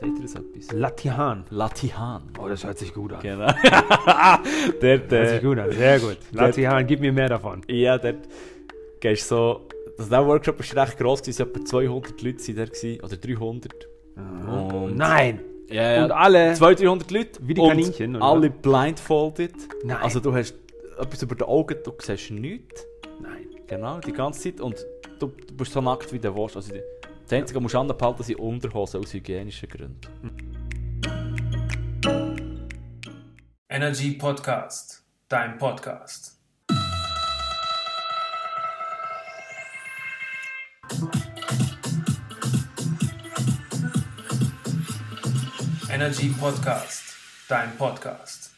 Seht 0.00 0.16
ihr 0.16 0.22
das 0.22 0.34
etwas? 0.34 0.72
Latihan. 0.72 1.44
Latihan. 1.50 2.22
Oh, 2.38 2.48
das 2.48 2.64
hört 2.64 2.78
sich 2.78 2.94
gut 2.94 3.12
an. 3.12 3.20
Genau. 3.20 3.46
dort, 4.80 4.82
Hört 4.82 5.12
äh, 5.12 5.28
sich 5.28 5.42
gut 5.42 5.58
an, 5.58 5.72
sehr 5.72 6.00
gut. 6.00 6.18
Latihan, 6.32 6.86
gib 6.86 7.00
mir 7.00 7.12
mehr 7.12 7.28
davon. 7.28 7.62
ja, 7.68 7.98
dort 7.98 8.28
gehst 9.00 9.28
so... 9.28 9.66
Das 9.96 10.08
der 10.08 10.26
Workshop 10.26 10.58
war 10.58 10.86
recht 10.86 10.96
gross, 10.96 11.20
gewesen, 11.20 11.42
etwa 11.42 11.62
200 11.62 12.22
Leute 12.22 12.38
waren 12.38 12.56
da, 12.56 12.64
gewesen, 12.64 13.00
oder 13.04 13.16
300. 13.18 13.88
Und- 14.16 14.96
Nein! 14.96 15.40
Ja, 15.68 15.92
ja. 15.92 16.04
Und 16.04 16.12
alle 16.12 16.54
200, 16.54 16.80
300 16.80 17.10
Leute. 17.10 17.40
Wie 17.42 17.54
die 17.54 17.60
Kaninchen, 17.60 18.16
oder? 18.16 18.24
alle 18.24 18.50
blindfolded. 18.50 19.52
Nein. 19.84 19.98
Also 19.98 20.18
du 20.18 20.34
hast 20.34 20.54
etwas 20.98 21.22
über 21.22 21.34
die 21.34 21.44
Augen, 21.44 21.76
du 21.84 21.92
siehst 22.00 22.30
nichts. 22.30 22.86
Nein. 23.20 23.46
Genau, 23.66 24.00
die 24.00 24.12
ganze 24.12 24.40
Zeit. 24.40 24.60
Und 24.60 24.84
du, 25.20 25.28
du 25.28 25.54
bist 25.54 25.72
so 25.72 25.80
nackt 25.80 26.12
wie 26.12 26.18
der 26.18 26.34
willst. 26.34 26.56
Also 26.56 26.72
das 27.30 27.38
Einzige, 27.38 27.62
was 27.62 27.70
du 27.72 27.78
musst 27.78 27.92
anbehalten, 27.92 28.22
sind 28.24 28.38
Unterhosen 28.40 29.00
aus 29.00 29.14
hygienischen 29.14 29.68
Gründen. 29.68 30.00
Energy 33.68 34.12
Podcast, 34.14 35.04
dein 35.28 35.56
Podcast. 35.56 36.36
Energy 45.88 46.34
Podcast, 46.40 47.16
dein 47.48 47.76
Podcast. 47.76 48.50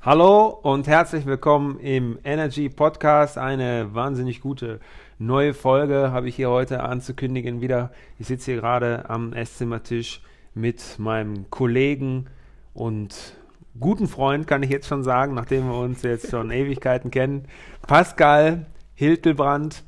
Hallo 0.00 0.46
und 0.62 0.86
herzlich 0.86 1.26
willkommen 1.26 1.78
im 1.80 2.18
Energy 2.24 2.68
Podcast. 2.68 3.38
Eine 3.38 3.92
wahnsinnig 3.94 4.40
gute 4.40 4.80
neue 5.26 5.54
Folge 5.54 6.10
habe 6.12 6.28
ich 6.28 6.36
hier 6.36 6.50
heute 6.50 6.82
anzukündigen 6.82 7.60
wieder. 7.60 7.90
Ich 8.18 8.26
sitze 8.26 8.52
hier 8.52 8.60
gerade 8.60 9.08
am 9.08 9.32
Esszimmertisch 9.32 10.20
mit 10.54 10.98
meinem 10.98 11.48
Kollegen 11.50 12.26
und 12.74 13.14
guten 13.78 14.08
Freund, 14.08 14.46
kann 14.46 14.62
ich 14.62 14.70
jetzt 14.70 14.86
schon 14.86 15.02
sagen, 15.02 15.34
nachdem 15.34 15.66
wir 15.68 15.78
uns 15.78 16.02
jetzt 16.02 16.30
schon 16.30 16.50
Ewigkeiten 16.52 17.10
kennen. 17.10 17.46
Pascal 17.86 18.66
Hiltelbrand. 18.94 19.84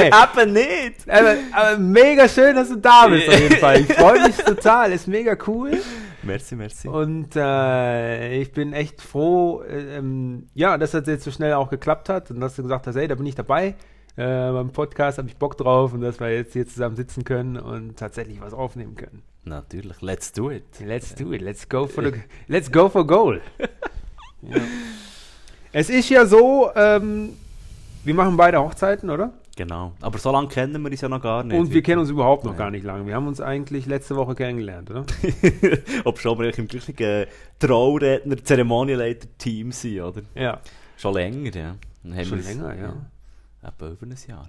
Ey, 0.00 0.10
Aber 0.10 0.46
nicht! 0.46 1.08
aber, 1.08 1.34
aber 1.52 1.78
mega 1.78 2.28
schön, 2.28 2.56
dass 2.56 2.68
du 2.68 2.76
da 2.76 3.06
bist 3.08 3.28
auf 3.28 3.38
jeden 3.38 3.56
Fall. 3.56 3.80
Ich 3.80 3.92
freue 3.92 4.22
mich 4.26 4.36
total, 4.44 4.92
ist 4.92 5.06
mega 5.06 5.36
cool. 5.46 5.80
Merci, 6.22 6.56
merci. 6.56 6.88
Und 6.88 7.34
äh, 7.34 8.40
ich 8.40 8.52
bin 8.52 8.72
echt 8.72 9.00
froh, 9.00 9.62
äh, 9.62 9.96
ähm, 9.96 10.48
ja, 10.54 10.76
dass 10.76 10.90
das 10.90 11.06
jetzt 11.06 11.24
so 11.24 11.30
schnell 11.30 11.54
auch 11.54 11.70
geklappt 11.70 12.08
hat 12.08 12.30
und 12.30 12.40
dass 12.40 12.56
du 12.56 12.62
gesagt 12.62 12.86
hast, 12.86 12.96
hey, 12.96 13.08
da 13.08 13.14
bin 13.14 13.26
ich 13.26 13.34
dabei. 13.34 13.74
Äh, 14.16 14.52
beim 14.52 14.70
Podcast 14.70 15.18
habe 15.18 15.28
ich 15.28 15.36
Bock 15.36 15.56
drauf 15.56 15.94
und 15.94 16.02
dass 16.02 16.20
wir 16.20 16.30
jetzt 16.30 16.52
hier 16.52 16.66
zusammen 16.66 16.96
sitzen 16.96 17.24
können 17.24 17.56
und 17.56 17.96
tatsächlich 17.96 18.40
was 18.40 18.52
aufnehmen 18.52 18.96
können. 18.96 19.22
Natürlich, 19.44 20.02
let's 20.02 20.32
do 20.32 20.50
it. 20.50 20.64
Let's 20.80 21.14
do 21.14 21.32
it. 21.32 21.40
Let's 21.40 21.68
go 21.68 21.86
for 21.86 22.04
the, 22.04 22.12
let's 22.48 22.70
go 22.70 22.88
for 22.88 23.06
goal. 23.06 23.40
ja. 24.42 24.60
Es 25.72 25.88
ist 25.88 26.10
ja 26.10 26.26
so, 26.26 26.70
ähm, 26.74 27.36
wir 28.04 28.14
machen 28.14 28.36
beide 28.36 28.60
Hochzeiten, 28.60 29.08
oder? 29.08 29.32
Genau. 29.60 29.92
Aber 30.00 30.16
so 30.18 30.32
lange 30.32 30.48
kennen 30.48 30.80
wir 30.82 30.90
uns 30.90 31.02
ja 31.02 31.08
noch 31.10 31.20
gar 31.20 31.44
nicht. 31.44 31.58
Und 31.58 31.70
wir 31.70 31.82
kennen 31.82 32.00
uns 32.00 32.08
überhaupt 32.08 32.44
noch 32.46 32.52
Ja. 32.52 32.58
gar 32.58 32.70
nicht 32.70 32.82
lange. 32.82 33.06
Wir 33.06 33.14
haben 33.14 33.26
uns 33.26 33.42
eigentlich 33.42 33.84
letzte 33.84 34.16
Woche 34.16 34.34
kennengelernt, 34.34 34.90
oder? 34.90 35.04
Ob 36.06 36.18
schon 36.18 36.38
wir 36.38 36.56
im 36.58 36.66
gleichen 36.66 36.96
äh, 36.96 37.26
Trauredner, 37.58 38.42
Zeremonieleiter-Team 38.42 39.70
sind, 39.72 40.00
oder? 40.00 40.22
Ja. 40.34 40.60
Schon 40.96 41.12
länger, 41.12 41.54
ja. 41.54 41.76
Schon 42.24 42.42
länger, 42.42 42.74
ja. 42.74 42.94
Etwa 43.68 43.88
über 43.88 44.06
ein 44.06 44.16
Jahr. 44.26 44.48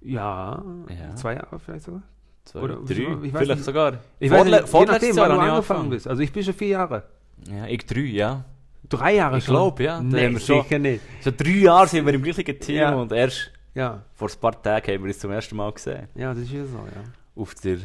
Ja, 0.00 0.62
Ja. 0.88 1.16
zwei 1.16 1.34
Jahre 1.34 1.58
vielleicht 1.58 1.84
sogar. 1.84 2.02
Zwei, 2.44 2.60
Oder- 2.60 2.76
drei, 2.76 2.92
ich 2.94 3.08
weiß 3.10 3.30
vielleicht 3.32 3.48
nicht. 3.50 3.64
sogar. 3.64 3.94
Ich 4.20 4.30
Vorle- 4.30 4.38
weiß 4.38 4.44
nicht, 4.44 4.60
je 4.60 4.66
vorletztes 4.66 5.16
nachdem, 5.16 5.16
wann 5.16 5.38
du 5.40 5.44
ich 5.46 5.50
angefangen 5.52 5.90
bist. 5.90 6.06
Also 6.06 6.22
ich 6.22 6.32
bin 6.32 6.44
schon 6.44 6.54
vier 6.54 6.68
Jahre. 6.68 7.02
Ja, 7.50 7.66
ich 7.66 7.84
drei, 7.84 8.00
ja. 8.02 8.44
Drei 8.88 9.16
Jahre 9.16 9.38
Ich 9.38 9.44
schon? 9.44 9.54
glaub, 9.54 9.80
ja. 9.80 9.96
Dann 9.96 10.08
Nee, 10.10 10.26
haben 10.26 10.34
wir 10.34 10.40
schon- 10.40 10.62
sicher 10.62 10.78
nicht. 10.78 11.00
Schon 11.24 11.36
drei 11.36 11.50
Jahre 11.50 11.88
sind 11.88 12.06
wir 12.06 12.14
im 12.14 12.22
gleichen 12.22 12.60
Team 12.60 12.76
Ja. 12.76 12.94
und 12.94 13.10
erst 13.10 13.50
Ja, 13.76 14.02
vor 14.14 14.30
ein 14.30 14.40
paar 14.40 14.62
Tagen 14.62 14.94
haben 14.94 15.02
wir 15.04 15.08
uns 15.08 15.18
zum 15.18 15.30
ersten 15.30 15.54
Mal 15.54 15.70
gesehen. 15.70 16.08
ja, 16.14 16.32
das 16.32 16.44
ist 16.44 16.52
ja 16.52 16.64
so, 16.64 16.78
ja. 16.78 17.02
Auf 17.40 17.54
der, 17.56 17.76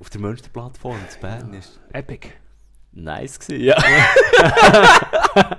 auf 0.00 0.08
der 0.08 0.22
Münsterplattform 0.22 0.96
in 0.96 1.20
Bern. 1.20 1.52
Ist 1.52 1.78
Epic. 1.92 2.28
nice 2.92 3.38
gewesen, 3.38 3.62
ja. 3.62 3.76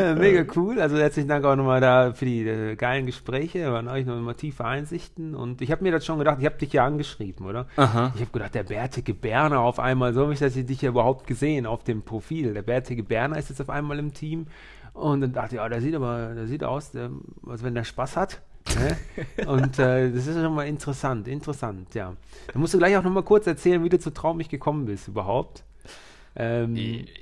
Ja, 0.00 0.14
mega 0.14 0.44
cool. 0.56 0.80
Also 0.80 0.96
herzlichen 0.96 1.28
Dank 1.28 1.44
auch 1.44 1.54
nochmal 1.54 1.80
da 1.80 2.12
für 2.12 2.24
die 2.24 2.40
äh, 2.46 2.74
geilen 2.74 3.06
Gespräche. 3.06 3.72
Waren 3.72 3.86
euch 3.86 4.04
nochmal 4.04 4.34
tiefe 4.34 4.64
Einsichten. 4.64 5.36
Und 5.36 5.62
ich 5.62 5.70
habe 5.70 5.84
mir 5.84 5.92
das 5.92 6.04
schon 6.04 6.18
gedacht, 6.18 6.38
ich 6.40 6.46
habe 6.46 6.58
dich 6.58 6.72
ja 6.72 6.84
angeschrieben, 6.84 7.46
oder? 7.46 7.66
Aha. 7.76 8.12
Ich 8.16 8.20
habe 8.20 8.32
gedacht, 8.32 8.54
der 8.54 8.64
bärtige 8.64 9.14
Berner 9.14 9.60
auf 9.60 9.78
einmal, 9.78 10.12
so 10.12 10.22
habe 10.22 10.32
ich 10.32 10.40
das 10.40 10.54
hier 10.54 10.64
dich 10.64 10.82
ja 10.82 10.88
überhaupt 10.88 11.26
gesehen 11.26 11.66
auf 11.66 11.84
dem 11.84 12.02
Profil. 12.02 12.54
Der 12.54 12.62
bärtige 12.62 13.04
Berner 13.04 13.38
ist 13.38 13.50
jetzt 13.50 13.60
auf 13.60 13.70
einmal 13.70 13.98
im 14.00 14.12
Team. 14.12 14.48
Und 14.92 15.20
dann 15.22 15.32
dachte 15.32 15.54
ich, 15.54 15.60
ja, 15.60 15.68
der 15.68 15.80
sieht 15.80 15.94
aber, 15.94 16.34
der 16.34 16.46
sieht 16.46 16.64
aus, 16.64 16.90
der, 16.92 17.10
als 17.46 17.62
wenn 17.62 17.74
der 17.74 17.84
Spaß 17.84 18.16
hat. 18.16 18.40
Ne? 18.78 18.96
Und 19.46 19.78
äh, 19.78 20.10
das 20.12 20.26
ist 20.26 20.34
schon 20.40 20.54
mal 20.54 20.66
interessant, 20.66 21.26
interessant, 21.28 21.94
ja. 21.94 22.14
Dann 22.52 22.60
musst 22.60 22.74
du 22.74 22.78
gleich 22.78 22.96
auch 22.96 23.02
nochmal 23.02 23.22
kurz 23.22 23.46
erzählen, 23.46 23.82
wie 23.82 23.88
du 23.88 23.98
zu 23.98 24.10
Traumig 24.12 24.48
gekommen 24.48 24.84
bist 24.86 25.08
überhaupt. 25.08 25.64
Ähm, 26.36 26.76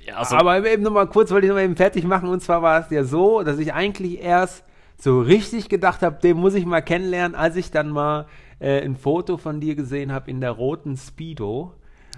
Ja, 0.05 0.17
also- 0.17 0.35
aber 0.35 0.65
eben 0.69 0.83
nochmal 0.83 1.07
kurz, 1.07 1.31
wollte 1.31 1.45
ich 1.45 1.49
nochmal 1.49 1.63
eben 1.65 1.75
fertig 1.75 2.03
machen. 2.03 2.29
Und 2.29 2.41
zwar 2.41 2.61
war 2.61 2.81
es 2.81 2.89
ja 2.89 3.03
so, 3.03 3.43
dass 3.43 3.57
ich 3.59 3.73
eigentlich 3.73 4.21
erst 4.21 4.63
so 4.97 5.21
richtig 5.21 5.69
gedacht 5.69 6.01
habe, 6.01 6.19
den 6.21 6.37
muss 6.37 6.53
ich 6.55 6.65
mal 6.65 6.81
kennenlernen, 6.81 7.35
als 7.35 7.55
ich 7.55 7.71
dann 7.71 7.89
mal 7.89 8.27
äh, 8.59 8.81
ein 8.83 8.97
Foto 8.97 9.37
von 9.37 9.61
dir 9.61 9.75
gesehen 9.75 10.11
habe 10.11 10.29
in 10.29 10.41
der 10.41 10.51
roten 10.51 10.97
Speedo. 10.97 11.73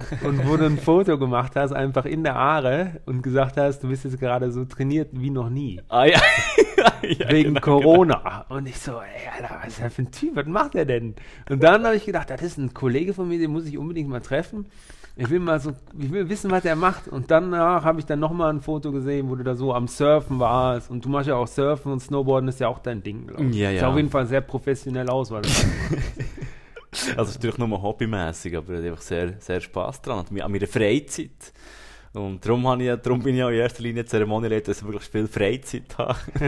und 0.23 0.47
wo 0.47 0.57
du 0.57 0.65
ein 0.65 0.77
Foto 0.77 1.17
gemacht 1.17 1.53
hast, 1.55 1.71
einfach 1.71 2.05
in 2.05 2.23
der 2.23 2.35
Aare 2.35 3.01
und 3.05 3.21
gesagt 3.21 3.57
hast, 3.57 3.83
du 3.83 3.89
bist 3.89 4.03
jetzt 4.03 4.19
gerade 4.19 4.51
so 4.51 4.65
trainiert 4.65 5.09
wie 5.13 5.29
noch 5.29 5.49
nie. 5.49 5.81
Ah 5.89 6.05
ja. 6.05 6.21
ja 7.01 7.31
wegen 7.31 7.55
genau, 7.55 7.61
Corona. 7.61 8.45
Und 8.49 8.67
ich 8.67 8.79
so, 8.79 8.93
ey, 8.93 9.29
Alter, 9.35 9.59
was 9.61 9.73
ist 9.73 9.79
der 9.81 9.91
für 9.91 10.01
ein 10.03 10.11
Typ? 10.11 10.35
Was 10.35 10.45
macht 10.45 10.73
der 10.73 10.85
denn? 10.85 11.15
Und 11.49 11.63
dann 11.63 11.85
habe 11.85 11.95
ich 11.95 12.05
gedacht, 12.05 12.29
das 12.29 12.41
ist 12.41 12.57
ein 12.57 12.73
Kollege 12.73 13.13
von 13.13 13.27
mir, 13.27 13.39
den 13.39 13.51
muss 13.51 13.65
ich 13.65 13.77
unbedingt 13.77 14.09
mal 14.09 14.21
treffen. 14.21 14.67
Ich 15.17 15.29
will 15.29 15.39
mal 15.39 15.59
so, 15.59 15.73
ich 15.99 16.11
will 16.11 16.29
wissen, 16.29 16.49
was 16.51 16.63
er 16.63 16.75
macht. 16.75 17.07
Und 17.07 17.29
danach 17.29 17.83
habe 17.83 17.99
ich 17.99 18.05
dann 18.05 18.19
nochmal 18.19 18.51
ein 18.51 18.61
Foto 18.61 18.91
gesehen, 18.91 19.29
wo 19.29 19.35
du 19.35 19.43
da 19.43 19.55
so 19.55 19.73
am 19.73 19.87
Surfen 19.87 20.39
warst. 20.39 20.89
Und 20.89 21.03
du 21.03 21.09
machst 21.09 21.27
ja 21.27 21.35
auch 21.35 21.47
Surfen 21.47 21.91
und 21.91 21.99
Snowboarden 21.99 22.47
ist 22.47 22.59
ja 22.59 22.69
auch 22.69 22.79
dein 22.79 23.03
Ding, 23.03 23.27
glaube 23.27 23.43
ich. 23.45 23.55
Ja, 23.55 23.71
Sieht 23.71 23.81
ja. 23.81 23.89
auf 23.89 23.97
jeden 23.97 24.09
Fall 24.09 24.25
sehr 24.25 24.41
professionell 24.41 25.09
aus, 25.09 25.29
weil 25.31 25.41
das 25.41 25.65
Also 27.17 27.33
natürlich 27.33 27.57
nur 27.57 27.81
hobbymäßig, 27.81 28.55
aber 28.57 28.73
ich 28.73 28.79
habe 28.79 28.89
einfach 28.89 29.01
sehr, 29.01 29.39
sehr 29.39 29.61
Spass 29.61 30.01
dran. 30.01 30.25
An 30.27 30.51
meiner 30.51 30.67
Freizeit. 30.67 31.53
Und 32.13 32.45
darum, 32.45 32.67
habe 32.67 32.83
ich, 32.83 32.93
darum 33.01 33.23
bin 33.23 33.37
ich 33.37 33.43
auch 33.43 33.47
in 33.47 33.55
erster 33.55 33.83
Linie 33.83 34.03
Zeremonieleiter, 34.03 34.65
dass 34.65 34.79
ich 34.79 34.83
wirklich 34.83 35.09
viel 35.09 35.27
Freizeit 35.29 35.97
habe. 35.97 36.19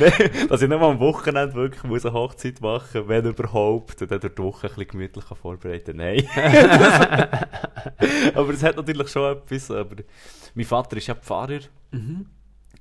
Nein, 0.00 0.30
dass 0.48 0.60
ich 0.60 0.68
nicht 0.68 0.80
mal 0.80 0.90
am 0.90 0.98
Wochenende 0.98 1.54
wirklich 1.54 1.84
muss 1.84 2.04
eine 2.04 2.14
Hochzeit 2.14 2.60
machen 2.60 3.06
wenn 3.06 3.24
überhaupt, 3.24 4.02
und 4.02 4.10
dann 4.10 4.18
durch 4.18 4.34
die 4.34 4.42
Woche 4.42 4.66
ein 4.66 4.74
bisschen 4.74 4.88
gemütlich 4.88 5.24
vorbereiten 5.40 5.98
Nein. 5.98 6.26
aber 8.34 8.52
es 8.52 8.64
hat 8.64 8.74
natürlich 8.74 9.08
schon 9.08 9.36
etwas. 9.36 9.70
Aber 9.70 9.96
mein 10.56 10.66
Vater 10.66 10.96
ist 10.96 11.06
ja 11.06 11.14
Pfarrer. 11.14 11.60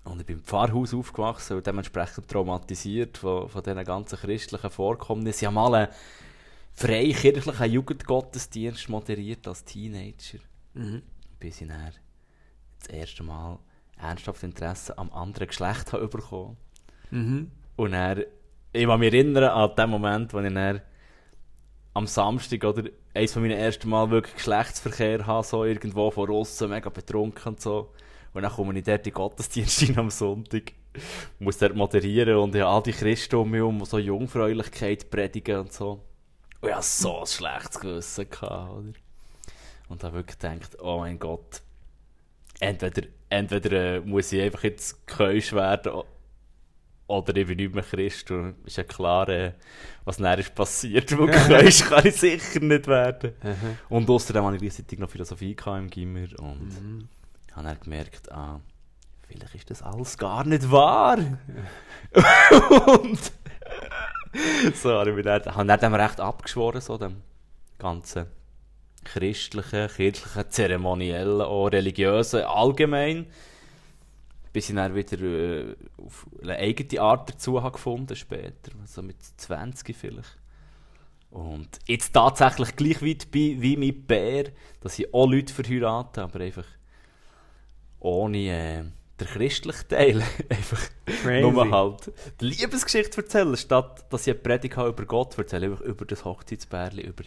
Und 0.03 0.19
ich 0.19 0.25
bin 0.25 0.37
im 0.37 0.43
Pfarrhaus 0.43 0.93
aufgewachsen 0.93 1.57
und 1.57 1.67
dementsprechend 1.67 2.27
traumatisiert 2.27 3.17
von, 3.19 3.47
von 3.49 3.61
diesen 3.63 3.83
ganzen 3.85 4.17
christlichen 4.17 4.69
Vorkommnissen. 4.69 5.39
Ich 5.41 5.45
habe 5.45 5.55
mal 5.55 5.75
einen 5.75 5.87
freikirchlichen 6.73 7.71
Jugendgottesdienst 7.71 8.89
moderiert 8.89 9.47
als 9.47 9.63
Teenager. 9.63 10.39
Bis 11.39 11.61
ich 11.61 11.67
dann 11.67 11.91
das 12.79 12.89
erste 12.89 13.23
Mal 13.23 13.59
ernsthaft 13.97 14.43
Interesse 14.43 14.97
am 14.97 15.11
anderen 15.11 15.47
Geschlecht 15.47 15.93
habe 15.93 16.07
bekommen. 16.07 16.57
Und 17.75 17.91
dann, 17.91 18.23
ich 18.73 18.85
kann 18.87 18.99
mich 18.99 19.13
erinnern 19.13 19.43
an 19.43 19.75
den 19.75 19.89
Moment, 19.89 20.33
wo 20.33 20.39
ich 20.39 20.53
dann 20.53 20.81
am 21.93 22.07
Samstag 22.07 22.63
oder 22.63 22.89
eines 23.13 23.33
von 23.33 23.41
meinen 23.43 23.57
ersten 23.57 23.89
Mal 23.89 24.09
wirklich 24.09 24.35
Geschlechtsverkehr 24.35 25.27
habe, 25.27 25.45
so 25.45 25.65
irgendwo 25.65 26.09
von 26.09 26.29
außen, 26.29 26.69
mega 26.69 26.89
betrunken 26.89 27.49
und 27.53 27.61
so. 27.61 27.93
Und 28.33 28.43
dann 28.43 28.51
komme 28.51 28.77
ich 28.77 28.83
dort 28.85 28.99
in 28.99 29.03
den 29.03 29.13
Gottesdienst 29.13 29.83
am 29.97 30.09
Sonntag, 30.09 30.73
muss 31.39 31.57
dort 31.57 31.75
moderieren 31.75 32.37
und 32.37 32.55
habe 32.55 32.65
all 32.65 32.83
die 32.83 32.93
Christen 32.93 33.35
um 33.35 33.51
mich 33.51 33.61
die 33.61 33.85
so 33.85 33.97
Jungfräulichkeit 33.97 35.09
predigen 35.09 35.59
und 35.59 35.73
so. 35.73 36.03
Und 36.61 36.69
ich 36.69 36.75
hatte 36.75 36.85
so 36.85 37.19
ein 37.19 37.25
schlechtes 37.25 37.79
Gewissen, 37.79 38.29
gehabt, 38.29 38.71
oder? 38.71 38.93
Und 39.89 40.03
habe 40.03 40.17
wirklich 40.17 40.39
gedacht, 40.39 40.77
oh 40.81 40.99
mein 40.99 41.19
Gott, 41.19 41.61
entweder, 42.59 43.07
entweder 43.29 43.95
äh, 43.95 43.99
muss 43.99 44.31
ich 44.31 44.41
einfach 44.41 44.63
jetzt 44.63 45.05
keusch 45.05 45.51
werden 45.51 46.03
oder 47.07 47.35
ich 47.35 47.47
bin 47.47 47.57
nicht 47.57 47.73
mehr 47.73 47.83
Christ. 47.83 48.31
Und 48.31 48.55
ist 48.65 48.77
ja 48.77 48.83
klar, 48.83 49.27
äh, 49.27 49.53
was 50.05 50.17
dann 50.17 50.39
ist 50.39 50.55
passiert. 50.55 51.17
Weil 51.17 51.27
keusch 51.63 51.83
kann 51.83 52.05
ich 52.05 52.15
sicher 52.15 52.61
nicht 52.61 52.87
werden. 52.87 53.33
Und 53.89 54.09
außerdem 54.09 54.45
hatte 54.45 54.55
ich 54.55 54.61
gleichzeitig 54.61 54.99
noch 54.99 55.09
Philosophie 55.09 55.55
im 55.65 55.89
Gimmer 55.89 56.27
und 56.39 57.09
habe 57.55 57.67
dann 57.67 57.79
gemerkt, 57.79 58.31
ah, 58.31 58.59
vielleicht 59.27 59.55
ist 59.55 59.69
das 59.69 59.81
alles 59.81 60.17
gar 60.17 60.45
nicht 60.45 60.71
wahr. 60.71 61.17
und 61.17 63.31
so, 64.75 65.03
ich 65.03 65.15
mich 65.15 65.25
dann, 65.25 65.45
habe 65.45 65.65
dann 65.65 65.79
dem 65.79 65.93
recht 65.93 66.19
abgeschworen, 66.19 66.81
so 66.81 66.97
dem 66.97 67.21
ganzen 67.77 68.27
christlichen, 69.03 69.87
kirchlichen, 69.87 70.49
zeremoniellen, 70.49 71.41
auch 71.41 71.67
religiösen, 71.67 72.43
allgemein. 72.43 73.27
Bis 74.53 74.69
ich 74.69 74.75
dann 74.75 74.95
wieder 74.95 75.21
äh, 75.21 75.75
auf 75.97 76.27
eine 76.41 76.57
eigene 76.57 77.01
Art 77.01 77.29
dazu 77.29 77.61
habe 77.61 77.73
gefunden 77.73 78.15
später, 78.15 78.71
so 78.85 79.01
mit 79.01 79.17
20 79.37 79.95
vielleicht. 79.95 80.37
Und 81.29 81.79
jetzt 81.87 82.11
tatsächlich 82.11 82.75
gleich 82.75 83.01
weit 83.01 83.31
bin 83.31 83.61
wie 83.61 83.77
mit 83.77 84.07
Bär, 84.07 84.45
dass 84.81 84.99
ich 84.99 85.13
auch 85.13 85.27
Leute 85.27 85.53
verheirate, 85.53 86.23
aber 86.23 86.41
einfach 86.41 86.65
ohne 88.01 88.37
äh, 88.37 88.83
den 89.19 89.27
christlichen 89.27 89.87
Teil. 89.87 90.21
einfach 90.49 90.81
Crazy. 91.05 91.41
nur 91.41 91.71
halt 91.71 92.11
die 92.41 92.45
Liebesgeschichte 92.45 93.21
erzählen, 93.21 93.55
statt 93.55 94.05
dass 94.11 94.27
ich 94.27 94.33
eine 94.33 94.41
Predigt 94.41 94.75
habe 94.77 94.89
über 94.89 95.05
Gott 95.05 95.37
erzähle, 95.37 95.67
einfach 95.67 95.81
über 95.85 96.05
das 96.05 96.25
Hochzeitsbärli, 96.25 97.03
über 97.03 97.23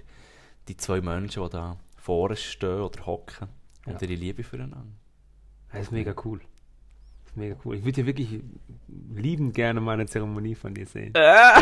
die 0.69 0.77
zwei 0.77 1.01
Menschen, 1.01 1.43
die 1.43 1.51
da 1.51 1.79
vorne 1.97 2.37
stehen 2.37 2.81
oder 2.81 3.07
hocken 3.07 3.49
und 3.87 3.95
Ja. 3.95 4.09
ihre 4.09 4.15
Liebe 4.21 4.43
füreinander. 4.43 4.85
Das 5.73 5.83
ist 5.83 5.93
mega 5.93 6.15
cool. 6.25 6.41
Mega 7.37 7.57
cool. 7.65 7.77
Ich 7.77 7.85
würde 7.85 8.01
ja 8.03 8.07
wirklich 8.07 8.41
liebend 9.15 9.55
gerne 9.55 9.81
mal 9.81 9.93
eine 9.93 10.07
Zeremonie 10.07 10.55
von 10.55 10.73
dir 10.75 10.87
sehen. 10.87 11.13
ja, 11.17 11.61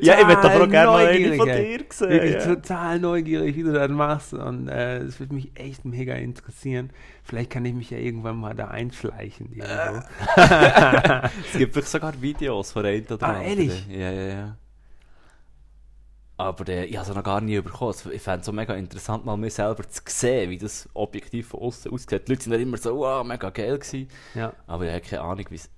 Ja, 0.00 0.20
ich 0.20 0.28
würde 0.28 0.40
auch 0.64 0.68
gerne 0.68 0.90
mal 0.90 1.06
eine 1.06 1.34
von 1.34 1.46
dir 1.46 1.54
sehen. 1.54 2.10
Wirklich 2.10 2.34
ja. 2.34 2.54
total 2.54 3.00
neugierig, 3.00 3.56
wie 3.56 3.62
du 3.62 3.72
das 3.72 3.90
machst. 3.90 4.32
Und 4.34 4.68
äh, 4.68 4.98
es 4.98 5.18
würde 5.18 5.34
mich 5.34 5.50
echt 5.54 5.84
mega 5.84 6.14
interessieren. 6.14 6.90
Vielleicht 7.24 7.50
kann 7.50 7.64
ich 7.64 7.74
mich 7.74 7.90
ja 7.90 7.98
irgendwann 7.98 8.36
mal 8.36 8.54
da 8.54 8.68
einschleichen. 8.68 9.52
Irgendwo. 9.52 10.02
Es 11.52 11.58
gibt 11.58 11.74
vielleicht 11.74 11.88
sogar 11.88 12.20
Videos 12.20 12.72
von 12.72 12.84
einem 12.86 13.04
oder 13.10 13.28
Ah, 13.28 13.42
ehrlich? 13.42 13.86
Ja, 13.88 14.10
ja, 14.10 14.22
ja. 14.28 14.56
Aber 16.38 16.66
äh, 16.68 16.86
ich 16.86 16.96
habe 16.96 17.08
es 17.08 17.14
noch 17.14 17.22
gar 17.22 17.40
nie 17.40 17.60
bekommen. 17.60 17.94
Ich 18.12 18.22
fände 18.22 18.40
es 18.40 18.46
so 18.46 18.52
mega 18.52 18.74
interessant, 18.74 19.24
mal 19.24 19.36
mir 19.36 19.50
selber 19.50 19.88
zu 19.88 20.00
sehen, 20.06 20.50
wie 20.50 20.58
das 20.58 20.88
objektiv 20.94 21.48
von 21.48 21.60
außen 21.60 21.92
aussieht. 21.92 22.26
Die 22.26 22.32
Leute 22.32 22.42
sind 22.44 22.52
dann 22.52 22.60
immer 22.60 22.76
so, 22.78 22.96
wow, 22.96 23.24
mega 23.24 23.50
geil 23.50 23.78
gewesen. 23.78 24.08
ja. 24.34 24.52
Aber 24.66 24.84
ich 24.86 24.90
habe 24.92 25.00
keine 25.02 25.22
Ahnung, 25.22 25.46
wie 25.50 25.54
es 25.56 25.70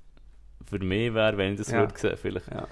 für 0.66 0.78
mich 0.78 1.12
wäre, 1.12 1.36
wenn 1.36 1.52
ich 1.52 1.58
das 1.58 1.70
Ja. 1.70 1.80
würde 1.80 1.98
sehen. 1.98 2.16
Vielleicht. 2.16 2.46
Ja. 2.50 2.66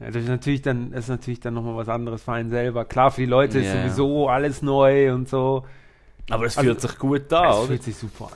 Ja, 0.00 0.06
das 0.10 0.16
ist 0.16 0.28
natürlich 0.28 0.62
dann, 0.62 0.92
ist 0.92 1.08
natürlich 1.08 1.40
dann 1.40 1.54
nochmal 1.54 1.76
was 1.76 1.88
anderes 1.88 2.22
für 2.24 2.32
einen 2.32 2.50
selber. 2.50 2.84
Klar, 2.84 3.10
für 3.12 3.20
die 3.20 3.26
Leute 3.26 3.60
ist 3.60 3.66
Ja. 3.72 3.82
sowieso 3.82 4.28
alles 4.28 4.60
neu 4.60 5.14
und 5.14 5.28
so. 5.28 5.64
Aber 6.28 6.46
es 6.46 6.58
Also, 6.58 6.68
fühlt 6.70 6.80
sich 6.80 6.98
gut 6.98 7.32
an, 7.32 7.50
es 7.50 7.56
oder? 7.56 7.66
fühlt 7.68 7.82
sich 7.84 7.96
super 7.96 8.30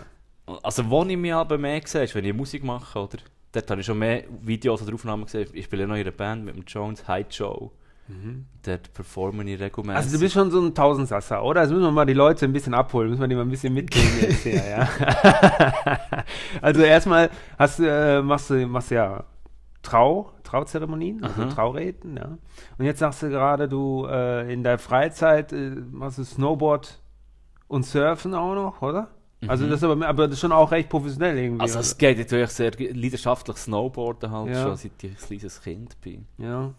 an. 0.46 0.56
Also, 0.62 0.88
wo 0.88 1.02
ich 1.04 1.16
mich 1.16 1.34
aber 1.34 1.58
mehr 1.58 1.80
sehe, 1.84 2.04
ist, 2.04 2.14
wenn 2.14 2.24
ich 2.24 2.32
Musik 2.32 2.62
mache, 2.62 2.98
oder? 2.98 3.18
Dort 3.50 3.70
habe 3.70 3.80
ich 3.80 3.86
schon 3.86 3.98
mehr 3.98 4.24
Videos 4.42 4.80
oder 4.82 4.94
Aufnahmen 4.94 5.24
gesehen. 5.24 5.48
Ich 5.54 5.64
spiele 5.64 5.86
noch 5.88 5.96
in 5.96 6.02
einer 6.02 6.10
Band 6.12 6.44
mit 6.44 6.54
dem 6.54 6.64
Jones 6.66 7.06
High 7.08 7.26
Show. 7.30 7.72
Dort 8.64 8.92
performe 8.94 9.42
ich 9.50 9.60
regelmäßig. 9.60 9.96
Also 9.96 10.16
du 10.16 10.20
bist 10.20 10.34
schon 10.34 10.50
so 10.50 10.60
ein 10.60 10.74
Tausendsasser, 10.74 11.42
oder? 11.42 11.62
Jetzt 11.62 11.70
müssen 11.70 11.82
wir 11.84 11.90
mal 11.90 12.06
die 12.06 12.12
Leute 12.14 12.44
ein 12.46 12.52
bisschen 12.52 12.74
abholen, 12.74 13.08
müssen 13.10 13.20
wir 13.20 13.28
die 13.28 13.34
mal 13.34 13.42
ein 13.42 13.50
bisschen 13.50 13.74
mitnehmen 13.74 14.10
jetzt 14.20 14.42
hier, 14.42 14.62
ja. 14.68 14.88
also 16.62 16.82
erstmal 16.82 17.30
hast, 17.58 17.80
äh, 17.80 18.22
machst 18.22 18.50
du 18.50 18.66
machst 18.66 18.90
ja 18.90 19.24
Trau, 19.82 20.32
Trauzeremonien, 20.42 21.22
also 21.22 21.42
Mhm. 21.42 21.50
Trauräten, 21.50 22.16
ja. 22.16 22.38
Und 22.78 22.84
jetzt 22.84 22.98
sagst 22.98 23.22
du 23.22 23.28
gerade, 23.28 23.68
du 23.68 24.06
äh, 24.10 24.52
in 24.52 24.62
der 24.64 24.78
Freizeit 24.78 25.52
äh, 25.52 25.70
machst 25.90 26.18
du 26.18 26.24
Snowboard 26.24 27.00
und 27.68 27.84
Surfen 27.86 28.34
auch 28.34 28.54
noch, 28.54 28.82
oder? 28.82 29.08
Also 29.48 29.66
das 29.68 29.76
ist 29.76 29.84
aber, 29.84 30.04
aber 30.08 30.24
das 30.26 30.34
ist 30.34 30.40
schon 30.40 30.50
auch 30.50 30.72
recht 30.72 30.88
professionell 30.88 31.36
irgendwie. 31.36 31.54
Mhm. 31.56 31.60
Also 31.60 31.78
es 31.78 31.96
geht 31.98 32.18
natürlich 32.18 32.50
sehr 32.50 32.72
leidenschaftlich 32.72 33.56
Snowboarden 33.58 34.30
halt 34.30 34.48
Ja. 34.48 34.62
schon, 34.62 34.76
seit 34.76 34.90
ich 35.04 35.10
ein 35.10 35.16
kleines 35.16 35.60
Kind 35.62 36.00
bin. 36.00 36.26
ja. 36.38 36.72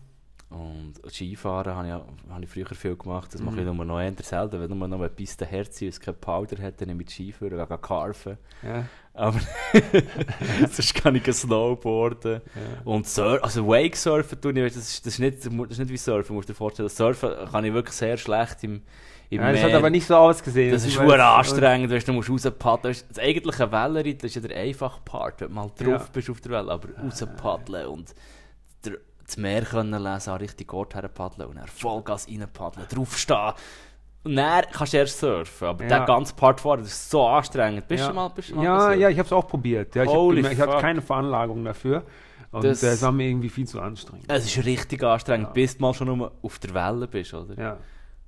Und 0.49 0.93
Skifahren 1.09 1.75
habe 1.75 1.87
ich, 1.87 2.31
habe 2.31 2.43
ich 2.43 2.49
früher 2.49 2.65
viel 2.67 2.95
gemacht. 2.95 3.33
Das 3.33 3.41
mache 3.41 3.55
Mhm. 3.55 3.67
ich 3.67 3.73
nur 3.75 3.83
noch 3.85 3.99
eher 3.99 4.13
selten. 4.21 4.61
Wenn 4.61 4.77
nur 4.77 4.87
noch 4.87 4.97
eine 4.99 5.09
Piste 5.09 5.45
Herz 5.45 5.81
es 5.81 5.99
kein 5.99 6.15
Powder 6.15 6.61
hat, 6.63 6.79
dann 6.79 6.97
ich 7.01 7.05
die 7.07 7.11
Skifahren 7.31 7.59
und 7.59 7.67
gehe 7.67 7.77
carven. 7.77 8.37
ja. 8.63 8.85
Aber 9.13 9.39
sonst 10.71 10.93
kann 10.93 11.15
ich 11.15 11.23
snowboarden. 11.33 12.33
Ja. 12.33 12.61
Und 12.85 13.07
Sur 13.07 13.43
also 13.43 13.67
Wakesurfen 13.67 14.39
tue 14.39 14.51
ich, 14.51 14.73
das 14.73 14.89
ist, 14.89 15.05
das, 15.05 15.13
ist 15.13 15.19
nicht, 15.19 15.37
das 15.39 15.45
ist 15.71 15.79
nicht 15.79 15.89
wie 15.89 15.97
Surfen, 15.97 16.35
musst 16.35 16.47
du 16.49 16.53
dir 16.53 16.57
vorstellen. 16.57 16.87
Surfen 16.89 17.31
kann 17.51 17.65
ich 17.65 17.73
wirklich 17.73 17.95
sehr 17.95 18.15
schlecht 18.17 18.63
im, 18.63 18.83
im 19.31 19.41
ja, 19.41 19.51
das 19.51 19.59
Meer. 19.61 19.69
hat 19.71 19.73
aber 19.79 19.89
nicht 19.89 20.05
so 20.05 20.15
ausgesehen. 20.15 20.71
Das 20.71 20.83
ist 20.85 20.93
Ich 20.93 20.99
weiß- 20.99 21.17
anstrengend, 21.19 21.91
weißt, 21.91 22.07
du 22.07 22.13
musst 22.13 22.29
rauspaddeln. 22.29 22.95
Das 23.09 23.19
eigentliche 23.19 23.71
Wellenreiten 23.71 24.25
ist 24.27 24.35
ja 24.35 24.41
der 24.41 24.55
einfache 24.55 25.01
Part, 25.03 25.41
wenn 25.41 25.47
du 25.49 25.53
mal 25.55 25.67
drauf 25.75 25.87
Ja. 26.03 26.07
bist 26.13 26.29
auf 26.29 26.39
der 26.41 26.51
Welle, 26.51 26.71
aber 26.71 26.87
rauspaddeln 27.03 27.87
und 27.87 28.13
das 29.27 29.37
Meer 29.37 29.61
können 29.63 30.01
lesen, 30.01 30.29
an 30.31 30.37
richtig 30.37 30.73
Ort 30.73 30.95
herpaddeln 30.95 31.49
und 31.49 31.57
dann 31.57 31.67
Vollgas 31.67 32.27
reinpaddeln, 32.27 32.87
draufstehen. 32.89 33.53
Und 34.23 34.35
dann 34.35 34.65
kannst 34.71 34.93
du 34.93 34.97
erst 34.97 35.19
surfen, 35.19 35.67
aber 35.67 35.83
Ja. 35.83 35.89
der 35.89 36.05
ganze 36.05 36.33
Part 36.33 36.59
vorher, 36.59 36.81
das 36.83 36.91
ist 36.93 37.09
so 37.09 37.25
anstrengend. 37.27 37.87
Bist 37.87 38.03
ja. 38.03 38.09
du 38.09 38.15
mal, 38.15 38.29
bist 38.29 38.49
du 38.49 38.55
mal 38.55 38.63
Ja, 38.63 38.93
ja, 38.93 39.09
ich 39.09 39.17
habe 39.19 39.25
es 39.27 39.31
auch 39.33 39.47
probiert. 39.47 39.95
Ja, 39.95 40.03
ich, 40.03 40.09
hab 40.09 40.57
hatte 40.57 40.71
fuck. 40.71 40.81
keine 40.81 41.01
Veranlagung 41.01 41.63
dafür. 41.63 42.03
Und 42.51 42.63
Das- 42.63 42.79
das, 42.79 43.01
war 43.01 43.11
mir 43.11 43.27
irgendwie 43.29 43.49
viel 43.49 43.67
zu 43.67 43.79
anstrengend. 43.79 44.25
Es 44.31 44.45
ist 44.45 44.65
richtig 44.65 45.03
anstrengend, 45.03 45.47
Ja. 45.47 45.53
bis 45.53 45.77
du 45.77 45.81
mal 45.83 45.93
schon 45.93 46.07
nur 46.07 46.31
auf 46.41 46.59
der 46.59 46.73
Welle 46.73 47.07
bist, 47.07 47.33
oder? 47.33 47.61
Ja. 47.61 47.77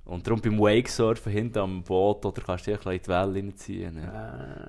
Und 0.04 0.26
darum 0.26 0.40
beim 0.40 0.58
Wakesurfen 0.58 1.32
hinten 1.32 1.58
am 1.58 1.82
Boot, 1.82 2.24
oder 2.26 2.42
kannst 2.42 2.66
du 2.66 2.70
dich 2.72 2.86
ein 2.86 2.98
bisschen 2.98 2.98
in 2.98 3.02
die 3.02 3.08
Welle 3.08 3.34
reinziehen. 3.34 4.02
Ja. 4.02 4.12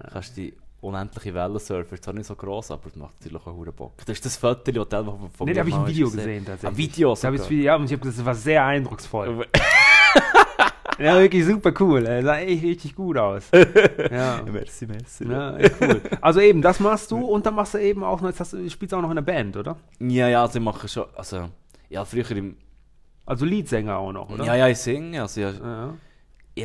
Ah. 0.03 0.09
kannst 0.11 0.37
die 0.37 0.53
unendliche 0.81 1.33
Welle 1.33 1.59
surfen. 1.59 1.93
Ist 1.93 2.03
zwar 2.03 2.13
nicht 2.13 2.25
so 2.25 2.35
gross, 2.35 2.71
aber 2.71 2.87
es 2.87 2.95
macht 2.95 3.19
natürlich 3.19 3.45
auch 3.45 3.55
einen 3.55 3.73
Bock. 3.73 3.93
Das 4.05 4.09
ist 4.09 4.25
das 4.25 4.37
Foto, 4.37 4.71
das 4.71 4.89
du 4.89 5.29
von, 5.33 5.45
Nee, 5.45 5.45
mir 5.45 5.53
da 5.53 5.59
habe 5.61 5.69
ich 5.69 5.75
ein 5.75 5.87
Video 5.87 6.09
gesehen. 6.09 6.45
Ein 6.63 6.77
Video 6.77 7.09
Da 7.09 7.13
das 7.13 7.21
sogar. 7.21 7.49
Video, 7.49 7.63
ja, 7.63 7.75
und 7.75 7.85
ich 7.85 7.91
habe 7.91 8.01
gesagt, 8.01 8.19
das 8.19 8.25
war 8.25 8.35
sehr 8.35 8.65
eindrucksvoll. 8.65 9.45
Ja, 10.99 11.19
wirklich 11.19 11.45
super 11.45 11.73
cool. 11.79 12.05
Er 12.05 12.21
sah 12.21 12.37
echt 12.37 12.63
richtig 12.63 12.95
gut 12.95 13.17
aus. 13.17 13.49
Ja. 14.11 14.43
Merci, 14.43 14.85
merci. 14.85 15.25
Ja, 15.27 15.57
cool. 15.79 16.01
Also 16.21 16.41
eben, 16.41 16.61
das 16.61 16.79
machst 16.79 17.09
du 17.11 17.25
und 17.25 17.45
dann 17.45 17.55
machst 17.55 17.73
du 17.73 17.79
eben 17.79 18.03
auch 18.03 18.21
noch, 18.21 18.29
jetzt 18.29 18.39
hast 18.39 18.53
du, 18.53 18.69
spielst 18.69 18.93
auch 18.93 19.01
noch 19.01 19.09
in 19.09 19.15
der 19.15 19.23
Band, 19.23 19.57
oder? 19.57 19.77
Ja, 19.99 20.27
ja, 20.27 20.41
also 20.43 20.59
ich 20.59 20.65
mache 20.65 20.87
schon, 20.87 21.05
also, 21.15 21.49
ja, 21.89 22.05
früher 22.05 22.29
im, 22.31 22.55
Also 23.25 23.45
Leadsänger 23.45 23.97
auch 23.97 24.11
noch, 24.11 24.29
oder? 24.29 24.43
ja, 24.45 24.55
ja, 24.55 24.67
ich 24.67 24.77
singe, 24.77 25.21
also 25.21 25.41
ich, 25.41 25.59
ja. 25.59 25.93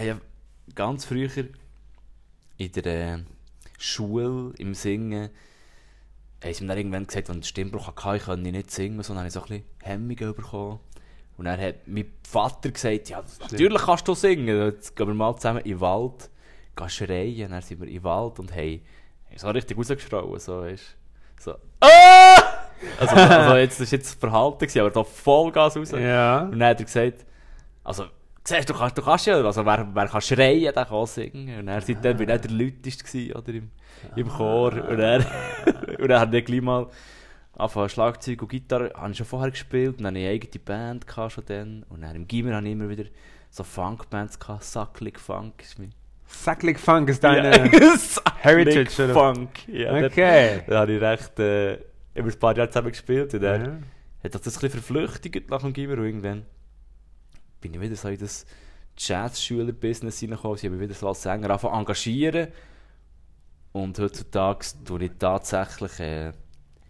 habe 0.01 0.07
ja 0.07 0.17
ganz 0.75 1.05
früher 1.05 1.31
in 2.59 2.73
der 2.73 2.87
äh, 2.87 3.19
Schule, 3.79 4.53
im 4.59 4.75
Singen, 4.75 5.31
haben 6.43 6.55
sie 6.55 6.63
mir 6.63 6.69
dann 6.69 6.79
irgendwann 6.79 7.07
gesagt, 7.07 7.29
wenn 7.29 7.41
ich 7.41 7.47
Stimmbruch 7.47 7.89
hatte, 7.89 8.17
ich 8.17 8.25
konnte 8.25 8.51
nicht 8.51 8.71
singen, 8.71 9.03
sondern 9.03 9.25
habe 9.25 9.29
ich 9.29 9.35
so 9.35 9.41
ein 9.41 9.47
bisschen 9.47 9.65
Hemmungen 9.83 10.35
bekommen. 10.35 10.81
Und 11.37 11.45
dann 11.45 11.61
hat 11.61 11.87
mein 11.87 12.13
Vater 12.27 12.71
gesagt, 12.71 13.11
ja, 13.11 13.23
natürlich 13.51 13.83
kannst 13.83 14.09
du 14.09 14.15
singen, 14.15 14.49
jetzt 14.49 14.97
gehen 14.97 15.07
wir 15.07 15.15
mal 15.15 15.37
zusammen 15.37 15.61
in 15.61 15.73
den 15.73 15.81
Wald, 15.81 16.31
gehen 16.77 16.89
schreien, 16.89 17.51
dann 17.51 17.63
sind 17.63 17.81
wir 17.81 17.89
im 17.89 18.05
Wald 18.05 18.39
und 18.39 18.55
haben, 18.55 18.81
so 19.37 19.49
richtig 19.49 19.77
rausgeschrauen, 19.77 20.39
so, 20.39 20.63
weißt 20.63 20.97
so, 21.39 21.55
ah! 21.81 22.57
Also, 22.99 23.15
also 23.15 23.57
jetzt, 23.57 23.81
das 23.81 23.91
war 23.91 23.99
jetzt 23.99 24.07
das 24.07 24.15
Verhalten, 24.15 24.81
aber 24.81 24.91
da 24.91 25.05
Vollgas 25.05 25.77
raus. 25.77 25.91
Ja. 25.93 26.43
Und 26.43 26.59
dann 26.59 26.71
hat 26.71 26.81
er 26.81 26.85
gesagt, 26.85 27.27
also, 27.85 28.07
siehst 28.47 28.69
du, 28.71 28.75
kannst, 28.75 28.97
du 28.99 29.03
kannst 29.03 29.27
ja, 29.27 29.37
also 29.43 29.65
wer, 29.65 29.89
wer 29.93 30.07
kann 30.09 30.21
schreien, 30.21 30.73
der 30.75 30.85
kann 30.85 31.07
singen. 31.07 31.59
Und 31.61 31.69
er 31.69 31.81
seitdem 31.81 32.17
bin 32.17 32.29
ich 32.29 32.41
der 32.41 32.51
Lauteste 32.51 33.35
oder, 33.35 33.49
im, 33.55 33.71
im 34.15 34.29
Chor. 34.29 34.73
Und 34.73 35.01
er, 35.01 35.19
und 35.99 36.09
dann 36.09 36.21
hat 36.21 36.33
er 36.35 36.43
gleich 36.43 36.61
mal 36.63 36.87
angefangen, 37.57 37.89
Schlagzeug 37.89 38.43
und 38.43 38.49
Gitarre, 38.49 38.93
habe 38.95 39.11
ich 39.11 39.17
schon 39.17 39.27
vorher 39.27 39.51
gespielt, 39.51 39.99
und 39.99 40.05
dann 40.05 40.15
hatte 40.15 40.19
ich 40.19 40.27
eine 40.27 40.35
eigene 40.35 40.65
Band 40.65 41.07
gehabt, 41.07 41.33
schon 41.33 41.45
dann. 41.47 41.85
Und 41.89 42.03
dann 42.03 42.15
im 42.15 42.29
Gimmer 42.29 42.55
hatte 42.57 42.67
ich 42.67 42.73
immer 42.73 42.89
wieder 42.89 43.05
so 43.51 43.65
Funkbands 43.65 44.39
gehabt, 44.39 44.65
Sacklig 44.65 45.19
Funk 45.19 45.63
ist 45.63 45.79
mein... 45.79 45.93
Sacklig 46.27 46.79
Funk 46.79 47.09
ist 47.09 47.23
deine. 47.23 47.51
Heritage, 48.41 49.05
oder? 49.05 49.15
Funk, 49.15 49.69
ja. 49.69 50.05
Okay. 50.05 50.63
Da 50.67 50.81
habe 50.81 50.93
ich 50.93 51.01
recht, 51.01 51.39
äh, 51.39 51.75
über 52.15 52.29
ein 52.29 52.39
paar 52.39 52.57
Jahre 52.57 52.69
zusammen 52.69 52.91
gespielt, 52.91 53.33
und 53.33 53.41
dann 53.43 53.65
Ja. 54.23 54.25
hat 54.25 54.35
das 54.35 54.41
ein 54.41 54.61
bisschen 54.61 54.71
verflüchtigt 54.71 55.49
nach 55.51 55.63
dem 55.63 55.73
Gimmer 55.73 55.95
und 55.95 56.05
irgendwann 56.05 56.45
bin 57.67 57.75
ich 57.75 57.81
wieder 57.81 57.97
so 57.97 58.09
in 58.09 58.19
das 58.19 58.47
Jazz-Schüler-Business 58.97 60.23
reingekommen. 60.23 60.57
Sie 60.57 60.67
haben 60.67 60.77
mich 60.77 60.89
wieder 60.89 60.95
so 60.95 61.09
als 61.09 61.23
Sänger 61.23 61.51
angefangen 61.51 61.81
engagieren. 61.81 62.49
Und 63.73 63.99
heutzutage 63.99 64.67
tue 64.85 65.05
ich 65.05 65.13
tatsächlich... 65.19 66.01
Äh, 66.01 66.33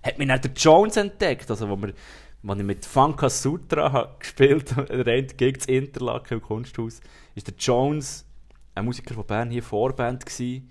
hat 0.02 0.18
mich 0.18 0.28
dann 0.28 0.40
der 0.40 0.52
Jones 0.52 0.96
entdeckt, 0.96 1.50
also 1.50 1.68
wo, 1.68 1.76
wir, 1.76 1.92
wo 2.42 2.52
ich 2.52 2.62
mit 2.62 2.84
Funka 2.84 3.28
Sutra 3.28 4.14
gespielt 4.20 4.76
habe, 4.76 4.92
eine 4.92 5.22
Gig 5.24 5.62
zu 5.62 5.72
Interlaken 5.72 6.34
im 6.34 6.42
Kunsthaus, 6.42 7.00
ist 7.34 7.48
der 7.48 7.54
Jones, 7.58 8.24
ein 8.76 8.84
Musiker 8.84 9.14
von 9.14 9.26
Bern, 9.26 9.50
hier 9.50 9.64
Vorband 9.64 10.24
gewesen, 10.24 10.70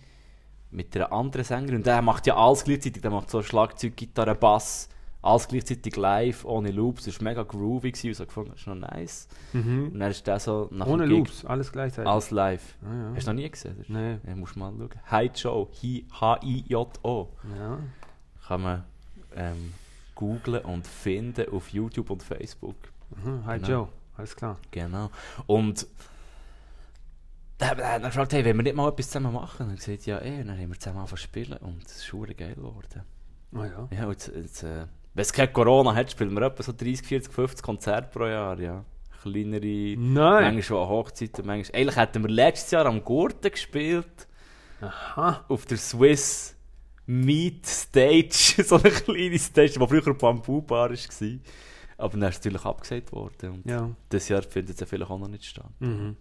mit 0.71 0.95
einer 0.95 1.11
anderen 1.11 1.43
Sängerin. 1.43 1.77
Und 1.77 1.85
der 1.85 2.01
macht 2.01 2.27
ja 2.27 2.37
alles 2.37 2.63
gleichzeitig. 2.63 3.01
Der 3.01 3.11
macht 3.11 3.29
so 3.29 3.41
Schlagzeug, 3.41 3.97
Gitarre, 3.97 4.35
Bass, 4.35 4.87
alles 5.25 5.47
gleichzeitig 5.47 5.95
live, 5.95 6.45
ohne 6.45 6.71
Loops. 6.71 7.05
Das 7.05 7.17
war 7.19 7.23
mega 7.23 7.43
groovy 7.43 7.91
gewesen. 7.91 8.07
und 8.09 8.13
so 8.15 8.25
gefunden, 8.25 8.51
das 8.51 8.61
ist 8.61 8.67
noch 8.67 8.75
nice. 8.75 9.27
Mhm. 9.53 9.91
Und 9.93 9.99
dann 9.99 10.11
ist 10.11 10.25
der 10.27 10.39
so 10.39 10.67
nach 10.71 10.87
Ohne 10.87 11.03
dem 11.03 11.09
Gig 11.09 11.17
Loops, 11.17 11.45
alles 11.45 11.71
gleichzeitig. 11.71 12.09
alles 12.09 12.31
live. 12.31 12.75
Ah, 12.83 12.93
ja. 12.93 13.11
Hast 13.15 13.27
du 13.27 13.31
noch 13.33 13.41
nie 13.41 13.49
gesehen? 13.49 13.75
Das 13.79 13.89
Nee. 13.89 14.17
Ja, 14.27 14.35
musst 14.35 14.55
mal 14.55 14.71
schauen. 14.77 14.89
Hi 15.07 15.31
Joe, 15.33 15.67
Hi- 15.81 16.05
H-I-J-O. 16.19 17.29
Ja. 17.57 17.79
Kann 18.47 18.61
man 18.61 18.83
ähm, 19.35 19.73
googlen 20.13 20.63
und 20.63 20.85
finden 20.87 21.49
auf 21.51 21.69
YouTube 21.69 22.09
und 22.11 22.21
Facebook. 22.23 22.75
Mhm, 23.23 23.45
hi 23.45 23.57
Genau. 23.57 23.67
Joe, 23.69 23.87
alles 24.17 24.35
klar. 24.35 24.57
Genau. 24.71 25.09
Und 25.47 25.87
da 27.57 27.67
hat 27.69 27.79
er 27.79 27.99
gefragt, 27.99 28.33
hey, 28.33 28.43
wenn 28.43 28.57
wir 28.57 28.63
nicht 28.63 28.75
mal 28.75 28.89
etwas 28.89 29.07
zusammen 29.07 29.33
machen? 29.33 29.67
Und 29.67 29.73
er 29.73 29.75
gesagt, 29.77 30.05
ja, 30.05 30.19
eh. 30.21 30.43
Dann 30.43 30.57
haben 30.59 30.69
wir 30.69 30.79
zusammen 30.79 30.97
angefangen 30.99 31.17
zu 31.17 31.23
spielen 31.23 31.57
und 31.59 31.85
es 31.85 31.95
ist 31.97 32.05
schon 32.05 32.25
geil 32.35 32.55
geworden. 32.55 33.03
Oh 33.53 33.63
ja. 33.63 33.87
Ja, 33.91 34.05
und 34.05 34.11
jetzt, 34.11 34.27
jetzt, 34.35 34.63
äh, 34.63 34.85
wenn 35.15 35.21
es 35.23 35.33
keine 35.33 35.51
Corona 35.51 35.95
hat, 35.95 36.11
spielen 36.11 36.33
wir 36.33 36.41
etwa 36.43 36.61
so 36.61 36.71
30, 36.71 37.07
40, 37.07 37.33
50 37.33 37.63
Konzerte 37.63 38.09
pro 38.11 38.27
Jahr, 38.27 38.59
ja. 38.59 38.85
Kleinere, 39.23 39.95
Nein. 39.97 40.43
manchmal 40.43 40.61
schon 40.61 40.83
an 40.83 40.89
Hochzeiten, 40.89 41.45
manchmal... 41.47 41.81
Eigentlich 41.81 41.95
hätten 41.95 42.23
wir 42.23 42.29
letztes 42.29 42.69
Jahr 42.71 42.85
am 42.85 43.03
Gurten 43.03 43.49
gespielt, 43.49 44.27
Aha. 44.81 45.43
auf 45.47 45.65
der 45.65 45.77
Swiss 45.77 46.55
Meat 47.07 47.65
Stage, 47.65 48.63
so 48.63 48.75
eine 48.75 48.91
kleine 48.91 49.39
Stage, 49.39 49.71
die 49.79 49.87
früher 49.87 50.05
eine 50.05 50.13
Bamboo-Bar 50.13 50.89
war. 50.91 50.97
Aber 51.97 52.17
dann 52.17 52.29
ist 52.29 52.43
natürlich 52.43 52.65
abgesagt 52.65 53.11
worden 53.13 53.51
und 53.51 53.65
Ja. 53.69 53.89
dieses 54.11 54.29
Jahr 54.29 54.43
findet 54.43 54.75
es 54.75 54.79
ja 54.81 54.85
vielleicht 54.85 55.09
auch 55.09 55.17
noch 55.19 55.27
nicht 55.29 55.45
statt. 55.45 55.69
Mhm. 55.79 56.17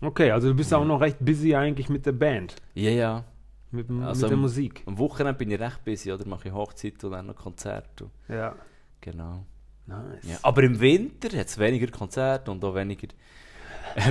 Okay, 0.00 0.30
also 0.30 0.48
du 0.48 0.54
bist 0.54 0.72
auch 0.72 0.84
noch 0.84 1.00
recht 1.00 1.18
busy 1.20 1.54
eigentlich 1.54 1.88
mit 1.88 2.06
der 2.06 2.12
Band, 2.12 2.56
Ja, 2.74 2.90
ja. 2.90 3.24
Mit, 3.70 3.90
Also 4.02 4.22
mit 4.22 4.30
der 4.30 4.38
Musik. 4.38 4.82
Am 4.86 4.98
Wochenende 4.98 5.38
bin 5.38 5.50
ich 5.50 5.60
recht 5.60 5.84
busy, 5.84 6.12
oder? 6.12 6.26
Mache 6.26 6.48
ich 6.48 6.54
Hochzeit 6.54 7.02
und 7.04 7.12
dann 7.12 7.26
noch 7.26 7.36
Konzerte. 7.36 8.10
Ja. 8.28 8.54
Genau. 9.00 9.44
Nice. 9.86 10.24
Ja. 10.28 10.36
Aber 10.42 10.62
im 10.62 10.78
Winter 10.80 11.28
hat 11.38 11.46
es 11.46 11.58
weniger 11.58 11.86
Konzerte 11.88 12.50
und 12.50 12.62
auch 12.64 12.74
weniger, 12.74 13.08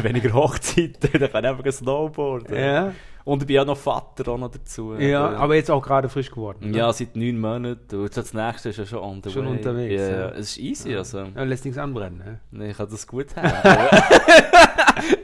weniger 0.01 0.33
Hochzeiten. 0.33 1.09
da 1.19 1.27
kann 1.27 1.43
ich 1.43 1.49
einfach 1.51 1.71
snowboarden. 1.71 2.55
Ja, 2.57 2.93
Und 3.25 3.41
ich 3.43 3.47
bin 3.47 3.59
auch 3.59 3.65
noch 3.65 3.77
Vater 3.77 4.31
auch 4.31 4.37
noch 4.39 4.49
dazu. 4.49 4.95
ja, 4.95 5.27
Aber- 5.27 5.37
aber 5.37 5.55
jetzt 5.55 5.69
auch 5.69 5.83
gerade 5.83 6.09
frisch 6.09 6.31
geworden. 6.31 6.71
ne? 6.71 6.77
Ja, 6.77 6.91
seit 6.93 7.15
neun 7.15 7.39
Monaten. 7.39 7.95
Und 7.95 8.03
jetzt 8.05 8.17
das 8.17 8.33
nächste 8.33 8.69
ist 8.69 8.77
ja 8.77 8.85
schon 8.85 8.99
on 8.99 9.21
the 9.23 9.29
Schon 9.29 9.45
way. 9.45 9.51
unterwegs, 9.57 10.01
Ja, 10.01 10.09
ja. 10.09 10.17
ja. 10.19 10.29
Es 10.29 10.51
ist 10.51 10.57
easy, 10.59 10.95
also. 10.95 11.25
Ja, 11.35 11.43
lässt 11.43 11.65
nichts 11.65 11.77
anbrennen. 11.77 12.17
Ne? 12.19 12.39
Nee, 12.51 12.71
ich 12.71 12.77
kann 12.77 12.89
das 12.89 13.05
gut 13.05 13.27
haben. 13.35 13.51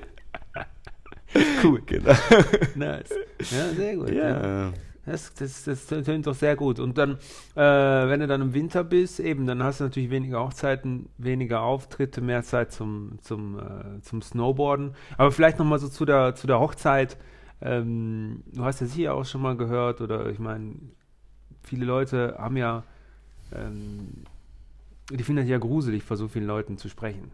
Cool. 1.63 1.81
genau. 1.85 2.13
Nice. 2.75 3.09
Ja, 3.39 3.69
sehr 3.75 3.95
gut. 3.95 4.11
Ja. 4.11 4.71
Das, 5.05 5.33
das, 5.33 5.65
das 5.65 5.85
tönt 5.85 6.27
doch 6.27 6.33
sehr 6.33 6.55
gut. 6.55 6.79
Und 6.79 6.97
dann, 6.97 7.17
äh, 7.55 7.59
wenn 7.59 8.21
du 8.21 8.27
dann 8.27 8.41
im 8.41 8.53
Winter 8.53 8.83
bist, 8.85 9.19
eben, 9.19 9.45
dann 9.45 9.61
hast 9.61 9.81
du 9.81 9.85
natürlich 9.85 10.09
weniger 10.09 10.41
Hochzeiten, 10.41 11.09
weniger 11.17 11.61
Auftritte, 11.61 12.21
mehr 12.21 12.43
Zeit 12.43 12.71
zum, 12.71 13.19
zum, 13.21 13.59
äh, 13.59 14.01
zum 14.01 14.21
Snowboarden. 14.21 14.95
Aber 15.17 15.31
vielleicht 15.31 15.59
nochmal 15.59 15.79
so 15.79 15.89
zu 15.89 16.05
der, 16.05 16.35
zu 16.35 16.47
der 16.47 16.59
Hochzeit. 16.59 17.17
Ähm, 17.61 18.43
du 18.53 18.63
hast 18.63 18.79
ja 18.79 18.87
sicher 18.87 19.13
auch 19.13 19.25
schon 19.25 19.41
mal 19.41 19.57
gehört, 19.57 19.99
oder 19.99 20.29
ich 20.29 20.39
meine, 20.39 20.75
viele 21.63 21.85
Leute 21.85 22.35
haben 22.37 22.55
ja, 22.55 22.83
ähm, 23.53 24.23
die 25.09 25.23
finden 25.23 25.41
das 25.41 25.49
ja 25.49 25.57
gruselig, 25.57 26.03
vor 26.03 26.15
so 26.15 26.29
vielen 26.29 26.45
Leuten 26.47 26.77
zu 26.77 26.87
sprechen. 26.87 27.31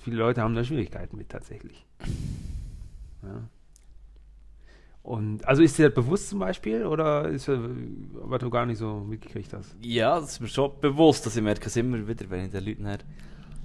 Viele 0.00 0.16
Leute 0.16 0.42
haben 0.42 0.54
da 0.54 0.64
Schwierigkeiten 0.64 1.16
mit 1.16 1.28
tatsächlich. 1.28 1.84
Ja. 3.24 3.48
Und 5.04 5.46
also 5.46 5.62
ist 5.62 5.76
dir 5.76 5.90
das 5.90 5.94
bewusst 5.94 6.30
zum 6.30 6.38
Beispiel 6.38 6.86
oder 6.86 7.28
ist 7.28 7.46
das, 7.46 7.58
was 8.14 8.40
du 8.40 8.48
gar 8.48 8.64
nicht 8.64 8.78
so 8.78 9.00
mitgekriegt 9.00 9.52
hast? 9.52 9.76
Ja, 9.82 10.18
das 10.18 10.32
ist 10.32 10.40
mir 10.40 10.48
schon 10.48 10.72
bewusst, 10.80 11.26
dass 11.26 11.36
ich 11.36 11.42
merke 11.42 11.66
es 11.66 11.76
immer 11.76 12.08
wieder, 12.08 12.28
wenn 12.30 12.46
ich 12.46 12.52
den 12.52 12.64
Leuten 12.64 12.88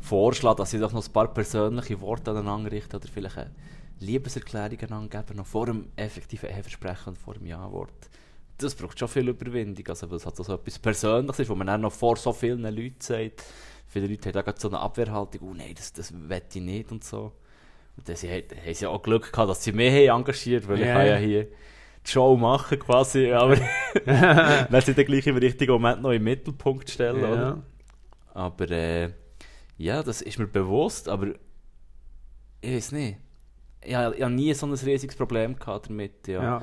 vorschlage, 0.02 0.58
dass 0.58 0.72
sie 0.72 0.80
doch 0.80 0.92
noch 0.92 1.06
ein 1.06 1.14
paar 1.14 1.34
persönliche 1.34 2.02
Worte 2.02 2.32
aneinander 2.32 2.70
richten 2.72 2.98
oder 2.98 3.08
vielleicht 3.08 3.38
eine 3.38 3.52
Liebeserklärung 4.02 4.80
aneinander 4.82 5.34
noch 5.34 5.46
vor 5.46 5.68
dem 5.68 5.88
effektiven 5.96 6.50
Eheversprechen 6.50 7.10
und 7.10 7.18
vor 7.18 7.36
dem 7.36 7.46
Ja-Wort. 7.46 8.10
Das 8.58 8.76
braucht 8.76 9.00
schon 9.00 9.08
viel 9.08 9.30
Überwindung, 9.30 9.88
also 9.88 10.10
weil 10.10 10.18
es 10.18 10.26
halt 10.26 10.36
so 10.36 10.54
etwas 10.54 10.78
Persönliches 10.78 11.40
ist, 11.40 11.50
wo 11.50 11.56
man 11.56 11.68
dann 11.68 11.80
noch 11.80 11.94
vor 11.94 12.18
so 12.18 12.34
vielen 12.34 12.64
Leuten 12.64 13.00
sagt. 13.00 13.46
Viele 13.88 14.08
Leute 14.08 14.28
haben 14.28 14.34
da 14.34 14.42
gerade 14.42 14.60
so 14.60 14.68
eine 14.68 14.80
Abwehrhaltung, 14.80 15.50
oh 15.50 15.54
nein, 15.54 15.74
das, 15.74 15.94
das 15.94 16.14
will 16.14 16.42
ich 16.54 16.62
nicht 16.62 16.92
und 16.92 17.06
so. 17.06 17.32
Und 18.00 18.08
dann 18.08 18.16
sie, 18.16 18.30
haben 18.30 18.74
sie 18.74 18.88
auch 18.88 19.04
Glück 19.04 19.30
gehabt, 19.34 19.50
dass 19.50 19.62
sie 19.62 19.74
mich 19.74 19.92
haben 20.10 20.20
engagiert 20.22 20.68
weil 20.70 20.80
ich 20.80 20.86
Ja. 20.88 20.94
kann 20.94 21.06
ja 21.06 21.16
hier 21.18 21.44
die 22.06 22.10
Show 22.10 22.38
machen 22.38 22.80
quasi, 22.80 23.30
aber 23.34 23.58
dann 24.06 24.82
sie 24.82 24.94
dann 24.94 25.06
gleich 25.06 25.28
im 25.28 25.36
richtigen 25.36 25.74
Moment 25.74 26.02
noch 26.02 26.12
im 26.12 26.24
Mittelpunkt 26.24 26.90
stellen, 26.90 27.24
oder? 27.24 27.62
Aber 28.34 28.72
äh, 28.72 29.10
ja, 29.78 30.02
das 30.02 30.22
ist 30.22 30.40
mir 30.40 30.48
bewusst, 30.48 31.10
aber 31.10 31.28
ich 32.62 32.74
weiß 32.74 32.94
nicht. 32.94 33.18
Ich, 33.84 33.94
habe- 33.96 34.16
ich 34.16 34.22
habe 34.24 34.34
nie 34.34 34.54
so 34.54 34.66
ein 34.66 34.72
riesiges 34.74 35.16
Problem 35.18 35.58
gehabt 35.58 35.90
damit. 35.90 36.26
Ja. 36.28 36.42
ja. 36.42 36.62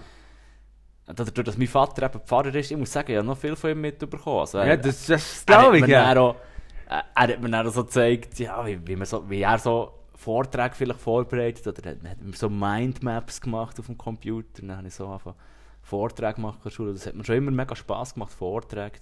Dadurch, 1.07 1.45
dass 1.47 1.57
mein 1.59 1.69
Vater 1.69 2.07
eben 2.07 2.21
Pfarrer 2.21 2.55
ist, 2.55 2.71
ich 2.71 2.76
muss 2.78 2.93
sagen, 2.93 3.12
ich 3.12 3.19
habe 3.19 3.26
noch 3.26 3.37
viel 3.38 3.57
von 3.57 3.71
ihm 3.71 3.81
mitbekommen. 3.83 4.40
Also, 4.40 4.59
Ja, 4.59 4.76
das, 4.76 5.07
das 5.07 5.45
glaube 5.47 5.78
ich 5.78 5.87
ja. 5.87 6.16
Auch, 6.16 6.37
er, 6.88 7.05
hat 7.14 7.40
mir 7.40 7.50
dann 7.50 7.66
auch 7.66 7.73
so 7.73 7.85
gezeigt, 7.85 8.38
ja, 8.38 8.64
wie, 8.66 8.87
wie, 8.87 8.97
man 8.97 9.07
so, 9.07 9.28
wie 9.28 9.43
er 9.43 9.59
so 9.59 9.93
Vorträge 10.16 10.75
vielleicht 10.75 11.00
vorbereitet 11.00 11.66
oder 11.66 11.85
er 11.85 11.92
hat, 11.92 12.04
hat 12.04 12.37
so 12.37 12.49
Mindmaps 12.49 13.40
gemacht 13.40 13.78
auf 13.78 13.87
dem 13.87 13.99
Computer. 13.99 14.62
Und 14.62 14.68
dann 14.68 14.78
habe 14.78 14.88
ich 14.88 14.94
so 14.94 15.06
angefangen, 15.06 15.37
Vorträge 15.82 16.35
gemacht 16.35 16.56
an 16.56 16.62
der 16.64 16.70
Schule. 16.70 16.92
Das 16.92 17.06
hat 17.06 17.14
mir 17.14 17.25
schon 17.25 17.37
immer 17.37 17.50
mega 17.50 17.76
Spass 17.76 18.14
gemacht, 18.14 18.32
Vorträge 18.32 18.99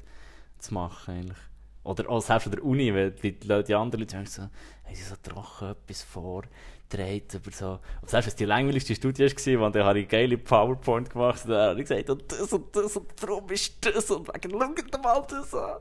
zu 0.59 0.75
machen 0.75 1.15
eigentlich. 1.15 1.39
Oder 1.85 2.09
auch 2.09 2.21
selbst 2.21 2.47
an 2.47 2.53
der 2.53 2.65
Uni, 2.65 2.95
weil 2.95 3.11
die, 3.11 3.37
Leute, 3.45 3.65
die 3.65 3.75
anderen 3.75 4.01
Leute 4.01 4.13
sagen 4.13 4.27
so, 4.27 4.43
haben 4.43 4.95
sie 4.95 5.03
so 5.03 5.15
trocken 5.23 5.71
etwas 5.71 6.03
vorträgt 6.03 7.35
über 7.35 7.51
so... 7.51 7.79
Und 8.01 8.11
selbst 8.11 8.27
wenn 8.27 8.31
es 8.31 8.37
die 8.37 8.45
langweiligste 8.47 8.95
Studie 8.95 9.25
war, 9.25 9.61
wo 9.61 9.71
dann 9.71 9.85
habe 9.85 10.01
ich 10.01 10.09
geile 10.09 10.39
PowerPoint 10.39 11.11
gemacht 11.11 11.45
und 11.45 11.51
dann 11.51 11.71
habe 11.71 11.83
ich 11.83 11.89
gesagt, 11.89 12.09
und 12.09 12.33
das 12.33 12.53
und 12.53 12.75
das 12.75 12.97
und 12.97 13.23
darum 13.23 13.49
ist 13.51 13.85
das 13.85 14.11
und 14.11 14.27
wegen, 14.29 14.51
schau 14.51 14.73
dir 14.73 14.99
mal 14.99 15.27
das 15.29 15.55
an. 15.55 15.77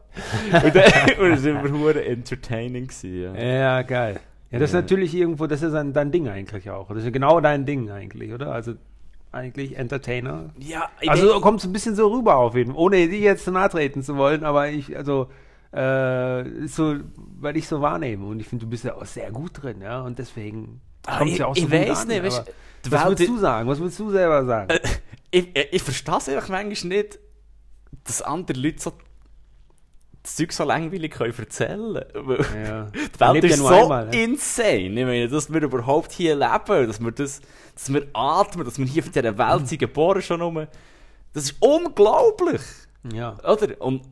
und 0.66 0.76
dann 0.76 0.84
war 1.18 1.46
immer 1.46 1.80
hure 1.80 2.06
entertaining. 2.06 2.88
Gewesen, 2.88 3.22
ja. 3.22 3.36
Ja, 3.36 3.82
geil. 3.82 4.20
Ja, 4.54 4.60
das 4.60 4.70
ist 4.70 4.76
natürlich 4.76 5.14
irgendwo, 5.16 5.48
das 5.48 5.62
ist 5.64 5.74
ein, 5.74 5.94
dein 5.94 6.12
Ding 6.12 6.28
eigentlich 6.30 6.70
auch. 6.70 6.88
Das 6.94 7.04
ist 7.04 7.12
genau 7.12 7.42
dein 7.42 7.66
Ding 7.66 7.90
eigentlich, 7.90 8.32
oder? 8.34 8.52
Also 8.54 8.74
eigentlich 9.32 9.78
Entertainer. 9.78 10.52
Ja, 10.60 10.90
Also 11.08 11.40
kommt 11.42 11.60
es 11.60 11.66
ein 11.66 11.74
bisschen 11.74 11.96
so 11.96 12.08
rüber 12.08 12.36
auf 12.38 12.56
jeden 12.56 12.72
Fall, 12.74 12.80
ohne 12.80 13.08
die 13.08 13.18
jetzt 13.20 13.48
nahe 13.48 13.68
treten 13.70 14.04
zu 14.04 14.16
wollen, 14.16 14.44
aber 14.44 14.70
ich, 14.70 14.96
also, 14.96 15.28
äh, 15.72 16.68
so, 16.68 16.98
weil 17.40 17.58
ich 17.58 17.68
so 17.68 17.82
wahrnehme 17.82 18.26
und 18.28 18.40
ich 18.40 18.48
finde, 18.48 18.66
du 18.66 18.70
bist 18.70 18.84
ja 18.84 18.94
auch 18.96 19.06
sehr 19.06 19.32
gut 19.32 19.64
drin, 19.64 19.82
ja, 19.82 20.02
und 20.02 20.20
deswegen 20.20 20.82
Ah, 21.08 21.18
kommt 21.18 21.30
es 21.30 21.34
ich- 21.34 21.40
ja 21.40 21.48
auch 21.48 21.56
so 21.56 21.64
ich 21.66 21.70
gut 21.72 21.80
weiß 21.90 22.02
an, 22.04 22.08
nicht, 22.10 22.24
weißt, 22.24 22.52
Was 22.92 23.06
würdest 23.08 23.30
du 23.30 23.38
sagen? 23.38 23.68
Was 23.70 23.80
würdest 23.80 24.00
du 24.00 24.12
selber 24.12 24.46
sagen? 24.46 24.74
ich, 25.32 25.48
ich, 25.56 25.68
ich 25.74 25.82
verstehe 25.84 26.16
es 26.18 26.30
einfach 26.30 26.50
manchmal 26.50 26.90
nicht, 26.98 27.18
dass 28.04 28.22
andere 28.22 28.60
Leute 28.60 28.80
so 28.82 28.94
das 30.24 30.36
Zeug 30.36 30.52
so 30.54 30.64
langweilig 30.64 31.12
können 31.12 31.34
erzählen 31.38 31.94
können. 32.14 32.46
ja. 32.66 32.86
Die 33.16 33.20
Welt 33.20 33.44
ist 33.44 33.52
ja 33.52 33.58
so 33.58 33.68
einmal, 33.68 34.08
ne? 34.08 34.24
insane. 34.24 35.00
Ich 35.00 35.06
meine, 35.06 35.30
dass 35.30 35.52
wir 35.52 35.62
überhaupt 35.62 36.12
hier 36.12 36.36
leben, 36.36 36.88
dass 36.88 37.00
wir, 37.00 37.12
das, 37.12 37.42
dass 37.76 37.94
wir 37.94 38.08
atmen, 38.14 38.66
dass 38.66 38.80
wir 38.80 38.86
hier 38.86 39.04
auf 39.04 39.10
dieser 39.10 39.38
Welt 39.38 39.68
sind 39.68 39.80
geboren 39.80 40.22
schon 40.22 40.42
rum. 40.42 40.68
Das 41.34 41.44
ist 41.44 41.56
unglaublich. 41.60 42.62
ja. 43.14 43.36
Oder? 43.44 43.82
Und 43.82 44.04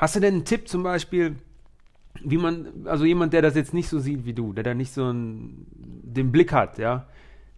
Hast 0.00 0.16
du 0.16 0.20
denn 0.20 0.32
einen 0.32 0.44
Tipp 0.46 0.66
zum 0.66 0.82
Beispiel, 0.82 1.36
wie 2.24 2.38
man, 2.38 2.86
also 2.86 3.04
jemand, 3.04 3.34
der 3.34 3.42
das 3.42 3.54
jetzt 3.54 3.74
nicht 3.74 3.90
so 3.90 3.98
sieht 3.98 4.24
wie 4.24 4.32
du, 4.32 4.54
der 4.54 4.64
da 4.64 4.72
nicht 4.72 4.94
so 4.94 5.04
einen, 5.04 5.66
den 5.76 6.32
Blick 6.32 6.54
hat, 6.54 6.78
ja, 6.78 7.06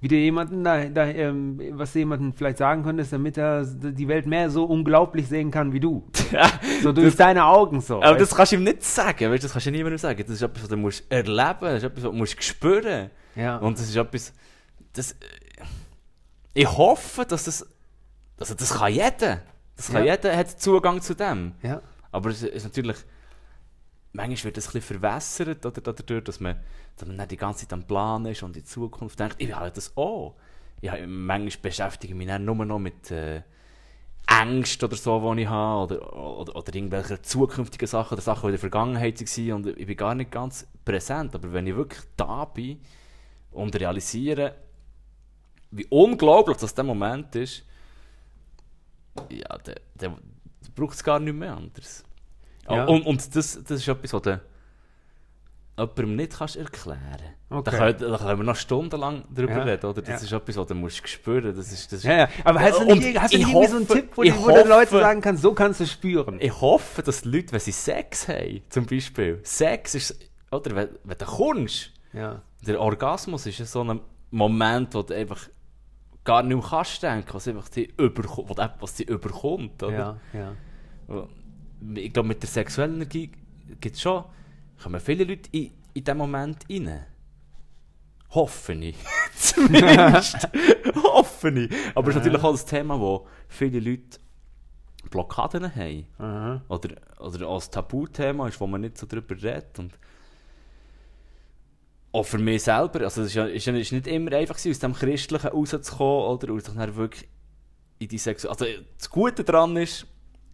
wie 0.02 0.08
dir 0.08 0.18
jemanden 0.18 0.64
da, 0.64 0.84
da 0.84 1.06
ähm, 1.06 1.58
was 1.74 1.92
du 1.92 2.00
jemandem 2.00 2.32
vielleicht 2.34 2.58
sagen 2.58 2.82
könntest, 2.82 3.12
damit 3.12 3.38
er 3.38 3.64
die 3.64 4.08
Welt 4.08 4.26
mehr 4.26 4.50
so 4.50 4.64
unglaublich 4.64 5.28
sehen 5.28 5.50
kann 5.52 5.72
wie 5.72 5.78
du. 5.80 6.04
So 6.82 6.92
durch 6.92 7.14
deine 7.14 7.44
Augen 7.44 7.80
so. 7.80 8.02
aber 8.02 8.10
weißt 8.18 8.20
das 8.22 8.34
kannst 8.34 8.50
du 8.52 8.56
ihm 8.56 8.64
nicht 8.64 8.82
sagen. 8.82 9.30
Weißt, 9.30 9.44
das 9.44 9.52
kannst 9.52 9.66
du 9.66 9.70
niemandem 9.70 9.98
sagen. 9.98 10.20
Das 10.26 10.34
ist 10.34 10.42
etwas, 10.42 10.62
was 10.64 10.68
du 10.68 10.76
musst 10.76 11.04
erleben 11.08 11.56
Das 11.60 11.74
ist 11.76 11.84
etwas, 11.84 12.02
was 12.04 12.10
du 12.10 12.16
musst 12.16 12.42
spüren 12.42 13.10
ja. 13.36 13.56
Und 13.58 13.78
das 13.78 13.88
ist 13.88 13.96
etwas. 13.96 14.34
Das, 14.92 15.14
ich 16.52 16.68
hoffe, 16.76 17.24
dass 17.24 17.44
das. 17.44 17.66
Also 18.38 18.54
das 18.54 18.74
kann 18.74 18.92
jeder. 18.92 19.40
Das 19.76 19.86
kann 19.90 20.04
Ja. 20.04 20.14
jeder 20.16 20.36
hat 20.36 20.50
Zugang 20.60 21.00
zu 21.00 21.14
dem. 21.14 21.52
ja. 21.62 21.80
Aber 22.10 22.28
es 22.30 22.42
ist 22.42 22.64
natürlich. 22.64 22.96
Manchmal 24.12 24.44
wird 24.44 24.56
das 24.58 24.68
ein 24.68 24.72
bisschen 24.72 25.00
verwässert, 25.00 25.64
oder, 25.64 25.80
dadurch, 25.80 26.24
dass 26.24 26.40
man, 26.40 26.60
dass 26.96 27.08
man 27.08 27.28
die 27.28 27.36
ganze 27.36 27.62
Zeit 27.62 27.72
am 27.72 27.86
Plan 27.86 28.26
ist 28.26 28.42
und 28.42 28.56
in 28.56 28.64
Zukunft 28.64 29.18
denkt, 29.18 29.36
ich 29.38 29.54
habe 29.54 29.70
das 29.70 29.96
auch. 29.96 30.36
Ja, 30.82 30.94
manchmal 31.06 31.62
beschäftige 31.62 32.12
ich 32.12 32.18
mich 32.18 32.26
dann 32.26 32.44
nur 32.44 32.64
noch 32.64 32.78
mit 32.78 33.10
äh, 33.10 33.42
Ängsten 34.26 34.86
oder 34.86 34.96
so, 34.96 35.34
die 35.34 35.42
ich 35.42 35.48
habe, 35.48 36.00
oder, 36.00 36.16
oder, 36.16 36.56
oder 36.56 36.74
irgendwelche 36.74 37.22
zukünftigen 37.22 37.88
Sachen 37.88 38.14
oder 38.14 38.22
Sachen, 38.22 38.42
die 38.42 38.46
in 38.48 38.52
der 38.52 38.60
Vergangenheit 38.60 39.20
waren 39.20 39.52
und 39.52 39.66
ich 39.66 39.86
bin 39.86 39.96
gar 39.96 40.14
nicht 40.14 40.30
ganz 40.30 40.66
präsent. 40.84 41.34
Aber 41.34 41.52
wenn 41.52 41.66
ich 41.66 41.76
wirklich 41.76 42.02
da 42.16 42.44
bin 42.44 42.80
und 43.50 43.74
realisiere, 43.78 44.54
wie 45.70 45.86
unglaublich 45.86 46.58
das 46.58 46.74
der 46.74 46.84
Moment 46.84 47.34
ist, 47.34 47.64
ja, 49.30 49.58
dann 49.94 50.18
braucht 50.74 50.94
es 50.94 51.04
gar 51.04 51.18
nicht 51.18 51.34
mehr 51.34 51.56
anders. 51.56 52.04
Ja. 52.68 52.84
Und, 52.84 53.02
und 53.06 53.34
das, 53.36 53.62
das 53.62 53.70
ist 53.80 53.88
etwas, 53.88 54.12
was 54.12 54.22
du 54.22 54.40
jemandem 55.78 56.16
nicht 56.16 56.36
kannst 56.38 56.56
erklären 56.56 56.98
Okay. 57.50 57.70
Da, 57.98 58.16
können, 58.16 58.38
wir 58.38 58.44
noch 58.44 58.56
stundenlang 58.56 59.24
darüber 59.30 59.52
Ja, 59.58 59.62
reden. 59.64 59.84
Oder? 59.86 60.00
Das 60.00 60.08
ja. 60.22 60.26
ist 60.26 60.32
etwas, 60.32 60.56
was 60.56 60.66
du 60.66 60.74
musst 60.74 61.06
spüren 61.06 61.54
das 61.54 61.70
ist, 61.70 61.92
das 61.92 61.98
ist 61.98 62.04
Ja, 62.04 62.16
ja. 62.16 62.28
Aber 62.44 62.60
hast 62.60 62.78
du 62.80 62.84
nicht, 62.94 63.20
hast 63.20 63.34
du 63.34 63.36
ich 63.38 63.44
nicht 63.46 63.54
irgendwie 63.54 63.68
so 63.68 63.76
einen 63.76 63.88
hoffe- 63.88 63.94
Tipp, 64.00 64.10
wo, 64.14 64.22
ich 64.22 64.32
die, 64.32 64.38
wo 64.38 64.46
den 64.48 64.68
Leuten 64.68 64.90
hoffe- 64.90 65.00
sagen 65.00 65.20
kannst, 65.20 65.42
so 65.42 65.52
kannst 65.52 65.80
du 65.80 65.86
spüren? 65.86 66.38
Ich 66.40 66.60
hoffe, 66.60 67.02
dass 67.02 67.22
die 67.22 67.28
Leute, 67.28 67.52
wenn 67.52 67.60
sie 67.60 67.72
Sex 67.72 68.26
haben, 68.28 68.62
zum 68.70 68.86
Beispiel, 68.86 69.40
Sex 69.42 69.94
ist 69.94 70.30
oder, 70.50 70.74
wenn, 70.76 70.88
wenn 71.04 71.18
du 71.18 71.24
kommst, 71.26 71.90
Ja. 72.14 72.40
der 72.66 72.80
Orgasmus 72.80 73.44
ist 73.46 73.58
so 73.70 73.82
ein 73.84 74.00
Moment, 74.30 74.94
wo 74.94 75.02
du 75.02 75.14
einfach 75.14 75.48
gar 76.24 76.42
nicht 76.42 76.56
mehr 76.56 76.66
kannst 76.66 77.02
denken, 77.02 77.28
was 77.34 77.48
einfach 77.48 77.68
überkommt, 77.98 78.58
was, 78.80 78.94
dich 78.94 79.08
überkommt, 79.10 79.82
oder? 79.82 80.18
Ja, 80.32 80.52
ja. 81.08 81.26
Ich 81.94 82.12
glaube, 82.12 82.28
mit 82.28 82.42
der 82.42 82.48
sexuellen 82.48 82.94
Energie 82.96 83.30
gibt 83.80 83.96
es 83.96 84.02
schon, 84.02 84.24
kommen 84.82 85.00
viele 85.00 85.24
Leute 85.24 85.48
in, 85.52 85.70
in 85.94 86.04
diesen 86.04 86.18
Moment 86.18 86.64
rein. 86.70 87.06
Hoffe 88.30 88.72
ich. 88.74 88.96
Zumindest. 89.36 90.48
Hoffe 91.02 91.50
ich. 91.50 91.70
Aber 91.94 92.08
es 92.10 92.16
ist 92.16 92.20
natürlich 92.22 92.42
auch 92.42 92.52
das 92.52 92.64
Thema, 92.64 92.98
wo 92.98 93.26
viele 93.48 93.80
Leute 93.80 94.18
Blockaden 95.10 95.74
haben. 95.74 96.06
Aha. 96.18 96.62
Oder, 96.68 96.94
oder 97.18 97.48
als 97.48 97.68
Tabuthema 97.70 98.48
ist, 98.48 98.60
wo 98.60 98.66
man 98.66 98.80
nicht 98.80 98.96
so 98.96 99.06
drüber 99.06 99.34
redet. 99.34 99.78
Und 99.78 99.92
auch 102.12 102.24
für 102.24 102.38
mich 102.38 102.62
selber, 102.62 103.00
also 103.02 103.22
es 103.22 103.28
ist, 103.28 103.34
ja, 103.34 103.44
ist, 103.46 103.66
ja- 103.66 103.74
ist 103.74 103.92
nicht 103.92 104.06
immer 104.06 104.32
einfach 104.32 104.54
aus 104.56 104.78
dem 104.78 104.92
Christlichen 104.94 105.48
rauszukommen 105.48 106.24
oder 106.30 106.54
sich 106.60 106.74
dann 106.74 106.96
wirklich 106.96 107.28
in 107.98 108.08
die 108.08 108.18
Sexualität. 108.18 108.68
Also 108.68 108.84
das 108.98 109.10
Gute 109.10 109.44
daran 109.44 109.76
ist, 109.76 110.06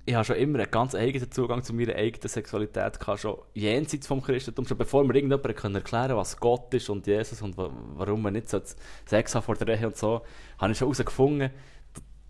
ich 0.09 0.15
habe 0.15 0.25
schon 0.25 0.37
immer 0.37 0.59
einen 0.61 0.71
ganz 0.71 0.95
eigenen 0.95 1.31
Zugang 1.31 1.63
zu 1.63 1.75
meiner 1.75 1.95
eigenen 1.95 2.29
Sexualität 2.29 2.99
gehabt, 2.99 3.21
schon 3.21 3.37
jenseits 3.53 4.07
vom 4.07 4.23
Christentum, 4.23 4.67
schon 4.67 4.79
bevor 4.79 5.05
mir 5.05 5.15
irgendjemand 5.15 5.55
können 5.57 5.75
erklären 5.75 6.17
was 6.17 6.39
Gott 6.39 6.73
ist 6.73 6.89
und 6.89 7.07
Jesus 7.07 7.43
und 7.43 7.59
wa 7.59 7.71
warum 7.95 8.23
man 8.23 8.33
nicht 8.33 8.49
so 8.49 8.59
Sex 9.05 9.35
haben 9.35 9.43
vor 9.43 9.57
der 9.57 9.69
Ehe 9.79 9.87
und 9.87 9.97
so, 9.99 10.23
habe 10.59 10.73
ich 10.73 10.79
schon 10.79 10.87
herausgefunden, 10.89 11.51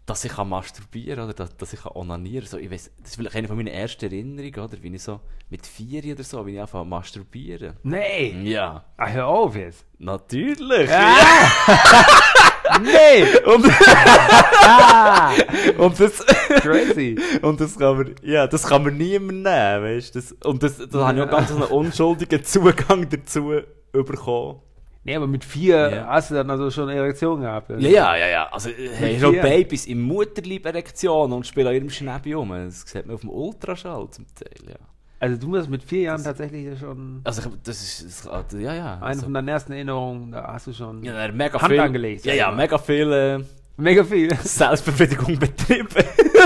dass 0.07 0.25
ich 0.25 0.33
kann 0.33 0.49
masturbieren 0.49 1.23
oder 1.23 1.35
dass, 1.35 1.57
dass 1.57 1.73
ich 1.73 1.81
kann 1.83 1.93
onanieren 1.95 2.47
so, 2.47 2.59
ich 2.59 2.69
weiss, 2.71 2.91
Das 3.01 3.11
ist 3.11 3.17
vielleicht 3.17 3.37
eine 3.37 3.47
von 3.47 3.57
meinen 3.57 3.69
ersten 3.69 4.07
Erinnerungen, 4.07 4.59
oder? 4.59 4.83
Wie 4.83 4.93
ich 4.95 5.03
so 5.03 5.21
mit 5.51 5.65
vier 5.65 6.15
oder 6.15 6.25
so, 6.25 6.45
wie 6.47 6.55
ich 6.55 6.61
anfange 6.61 6.85
zu 6.85 6.89
masturbieren. 6.91 7.77
Nee! 7.85 8.31
Ja, 8.43 8.87
Ah, 8.97 9.07
hör 9.09 9.27
auf 9.29 9.55
jetzt! 9.55 9.85
natürlich! 9.99 10.91
Nee! 12.83 13.25
Und, 13.47 13.65
und 15.79 16.01
das... 16.01 16.25
Crazy! 16.61 17.17
Und 17.43 17.61
das 17.61 17.79
kann 17.79 17.97
man, 17.97 18.15
ja, 18.23 18.47
das 18.47 18.67
kann 18.67 18.85
man 18.85 18.97
niemand 18.97 19.43
nehmen, 19.43 19.45
weißt 19.45 20.15
du? 20.15 20.19
Das, 20.21 20.33
und 20.45 20.63
das, 20.63 20.79
da 20.89 21.09
habe 21.09 21.19
ich 21.19 21.25
auch 21.25 21.31
ganz 21.31 21.51
einen 21.51 21.63
unschuldigen 21.63 22.45
Zugang 22.45 23.09
dazu 23.09 23.53
bekommen. 23.93 24.61
Nee, 25.05 25.17
aber 25.17 25.27
mit 25.27 25.45
vier 25.45 25.91
Ja. 25.91 26.07
hast 26.09 26.31
du 26.31 26.35
dann 26.35 26.51
also 26.51 26.71
schon 26.71 26.89
eine 26.89 26.99
Erektion 26.99 27.41
gehabt. 27.41 27.71
oder? 27.71 27.79
Ja, 27.81 28.15
ja, 28.15 28.17
ja, 28.17 28.29
ja. 28.29 28.49
Also, 28.53 28.69
hey, 28.71 29.13
Mit 29.13 29.21
schon? 29.23 29.33
Babys 29.41 29.87
im 29.87 30.03
Mutterleib 30.03 30.67
Erektion 30.67 31.33
und 31.33 31.47
spielen 31.47 31.69
an 31.69 31.75
ihrem 31.75 31.91
Schnäbi 31.91 32.35
um. 32.35 32.51
Das 32.51 32.83
sieht 32.83 33.07
man 33.07 33.15
auf 33.15 33.23
dem 33.23 33.31
Ultraschall 33.31 34.09
zum 34.11 34.27
Teil, 34.35 34.69
ja. 34.69 34.77
Also 35.21 35.37
du 35.37 35.57
hast 35.57 35.69
mit 35.69 35.83
vier 35.83 36.03
Jahren 36.03 36.23
tatsächlich 36.23 36.65
ja 36.65 36.77
schon 36.77 37.21
Also, 37.25 37.51
das 37.65 37.83
ist, 37.83 38.27
das, 38.27 38.53
ja, 38.53 38.75
ja. 38.75 38.95
eine 38.95 39.03
Also, 39.03 39.23
von 39.23 39.35
deinen 39.35 39.49
ersten 39.49 39.73
Erinnerungen, 39.73 40.31
da 40.31 40.53
hast 40.53 40.69
du 40.69 40.73
schon 40.73 41.03
ja, 41.03 41.31
mega 41.33 41.61
Hand 41.61 41.73
viel, 41.73 41.81
angelegt, 41.81 42.25
Ja, 42.25 42.35
ja, 42.35 42.51
mega 42.53 42.79
viel 42.79 43.13
äh, 43.13 43.45
mega 43.77 44.05
viel. 44.05 44.33
Selbstbefriedigung 44.43 45.39
betrieben. 45.39 45.89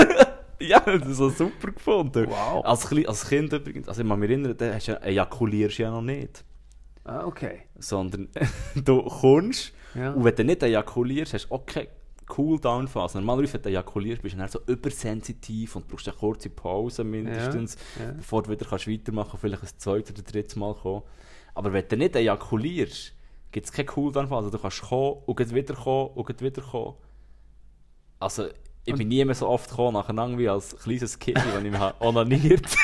ja, 0.59 0.79
das 0.79 1.07
ist 1.07 1.17
so 1.17 1.29
super 1.29 1.71
gefunden. 1.71 2.25
Wow. 2.27 2.65
Als, 2.65 2.91
als 2.91 3.29
Kind 3.29 3.53
übrigens, 3.53 3.87
also 3.87 4.01
ich 4.01 4.09
kann 4.09 4.19
mich 4.19 4.29
erinnern, 4.29 4.55
da 4.57 4.73
hast 4.73 4.87
du 4.87 4.93
ja, 4.93 4.97
ejakulierst 4.99 5.77
du 5.77 5.83
ja 5.83 5.91
noch 5.91 6.01
nicht. 6.01 6.43
Ah, 7.05 7.25
okay. 7.25 7.63
sondern 7.77 8.29
du 8.75 9.03
kommst 9.03 9.73
Ja. 9.93 10.13
und 10.13 10.23
wenn 10.23 10.35
du 10.35 10.45
nicht 10.45 10.63
ejakulierst, 10.63 11.33
hast 11.33 11.47
du 11.49 11.53
auch 11.55 11.65
keine 11.65 11.89
Cooldown-Phase. 12.33 13.19
Normalerweise, 13.19 13.53
wenn 13.53 13.61
du 13.61 13.69
ejakulierst, 13.69 14.21
bist 14.23 14.33
du 14.35 14.39
dann 14.39 14.47
so 14.49 14.59
übersensitiv 14.65 15.75
und 15.75 15.87
brauchst 15.87 16.07
eine 16.07 16.17
kurze 16.17 16.49
Pause 16.49 17.03
mindestens, 17.03 17.77
Ja, 17.99 18.05
ja. 18.05 18.11
bevor 18.13 18.41
du 18.41 18.49
wieder 18.51 18.65
kannst 18.65 18.87
weitermachen 18.87 19.29
kannst, 19.31 19.41
vielleicht 19.41 19.63
ein 19.63 19.69
zweites 19.77 20.13
oder 20.15 20.23
drittes 20.23 20.55
Mal 20.55 20.73
kommen. 20.73 21.03
Aber 21.53 21.71
wenn 21.73 21.87
du 21.87 21.95
nicht 21.97 22.15
ejakulierst, 22.15 23.13
gibt 23.51 23.65
es 23.67 23.71
keine 23.71 23.85
Cooldown-Phase. 23.85 24.49
Du 24.49 24.57
kannst 24.57 24.81
kommen 24.81 25.17
und 25.27 25.53
wieder 25.53 25.75
kommen 25.75 26.09
und 26.15 26.41
wieder 26.41 26.61
kommen. 26.63 26.95
Also, 28.19 28.47
ich 28.85 28.95
bin 28.95 29.07
nie 29.09 29.23
mehr 29.23 29.35
so 29.35 29.47
oft 29.47 29.69
gekommen 29.69 29.93
nacheinander 29.93 30.37
wie 30.39 30.49
als 30.49 30.75
kleines 30.75 31.19
Kind, 31.19 31.37
wenn 31.53 31.65
ich 31.65 31.71
mich 31.71 31.79
habe 31.79 31.95
onaniert 32.05 32.65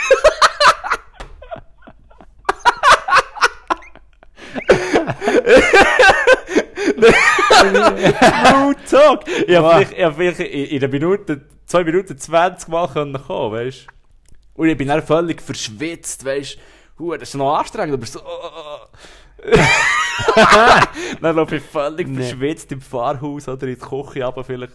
Real 7.63 8.75
Talk! 8.89 9.27
Ich 9.47 9.55
habe 9.55 9.69
vielleicht, 9.69 9.93
ich 9.93 10.03
hab 10.03 10.15
vielleicht 10.15 10.39
in, 10.39 10.65
in 10.65 10.83
einer 10.83 10.91
Minute, 10.91 11.41
zwei 11.65 11.83
Minuten 11.83 12.17
20 12.17 12.67
Mal 12.69 12.87
können 12.87 13.21
kommen, 13.21 13.53
weißt 13.53 13.87
du? 13.87 14.61
Und 14.61 14.69
ich 14.69 14.77
bin 14.77 14.87
dann 14.87 15.01
völlig 15.03 15.41
verschwitzt, 15.41 16.25
weißt 16.25 16.57
du? 16.97 17.13
Das 17.15 17.29
ist 17.29 17.35
noch 17.35 17.57
anstrengend, 17.57 17.93
aber 17.95 18.05
so. 18.05 18.19
oh, 18.19 18.23
oh, 18.25 18.85
oh. 18.85 19.51
dann 21.21 21.35
laufe 21.35 21.55
ich 21.57 21.63
völlig 21.63 22.07
Nee. 22.07 22.23
verschwitzt 22.23 22.71
im 22.71 22.81
Fahrhaus 22.81 23.47
oder 23.47 23.67
in 23.67 23.75
die 23.75 23.79
Küche 23.79 24.25
aber 24.25 24.43
vielleicht. 24.43 24.73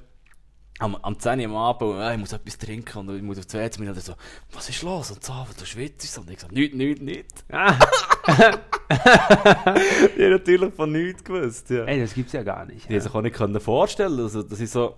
Am, 0.80 0.96
am 0.96 1.18
10 1.18 1.38
Uhr 1.38 1.44
am 1.46 1.56
Abend, 1.56 1.94
äh, 2.00 2.14
ich 2.14 2.18
muss 2.18 2.32
etwas 2.32 2.58
trinken 2.58 2.98
und 2.98 3.16
ich 3.16 3.22
muss 3.22 3.38
auf 3.38 3.46
die 3.46 3.54
WC 3.58 3.80
und 3.88 4.00
so, 4.00 4.14
was 4.52 4.68
ist 4.68 4.82
los? 4.82 5.12
Und 5.12 5.22
so, 5.22 5.32
du 5.56 5.64
schwitzt 5.64 6.18
und 6.18 6.28
ich 6.30 6.40
so, 6.40 6.48
nichts, 6.48 6.74
nichts, 6.76 7.00
nichts. 7.00 7.44
Ah, 7.52 7.78
Ich 8.90 10.22
habe 10.22 10.30
natürlich 10.30 10.74
von 10.74 10.90
nichts 10.92 11.22
gewusst, 11.22 11.70
ja. 11.70 11.84
ey, 11.84 12.00
das 12.00 12.14
gibt's 12.14 12.32
ja 12.32 12.42
gar 12.42 12.64
nicht. 12.66 12.88
Die 12.88 12.94
Ja. 12.94 13.00
sich 13.00 13.14
auch 13.14 13.20
nicht 13.22 13.36
können 13.36 13.60
vorstellen 13.60 14.18
also, 14.18 14.42
dass 14.42 14.58
ich 14.60 14.70
so 14.70 14.96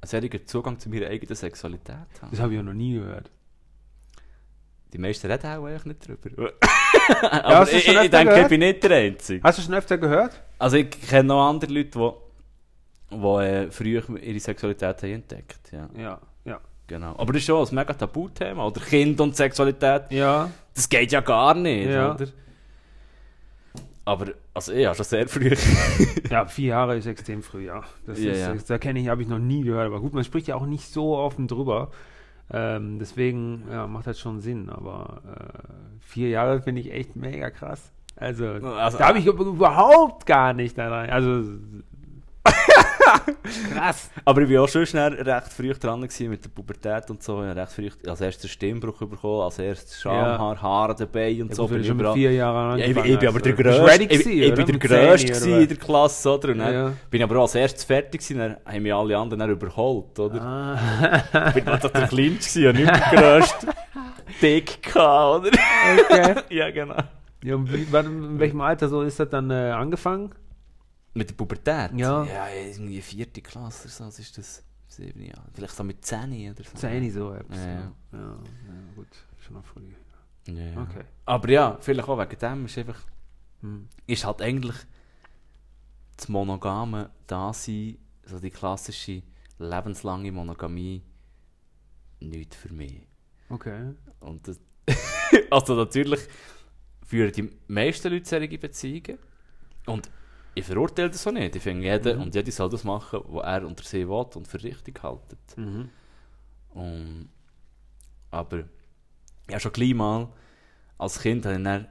einen 0.00 0.08
solchen 0.22 0.46
Zugang 0.46 0.78
zu 0.78 0.88
meiner 0.88 1.06
eigenen 1.08 1.34
Sexualität 1.34 1.96
habe. 2.20 2.30
Das 2.30 2.40
habe 2.40 2.52
ich 2.52 2.56
ja 2.56 2.62
noch 2.62 2.72
nie 2.72 2.94
gehört. 2.94 3.30
Die 4.92 4.98
meisten 4.98 5.30
reden 5.30 5.46
auch 5.46 5.64
eigentlich 5.64 5.84
nicht 5.84 6.06
drüber. 6.06 6.52
Aber 7.30 7.64
du 7.64 7.76
ich, 7.76 7.88
ich, 7.88 7.94
denke, 8.10 8.24
gehört? 8.24 8.42
ich 8.42 8.48
bin 8.48 8.60
nicht 8.60 8.82
der 8.84 8.96
Einzige. 8.96 9.42
Hast 9.42 9.58
du 9.58 9.62
schon 9.62 9.74
öfter 9.74 9.98
gehört? 9.98 10.42
Also 10.58 10.76
ich 10.76 10.90
kenne 10.90 11.28
noch 11.28 11.48
andere 11.48 11.72
Leute, 11.72 11.90
die, 11.98 12.10
die 13.12 13.44
äh, 13.44 13.70
früher 13.70 14.02
ihre 14.22 14.40
Sexualität 14.40 15.02
haben 15.02 15.12
entdeckt 15.12 15.72
ja, 15.72 15.88
Ja, 15.96 16.18
ja. 16.44 16.60
genau. 16.86 17.14
Aber 17.18 17.32
das 17.32 17.42
ist 17.42 17.46
schon 17.46 17.66
ein 17.66 17.74
mega 17.74 17.92
Tabuthema. 17.94 18.66
Oder 18.66 18.80
Kind 18.80 19.20
und 19.20 19.36
Sexualität, 19.36 20.04
Ja, 20.10 20.50
das 20.74 20.88
geht 20.88 21.12
ja 21.12 21.20
gar 21.20 21.54
nicht, 21.54 21.90
Ja. 21.90 22.14
oder? 22.14 22.26
Aber, 24.04 24.26
also 24.52 24.72
habe 24.86 24.96
schon 24.96 25.04
sehr 25.04 25.28
früh... 25.28 25.54
ja, 26.30 26.44
vier 26.46 26.68
Jahre 26.68 26.96
ist 26.96 27.06
extrem 27.06 27.40
früh, 27.42 27.66
ja. 27.66 27.82
Das 28.04 28.20
Ja, 28.20 28.32
ist, 28.32 28.40
ja. 28.40 28.54
Da 28.66 28.78
kenne 28.78 28.98
ich, 29.00 29.08
habe 29.08 29.22
ich 29.22 29.28
noch 29.28 29.38
nie 29.38 29.62
gehört. 29.62 29.86
Aber 29.86 30.00
gut, 30.00 30.12
man 30.12 30.24
spricht 30.24 30.48
ja 30.48 30.56
auch 30.56 30.66
nicht 30.66 30.88
so 30.92 31.16
offen 31.16 31.46
drüber. 31.46 31.92
Ähm, 32.52 32.98
deswegen 32.98 33.62
ja, 33.70 33.86
macht 33.86 34.08
das 34.08 34.18
schon 34.18 34.40
Sinn. 34.40 34.70
Aber 34.70 35.22
äh, 35.24 35.58
vier 36.00 36.30
Jahre 36.30 36.60
finde 36.62 36.80
ich 36.80 36.92
echt 36.92 37.14
mega 37.14 37.50
krass. 37.50 37.92
Also, 38.16 38.46
Also, 38.46 38.98
da 38.98 39.08
habe 39.08 39.18
ich 39.20 39.26
überhaupt 39.26 40.26
gar 40.26 40.52
nicht 40.52 40.76
daran. 40.76 41.08
Also, 41.08 41.44
krass. 43.72 44.10
Aber 44.24 44.42
ich 44.42 44.50
war 44.54 44.62
auch 44.64 44.68
schon 44.68 44.86
schnell 44.86 45.14
recht 45.14 45.52
früh 45.52 45.72
dran 45.74 46.00
gewesen 46.02 46.30
mit 46.30 46.44
der 46.44 46.50
Pubertät 46.50 47.10
und 47.10 47.22
so. 47.22 47.42
Ich 47.42 47.48
habe 47.48 47.60
recht 47.60 47.72
früh 47.72 47.88
als 48.08 48.20
erstes 48.20 48.50
Stimmbruch 48.50 48.98
bekommen, 48.98 49.42
als 49.42 49.58
erstes 49.58 50.00
Schamhaar, 50.00 50.60
Haare 50.60 50.94
dabei 50.94 51.40
und 51.42 51.48
Ja, 51.50 51.54
so. 51.54 51.66
bin 51.68 51.78
mit 51.78 51.86
überall- 51.88 52.14
vier 52.14 52.32
Jahren 52.32 52.78
Ja, 52.78 52.84
ich, 52.86 52.96
ich 52.96 53.18
bin 53.18 53.28
aber 53.28 53.40
der 53.40 53.52
Grösste. 53.52 53.86
ready 53.86 54.04
Ich, 54.04 54.26
ich 54.26 54.54
bin 54.54 54.66
der 54.66 54.78
Grösste 54.78 55.32
10 55.32 55.34
gewesen 55.34 55.52
oder 55.52 55.60
in 55.62 55.68
der 55.68 55.76
Klasse, 55.76 56.30
oder? 56.30 56.48
Und 56.50 56.58
dann 56.58 56.72
Ja. 56.74 56.92
bin 57.10 57.20
ich 57.20 57.22
aber 57.24 57.36
auch 57.38 57.42
als 57.42 57.54
erstes 57.54 57.84
fertig 57.84 58.20
gewesen, 58.20 58.38
dann 58.38 58.56
haben 58.64 58.82
mich 58.82 58.94
alle 58.94 59.16
anderen 59.18 59.50
überholt, 59.50 60.18
oder? 60.18 60.40
Ah, 60.42 61.48
Ich 61.48 61.54
bin 61.54 61.68
also 61.68 61.88
der 61.88 62.06
Kleinste 62.08 62.60
gewesen 62.60 62.68
und 62.68 62.76
nicht 62.92 63.12
der 63.12 63.20
Grösste. 63.38 63.66
Dick 64.40 64.82
gehabt, 64.82 65.46
oder? 65.46 65.50
okay. 66.10 66.34
ja, 66.54 66.70
genau. 66.70 66.96
Ja, 67.44 67.56
wie, 67.58 67.86
wann, 67.90 68.06
in 68.06 68.38
welchem 68.38 68.60
Alter 68.60 68.88
so 68.88 69.02
ist 69.02 69.18
das 69.18 69.28
dann 69.28 69.50
äh, 69.50 69.70
angefangen? 69.72 70.30
Mit 71.14 71.30
der 71.30 71.34
Pubertät? 71.34 71.92
Ja. 71.96 72.24
Ja, 72.24 72.48
irgendwie 72.48 73.00
vierte 73.02 73.42
Klasse 73.42 73.84
oder 73.84 73.92
so, 73.92 74.04
was 74.06 74.18
ist 74.18 74.38
das? 74.38 74.64
Sieben 74.88 75.24
Jahre. 75.24 75.48
Vielleicht 75.54 75.74
so 75.74 75.84
mit 75.84 76.04
zehn 76.04 76.50
oder 76.50 76.64
so. 76.64 76.76
Zehn 76.76 77.10
so 77.10 77.32
etwas. 77.32 77.56
Ja, 77.56 77.64
Ja, 77.64 77.82
ja. 78.12 78.18
ja. 78.18 78.94
gut. 78.94 79.08
Schon 79.38 79.54
noch 79.54 79.64
früh. 79.64 79.90
Ja, 80.46 80.54
ja. 80.54 80.82
Okay. 80.82 81.04
Aber 81.24 81.48
ja, 81.48 81.78
vielleicht 81.80 82.08
auch 82.08 82.18
wegen 82.18 82.38
dem 82.38 82.64
ist 82.66 82.78
einfach... 82.78 83.00
Hm. 83.60 83.88
ist 84.06 84.24
halt 84.24 84.42
eigentlich 84.42 84.76
das 86.16 86.28
monogame 86.28 87.10
Dasein, 87.26 87.96
so 88.24 88.38
die 88.38 88.50
klassische 88.50 89.22
lebenslange 89.58 90.32
Monogamie, 90.32 91.02
nicht 92.20 92.54
für 92.54 92.72
mich. 92.72 93.06
Okay. 93.48 93.94
Und 94.20 94.46
das, 94.48 94.60
also 95.50 95.74
natürlich 95.74 96.20
führen 97.06 97.32
die 97.32 97.50
meisten 97.68 98.12
Leute 98.12 98.28
solche 98.28 98.58
Beziehungen 98.58 99.18
und 99.86 100.10
ich 100.54 100.64
verurteile 100.64 101.10
das 101.10 101.26
auch 101.26 101.32
nicht. 101.32 101.56
Ich 101.56 101.62
finde, 101.62 101.84
jeder 101.84 102.16
Mhm. 102.16 102.22
und 102.22 102.34
jede 102.34 102.50
soll 102.52 102.68
das 102.70 102.84
machen, 102.84 103.20
was 103.26 103.44
er 103.44 103.66
unter 103.66 103.84
sie 103.84 104.08
will 104.08 104.26
und 104.34 104.46
für 104.48 104.62
richtig 104.62 105.02
haltet. 105.02 105.38
Mhm. 105.56 105.88
Und, 106.74 107.28
aber 108.30 108.64
ja, 109.50 109.60
schon 109.60 109.72
gleich 109.72 109.94
mal 109.94 110.28
als 110.98 111.20
Kind 111.20 111.44
habe 111.44 111.56
ich 111.56 111.62
dann 111.64 111.88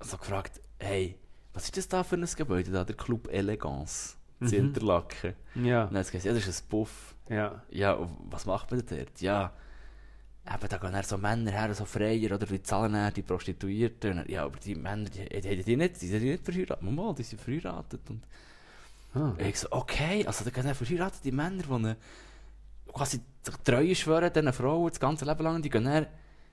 so 0.00 0.16
gefragt, 0.18 0.60
hey, 0.78 1.18
was 1.52 1.64
ist 1.64 1.76
das 1.76 1.88
da 1.88 2.02
für 2.04 2.16
ein 2.16 2.26
Gebäude 2.36 2.70
da, 2.70 2.84
der 2.84 2.96
Club 2.96 3.28
Elegance, 3.32 4.16
in 4.40 4.46
Mhm. 4.48 4.52
Interlaken. 4.54 5.34
Ja. 5.54 5.84
Und 5.84 5.92
dann 5.92 5.98
hat 6.00 6.06
sie 6.06 6.12
gesagt, 6.12 6.24
ja, 6.26 6.34
das 6.34 6.46
ist 6.46 6.64
ein 6.64 6.68
Puff. 6.68 7.14
Ja. 7.28 7.62
Ja, 7.70 7.98
was 8.28 8.44
macht 8.46 8.70
man 8.70 8.84
denn 8.84 8.98
dort? 8.98 9.20
Ja, 9.20 9.52
eben, 10.54 10.68
da 10.68 10.76
gehen 10.78 10.92
dann 10.92 11.02
so 11.02 11.18
Männer 11.18 11.50
her, 11.50 11.74
so 11.74 11.84
Freier, 11.84 12.34
oder 12.34 12.46
die 12.46 12.62
zahlen 12.62 12.92
dann 12.92 13.12
die 13.12 13.22
Prostituierten. 13.22 14.24
Ja, 14.28 14.44
aber 14.44 14.58
die 14.58 14.74
Männer, 14.74 15.08
die, 15.08 15.28
die, 15.28 15.56
die, 15.56 15.62
die 15.64 15.76
nicht, 15.76 16.00
die 16.00 16.06
sind 16.08 16.22
nicht 16.22 16.44
verheiratet. 16.44 16.82
Mal, 16.82 17.14
die 17.14 17.22
sind 17.22 17.40
verheiratet. 17.40 18.00
Und 18.08 18.22
Ah. 19.14 19.32
ich 19.38 19.58
so, 19.58 19.68
okay, 19.70 20.26
also 20.26 20.44
da 20.44 20.50
gehen 20.50 20.64
dann 20.66 20.74
verheiratete 20.74 21.32
Männer, 21.32 21.62
die 21.62 21.72
eine, 21.72 21.96
quasi 22.92 23.20
Treue 23.64 23.94
schwören, 23.94 24.30
diesen 24.30 24.52
Frauen 24.52 24.88
das 24.90 25.00
ganze 25.00 25.24
Leben 25.24 25.42
lang, 25.42 25.62
die 25.62 25.70
gehen 25.70 25.84
dann 25.84 26.06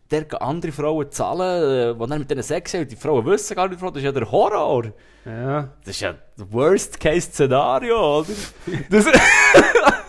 der 0.09 0.41
andere 0.41 0.71
Frauen 0.71 1.11
zahlen, 1.11 1.93
äh, 1.97 1.99
die 1.99 2.07
dann 2.09 2.19
mit 2.19 2.29
denen 2.31 2.43
Sex 2.43 2.73
haben. 2.73 2.87
Die 2.87 2.95
Frauen 2.95 3.25
wissen 3.25 3.55
gar 3.55 3.67
nicht, 3.67 3.81
das 3.81 3.95
ist 3.95 4.03
ja 4.03 4.11
der 4.13 4.31
Horror. 4.31 4.93
Ja. 5.25 5.69
Das 5.83 5.95
ist 5.95 6.01
ja 6.01 6.15
das 6.37 6.51
Worst-Case-Szenario, 6.51 8.19
oder? 8.19 8.29
Das, 8.89 9.05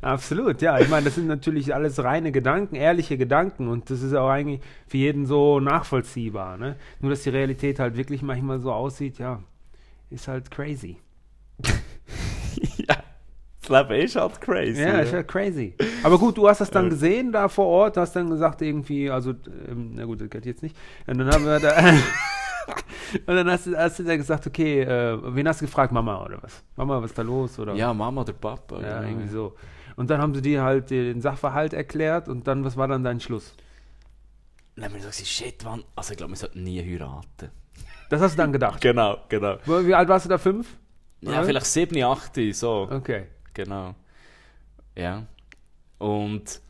Absolut, 0.00 0.62
ja. 0.62 0.78
Ich 0.78 0.88
meine, 0.88 1.04
das 1.06 1.14
sind 1.14 1.26
natürlich 1.26 1.74
alles 1.74 2.02
reine 2.02 2.32
Gedanken, 2.32 2.74
ehrliche 2.74 3.16
Gedanken 3.16 3.68
und 3.68 3.90
das 3.90 4.02
ist 4.02 4.14
auch 4.14 4.28
eigentlich 4.28 4.60
für 4.86 4.98
jeden 4.98 5.26
so 5.26 5.60
nachvollziehbar. 5.60 6.56
Ne? 6.56 6.76
Nur, 7.00 7.10
dass 7.10 7.22
die 7.22 7.30
Realität 7.30 7.78
halt 7.78 7.96
wirklich 7.96 8.22
manchmal 8.22 8.60
so 8.60 8.72
aussieht, 8.72 9.18
ja, 9.18 9.42
ist 10.10 10.28
halt 10.28 10.50
crazy. 10.50 10.98
ja, 12.88 12.96
das 13.60 13.68
Leben 13.68 14.02
ist 14.02 14.16
halt 14.16 14.40
crazy. 14.40 14.80
Ja, 14.80 15.00
ist 15.00 15.12
halt 15.12 15.28
crazy. 15.28 15.74
Aber 16.02 16.18
gut, 16.18 16.36
du 16.36 16.48
hast 16.48 16.60
das 16.60 16.70
dann 16.70 16.90
gesehen 16.90 17.32
da 17.32 17.48
vor 17.48 17.66
Ort, 17.66 17.96
hast 17.96 18.14
dann 18.16 18.30
gesagt 18.30 18.62
irgendwie, 18.62 19.10
also, 19.10 19.30
ähm, 19.68 19.92
na 19.94 20.04
gut, 20.04 20.20
das 20.20 20.30
geht 20.30 20.46
jetzt 20.46 20.62
nicht. 20.62 20.76
Und 21.06 21.18
dann 21.18 21.30
haben 21.30 21.44
wir 21.44 21.60
da. 21.60 21.74
Und 23.26 23.36
dann 23.36 23.50
hast 23.50 23.66
du, 23.66 23.76
hast 23.76 23.98
du 23.98 24.02
da 24.02 24.16
gesagt, 24.16 24.46
okay, 24.46 24.82
äh, 24.82 25.18
wen 25.34 25.48
hast 25.48 25.62
du 25.62 25.64
gefragt? 25.64 25.92
Mama 25.92 26.22
oder 26.22 26.42
was? 26.42 26.62
Mama, 26.76 27.00
was 27.00 27.10
ist 27.10 27.18
da 27.18 27.22
los? 27.22 27.58
Oder? 27.58 27.74
Ja, 27.74 27.94
Mama 27.94 28.20
oder 28.20 28.34
Papa. 28.34 28.80
Ja, 28.80 28.98
genau. 29.00 29.08
irgendwie 29.08 29.28
so. 29.28 29.54
Und 29.98 30.10
dann 30.10 30.20
haben 30.20 30.32
sie 30.32 30.42
dir 30.42 30.62
halt 30.62 30.90
den 30.90 31.20
Sachverhalt 31.20 31.72
erklärt 31.72 32.28
und 32.28 32.46
dann, 32.46 32.64
was 32.64 32.76
war 32.76 32.86
dann 32.86 33.02
dein 33.02 33.18
Schluss? 33.18 33.56
Dann 34.76 34.84
haben 34.84 34.92
wir 34.92 34.98
gesagt, 35.00 35.26
shit, 35.26 35.64
Mann, 35.64 35.82
also 35.96 36.12
ich 36.12 36.16
glaube, 36.16 36.34
wir 36.34 36.36
sollten 36.36 36.62
nie 36.62 36.80
heiraten. 36.80 37.50
Das 38.08 38.20
hast 38.20 38.34
du 38.34 38.36
dann 38.36 38.52
gedacht. 38.52 38.80
Genau, 38.80 39.18
genau. 39.28 39.58
Wie 39.66 39.92
alt 39.92 40.08
warst 40.08 40.26
du 40.26 40.28
da? 40.28 40.38
Fünf? 40.38 40.76
Ja, 41.20 41.30
Oder? 41.30 41.44
vielleicht 41.46 41.66
7, 41.66 42.00
8, 42.00 42.32
so. 42.52 42.88
Okay. 42.88 43.26
Genau. 43.54 43.96
Ja. 44.94 45.26
Und 45.98 46.60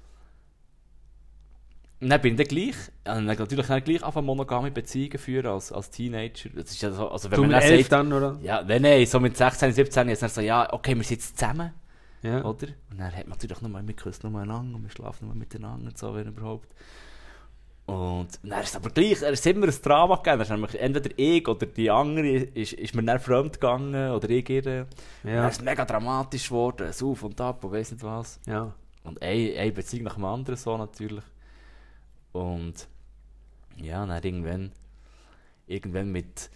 dann 2.01 2.21
bin 2.23 2.33
ich 2.33 2.39
dann 2.39 2.47
gleich, 2.47 2.77
also 3.05 3.21
natürlich 3.21 3.67
dann 3.67 3.85
gleich 3.85 4.03
auf 4.03 4.15
monogame 4.15 4.71
Beziehungen 4.71 5.19
führen 5.19 5.49
als, 5.49 5.71
als 5.71 5.91
Teenager. 5.91 6.49
Das 6.55 6.71
ist 6.71 6.81
ja 6.81 6.93
so, 6.93 7.11
also 7.11 7.31
wenn 7.31 7.37
So 7.37 7.43
man 7.43 7.51
mit 7.51 7.61
dann 7.63 7.63
elf 7.63 7.81
sagt, 7.89 7.93
dann, 7.93 8.13
oder? 8.15 8.39
ja, 8.43 8.63
nein, 8.63 8.81
nein, 8.81 9.05
so 9.05 9.21
mit 9.21 9.37
16, 9.37 9.73
17 9.73 10.09
ist 10.09 10.23
dann 10.23 10.31
so, 10.31 10.41
ja, 10.41 10.73
okay, 10.73 10.95
wir 10.97 11.05
sind 11.05 11.19
jetzt 11.19 11.39
zusammen, 11.39 11.75
Ja. 12.23 12.45
oder? 12.45 12.69
Und 12.91 12.99
dann 12.99 13.15
hat 13.15 13.27
man 13.27 13.31
natürlich 13.31 13.61
nochmal, 13.61 13.87
wir 13.87 13.95
küssen 13.95 14.21
nochmal 14.25 14.43
einander 14.43 14.77
und 14.77 14.83
wir 14.83 14.91
schlafen 14.91 15.27
nochmal 15.27 15.39
miteinander 15.39 15.87
und 15.89 15.99
so, 15.99 16.15
wenn 16.15 16.29
überhaupt. 16.29 16.69
Und 17.89 18.29
dann 18.43 18.63
ist 18.63 18.69
es 18.69 18.77
aber 18.77 18.91
gleich, 18.91 19.13
es 19.13 19.23
ist 19.23 19.47
immer 19.47 19.67
ein 19.67 19.75
Drama 19.83 20.17
gegeben. 20.17 20.43
Ist 20.43 20.51
nämlich 20.51 20.79
entweder 20.79 21.11
ich 21.17 21.49
oder 21.49 21.65
die 21.65 21.91
andere 21.91 22.29
ist, 22.29 22.75
ist 22.75 22.95
mir 22.95 23.03
dann 23.03 23.19
fremd 23.19 23.55
gegangen 23.55 24.11
oder 24.11 24.29
ich 24.29 24.51
ihr. 24.51 24.65
Ja. 24.65 24.87
Dann 25.25 25.49
ist 25.49 25.57
es 25.57 25.65
mega 25.65 25.87
dramatisch 25.87 26.49
geworden, 26.49 26.87
es 26.87 27.03
auf 27.03 27.23
und 27.23 27.41
ab 27.41 27.65
und 27.65 27.73
weiss 27.73 27.91
nicht 27.91 28.03
was. 28.03 28.41
Ja. 28.47 28.75
Und 29.05 29.23
eine, 29.23 29.59
eine 29.59 29.73
Beziehung 29.73 30.05
nach 30.05 30.17
dem 30.17 30.27
anderen 30.27 30.59
so 30.59 30.77
natürlich. 30.77 31.25
Und 32.33 32.87
ja, 33.77 34.05
dann 34.05 34.23
irgendwann, 34.23 34.73
irgendwann 35.67 36.13
mit 36.13 36.51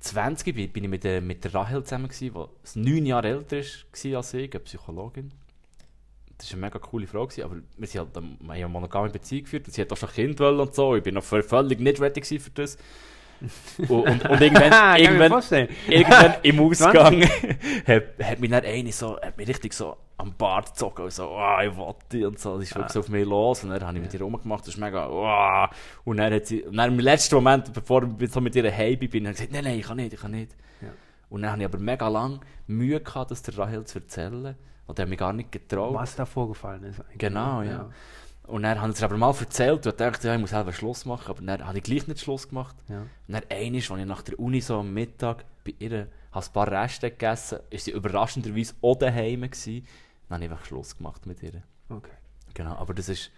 20 0.00 0.54
bin, 0.54 0.70
bin 0.70 0.84
ich 0.84 0.90
mit 0.90 1.04
der, 1.04 1.20
mit 1.20 1.44
der 1.44 1.54
Rahel 1.54 1.82
zusammen 1.84 2.08
die 2.10 2.30
neun 2.76 3.06
Jahre 3.06 3.28
älter 3.28 3.56
war 3.56 4.16
als 4.16 4.34
ich, 4.34 4.50
eine 4.52 4.60
Psychologin. 4.60 5.32
Das 6.36 6.50
war 6.50 6.58
eine 6.58 6.66
mega 6.66 6.78
coole 6.78 7.06
gewesen, 7.06 7.42
aber 7.42 7.56
wir, 7.76 7.86
sind 7.88 8.00
halt, 8.00 8.14
wir 8.14 8.22
haben 8.22 8.50
eine 8.50 8.68
monogame 8.68 9.10
Beziehung 9.10 9.44
geführt 9.44 9.66
und 9.66 9.72
sie 9.72 9.80
hat 9.80 9.92
auch 9.92 9.96
schon 9.96 10.10
Kind 10.10 10.40
und 10.40 10.74
so. 10.74 10.94
Ich 10.94 11.02
bin 11.02 11.14
noch 11.14 11.24
völlig 11.24 11.80
nicht 11.80 12.00
ready 12.00 12.38
für 12.38 12.50
das. 12.50 12.78
Und, 13.88 14.24
und, 14.28 14.40
irgendwann, 14.40 14.96
irgendwann, 14.98 15.68
irgendwann 15.88 16.34
im 16.42 16.60
Ausgang 16.64 17.22
hat, 17.86 18.02
hat 18.22 18.40
mich 18.40 18.50
dann 18.50 18.64
eine 18.64 18.92
so, 18.92 19.20
hat 19.20 19.36
mich 19.36 19.48
richtig 19.48 19.72
so 19.72 19.96
am 20.16 20.34
Bart 20.34 20.72
gezogen 20.72 21.02
und 21.02 21.12
so, 21.12 21.30
oh, 21.30 21.60
ich 21.62 21.72
die 22.10 22.24
und 22.24 22.38
so, 22.38 22.58
das 22.58 22.68
ist 22.68 22.74
wirklich 22.74 22.92
so 22.92 23.00
auf 23.00 23.08
mich 23.08 23.24
los 23.24 23.62
und 23.62 23.70
dann 23.70 23.86
habe 23.86 23.96
ich 23.96 24.02
mit 24.02 24.14
ihr 24.14 24.22
rumgemacht, 24.22 24.62
das 24.62 24.74
ist 24.74 24.80
mega, 24.80 25.08
oh. 25.08 25.74
und 26.04 26.16
dann 26.16 26.32
hat 26.32 26.46
sie, 26.46 26.62
und 26.62 26.76
dann 26.76 26.92
im 26.92 26.98
letzten 26.98 27.36
Moment, 27.36 27.72
bevor 27.72 28.08
ich 28.18 28.30
so 28.32 28.40
mit 28.40 28.56
ihr 28.56 28.72
heim 28.74 28.98
bin, 28.98 29.24
habe 29.26 29.30
ich 29.30 29.36
gesagt, 29.36 29.52
nein, 29.52 29.64
nein, 29.64 29.78
ich 29.78 29.86
kann 29.86 29.96
nicht, 29.96 30.12
ich 30.12 30.20
kann 30.20 30.32
nicht. 30.32 30.56
Ja. 30.80 30.88
Und 31.30 31.42
dann 31.42 31.52
habe 31.52 31.62
ich 31.62 31.68
aber 31.68 31.78
mega 31.78 32.08
lang 32.08 32.40
Mühe 32.66 33.00
gehabt, 33.00 33.30
das 33.30 33.42
der 33.42 33.56
Rahel 33.56 33.84
zu 33.84 34.00
erzählen 34.00 34.56
und 34.86 34.98
er 34.98 35.02
hat 35.02 35.08
mich 35.08 35.18
gar 35.18 35.32
nicht 35.32 35.52
getraut. 35.52 35.94
Was 35.94 36.16
da 36.16 36.24
vorgefallen 36.24 36.82
ist 36.84 37.00
eigentlich. 37.00 37.18
Genau, 37.18 37.62
ja. 37.62 37.88
Und 38.48 38.62
dann 38.62 38.80
habe 38.80 38.90
ich 38.90 38.96
es 38.96 39.02
aber 39.02 39.16
mal 39.16 39.34
erzählt 39.38 39.86
und 39.86 40.00
dachte, 40.00 40.28
ja, 40.28 40.34
ich 40.34 40.40
muss 40.40 40.50
selber 40.50 40.72
Schluss 40.72 41.04
machen, 41.04 41.30
aber 41.30 41.42
dann 41.42 41.66
habe 41.66 41.78
ich 41.78 41.84
gleich 41.84 42.06
nicht 42.08 42.20
Schluss 42.20 42.48
gemacht. 42.48 42.76
Ja. 42.88 43.00
Und 43.00 43.08
dann 43.28 43.42
einmal, 43.50 43.76
als 43.76 43.90
ich 43.90 44.06
nach 44.06 44.22
der 44.22 44.38
Uni 44.38 44.60
so 44.60 44.80
am 44.80 44.92
Mittag 44.92 45.44
bei 45.64 45.74
ihr 45.78 46.08
habe 46.32 46.46
ein 46.46 46.52
paar 46.52 46.70
Reste 46.70 47.10
gegessen 47.10 47.60
ist 47.70 47.84
sie 47.84 47.90
überraschenderweise 47.92 48.74
auch 48.82 48.96
daheim 48.96 49.42
gewesen. 49.42 49.86
Dann 50.28 50.36
habe 50.36 50.44
ich 50.44 50.50
einfach 50.50 50.64
Schluss 50.64 50.96
gemacht 50.96 51.26
mit 51.26 51.42
ihr. 51.42 51.62
Okay. 51.88 52.10
Genau, 52.54 52.74
aber 52.74 52.94
das 52.94 53.08
ist 53.08 53.30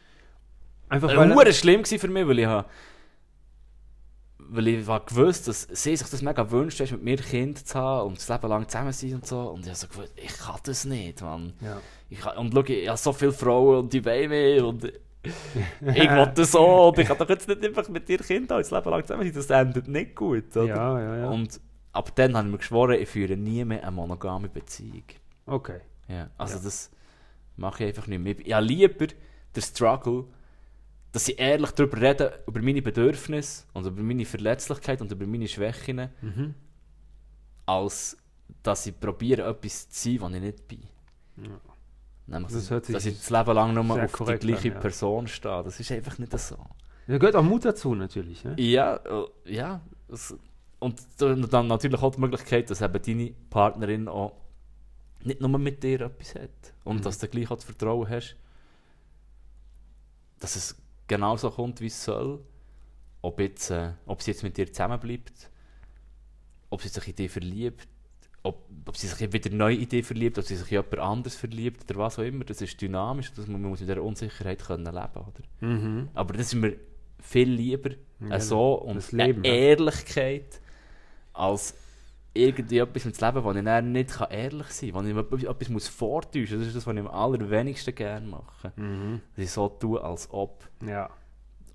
Einfach 0.91 1.11
äh, 1.11 1.17
weil... 1.17 1.53
schlimm 1.53 1.83
gewesen 1.83 1.99
für 2.01 2.09
mich, 2.09 2.27
weil 2.27 2.39
ich 2.41 2.47
habe 2.47 2.69
weil 4.53 4.69
ich 4.69 4.87
habe 4.87 5.05
gewusst, 5.07 5.49
dass 5.49 5.63
sie 5.63 5.97
sich 5.97 6.09
das 6.09 6.23
mega 6.23 6.51
wünscht, 6.51 6.81
mit 6.81 7.03
mir 7.03 7.17
Kind 7.17 7.67
zu 7.67 7.79
haben 7.79 8.09
und 8.09 8.19
das 8.19 8.29
Leben 8.29 8.49
lang 8.49 8.69
zusammen 8.69 8.93
sein 8.93 9.15
und 9.15 9.27
so. 9.27 9.41
Und 9.51 9.61
ich 9.61 9.69
habe 9.69 9.77
so 9.77 9.87
gewusst, 9.89 10.13
ich 10.17 10.37
kann 10.39 10.61
das 10.65 10.85
nicht, 10.85 11.23
Mann. 11.23 11.53
Ja. 11.61 11.81
Ich 12.09 12.25
und 12.37 12.53
schau, 12.53 12.65
ich 12.65 12.89
habe 12.89 12.99
so 12.99 13.13
viele 13.13 13.33
Frauen 13.33 13.79
und 13.81 13.93
die 13.93 14.05
wollen 14.05 14.29
mich 14.31 14.63
und 14.63 14.85
ich 15.81 16.11
will 16.11 16.33
das 16.35 16.53
so 16.53 16.89
und 16.89 16.99
ich 16.99 17.07
kann 17.07 17.19
doch 17.19 17.29
jetzt 17.29 17.47
nicht 17.47 17.65
einfach 17.65 17.89
mit 17.89 18.09
dir 18.09 18.19
Kind 18.19 18.51
haben, 18.51 18.59
das 18.59 18.71
Leben 18.71 18.91
lang 18.91 19.03
zusammen 19.05 19.25
sein, 19.25 19.35
das 19.35 19.51
endet 19.51 19.87
nicht 19.89 20.15
gut, 20.17 20.57
oder? 20.57 20.65
Ja, 20.65 21.01
ja, 21.01 21.17
ja. 21.19 21.29
Und 21.29 21.61
ab 21.93 22.11
dann 22.17 22.37
habe 22.37 22.47
ich 22.47 22.53
mir 22.53 22.59
geschworen, 22.59 22.99
ich 23.01 23.09
führe 23.09 23.37
nie 23.37 23.65
mehr 23.65 23.83
eine 23.83 23.91
monogame 23.93 24.49
Beziehung. 24.49 25.05
Okay. 25.47 25.81
Ja, 26.09 26.29
also 26.39 26.57
Ja. 26.57 26.65
das 26.65 26.91
mache 27.57 27.85
ich 27.85 27.89
einfach 27.91 28.07
nicht 28.07 28.19
mehr. 28.23 28.35
Ich 28.39 28.53
habe 28.53 28.65
lieber 28.65 29.07
den 29.55 29.63
Struggle, 29.63 30.25
dass 31.13 31.29
ich 31.29 31.39
ehrlich 31.39 31.71
darüber 31.73 32.01
rede, 32.01 32.43
über 32.47 32.61
meine 32.63 32.83
Bedürfnisse 32.83 33.65
und 33.73 33.87
über 33.87 34.03
meine 34.03 34.25
Verletzlichkeit 34.25 35.01
und 35.01 35.11
über 35.11 35.27
meine 35.27 35.49
Schwächen, 35.49 36.09
Mhm. 36.23 36.55
als 37.67 38.17
dass 38.63 38.87
ich 38.87 38.99
probiere, 38.99 39.43
etwas 39.49 39.89
zu 39.91 40.11
sein, 40.11 40.21
was 40.21 40.33
ich 40.35 40.41
nicht 40.41 40.69
bin. 40.69 40.83
Ja. 41.37 41.61
Nämlich, 42.27 42.53
Das 42.53 42.67
sich 42.67 42.93
dass 42.95 43.07
ich 43.07 43.19
das 43.19 43.31
Leben 43.31 43.55
lang 43.55 43.75
nur 43.75 44.05
auf 44.05 44.13
die 44.13 44.35
gleiche 44.39 44.69
an, 44.69 44.75
ja. 44.75 44.81
Person 44.81 45.27
stehe. 45.27 45.63
Das 45.65 45.81
ist 45.81 45.91
einfach 45.91 46.19
nicht 46.19 46.39
so. 46.39 46.57
Da 47.09 47.19
gehört 47.19 47.35
auch 47.35 47.43
Mut 47.43 47.65
dazu 47.65 47.95
natürlich. 47.97 48.45
Ne? 48.45 48.55
Ja, 48.59 48.97
äh, 48.97 49.27
ja. 49.47 49.81
Es, 50.09 50.35
und 50.79 51.01
dann 51.19 51.43
dann 51.51 51.67
natürlich 51.67 52.01
auch 52.01 52.15
die 52.15 52.21
Möglichkeit, 52.21 52.71
dass 52.71 52.81
eben 52.83 53.03
deine 53.03 53.33
Partnerin 53.51 54.07
auch 54.09 54.33
nicht 55.25 55.41
nur 55.41 55.59
mit 55.59 55.83
dir 55.83 56.03
etwas 56.03 56.35
hat. 56.37 56.51
Und 56.85 56.99
Mhm. 56.99 57.03
dass 57.03 57.19
du 57.19 57.27
gleich 57.29 57.51
auch 57.51 57.57
das 57.57 57.65
Vertrauen 57.65 58.09
hast, 58.09 58.37
dass 60.39 60.57
es 60.57 60.80
genauso 61.11 61.51
kommt, 61.51 61.81
wie 61.81 61.89
es 61.89 62.05
soll. 62.05 62.41
Ob, 63.21 63.39
jetzt, 63.41 63.71
äh, 63.71 63.93
ob 64.07 64.23
sie 64.23 64.31
jetzt 64.31 64.43
mit 64.43 64.57
dir 64.57 64.73
zusammenbleibt, 64.73 65.51
ob 66.71 66.81
sie 66.81 66.89
sich 66.89 67.09
in 67.09 67.17
dich 67.17 67.31
verliebt, 67.31 67.89
ob, 68.43 68.67
ob 68.87 68.97
sie 68.97 69.09
sich 69.09 69.33
wieder 69.33 69.51
neu 69.51 69.75
in 69.75 69.89
dich 69.89 70.07
verliebt, 70.07 70.39
ob 70.39 70.45
sie 70.45 70.57
sich 70.57 70.71
in 70.73 70.79
jemand 70.83 70.99
anderes 70.99 71.37
verliebt 71.37 71.91
oder 71.91 71.99
was 71.99 72.19
auch 72.19 72.23
immer. 72.23 72.45
Das 72.45 72.63
ist 72.63 72.81
dynamisch, 72.81 73.33
das, 73.35 73.47
man 73.47 73.61
muss 73.61 73.81
mit 73.81 73.91
dieser 73.91 74.03
Unsicherheit 74.03 74.65
können 74.65 74.87
leben 74.87 74.97
oder? 74.97 75.43
Mhm. 75.69 76.09
Aber 76.15 76.33
das 76.33 76.47
ist 76.47 76.55
mir 76.55 76.77
viel 77.19 77.51
lieber 77.51 77.91
Ja, 78.21 78.37
äh, 78.37 78.41
so 78.41 78.75
und 78.75 79.13
Leben. 79.13 79.45
Ehrlichkeit 79.45 80.61
als 81.35 81.75
irgendwie 82.33 82.79
etwas 82.79 83.05
ins 83.05 83.21
Leben, 83.21 83.43
wo 83.43 83.53
ich 83.53 83.65
dann 83.65 83.93
nicht 83.93 84.11
kann 84.13 84.31
ehrlich 84.31 84.69
sein 84.69 84.93
kann, 84.93 85.31
wo 85.31 85.37
ich 85.37 85.49
etwas, 85.49 85.69
muss 85.69 85.89
vortäuschen 85.89 86.59
muss. 86.59 86.67
Das 86.67 86.69
ist 86.69 86.77
das, 86.77 86.87
was 86.87 86.95
ich 86.95 87.01
am 87.01 87.09
allerwenigsten 87.09 87.95
gerne 87.95 88.27
mache. 88.27 88.73
Mhm. 88.77 89.21
Dass 89.35 89.45
ich 89.45 89.51
so 89.51 89.69
tue, 89.69 90.03
als 90.03 90.29
ob. 90.31 90.69
Ja. 90.87 91.11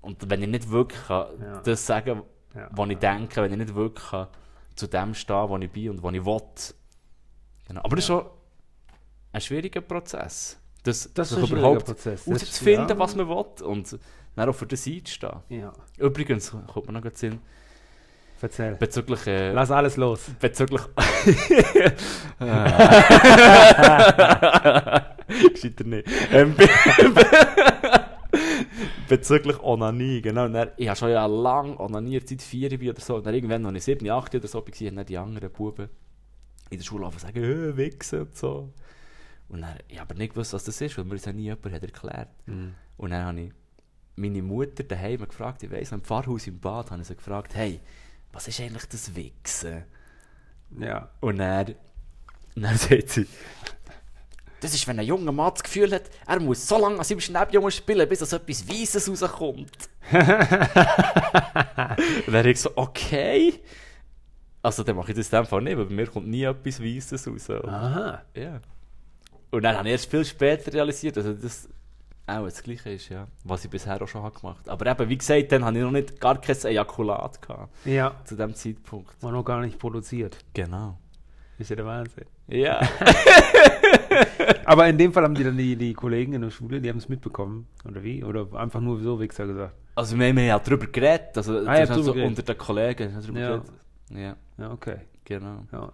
Und 0.00 0.28
wenn 0.30 0.42
ich 0.42 0.48
nicht 0.48 0.70
wirklich 0.70 1.02
kann, 1.06 1.26
Ja. 1.40 1.60
das 1.60 1.86
sagen 1.86 2.22
Ja. 2.54 2.68
was 2.72 2.88
ich 2.88 2.98
denke, 2.98 3.42
wenn 3.42 3.52
ich 3.52 3.58
nicht 3.58 3.74
wirklich 3.74 4.08
kann, 4.08 4.28
zu 4.74 4.86
dem 4.86 5.14
stehen 5.14 5.48
wo 5.48 5.58
ich 5.58 5.70
bin 5.70 5.90
und 5.90 6.02
wo 6.02 6.10
ich 6.10 6.24
will. 6.24 6.40
Genau. 7.68 7.80
Aber 7.82 7.96
das 7.96 8.04
ist 8.04 8.06
schon 8.08 8.26
ein 9.32 9.40
schwieriger 9.40 9.80
Prozess. 9.80 10.58
Das, 10.82 11.12
Das 11.12 11.30
ist 11.32 11.34
sich 11.34 11.42
ein 11.42 11.46
schwieriger 11.48 11.66
überhaupt 11.68 11.86
Prozess. 11.86 12.24
Das- 12.24 12.26
herauszufinden, 12.26 12.88
ja. 12.90 12.98
was 12.98 13.16
man 13.16 13.28
will 13.28 13.44
und 13.66 13.98
dann 14.36 14.48
auch 14.48 14.54
für 14.54 14.66
das 14.66 14.86
einzustehen. 14.86 15.40
Ja. 15.48 15.72
Übrigens, 15.98 16.54
kommt 16.72 16.86
mir 16.86 16.92
noch 16.92 17.02
gerade 17.02 17.16
Sinn, 17.16 17.40
Erzähl. 18.40 18.74
bezüglich... 18.74 19.26
Äh, 19.26 19.52
Lass 19.52 19.70
alles 19.70 19.96
los. 19.96 20.30
bezüglich... 20.40 20.82
Gescheiter 25.52 25.84
nicht. 25.84 26.08
Ähm, 26.32 26.54
be 26.54 26.68
bezüglich 29.08 29.62
Onanie, 29.62 30.22
genau. 30.22 30.48
Dann, 30.48 30.70
ich 30.76 30.88
habe 30.88 30.98
schon 30.98 31.10
ja 31.10 31.26
lange 31.26 31.78
onaniert, 31.78 32.28
seit 32.28 32.42
vier 32.42 32.68
bin 32.78 32.90
oder 32.90 33.00
so. 33.00 33.16
Und 33.16 33.26
dann 33.26 33.34
irgendwann, 33.34 33.66
als 33.66 33.76
ich 33.76 33.84
7, 33.84 34.08
8 34.08 34.34
oder 34.34 34.48
so 34.48 34.58
war, 34.58 34.64
haben 34.64 35.06
die 35.06 35.18
anderen 35.18 35.50
Buben 35.50 35.88
in 36.70 36.78
der 36.78 36.84
Schule 36.84 37.06
angefangen 37.06 37.34
zu 37.34 37.40
sagen, 37.40 37.72
äh, 37.72 37.76
Wichsen 37.76 38.20
und 38.22 38.36
so. 38.36 38.72
Und 39.48 39.62
dann, 39.62 39.76
ich 39.88 40.00
habe 40.00 40.10
aber 40.10 40.18
nicht 40.18 40.34
gewusst, 40.34 40.52
was 40.52 40.64
das 40.64 40.80
ist, 40.80 40.98
weil 40.98 41.04
mir 41.04 41.14
das 41.14 41.24
ja 41.24 41.32
nie 41.32 41.44
jemand 41.44 41.72
hat 41.72 41.82
erklärt. 41.82 42.28
Mhm. 42.46 42.74
Und 42.96 43.10
dann 43.10 43.24
habe 43.24 43.40
ich 43.40 43.52
meine 44.16 44.42
Mutter 44.42 44.82
daheim 44.82 45.26
gefragt, 45.26 45.62
ich 45.62 45.70
weiss, 45.70 45.92
im 45.92 46.02
Pfarrhaus 46.02 46.46
im 46.46 46.58
Bad, 46.58 46.90
habe 46.90 47.02
ich 47.02 47.08
sie 47.08 47.16
gefragt, 47.16 47.54
hey, 47.54 47.80
was 48.32 48.48
ist 48.48 48.60
eigentlich 48.60 48.86
das 48.86 49.14
Wichsen? 49.14 49.84
Ja. 50.78 51.10
Und 51.20 51.38
dann, 51.38 51.74
dann 52.54 52.76
sagt 52.76 53.10
sie, 53.10 53.26
das 54.60 54.74
ist, 54.74 54.86
wenn 54.88 54.98
ein 54.98 55.06
junger 55.06 55.32
Mann 55.32 55.52
das 55.52 55.62
Gefühl 55.62 55.92
hat, 55.92 56.04
er 56.26 56.40
muss 56.40 56.66
so 56.66 56.78
lange 56.78 56.98
an 56.98 57.04
seinem 57.04 57.20
Schnäppjungen 57.20 57.70
spielen, 57.70 58.08
bis 58.08 58.22
aus 58.22 58.32
etwas 58.32 58.66
Weißes 58.68 59.08
rauskommt. 59.10 59.90
und 62.26 62.32
dann 62.32 62.46
ich 62.46 62.60
so, 62.60 62.70
okay. 62.74 63.60
Also 64.62 64.82
dann 64.82 64.96
mache 64.96 65.12
ich 65.12 65.16
das 65.16 65.28
in 65.28 65.38
dem 65.38 65.46
Fall 65.46 65.62
nicht, 65.62 65.76
weil 65.76 65.84
bei 65.84 65.94
mir 65.94 66.06
kommt 66.06 66.26
nie 66.26 66.42
etwas 66.42 66.82
Weißes 66.82 67.28
raus. 67.28 67.50
Aha. 67.50 68.22
Ja. 68.34 68.60
Und 69.50 69.62
dann 69.62 69.76
habe 69.76 69.88
ich 69.88 69.92
erst 69.92 70.10
viel 70.10 70.24
später 70.24 70.72
realisiert, 70.72 71.16
dass 71.16 71.26
das 71.40 71.68
auch 72.26 72.44
das 72.44 72.62
Gleiche 72.62 72.90
ist, 72.90 73.08
ja. 73.08 73.26
Was 73.44 73.64
ich 73.64 73.70
bisher 73.70 74.00
auch 74.02 74.08
schon 74.08 74.22
habe 74.22 74.38
gemacht 74.38 74.68
Aber 74.68 74.86
eben, 74.86 75.08
wie 75.08 75.16
gesagt, 75.18 75.52
dann 75.52 75.64
hatte 75.64 75.78
ich 75.78 75.84
noch 75.84 75.90
nicht 75.92 76.20
gar 76.20 76.40
kein 76.40 76.56
Ejakulat 76.56 77.40
gehabt, 77.40 77.72
Ja. 77.86 78.14
zu 78.24 78.34
dem 78.36 78.54
Zeitpunkt. 78.54 79.22
War 79.22 79.32
noch 79.32 79.44
gar 79.44 79.60
nicht 79.60 79.78
produziert. 79.78 80.38
Genau. 80.54 80.98
Ist 81.58 81.70
ja 81.70 81.76
der 81.76 81.86
Wahnsinn. 81.86 82.24
Ja. 82.48 82.80
Aber 84.64 84.88
in 84.88 84.98
dem 84.98 85.12
Fall 85.12 85.24
haben 85.24 85.34
die 85.34 85.44
dann 85.44 85.56
die, 85.56 85.76
die 85.76 85.94
Kollegen 85.94 86.32
in 86.34 86.42
der 86.42 86.50
Schule, 86.50 86.80
die 86.80 86.88
haben 86.90 86.98
es 86.98 87.08
mitbekommen. 87.08 87.66
Oder 87.88 88.02
wie? 88.02 88.22
Oder 88.24 88.52
einfach 88.54 88.80
nur 88.80 89.00
so 89.00 89.18
Wichser 89.20 89.46
gesagt. 89.46 89.74
Also 89.94 90.18
wir 90.18 90.28
haben 90.28 90.38
ja 90.38 90.58
darüber 90.58 90.86
geredet, 90.86 91.36
also 91.36 91.56
habt 91.58 91.68
halt 91.68 91.88
so 91.88 91.94
drüber 91.96 92.12
geredet. 92.14 92.28
unter 92.38 92.42
den 92.42 92.58
Kollegen 92.58 93.36
Ja. 93.36 93.62
Ja, 94.10 94.36
Ja, 94.58 94.70
okay. 94.70 94.98
genau. 95.24 95.62
Ja. 95.72 95.92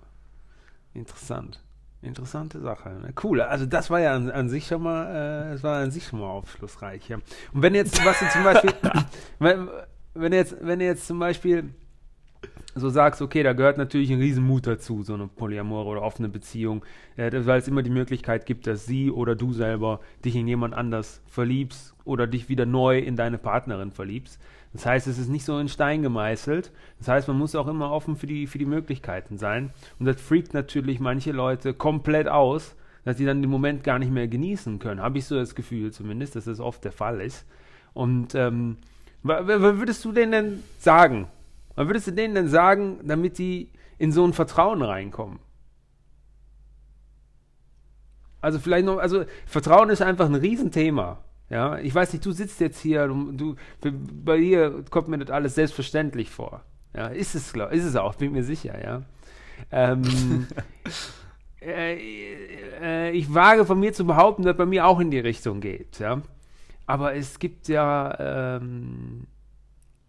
Interessant. 0.95 1.62
Interessante 2.03 2.61
Sache. 2.61 2.91
Cool. 3.23 3.41
Also 3.41 3.65
das 3.65 3.89
war 3.89 4.01
ja 4.01 4.15
an, 4.15 4.29
an 4.29 4.49
sich 4.49 4.67
schon 4.67 4.83
mal, 4.83 5.51
äh, 5.51 5.55
es 5.55 5.63
war 5.63 5.81
an 5.81 5.93
sich 5.93 6.05
schon 6.05 6.19
mal 6.19 6.31
aufschlussreich. 6.31 7.09
Ja. 7.09 7.19
Und 7.53 7.63
wenn 7.63 7.77
jetzt, 7.77 8.05
was 8.05 8.19
du 8.19 8.29
zum 8.29 8.43
Beispiel, 8.43 8.73
wenn, 9.39 9.69
wenn 10.15 10.33
jetzt, 10.33 10.57
wenn 10.61 10.81
jetzt 10.81 11.07
zum 11.07 11.21
Beispiel 11.21 11.71
so 12.75 12.89
sagst, 12.89 13.23
okay, 13.23 13.43
da 13.43 13.53
gehört 13.53 13.79
natürlich 13.79 14.11
ein 14.11 14.19
Riesenmut 14.19 14.67
dazu, 14.67 15.03
so 15.03 15.15
eine 15.15 15.29
polyamore 15.29 15.87
oder 15.89 16.03
offene 16.03 16.29
Beziehung, 16.29 16.85
äh, 17.17 17.31
weil 17.45 17.61
es 17.61 17.69
immer 17.69 17.83
die 17.83 17.91
Möglichkeit 17.91 18.47
gibt, 18.47 18.67
dass 18.67 18.87
sie 18.87 19.11
oder 19.11 19.37
du 19.37 19.53
selber 19.53 20.01
dich 20.25 20.35
in 20.35 20.49
jemand 20.49 20.75
anders 20.75 21.21
verliebst 21.27 21.95
oder 22.05 22.27
dich 22.27 22.49
wieder 22.49 22.67
neu 22.67 22.99
in 22.99 23.15
deine 23.17 23.39
Partnerin 23.39 23.93
verliebst. 23.93 24.41
Das 24.73 24.87
heißt, 24.87 25.07
es 25.07 25.19
ist 25.19 25.29
nicht 25.29 25.45
so 25.45 25.59
in 25.59 25.69
Stein 25.69 26.03
gemeißelt. 26.03 26.73
Das 26.99 27.09
heißt, 27.09 27.29
man 27.29 27.39
muss 27.39 27.55
auch 27.55 27.69
immer 27.69 27.91
offen 27.91 28.17
für 28.17 28.27
die, 28.27 28.47
für 28.47 28.59
die 28.59 28.65
Möglichkeiten 28.67 29.37
sein. 29.37 29.71
Und 29.99 30.07
das 30.07 30.21
freakt 30.21 30.55
natürlich 30.55 30.99
manche 30.99 31.33
Leute 31.33 31.75
komplett 31.75 32.27
aus, 32.29 32.75
dass 33.05 33.19
sie 33.19 33.27
dann 33.27 33.43
den 33.43 33.51
Moment 33.51 33.85
gar 33.85 33.99
nicht 33.99 34.13
mehr 34.13 34.29
genießen 34.29 34.79
können. 34.79 35.03
Habe 35.03 35.19
ich 35.19 35.27
so 35.27 35.35
das 35.35 35.55
Gefühl 35.55 35.93
zumindest, 35.93 36.37
dass 36.37 36.45
das 36.45 36.61
oft 36.61 36.85
der 36.85 36.93
Fall 36.93 37.21
ist. 37.21 37.45
Und 37.93 38.35
ähm, 38.35 38.79
wa- 39.23 39.47
wa- 39.47 39.61
was 39.61 39.77
würdest 39.79 40.05
du 40.05 40.13
denen 40.13 40.33
denn 40.33 40.63
sagen? 40.79 41.29
Was 41.75 41.87
würdest 41.87 42.07
du 42.07 42.13
denen 42.13 42.35
denn 42.35 42.49
sagen, 42.49 43.01
damit 43.03 43.39
die 43.39 43.71
in 43.99 44.13
so 44.13 44.25
ein 44.27 44.33
Vertrauen 44.33 44.83
reinkommen? 44.83 45.39
Also 48.41 48.59
vielleicht 48.59 48.87
noch, 48.87 48.99
also 48.99 49.25
Vertrauen 49.47 49.91
ist 49.91 50.03
einfach 50.03 50.27
ein 50.27 50.35
Riesenthema. 50.35 51.23
Ja, 51.53 51.77
ich 51.77 51.95
weiß 51.95 52.15
nicht, 52.15 52.25
du 52.25 52.33
sitzt 52.33 52.61
jetzt 52.61 52.81
hier, 52.81 53.07
du, 53.07 53.57
du 53.83 53.93
bei 53.93 54.39
dir 54.39 54.85
kommt 54.89 55.09
mir 55.09 55.19
das 55.19 55.29
alles 55.29 55.55
selbstverständlich 55.55 56.31
vor. 56.31 56.63
Ja, 56.97 57.09
ist 57.09 57.35
es, 57.35 57.53
glaub, 57.53 57.73
ist 57.73 57.85
es 57.85 57.95
auch, 57.95 58.15
bin 58.15 58.33
mir 58.33 58.43
sicher, 58.43 58.83
ja. 58.83 59.03
Ähm, 59.71 60.47
äh, 61.61 61.99
äh, 62.81 63.11
ich 63.11 63.35
wage 63.35 63.67
von 63.67 63.79
mir 63.79 63.93
zu 63.93 64.07
behaupten, 64.07 64.45
dass 64.45 64.57
bei 64.57 64.65
mir 64.65 64.87
auch 64.87 64.99
in 64.99 65.11
die 65.11 65.19
Richtung 65.19 65.61
geht, 65.61 65.99
ja. 65.99 66.23
Aber 66.87 67.15
es 67.15 67.39
gibt 67.39 67.69
ja, 67.69 68.57
ähm, 68.57 69.27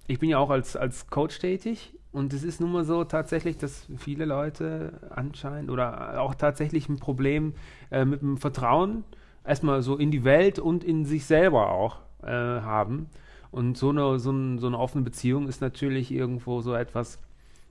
ich 0.07 0.19
bin 0.19 0.29
ja 0.29 0.37
auch 0.37 0.49
als, 0.49 0.77
als 0.77 1.07
Coach 1.07 1.39
tätig 1.39 1.93
und 2.13 2.31
es 2.31 2.43
ist 2.43 2.61
nun 2.61 2.71
mal 2.71 2.85
so 2.85 3.03
tatsächlich, 3.03 3.57
dass 3.57 3.85
viele 3.97 4.23
Leute 4.23 4.93
anscheinend 5.09 5.69
oder 5.69 6.21
auch 6.21 6.35
tatsächlich 6.35 6.87
ein 6.87 6.99
Problem 6.99 7.53
äh, 7.91 8.05
mit 8.05 8.21
dem 8.21 8.37
Vertrauen 8.37 9.03
erstmal 9.45 9.81
so 9.81 9.97
in 9.97 10.11
die 10.11 10.23
Welt 10.23 10.59
und 10.59 10.83
in 10.83 11.05
sich 11.05 11.25
selber 11.25 11.71
auch 11.71 11.99
äh, 12.23 12.27
haben. 12.27 13.07
Und 13.51 13.77
so 13.77 13.89
eine, 13.89 14.19
so, 14.19 14.31
ein, 14.31 14.57
so 14.57 14.67
eine 14.67 14.79
offene 14.79 15.03
Beziehung 15.03 15.47
ist 15.47 15.61
natürlich 15.61 16.11
irgendwo 16.11 16.61
so 16.61 16.73
etwas, 16.73 17.19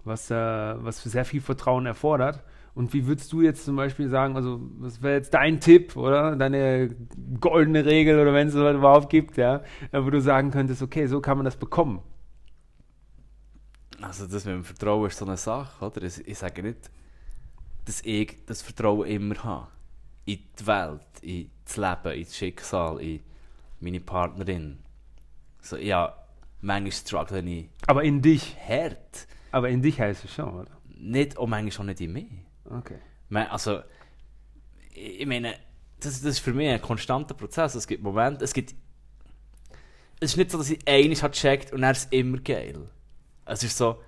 was, 0.05 0.31
äh, 0.31 0.35
was 0.35 1.03
sehr 1.03 1.25
viel 1.25 1.41
Vertrauen 1.41 1.87
erfordert. 1.87 2.43
Und 2.75 2.95
wie 2.95 3.07
würdest 3.07 3.33
du 3.33 3.43
jetzt 3.43 3.65
zum 3.65 3.77
Beispiel 3.77 4.09
sagen, 4.09 4.37
also 4.37 4.61
was 4.79 5.03
wäre 5.03 5.15
jetzt 5.15 5.35
dein 5.35 5.61
Tipp, 5.61 5.97
oder? 5.97 6.37
Deine 6.37 6.95
goldene 7.39 7.85
Regel 7.85 8.19
oder 8.19 8.33
wenn 8.33 8.49
es 8.49 8.55
sowas 8.55 8.77
überhaupt 8.77 9.11
gibt, 9.11 9.37
ja, 9.37 9.63
äh, 9.91 10.03
wo 10.03 10.11
du 10.11 10.21
sagen 10.21 10.51
könntest, 10.51 10.83
okay, 10.83 11.07
so 11.07 11.21
kann 11.21 11.37
man 11.37 11.45
das 11.45 11.57
bekommen. 11.57 12.01
Also 14.01 14.27
das 14.27 14.45
mit 14.45 14.55
dem 14.55 14.65
Vertrauen 14.65 15.07
ist 15.07 15.19
so 15.19 15.27
eine 15.27 15.37
Sache, 15.37 15.85
oder? 15.85 16.03
Ich, 16.03 16.27
ich 16.27 16.39
sage 16.39 16.63
nicht, 16.63 16.91
dass 17.85 18.01
ich 18.05 18.39
das 18.47 18.63
Vertrauen 18.63 19.07
immer 19.07 19.45
habe. 19.45 19.69
In 20.25 20.39
die 20.59 20.67
Welt, 20.67 21.01
in 21.23 21.51
das 21.65 21.77
Leben, 21.77 22.19
in 22.19 22.25
das 22.25 22.37
Schicksal, 22.37 23.01
in 23.01 23.21
meine 23.81 24.01
Partnerin. 24.01 24.79
So, 25.61 25.77
ja, 25.77 26.17
manchmal 26.61 26.93
struggle 26.93 27.41
ich 27.41 27.69
Aber 27.87 28.05
in 28.05 28.23
dich, 28.23 28.57
hart. 28.69 29.27
aber 29.51 29.69
in 29.69 29.83
dich 29.83 30.01
heißt 30.01 30.25
es 30.25 30.35
schon, 30.35 30.61
oder? 30.61 30.71
Nicht, 30.97 31.37
und 31.37 31.51
manchmal 31.51 31.81
auch 31.81 31.89
nicht 31.89 32.01
in 32.01 32.13
mich. 32.13 32.27
Okay. 32.65 32.99
Also, 33.51 33.83
ich 34.95 35.27
meine, 35.27 35.55
das, 35.99 36.21
das 36.21 36.33
ist 36.33 36.39
für 36.41 36.53
mich 36.53 36.69
ein 36.69 36.81
konstanter 36.81 37.35
Prozess. 37.35 37.75
Es 37.75 37.87
gibt 37.87 38.03
Momente, 38.03 38.45
es 38.45 38.53
gibt... 38.53 38.75
Es 40.21 40.33
ist 40.33 40.37
nicht 40.37 40.51
so, 40.53 40.59
dass 40.59 40.71
ich 40.71 40.87
eines 40.87 41.23
hat 41.23 41.33
gecheckt 41.33 41.73
und 41.73 41.83
dann 41.83 41.93
ist 41.93 42.13
immer 42.13 42.39
geil. 42.39 42.89
Es 43.45 43.65
ist 43.65 43.77
so, 43.77 44.01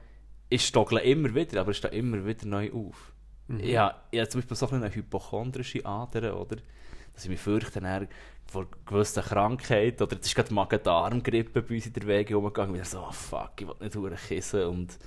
ich 0.49 0.65
stoggle 0.65 1.01
immer 1.01 1.35
wieder, 1.35 1.61
aber 1.61 1.73
ich 1.73 1.79
stehe 1.79 1.93
immer 1.93 2.25
wieder 2.25 2.47
neu 2.47 2.71
auf. 2.73 3.14
Ja, 3.49 4.03
ich 4.11 4.21
habe 4.21 4.29
zum 4.29 4.41
Beispiel 4.41 4.57
so 4.57 4.69
eine 4.69 4.95
hypochondrische 4.95 5.85
Ader, 5.85 6.41
oder? 6.41 6.57
Dass 7.13 7.25
ich 7.25 7.31
mich 7.31 7.41
fürchte 7.41 7.81
dann 7.81 8.09
vor 8.47 8.67
gewissen 8.87 9.23
Krankheiten, 9.23 10.03
oder 10.03 10.17
es 10.19 10.27
ist 10.27 10.35
gerade 10.35 10.53
Magen-Darm-Grippe 10.53 11.63
bei 11.63 11.75
uns 11.75 11.87
in 11.87 11.93
der 11.93 12.07
Wege 12.07 12.39
umgegangen, 12.39 12.81
ich 12.81 12.89
so, 12.89 13.01
oh 13.01 13.13
fuck, 13.13 13.53
ich 13.61 13.67
will 13.67 13.75
nicht 13.81 13.95
durchkissen 13.95 14.65
und 14.65 14.99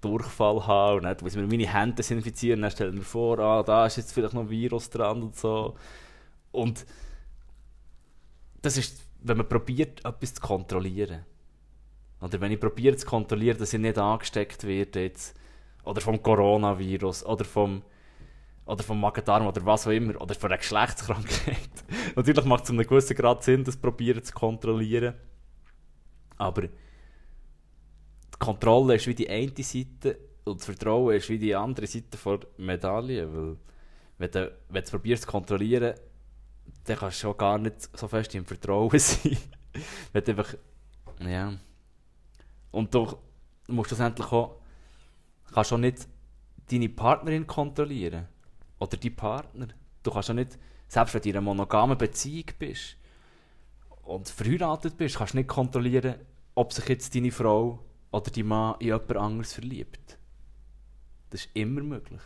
Durchfall 0.00 0.66
haben, 0.66 0.98
und 0.98 1.02
dann 1.04 1.16
muss 1.22 1.34
ich 1.34 1.40
mir 1.40 1.46
meine 1.46 1.72
Hände 1.72 1.96
desinfizieren, 1.96 2.62
dann 2.62 2.70
stellen 2.70 2.96
wir 2.96 3.02
vor, 3.02 3.38
ah, 3.38 3.62
da 3.62 3.86
ist 3.86 3.96
jetzt 3.96 4.12
vielleicht 4.12 4.34
noch 4.34 4.42
ein 4.42 4.50
Virus 4.50 4.90
dran 4.90 5.22
und 5.22 5.36
so. 5.36 5.76
Und 6.52 6.84
das 8.60 8.76
ist, 8.76 9.00
wenn 9.22 9.38
man 9.38 9.48
probiert, 9.48 10.04
etwas 10.04 10.34
zu 10.34 10.40
kontrollieren. 10.40 11.24
Oder 12.20 12.40
wenn 12.40 12.52
ich 12.52 12.60
probiere 12.60 12.96
zu 12.96 13.06
kontrollieren, 13.06 13.58
dass 13.58 13.72
ich 13.72 13.80
nicht 13.80 13.98
angesteckt 13.98 14.64
werde 14.64 15.02
jetzt, 15.02 15.38
oder 15.84 16.00
vom 16.00 16.22
Coronavirus, 16.22 17.24
oder 17.26 17.44
vom, 17.44 17.82
oder 18.66 18.82
vom 18.82 19.00
Magen-Darm, 19.00 19.46
oder 19.46 19.64
was 19.64 19.86
auch 19.86 19.92
immer, 19.92 20.20
oder 20.20 20.34
von 20.34 20.50
einer 20.50 20.58
Geschlechtskrankheit. 20.58 21.84
Natürlich 22.16 22.44
macht 22.44 22.62
es 22.62 22.66
zu 22.68 22.72
einem 22.72 22.86
gewissen 22.86 23.16
Grad 23.16 23.44
Sinn, 23.44 23.64
das 23.64 23.76
probieren 23.76 24.22
zu 24.22 24.32
kontrollieren. 24.32 25.14
Aber 26.36 26.62
die 26.62 26.70
Kontrolle 28.38 28.96
ist 28.96 29.06
wie 29.06 29.14
die 29.14 29.28
eine 29.28 29.52
Seite 29.58 30.18
und 30.44 30.60
das 30.60 30.66
Vertrauen 30.66 31.14
ist 31.14 31.28
wie 31.28 31.38
die 31.38 31.54
andere 31.54 31.86
Seite 31.86 32.18
der 32.24 32.38
Medaille. 32.58 33.32
Weil, 33.32 33.56
wenn 34.18 34.30
du, 34.30 34.56
wenn 34.68 34.84
du 34.84 34.90
probierst 34.90 35.22
zu 35.22 35.28
kontrollieren, 35.28 35.94
dann 36.84 36.96
kannst 36.96 37.18
du 37.18 37.28
schon 37.28 37.36
gar 37.36 37.58
nicht 37.58 37.96
so 37.96 38.08
fest 38.08 38.34
im 38.34 38.44
Vertrauen 38.44 38.90
sein. 38.98 39.36
wenn 40.12 40.24
du 40.24 40.30
einfach. 40.32 40.54
Ja. 41.20 41.54
Und 42.70 42.94
du 42.94 43.16
musst 43.68 43.88
schlussendlich 43.88 44.30
auch. 44.32 44.60
Kannst 45.54 45.72
auch 45.72 45.78
nicht 45.78 46.08
deine 46.70 46.88
Partnerin 46.88 47.46
kontrollieren. 47.46 48.26
Oder 48.78 48.96
die 48.96 49.10
Partner. 49.10 49.68
Du 50.02 50.10
kannst 50.10 50.30
auch 50.30 50.34
nicht, 50.34 50.58
selbst 50.88 51.14
wenn 51.14 51.22
du 51.22 51.28
in 51.30 51.36
einer 51.36 51.44
monogamen 51.44 51.96
Beziehung 51.96 52.46
bist 52.58 52.96
und 54.02 54.28
verheiratet 54.28 54.96
bist, 54.96 55.16
kannst 55.16 55.34
du 55.34 55.38
nicht 55.38 55.48
kontrollieren, 55.48 56.16
ob 56.54 56.72
sich 56.72 56.88
jetzt 56.88 57.14
deine 57.14 57.30
Frau 57.30 57.78
oder 58.10 58.30
dein 58.30 58.46
Mann 58.46 58.74
in 58.80 58.88
jemand 58.88 59.16
anderes 59.16 59.52
verliebt. 59.52 60.18
Das 61.30 61.46
ist 61.46 61.50
immer 61.54 61.82
möglich. 61.82 62.20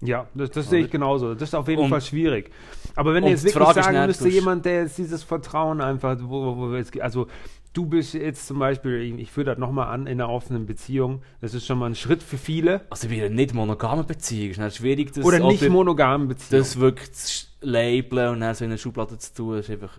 Ja, 0.00 0.26
das, 0.34 0.50
das 0.50 0.68
sehe 0.68 0.84
ich 0.84 0.90
genauso. 0.90 1.34
Das 1.34 1.50
ist 1.50 1.54
auf 1.54 1.68
jeden 1.68 1.82
Und- 1.82 1.90
Fall 1.90 2.00
schwierig. 2.00 2.50
Aber 2.96 3.14
wenn 3.14 3.24
ihr 3.24 3.30
jetzt 3.30 3.44
wirklich 3.44 3.84
sagen 3.84 4.06
müsste, 4.06 4.28
jemand, 4.28 4.64
der 4.64 4.82
jetzt 4.82 4.98
dieses 4.98 5.22
Vertrauen 5.22 5.80
einfach, 5.80 6.18
wo, 6.20 6.56
wo, 6.56 6.70
wo 6.70 7.00
also 7.02 7.28
du 7.72 7.86
bist 7.86 8.14
jetzt 8.14 8.46
zum 8.46 8.58
Beispiel, 8.58 9.00
ich, 9.00 9.14
ich 9.18 9.30
führe 9.30 9.46
das 9.46 9.58
nochmal 9.58 9.88
an, 9.88 10.06
in 10.06 10.20
einer 10.20 10.28
offenen 10.30 10.66
Beziehung, 10.66 11.22
das 11.40 11.54
ist 11.54 11.66
schon 11.66 11.78
mal 11.78 11.86
ein 11.86 11.94
Schritt 11.94 12.22
für 12.22 12.38
viele. 12.38 12.84
Also 12.90 13.08
bei 13.08 13.14
einer 13.24 13.28
nicht 13.34 13.54
monogamen 13.54 14.06
Beziehung 14.06 14.50
ist 14.50 14.58
es 14.58 14.76
schwierig, 14.76 15.12
das 15.12 15.24
Oder 15.24 15.38
nicht 15.40 15.68
monogamen 15.68 16.28
Beziehung. 16.28 16.60
das 16.60 16.78
wirklich 16.78 17.12
zu 17.12 17.46
labeln 17.60 18.34
und 18.34 18.40
dann 18.40 18.54
so 18.54 18.64
in 18.64 18.70
eine 18.70 18.78
Schublade 18.78 19.16
zu 19.18 19.34
tun, 19.34 19.58
ist 19.58 19.70
einfach 19.70 19.98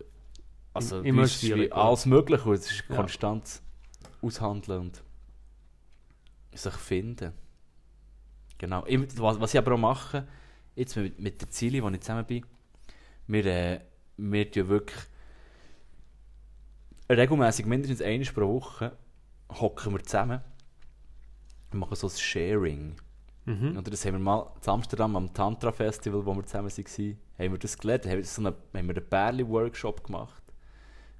also 0.73 1.01
Immer 1.01 1.27
schwierig, 1.27 1.61
wie 1.61 1.65
oder? 1.71 1.77
alles 1.77 2.05
möglich 2.05 2.45
und 2.45 2.53
es 2.53 2.71
ist 2.71 2.83
Ja. 2.89 2.95
konstant 2.95 3.61
aushandeln 4.21 4.81
und 4.81 5.03
sich 6.53 6.73
finden. 6.73 7.33
Genau. 8.57 8.85
Was, 9.17 9.39
was 9.39 9.53
ich 9.53 9.57
aber 9.57 9.73
auch 9.73 9.77
mache, 9.79 10.27
jetzt 10.75 10.95
mit, 10.95 11.19
mit 11.19 11.41
der 11.41 11.49
Ziele, 11.49 11.81
wo 11.83 11.89
ich 11.89 11.99
zusammen 12.01 12.25
bin, 12.25 12.45
Wir, 13.27 13.45
äh, 13.45 13.79
wir 14.17 14.51
tun 14.51 14.67
wirklich 14.69 14.99
regelmäßig 17.09 17.65
mindestens 17.65 18.01
einmal 18.01 18.27
pro 18.33 18.53
Woche 18.53 18.97
hocken 19.49 19.93
wir 19.93 20.03
zusammen 20.03 20.41
und 21.71 21.79
machen 21.79 21.95
so 21.95 22.07
ein 22.07 22.11
Sharing. 22.11 22.95
Mhm. 23.45 23.77
Oder 23.77 23.91
das 23.91 24.05
haben 24.05 24.13
wir 24.13 24.19
mal 24.19 24.51
in 24.61 24.69
Amsterdam 24.69 25.15
am 25.15 25.33
Tantra 25.33 25.71
Festival, 25.71 26.25
wo 26.25 26.33
wir 26.33 26.45
zusammen 26.45 26.69
waren, 26.69 27.17
haben 27.37 27.51
wir 27.51 27.59
das 27.59 27.77
gelernt. 27.77 28.05
Haben 28.05 28.17
wir, 28.17 28.25
so 28.25 28.41
eine, 28.41 28.49
haben 28.49 28.87
wir 28.87 28.95
einen 28.95 29.09
Bärli-Workshop 29.09 30.05
gemacht. 30.05 30.43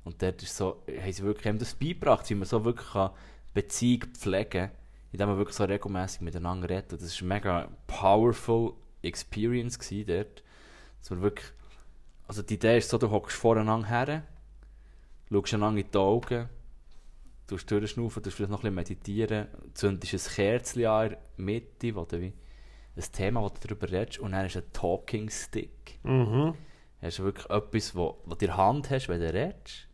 Und 0.03 0.21
dort 0.21 0.41
ist 0.41 0.55
so, 0.55 0.83
haben 0.87 1.11
sie 1.11 1.23
wirklich 1.23 1.47
haben 1.47 1.59
das 1.59 1.75
beigebracht, 1.75 2.29
wie 2.29 2.35
man 2.35 2.45
so 2.45 2.63
wirklich 2.63 2.89
kann 2.91 3.11
Beziehung 3.53 4.05
pflegen 4.13 4.49
kann, 4.49 4.71
indem 5.11 5.29
man 5.29 5.37
wirklich 5.37 5.55
so 5.55 5.63
regelmäßig 5.65 6.21
miteinander 6.21 6.69
redet. 6.69 6.93
Das 6.93 7.01
war 7.01 7.25
eine 7.25 7.33
mega 7.33 7.69
powerful 7.87 8.73
Experience 9.01 9.77
gewesen 9.77 10.07
dort. 10.07 10.43
Dass 10.99 11.11
wir 11.11 11.21
wirklich, 11.21 11.47
also 12.27 12.41
die 12.41 12.55
Idee 12.55 12.77
ist 12.77 12.89
so, 12.89 12.97
du 12.97 13.11
hockst 13.11 13.37
voreinander 13.37 13.87
her, 13.87 14.23
schaust 15.33 15.53
einander 15.53 15.81
in 15.81 15.91
die 15.91 15.97
Augen, 15.97 16.49
tust 17.47 17.69
durchschnaufen, 17.69 18.23
tust 18.23 18.37
vielleicht 18.37 18.51
noch 18.51 18.63
ein 18.63 18.75
bisschen 18.75 18.97
meditieren, 18.97 19.47
zündest 19.73 20.13
ein 20.13 20.33
Kerzchen 20.35 20.85
an 20.85 21.03
in 21.05 21.09
der 21.09 21.19
Mitte, 21.37 21.95
wo 21.95 22.05
du 22.05 22.21
wie 22.21 22.33
ein 22.95 23.03
Thema, 23.11 23.41
wo 23.41 23.49
du 23.49 23.67
darüber 23.67 23.91
redest, 23.91 24.19
und 24.19 24.31
dann 24.31 24.45
ist 24.45 24.57
ein 24.57 24.63
Talking 24.71 25.29
Stick. 25.29 25.99
Mhm. 26.03 26.53
Hast 27.01 27.19
du 27.19 27.23
wirklich 27.23 27.49
etwas, 27.49 27.95
wo, 27.95 28.21
wo 28.25 28.35
du 28.35 28.45
in 28.45 28.51
der 28.51 28.57
Hand 28.57 28.89
hast, 28.89 29.09
wenn 29.09 29.19
du 29.19 29.33
redest, 29.33 29.87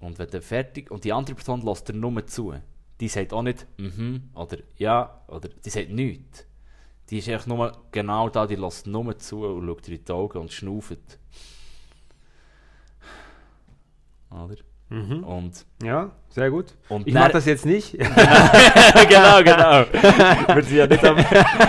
und 0.00 0.18
wenn 0.18 0.28
du 0.28 0.40
fertig, 0.40 0.90
und 0.90 1.04
die 1.04 1.12
andere 1.12 1.36
Person 1.36 1.62
lässt 1.62 1.88
dir 1.88 1.94
nur 1.94 2.26
zu. 2.26 2.54
Die 3.00 3.08
sagt 3.08 3.32
auch 3.32 3.42
nicht 3.42 3.66
mhm 3.78 4.30
oder 4.34 4.58
ja, 4.76 5.24
oder 5.28 5.48
die 5.48 5.70
sagt 5.70 5.90
nichts. 5.90 6.46
Die 7.08 7.18
ist 7.18 7.28
einfach 7.28 7.46
nur 7.46 7.72
genau 7.90 8.28
da, 8.28 8.46
die 8.46 8.56
lässt 8.56 8.86
nur 8.86 9.18
zu 9.18 9.44
und 9.44 9.66
schaut 9.66 9.86
dir 9.86 9.96
in 9.96 10.04
die 10.04 10.12
Augen 10.12 10.38
und 10.38 10.52
schnauft. 10.52 11.18
Oder? 14.30 14.56
Mhm. 14.88 15.22
Und, 15.22 15.66
Ja, 15.84 16.10
sehr 16.30 16.50
gut. 16.50 16.66
und 16.88 17.06
Ich 17.06 17.14
mache 17.14 17.32
das 17.32 17.46
jetzt 17.46 17.64
nicht. 17.64 17.92
genau, 19.08 19.38
genau. 19.44 19.84
Wir 20.54 20.62
sind 20.64 20.76
ja 20.76 20.86
nicht 20.86 21.04
am, 21.04 21.16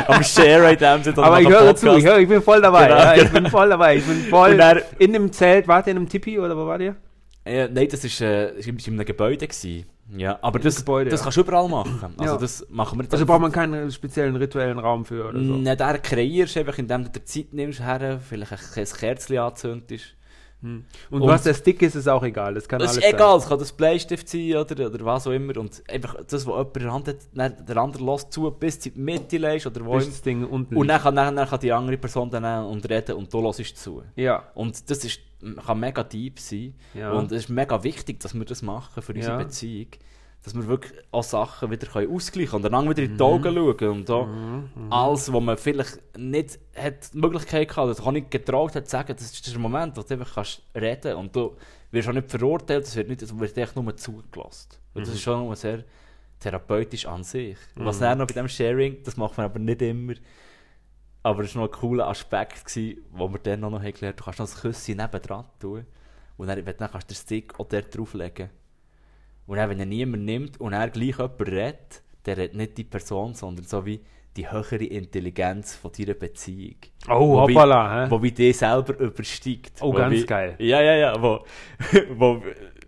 am 0.07 0.23
Share 0.23 0.75
Sinne, 0.77 1.03
sondern 1.03 1.23
Aber 1.25 1.39
ich 1.41 1.47
höre 1.47 1.75
zu, 1.75 1.95
ich, 1.97 2.05
höre, 2.05 2.17
ich 2.19 2.27
bin 2.27 2.41
voll 2.41 2.61
dabei. 2.61 2.87
Genau, 2.87 2.99
ja, 2.99 3.13
ich 3.15 3.21
genau. 3.21 3.33
bin 3.33 3.45
voll 3.51 3.69
dabei. 3.69 3.97
Ich 3.97 4.05
bin 4.05 4.21
voll 4.23 4.57
dann- 4.57 4.81
in 4.97 5.13
dem 5.13 5.31
Zelt. 5.31 5.67
Wart 5.67 5.85
ihr 5.87 5.91
in 5.91 5.97
einem 5.97 6.09
Tipi 6.09 6.39
oder 6.39 6.57
wo 6.57 6.65
wart 6.65 6.81
ihr? 6.81 6.95
Äh, 7.45 7.67
nein, 7.69 7.87
das 7.89 8.03
war 8.03 8.27
äh, 8.27 8.53
das 8.55 8.65
ist 8.67 8.87
in 8.87 8.93
einem 8.95 9.05
Gebäude. 9.05 9.47
Gewesen. 9.47 9.85
Ja, 10.15 10.37
aber 10.41 10.59
das, 10.59 10.77
Gebäude, 10.77 11.09
das 11.09 11.21
ja. 11.21 11.23
kannst 11.25 11.37
du 11.37 11.41
überall 11.41 11.69
machen. 11.69 12.15
Also 12.17 12.33
Ja. 12.35 12.39
das 12.39 12.67
machen 12.69 12.99
wir 12.99 13.07
Also 13.11 13.25
braucht 13.25 13.41
man 13.41 13.51
keinen 13.51 13.89
speziellen 13.91 14.35
rituellen 14.35 14.79
Raum 14.79 15.05
für 15.05 15.27
oder 15.29 15.39
so. 15.39 15.55
Nicht 15.55 15.79
der 15.79 15.97
kreierst, 15.99 16.57
einfach 16.57 16.77
indem 16.77 17.03
du 17.05 17.09
dir 17.11 17.23
Zeit 17.23 17.53
nimmst, 17.53 17.81
her, 17.81 18.19
vielleicht 18.19 18.51
ein, 18.51 18.59
ein 18.75 18.85
Kerzchen 18.85 19.37
anzündest. 19.37 20.15
Und, 20.63 20.85
Und- 21.09 21.21
was 21.23 21.43
der 21.43 21.53
Stick 21.53 21.81
ist, 21.81 21.95
ist 21.95 22.07
auch 22.07 22.23
egal. 22.23 22.53
Das 22.53 22.67
kann 22.67 22.81
ist 22.81 22.91
alles 22.91 23.03
egal, 23.03 23.37
es 23.37 23.47
kann 23.47 23.57
das 23.59 23.71
Bleistift 23.71 24.29
sein 24.29 24.55
oder, 24.55 24.87
oder 24.87 25.05
was 25.05 25.25
auch 25.25 25.31
immer. 25.31 25.57
Und 25.57 25.81
einfach 25.89 26.15
das, 26.27 26.45
was 26.45 26.53
jemand 26.55 26.77
in 26.77 26.83
der 26.83 26.93
Hand 26.93 27.07
hat, 27.07 27.15
dann 27.33 27.65
der 27.65 27.77
andere 27.77 28.03
lässt 28.03 28.31
zu, 28.31 28.49
bis 28.51 28.79
du 28.79 28.89
in 28.89 28.95
die 28.95 29.01
Mitte 29.01 29.37
legst 29.37 29.65
oder 29.65 29.83
wo 29.83 29.93
sein. 29.99 29.99
Bis 29.99 30.09
das 30.09 30.21
Ding 30.21 30.45
unten 30.45 30.75
Und 30.75 30.87
dann 30.87 31.01
kann, 31.01 31.15
dann, 31.15 31.35
dann 31.35 31.47
kann 31.49 31.59
die 31.59 31.71
andere 31.71 31.97
Person 31.97 32.29
dann 32.29 32.65
und 32.65 32.87
reden 32.89 33.15
und 33.15 33.33
du 33.33 33.41
hörst 33.41 33.77
zu. 33.77 34.03
Ja. 34.15 34.43
Und 34.53 34.89
das 34.89 35.03
ist, 35.03 35.19
kann 35.65 35.79
mega 35.79 36.03
deep 36.03 36.39
sein. 36.39 36.75
Ja. 36.93 37.11
Und 37.13 37.31
es 37.31 37.43
ist 37.43 37.49
mega 37.49 37.83
wichtig, 37.83 38.19
dass 38.19 38.33
wir 38.35 38.45
das 38.45 38.61
machen 38.61 39.01
für 39.01 39.13
unsere 39.13 39.37
Ja. 39.39 39.43
Beziehung. 39.43 39.87
Dass 40.43 40.55
wir 40.55 40.65
wirklich 40.67 40.93
auch 41.11 41.23
Sachen 41.23 41.69
wieder 41.69 41.85
können 41.85 42.11
ausgleichen 42.11 42.49
können 42.51 42.65
und 42.65 42.73
einander 42.73 42.91
wieder 42.97 43.03
Mhm. 43.03 43.11
in 43.11 43.17
die 43.17 43.23
Augen 43.23 43.53
schauen. 43.79 43.89
Und 43.91 44.09
auch 44.09 44.27
alles, 44.89 45.31
was 45.31 45.41
man 45.41 45.57
vielleicht 45.57 46.17
nicht 46.17 46.59
hat 46.75 47.13
die 47.13 47.17
Möglichkeit 47.19 47.67
gehabt 47.69 47.89
oder 47.99 48.07
auch 48.07 48.11
nicht 48.11 48.31
getraut 48.31 48.75
hat 48.75 48.85
zu 48.85 48.91
sagen, 48.91 49.13
das 49.15 49.31
ist 49.31 49.47
der 49.51 49.59
Moment, 49.59 49.95
wo 49.97 50.01
du 50.01 50.13
einfach 50.15 50.33
kannst 50.33 50.63
reden 50.75 51.15
und 51.17 51.35
du 51.35 51.55
wirst 51.91 52.07
auch 52.09 52.13
nicht 52.13 52.31
verurteilt, 52.31 52.85
es 52.85 52.95
wird, 52.95 53.09
nicht, 53.09 53.21
es 53.21 53.37
wird 53.37 53.55
echt 53.57 53.75
nur 53.75 53.95
zugelassen. 53.95 54.69
Und 54.95 55.01
Mhm. 55.01 55.05
das 55.05 55.13
ist 55.13 55.21
schon 55.21 55.55
sehr 55.55 55.83
therapeutisch 56.39 57.05
an 57.05 57.23
sich. 57.23 57.57
Was 57.75 57.99
dann 57.99 58.17
noch 58.17 58.25
bei 58.25 58.33
dem 58.33 58.47
Sharing, 58.47 59.03
das 59.03 59.15
macht 59.17 59.37
man 59.37 59.45
aber 59.45 59.59
nicht 59.59 59.81
immer, 59.83 60.13
aber 61.21 61.43
es 61.43 61.55
war 61.55 61.61
noch 61.67 61.71
ein 61.71 61.79
cooler 61.79 62.07
Aspekt, 62.07 62.65
gewesen, 62.65 63.01
wo 63.11 63.31
wir 63.31 63.37
dann 63.39 63.59
noch 63.59 63.73
haben 63.73 63.93
gelernt 63.93 64.19
du 64.19 64.23
kannst 64.23 64.39
noch 64.39 64.49
ein 64.51 64.59
Küsschen 64.61 64.97
nebendran 64.97 65.45
tun 65.59 65.85
und 66.37 66.47
dann, 66.47 66.65
wenn- 66.65 66.77
dann 66.77 66.89
kannst 66.91 67.11
du 67.11 67.13
den 67.13 67.17
Stick 67.19 67.59
auch 67.59 67.67
dort 67.67 67.95
drauflegen. 67.95 68.49
Und 69.47 69.57
dann, 69.57 69.69
wenn 69.69 69.79
er 69.79 69.85
niemand 69.85 70.23
nimmt 70.23 70.59
und 70.61 70.73
er 70.73 70.89
gleich 70.89 71.17
jemand 71.17 71.41
redet, 71.41 72.01
der 72.25 72.37
redet 72.37 72.55
nicht 72.55 72.77
die 72.77 72.83
Person, 72.83 73.33
sondern 73.33 73.65
so 73.65 73.85
wie 73.85 73.99
die 74.37 74.49
höhere 74.49 74.83
Intelligenz 74.85 75.75
von 75.75 75.91
deiner 75.97 76.13
Beziehung. 76.13 76.75
Oh, 77.09 77.19
Wo 77.41 77.47
wie- 77.47 77.53
hoppala. 77.53 78.05
hä? 78.05 78.07
Wo 78.09 78.21
wie 78.23 78.31
die 78.31 78.53
selber 78.53 78.97
übersteigt. 78.97 79.73
Oh, 79.81 79.87
Wo 79.91 79.97
ganz 79.97 80.25
geil. 80.25 80.55
Ja, 80.59 80.81
ja, 80.81 80.95
ja. 80.95 81.21
Wo, 81.21 81.39
wo 82.15 82.41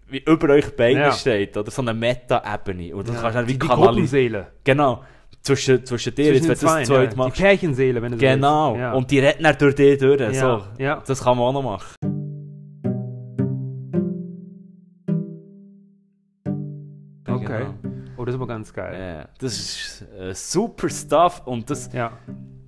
wie 0.07 0.19
über 0.25 0.49
euch 0.53 0.73
beiden 0.75 1.01
Ja. 1.01 1.11
steht. 1.11 1.57
Oder 1.57 1.69
so 1.71 1.81
eine 1.81 1.93
Meta-Ebene. 1.93 2.95
Und 2.95 3.09
du 3.09 3.13
Ja. 3.13 3.19
kannst 3.19 3.35
dann 3.35 3.47
wie 3.47 3.57
kanalisieren. 3.59 4.45
Genau. 4.63 5.03
Zwischen, 5.41 5.85
zwischen 5.85 6.15
dir, 6.15 6.27
Zwischen 6.27 6.33
jetzt, 6.35 6.43
wenn 6.43 6.47
du 6.47 6.53
das 6.53 6.59
Zweien, 6.71 6.85
zweit 6.85 7.11
ja. 7.11 7.17
machst. 7.17 7.37
Die 7.37 7.41
Pärchenseele, 7.41 8.01
wenn 8.01 8.11
du 8.13 8.17
Genau. 8.17 8.77
Ja. 8.77 8.93
Und 8.93 9.11
die 9.11 9.19
retten 9.19 9.43
dann 9.43 9.57
durch 9.57 9.75
dich 9.75 9.97
durch. 9.99 10.37
So. 10.37 10.61
Das 10.77 11.21
kann 11.23 11.37
man 11.37 11.47
auch 11.47 11.53
noch 11.53 11.63
machen. 11.63 12.12
Oh, 18.23 18.25
das 18.25 18.35
ist 18.35 18.39
aber 18.39 18.47
ganz 18.47 18.71
geil. 18.71 18.97
Ja, 18.97 19.27
das 19.37 19.59
ist 19.59 20.05
äh, 20.17 20.33
super 20.33 20.87
Stuff 20.89 21.41
und 21.43 21.69
das 21.69 21.91
Ja. 21.91 22.13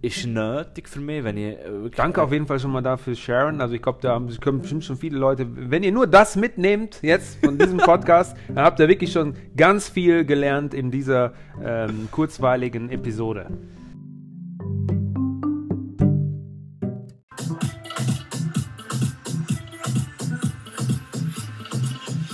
ist 0.01 0.25
nötig 0.27 0.89
für 0.89 0.99
mich, 0.99 1.23
wenn 1.23 1.37
ich 1.37 1.55
äh. 1.55 1.89
Danke 1.95 2.21
auf 2.21 2.33
jeden 2.33 2.45
Fall 2.45 2.59
schon 2.59 2.71
mal 2.73 2.81
dafür, 2.81 3.15
Sharon. 3.15 3.61
Also 3.61 3.73
ich 3.73 3.81
glaube, 3.81 3.99
da 4.01 4.15
haben, 4.15 4.27
können 4.41 4.59
bestimmt 4.59 4.83
schon 4.83 4.97
viele 4.97 5.17
Leute, 5.17 5.47
wenn 5.49 5.81
ihr 5.83 5.93
nur 5.93 6.07
das 6.07 6.35
mitnehmt 6.35 6.99
jetzt 7.03 7.37
von 7.41 7.57
diesem 7.57 7.77
Podcast, 7.85 8.35
dann 8.49 8.65
habt 8.65 8.81
ihr 8.81 8.89
wirklich 8.89 9.13
schon 9.13 9.33
ganz 9.55 9.87
viel 9.87 10.25
gelernt 10.25 10.73
in 10.73 10.91
dieser 10.91 11.31
ähm, 11.63 12.09
kurzweiligen 12.11 12.89
Episode. 12.89 13.47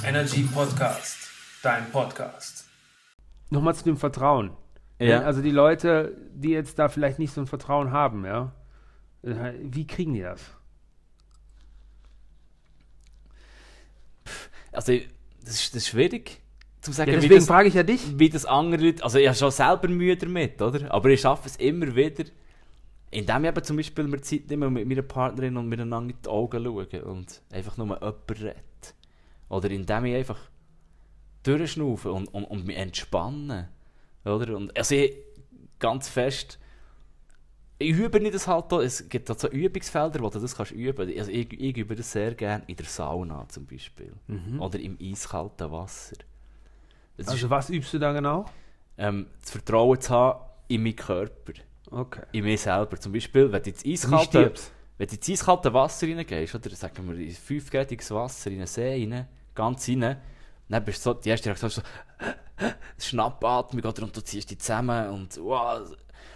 Energy 0.03 0.41
Podcast, 0.51 1.29
dein 1.61 1.89
Podcast. 1.91 2.70
Nochmal 3.51 3.75
zu 3.75 3.83
dem 3.83 3.97
Vertrauen. 3.97 4.51
Ja. 4.97 5.21
Also 5.21 5.41
die 5.41 5.51
Leute, 5.51 6.17
die 6.33 6.49
jetzt 6.49 6.79
da 6.79 6.87
vielleicht 6.87 7.19
nicht 7.19 7.33
so 7.33 7.41
ein 7.41 7.47
Vertrauen 7.47 7.91
haben, 7.91 8.25
ja, 8.25 8.53
äh, 9.23 9.53
wie 9.61 9.85
kriegen 9.85 10.13
die 10.13 10.21
das? 10.21 10.41
Also, 14.71 14.93
das 15.43 15.55
ist, 15.55 15.75
das 15.75 15.83
ist 15.83 15.87
schwierig 15.89 16.41
zu 16.81 16.91
sagen, 16.93 17.11
Ja, 17.11 17.17
deswegen 17.17 17.35
das, 17.35 17.47
frage 17.47 17.67
ich 17.67 17.73
ja 17.73 17.83
dich. 17.83 18.17
wie 18.17 18.29
das 18.29 18.45
andere 18.45 18.83
Leute... 18.83 19.03
Also 19.03 19.19
ich 19.19 19.27
habe 19.27 19.37
schon 19.37 19.51
selber 19.51 19.87
Mühe 19.89 20.15
damit, 20.15 20.61
oder? 20.61 20.91
Aber 20.91 21.09
ich 21.09 21.21
schaffe 21.21 21.47
es 21.47 21.57
immer 21.57 21.93
wieder, 21.95 22.23
indem 23.11 23.43
ich 23.43 23.49
eben 23.49 23.63
zum 23.63 23.77
Beispiel 23.77 24.05
mir 24.05 24.21
Zeit 24.21 24.49
nehme 24.49 24.67
und 24.67 24.73
mit 24.73 24.87
meiner 24.87 25.01
Partnerin 25.01 25.57
und 25.57 25.67
miteinander 25.67 26.13
in 26.13 26.21
die 26.23 26.29
Augen 26.29 26.63
schaue 26.63 27.03
und 27.03 27.41
einfach 27.51 27.75
nur 27.77 27.87
jemand 27.87 28.31
redet. 28.31 28.95
Oder 29.49 29.69
indem 29.69 30.05
ich 30.05 30.15
einfach 30.15 30.39
durchschnaufe 31.43 32.11
und, 32.11 32.27
und, 32.33 32.45
und 32.45 32.65
mich 32.65 32.77
entspanne. 32.77 33.69
Oder? 34.25 34.55
Und, 34.55 34.77
also 34.77 34.95
ich, 34.95 35.13
ganz 35.79 36.09
fest... 36.09 36.57
Ich 37.79 37.97
übe 37.97 38.19
nicht 38.19 38.35
das 38.35 38.47
halt 38.47 38.71
da. 38.71 38.79
Es 38.79 39.09
gibt 39.09 39.27
halt 39.27 39.39
so 39.39 39.47
Übungsfelder, 39.49 40.19
wo 40.19 40.29
du 40.29 40.39
das 40.39 40.55
kannst 40.55 40.71
üben. 40.71 41.09
Also 41.17 41.31
ich, 41.31 41.51
ich 41.51 41.77
übe 41.77 41.95
das 41.95 42.11
sehr 42.11 42.35
gerne 42.35 42.63
in 42.67 42.75
der 42.75 42.85
Sauna 42.85 43.47
zum 43.49 43.65
Beispiel. 43.65 44.13
Oder 44.59 44.79
im 44.79 44.99
eiskalten 45.01 45.71
Wasser. 45.71 46.17
Es 47.17 47.27
Also 47.27 47.47
ist, 47.47 47.49
was 47.49 47.71
übst 47.71 47.91
du 47.93 47.97
da 47.97 48.13
genau? 48.13 48.45
ähm, 48.99 49.25
das 49.41 49.49
Vertrauen 49.49 49.99
zu 49.99 50.11
haben 50.11 50.45
in 50.67 50.83
meinen 50.83 50.95
Körper, 50.95 51.53
Okay. 51.89 52.21
in 52.33 52.43
mich 52.43 52.61
selber. 52.61 52.99
Zum 52.99 53.13
Beispiel, 53.13 53.51
wenn 53.51 53.63
du 53.63 53.69
ins 53.71 53.83
eiskalte, 53.83 54.53
wenn 54.99 55.07
du 55.07 55.15
ins 55.15 55.29
eiskalte 55.29 55.73
Wasser 55.73 56.07
reingehst, 56.07 56.53
oder 56.53 56.69
sagen 56.75 57.09
wir 57.09 57.15
in 57.17 57.31
fünfgradiges 57.31 58.11
Wasser, 58.11 58.51
in 58.51 58.57
einen 58.57 58.67
See 58.67 58.91
rein, 58.91 59.27
ganz 59.55 59.89
rein, 59.89 60.17
dann 60.71 60.83
bist 60.83 61.05
du 61.05 61.11
so, 61.11 61.13
die 61.13 61.29
erste 61.29 61.49
Reaktion 61.49 61.69
ist 61.69 61.75
so, 61.75 61.81
Schnappatmung, 62.99 63.83
oder, 63.83 64.03
und 64.03 64.15
du 64.15 64.21
ziehst 64.21 64.51
dich 64.51 64.59
zusammen 64.59 65.09
und 65.09 65.37
wow, 65.41 65.81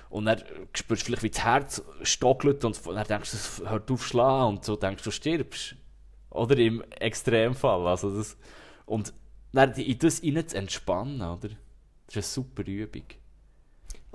und 0.09 0.25
dann 0.25 0.41
spürst 0.73 1.03
du 1.03 1.05
vielleicht, 1.07 1.23
wie 1.23 1.29
das 1.29 1.43
Herz 1.43 1.81
stockelt 2.03 2.63
und 2.63 2.85
dann 2.85 3.05
denkst 3.05 3.31
du, 3.31 3.37
es 3.37 3.61
hört 3.69 3.91
auf 3.91 4.05
schlagen 4.05 4.55
und 4.55 4.63
so 4.63 4.75
denkst 4.75 5.03
du, 5.03 5.11
stirbst. 5.11 5.75
Oder 6.29 6.57
im 6.57 6.83
Extremfall. 6.99 7.87
Also 7.87 8.15
das, 8.15 8.37
und 8.85 9.13
dann 9.51 9.73
in 9.73 9.99
das 9.99 10.21
rein 10.23 10.47
zu 10.47 10.57
entspannen, 10.57 11.21
oder? 11.21 11.49
Das 12.07 12.15
ist 12.15 12.15
eine 12.15 12.23
super 12.23 12.65
Übung. 12.65 13.03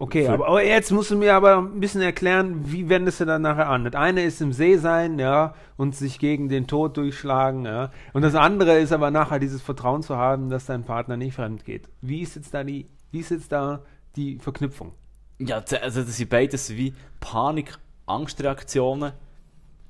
Okay, 0.00 0.26
aber, 0.28 0.48
aber 0.48 0.64
jetzt 0.64 0.90
musst 0.92 1.10
du 1.10 1.16
mir 1.16 1.34
aber 1.34 1.58
ein 1.58 1.78
bisschen 1.78 2.00
erklären, 2.00 2.72
wie 2.72 2.88
wendest 2.88 3.20
du 3.20 3.26
dann 3.26 3.42
nachher 3.42 3.68
an? 3.68 3.84
Das 3.84 3.94
eine 3.94 4.24
ist 4.24 4.40
im 4.40 4.54
See 4.54 4.78
sein, 4.78 5.18
ja, 5.18 5.54
und 5.76 5.94
sich 5.94 6.18
gegen 6.18 6.48
den 6.48 6.66
Tod 6.66 6.96
durchschlagen, 6.96 7.66
ja. 7.66 7.90
Und 8.14 8.22
das 8.22 8.34
andere 8.34 8.78
ist 8.78 8.92
aber 8.92 9.10
nachher 9.10 9.38
dieses 9.38 9.60
Vertrauen 9.60 10.02
zu 10.02 10.16
haben, 10.16 10.48
dass 10.48 10.64
dein 10.64 10.84
Partner 10.84 11.18
nicht 11.18 11.34
fremd 11.34 11.66
geht. 11.66 11.86
Wie 12.00 12.22
ist 12.22 12.34
jetzt 12.34 12.54
da 12.54 12.64
die, 12.64 12.86
wie 13.10 13.20
ist 13.20 13.30
jetzt 13.30 13.52
da 13.52 13.82
die 14.16 14.38
Verknüpfung? 14.38 14.92
Ja, 15.38 15.56
also 15.56 16.02
das 16.02 16.16
sind 16.16 16.30
beides 16.30 16.70
wie 16.70 16.94
Panik, 17.20 17.76
Angstreaktionen, 18.06 19.12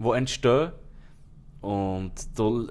die 0.00 0.10
entstehen. 0.10 0.72
Und 1.60 2.12
du, 2.36 2.66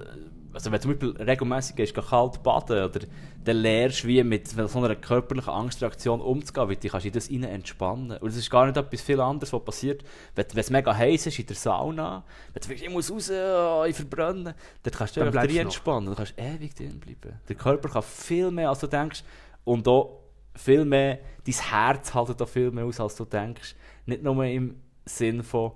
also 0.52 0.70
wenn 0.70 0.78
du 0.78 0.80
zum 0.80 0.90
Beispiel 0.90 1.16
regelmäßig 1.22 1.74
gehst, 1.74 1.94
gehst 1.94 2.10
kalt 2.10 2.42
baden 2.42 2.84
oder 2.84 3.00
dann 3.42 3.56
lernst 3.56 4.06
wie 4.06 4.22
mit 4.22 4.48
so 4.48 4.78
einer 4.78 4.96
körperlichen 4.96 5.50
Angstreaktion 5.50 6.20
umzugehen, 6.20 6.68
weil 6.68 6.76
du 6.76 6.88
kannst 6.88 7.06
in 7.06 7.12
das 7.12 7.30
rein 7.30 7.44
entspannen. 7.44 8.18
Und 8.18 8.28
es 8.28 8.36
ist 8.36 8.50
gar 8.50 8.66
nicht 8.66 8.76
etwas 8.76 9.00
viel 9.00 9.20
anderes, 9.20 9.52
was 9.52 9.64
passiert. 9.64 10.04
Wenn, 10.34 10.46
es 10.54 10.70
mega 10.70 10.94
heiß 10.94 11.26
ist 11.26 11.38
in 11.38 11.46
der 11.46 11.56
Sauna, 11.56 12.22
wenn 12.52 12.60
du 12.60 12.68
sagst, 12.68 12.82
ich 12.82 12.90
muss 12.90 13.10
raus, 13.10 13.30
oh, 13.30 13.84
ich 13.88 13.96
verbrenne, 13.96 14.54
dann 14.82 14.92
kannst 14.92 15.16
du 15.16 15.20
Dann 15.20 15.28
einfach 15.28 15.46
du 15.46 15.58
entspannen. 15.58 16.10
Du 16.10 16.14
kannst 16.14 16.34
ewig 16.36 16.74
drin 16.74 17.00
bleiben. 17.00 17.40
Der 17.48 17.56
Körper 17.56 17.88
kann 17.88 18.02
viel 18.02 18.50
mehr, 18.50 18.68
als 18.68 18.80
du 18.80 18.86
denkst. 18.86 19.24
Und 19.64 19.88
auch 19.88 20.20
viel 20.54 20.84
mehr, 20.84 21.20
dein 21.46 21.54
Herz 21.54 22.12
haltet 22.12 22.42
auch 22.42 22.48
viel 22.48 22.70
mehr 22.70 22.84
aus, 22.84 23.00
als 23.00 23.16
du 23.16 23.24
denkst. 23.24 23.74
Nicht 24.04 24.22
nur 24.22 24.44
im 24.44 24.76
Sinn 25.06 25.42
von 25.42 25.72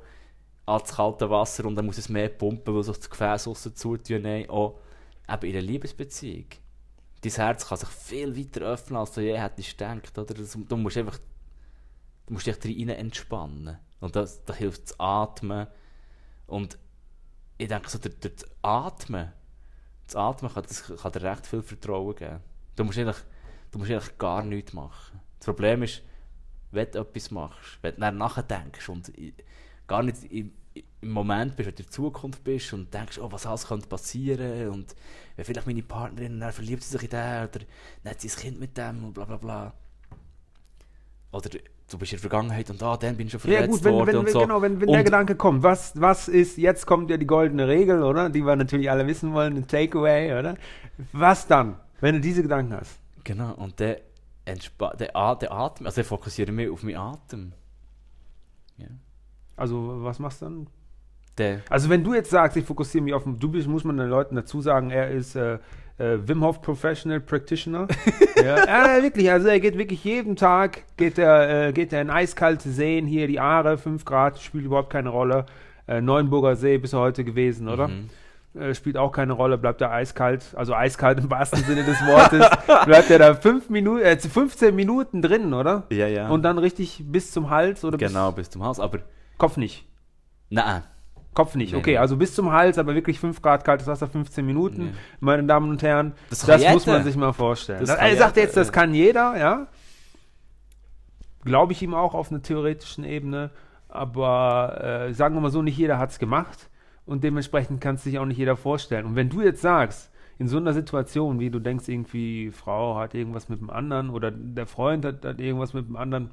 ans 0.67 0.95
kalte 0.95 1.31
Wasser 1.31 1.65
und 1.65 1.77
dann 1.77 1.87
muss 1.87 1.99
es 1.99 2.09
mehr 2.09 2.29
pumpen, 2.29 2.75
weil 2.75 2.83
sich 2.83 2.97
das 2.97 3.11
Gefäß 3.11 3.49
aussen 3.49 3.75
zutun. 3.75 4.23
Nein, 4.23 4.51
auch 4.51 4.81
eben 5.31 5.47
in 5.47 5.57
einer 5.57 5.63
Liebesbeziehung. 5.63 6.47
Dein 7.25 7.33
Herz 7.33 7.67
kann 7.67 7.79
sich 7.79 7.89
viel 7.89 8.37
weiter 8.37 8.61
öffnen, 8.67 8.99
als 8.99 9.13
du 9.13 9.23
je 9.23 9.39
hättest 9.39 9.79
gedacht. 9.79 10.19
Oder? 10.19 10.35
Du 10.35 10.77
musst 10.77 10.97
einfach 10.97 11.19
du 12.27 12.33
musst 12.33 12.47
dich 12.47 12.59
drin 12.59 12.89
entspannen. 12.89 13.79
Und 14.01 14.17
das, 14.17 14.45
das 14.45 14.57
hilft 14.57 14.85
das 14.85 15.01
Atmen. 15.01 15.67
Und 16.47 16.79
ich 17.59 17.69
denke, 17.69 17.89
so 17.89 17.99
durch, 17.99 18.19
durch 18.21 18.35
das 18.37 18.51
Atmen, 18.63 19.33
das 20.07 20.17
Atmen 20.17 20.53
kann, 20.53 20.65
das 20.65 20.83
kann 20.83 21.13
dir 21.13 21.23
recht 21.23 21.47
viel 21.47 21.63
Vertrauen 21.63 22.15
geben. 22.15 22.41
Du 22.77 22.85
musst 22.85 22.99
eigentlich, 22.99 23.23
du 23.71 23.79
musst 23.79 23.91
eigentlich 23.91 24.19
gar 24.19 24.43
nichts 24.43 24.73
machen. 24.73 25.21
Das 25.39 25.47
Problem 25.47 25.83
ist, 25.83 26.03
wenn 26.71 26.91
du 26.91 26.99
etwas 26.99 27.31
machst, 27.31 27.79
wenn 27.83 27.97
du 27.97 28.13
nachdenkst 28.13 28.89
und 28.89 29.13
gar 29.87 30.03
nicht 30.03 30.25
im, 30.25 30.53
im 31.05 31.13
Moment 31.13 31.57
bist, 31.57 31.69
wenn 31.69 31.75
du 31.75 31.83
in 31.83 31.87
der 31.87 31.93
Zukunft 31.93 32.43
bist 32.43 32.73
und 32.73 32.93
denkst, 32.93 33.19
oh, 33.19 33.31
was 33.31 33.47
alles 33.47 33.67
könnte 33.67 33.87
passieren 33.87 34.71
und 34.71 34.95
wenn 35.37 35.45
vielleicht 35.45 35.67
meine 35.67 35.83
Partnerin, 35.83 36.41
dann 36.41 36.53
verliebt 36.53 36.83
sie 36.83 36.91
sich 36.91 37.03
in 37.03 37.11
den 37.11 37.49
oder 37.49 37.61
hat 38.11 38.21
sie 38.21 38.29
ein 38.29 38.37
Kind 38.37 38.61
mit 38.61 38.77
dem 38.77 39.05
und 39.05 39.15
bla 39.15 39.25
bla 39.25 39.37
bla. 39.37 39.73
Oder 41.33 41.51
du 41.51 41.99
bist 41.99 42.13
in 42.13 42.17
der 42.17 42.21
Vergangenheit 42.21 42.71
und 42.71 42.83
ah, 42.83 42.97
dann 42.97 43.17
bin 43.17 43.27
ich 43.27 43.33
schon 43.33 43.41
verletzt 43.41 43.61
Ja 43.63 43.67
gut, 43.67 43.85
wenn, 43.85 43.95
worden 43.95 44.07
wenn, 44.07 44.17
und 44.17 44.27
wenn, 44.27 44.33
so. 44.33 44.41
genau, 44.41 44.63
wenn, 44.63 44.81
wenn 44.81 44.89
und, 44.89 44.95
der 44.95 45.05
Gedanke 45.05 45.35
kommt, 45.37 45.63
was, 45.63 46.01
was 46.01 46.29
ist, 46.29 46.57
jetzt 46.57 46.87
kommt 46.87 47.11
ja 47.11 47.17
die 47.17 47.27
goldene 47.27 47.69
Regel, 47.69 48.03
oder? 48.03 48.31
Die 48.31 48.43
wir 48.43 48.57
natürlich 48.57 48.91
alle 48.91 49.07
wissen 49.07 49.33
wollen, 49.33 49.57
ein 49.57 49.67
Takeaway, 49.67 50.39
oder? 50.39 50.57
Was 51.13 51.47
dann, 51.47 51.77
wenn 52.01 52.15
du 52.15 52.21
diese 52.21 52.43
Gedanken 52.43 52.75
hast? 52.75 52.99
Genau, 53.25 53.53
und 53.55 53.81
der, 53.81 54.01
der, 54.47 54.97
der 54.99 55.17
Atem, 55.17 55.87
also 55.87 56.01
ich 56.01 56.07
fokussiere 56.07 56.53
mich 56.53 56.71
auf 56.71 56.83
meinen 56.83 56.97
Atem. 56.97 57.53
Ja. 58.77 58.87
Also 59.57 60.03
was 60.03 60.19
machst 60.19 60.41
du 60.43 60.47
dann? 60.47 60.67
Der, 61.39 61.61
Also 61.69 61.91
wenn 61.91 62.05
du 62.05 62.15
jetzt 62.15 62.31
sagst, 62.31 62.57
ich 62.57 62.65
fokussiere 62.65 63.03
mich 63.03 63.15
auf, 63.15 63.23
du 63.27 63.49
bist, 63.49 63.67
muss 63.69 63.85
man 63.85 63.97
den 63.97 64.09
Leuten 64.09 64.37
dazu 64.37 64.61
sagen, 64.61 64.91
er 64.91 65.11
ist 65.11 65.35
äh, 65.35 65.59
äh, 65.99 66.19
Wim 66.27 66.43
Hof 66.43 66.61
Professional 66.63 67.21
Practitioner. 67.21 67.89
ja. 68.37 68.67
ja, 68.67 69.03
wirklich, 69.03 69.31
also 69.31 69.49
er 69.49 69.61
geht 69.61 69.79
wirklich 69.79 70.05
jeden 70.05 70.37
Tag, 70.37 70.83
geht 70.97 71.19
er, 71.19 71.69
äh, 71.69 71.73
geht 71.73 71.93
er 71.93 72.03
in 72.03 72.11
eiskalte 72.11 72.71
Seen, 72.71 73.07
hier 73.07 73.27
die 73.27 73.41
Aare, 73.41 73.79
5 73.79 74.05
Grad, 74.05 74.41
spielt 74.41 74.65
überhaupt 74.65 74.91
keine 74.91 75.09
Rolle. 75.09 75.47
Äh, 75.87 76.01
Neuenburger 76.01 76.57
See 76.57 76.79
bist 76.79 76.93
du 76.93 76.99
heute 76.99 77.25
gewesen, 77.25 77.69
oder? 77.69 77.89
Mhm. 77.89 78.11
Äh, 78.55 78.75
spielt 78.75 78.97
auch 78.97 79.11
keine 79.11 79.33
Rolle, 79.33 79.59
bleibt 79.59 79.81
er 79.81 79.91
eiskalt, 79.91 80.55
also 80.55 80.75
eiskalt 80.75 81.19
im 81.19 81.29
wahrsten 81.29 81.65
Sinne 81.65 81.83
des 81.83 82.01
Wortes, 82.07 82.49
bleibt 82.87 83.11
er 83.11 83.19
da 83.19 83.35
fünf 83.35 83.69
Minuten, 83.69 84.03
äh, 84.03 84.17
15 84.17 84.75
Minuten 84.75 85.23
drin, 85.23 85.53
oder? 85.53 85.85
Ja, 85.91 86.07
ja. 86.07 86.29
Und 86.29 86.43
dann 86.43 86.59
richtig 86.59 87.03
bis 87.05 87.33
zum 87.33 87.51
Hals 87.51 87.85
oder 87.85 87.99
genau, 87.99 88.31
bis 88.31 88.51
zum 88.51 88.63
Hals. 88.63 88.79
Aber 88.79 88.99
bis 88.99 89.07
Kopf 89.39 89.57
nicht. 89.57 89.85
nein, 90.51 90.85
Kopf 91.35 91.55
nicht, 91.57 91.73
Nee, 91.73 91.79
okay, 91.79 91.91
nee. 91.93 91.99
also 91.99 92.17
bis 92.17 92.35
zum 92.35 92.53
Hals, 92.53 92.79
aber 92.79 92.95
wirklich 92.95 93.19
5 93.21 93.43
Grad 93.43 93.65
kaltes 93.65 93.87
Wasser, 93.87 94.07
15 94.09 94.45
Minuten, 94.47 94.85
Nee. 94.87 94.93
meine 95.21 95.45
Damen 95.45 95.71
und 95.71 95.83
Herren. 95.83 96.13
Das 96.31 96.47
Das, 96.47 96.63
muss 96.73 96.87
man 96.87 97.05
sich 97.05 97.17
mal 97.17 97.33
vorstellen. 97.33 97.81
Das 97.81 97.91
Das 97.91 97.99
er 97.99 98.17
sagt 98.17 98.37
jetzt, 98.37 98.57
das 98.57 98.69
äh. 98.69 98.73
kann 98.73 98.95
jeder, 98.95 99.37
ja. 99.39 99.67
Glaube 101.45 101.73
ich 101.73 101.83
ihm 101.83 101.93
auch 101.95 102.15
auf 102.15 102.31
einer 102.31 102.41
theoretischen 102.43 103.05
Ebene, 103.05 103.51
aber 103.89 105.07
äh, 105.09 105.13
sagen 105.13 105.35
wir 105.35 105.41
mal 105.41 105.51
so, 105.51 105.61
nicht 105.63 105.77
jeder 105.77 105.99
hat 105.99 106.11
es 106.11 106.19
gemacht 106.19 106.71
und 107.05 107.23
dementsprechend 107.23 107.81
kann 107.81 107.97
es 107.97 108.05
sich 108.05 108.19
auch 108.19 108.25
nicht 108.25 108.39
jeder 108.39 108.57
vorstellen. 108.57 109.05
Und 109.05 109.15
wenn 109.17 109.29
du 109.29 109.43
jetzt 109.43 109.61
sagst, 109.61 110.11
in 110.39 110.49
so 110.49 110.57
einer 110.57 110.73
Situation, 110.73 111.39
wie 111.39 111.51
du 111.51 111.59
denkst, 111.61 111.87
irgendwie 111.89 112.51
Frau 112.51 112.97
hat 112.97 113.15
irgendwas 113.15 113.49
mit 113.49 113.61
dem 113.61 113.71
anderen 113.71 114.11
oder 114.11 114.31
der 114.31 114.67
Freund 114.67 115.05
hat, 115.05 115.25
hat 115.25 115.39
irgendwas 115.39 115.75
mit 115.75 115.87
dem 115.87 115.97
anderen 115.97 116.31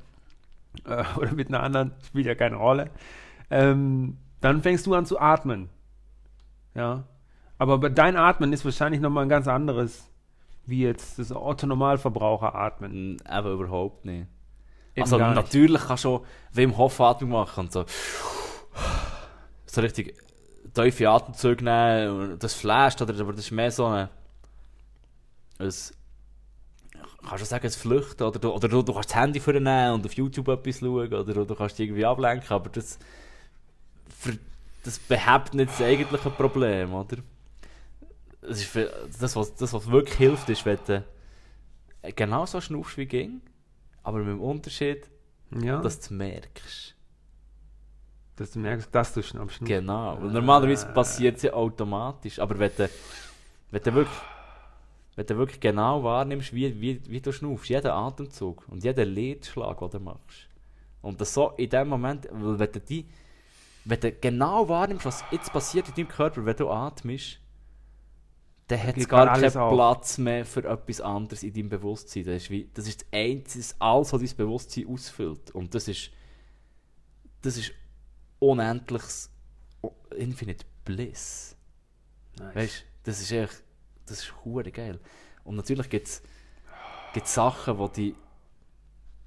äh, 0.88 1.04
oder 1.18 1.34
mit 1.34 1.50
einer 1.50 1.62
anderen, 1.62 1.92
spielt 2.08 2.26
ja 2.26 2.36
keine 2.36 2.56
Rolle, 2.56 2.90
ähm, 3.50 4.18
dann 4.42 4.62
fängst 4.62 4.86
du 4.88 4.94
an 4.94 5.06
zu 5.06 5.20
atmen. 5.20 5.70
Ja. 6.76 7.04
Aber 7.58 7.90
dein 7.90 8.18
Atmen 8.18 8.54
ist 8.54 8.66
wahrscheinlich 8.66 9.02
nochmal 9.02 9.24
ein 9.24 9.30
ganz 9.30 9.48
anderes, 9.48 10.10
wie 10.66 10.82
jetzt 10.82 11.20
das 11.20 11.32
Otto-Normalverbraucher 11.32 12.56
atmen. 12.56 13.18
eben 13.32 13.52
überhaupt 13.54 14.06
nicht. 14.06 14.28
Eben 14.96 15.04
also 15.04 15.18
natürlich 15.18 15.82
kannst 15.82 16.04
du 16.06 16.26
Wim 16.54 16.76
Hof 16.78 17.00
Atmung 17.00 17.32
machen 17.32 17.66
und 17.66 17.72
so. 17.72 17.86
So 19.68 19.82
richtig 19.82 20.16
tiefe 20.74 21.10
Atemzüge 21.10 21.64
nehmen 21.64 22.32
und 22.32 22.44
das 22.44 22.54
flasht, 22.54 23.02
oder, 23.02 23.18
aber 23.20 23.32
das 23.32 23.46
ist 23.46 23.52
mehr 23.52 23.72
so 23.72 23.86
ein. 23.86 24.10
ein 25.60 25.70
kannst 27.28 27.44
du 27.44 27.46
sagen, 27.46 27.66
ein 27.66 27.72
Flüchten, 27.72 28.24
oder, 28.24 28.40
du, 28.40 28.52
oder 28.52 28.68
du, 28.68 28.82
du 28.82 28.94
kannst 28.94 29.12
das 29.12 29.18
Handy 29.18 29.40
vornehmen 29.40 29.94
und 29.94 30.06
auf 30.06 30.14
YouTube 30.14 30.48
etwas 30.48 30.80
schauen, 30.80 31.14
oder 31.14 31.46
du 31.46 31.56
kannst 31.56 31.78
dich 31.78 31.88
irgendwie 31.88 32.06
ablenken, 32.06 32.50
aber 32.50 32.70
das, 32.70 32.98
das 34.84 35.00
behebt 35.00 35.54
nicht 35.54 35.72
das 35.72 35.82
eigentliche 35.82 36.30
Problem, 36.30 36.94
oder? 36.94 37.18
Das, 38.42 38.58
ist 38.60 38.66
für, 38.66 38.92
das, 39.20 39.36
was, 39.36 39.54
das, 39.56 39.74
was 39.74 39.90
wirklich 39.90 40.18
hilft, 40.18 40.50
ist, 40.50 40.66
wenn 40.66 40.80
du 40.88 41.04
genauso 42.16 42.60
schnaufst 42.60 42.98
wie 42.98 43.06
ging, 43.06 43.42
aber 44.04 44.20
mit 44.20 44.30
dem 44.30 44.42
Unterschied, 44.42 45.10
Ja, 45.62 45.82
dass 45.82 46.00
du 46.00 46.06
es 46.06 46.10
merkst. 46.10 46.96
dass 48.38 48.52
du 48.52 48.60
merkst, 48.60 48.90
dass 48.94 49.14
du 49.14 49.22
schnappst. 49.22 49.60
Genau. 49.64 50.16
Und 50.16 50.34
normalerweise 50.34 50.88
passiert 50.88 51.38
es 51.38 51.44
ja 51.44 51.54
automatisch. 51.54 52.40
Aber 52.40 52.58
wenn 52.58 52.72
du, 52.76 52.90
wenn 53.70 53.84
du, 53.84 53.94
wirklich, 53.94 54.18
wenn 55.16 55.26
du 55.28 55.38
wirklich 55.38 55.60
genau 55.60 56.04
wahrnimmst, 56.04 56.52
wie, 56.54 56.82
wie, 56.82 57.02
wie 57.08 57.22
du 57.22 57.32
schnaufst, 57.32 57.70
jeden 57.70 57.92
Atemzug 57.92 58.64
und 58.70 58.84
jeden 58.84 59.10
Lidschlag, 59.10 59.78
den 59.80 59.90
du 59.92 60.00
machst. 60.00 60.48
Und 61.04 61.22
das 61.22 61.34
so 61.34 61.52
in 61.58 61.70
dem 61.70 61.88
Moment, 61.90 62.28
weil 62.32 62.58
wenn 62.58 62.72
du, 62.72 62.80
die, 62.80 63.06
wenn 63.86 64.00
du 64.00 64.12
genau 64.12 64.68
wahrnimmst, 64.70 65.06
was 65.06 65.24
jetzt 65.32 65.52
passiert 65.52 65.90
in 65.90 65.96
deinem 65.96 66.08
Körper, 66.08 66.46
wenn 66.46 66.56
du 66.56 66.70
atmest, 66.70 67.40
dann 68.68 68.84
hat 68.84 68.98
es 68.98 69.08
gar 69.08 69.34
keinen 69.34 69.58
auf. 69.58 69.74
Platz 69.74 70.18
mehr 70.18 70.46
für 70.46 70.64
etwas 70.64 71.02
anderes 71.02 71.44
in 71.44 71.54
deinem 71.54 71.70
Bewusstsein. 71.70 72.24
Das 72.24 72.44
ist, 72.44 72.50
wie, 72.50 72.70
das 72.74 72.88
ist 72.88 73.02
das 73.02 73.08
Einzige, 73.12 73.66
alles, 73.80 74.14
was 74.14 74.22
dein 74.22 74.38
Bewusstsein 74.38 74.88
ausfüllt. 74.88 75.52
Und 75.52 75.76
das 75.76 75.88
ist, 75.88 76.12
das 77.42 77.58
ist 77.58 77.74
unendliches 78.40 79.30
Infinite 80.16 80.66
Bliss. 80.86 81.56
Nice. 82.40 82.56
Weißt 82.56 82.82
du, 82.82 82.86
das 83.04 83.22
ist 83.22 83.32
echt, 83.32 83.64
das 84.06 84.20
ist 84.20 84.34
geil. 84.74 85.00
Und 85.44 85.56
natürlich 85.56 85.90
gibt 85.90 86.08
es 86.08 86.22
Sachen, 87.26 87.78
die 87.78 87.92
dich 87.92 88.16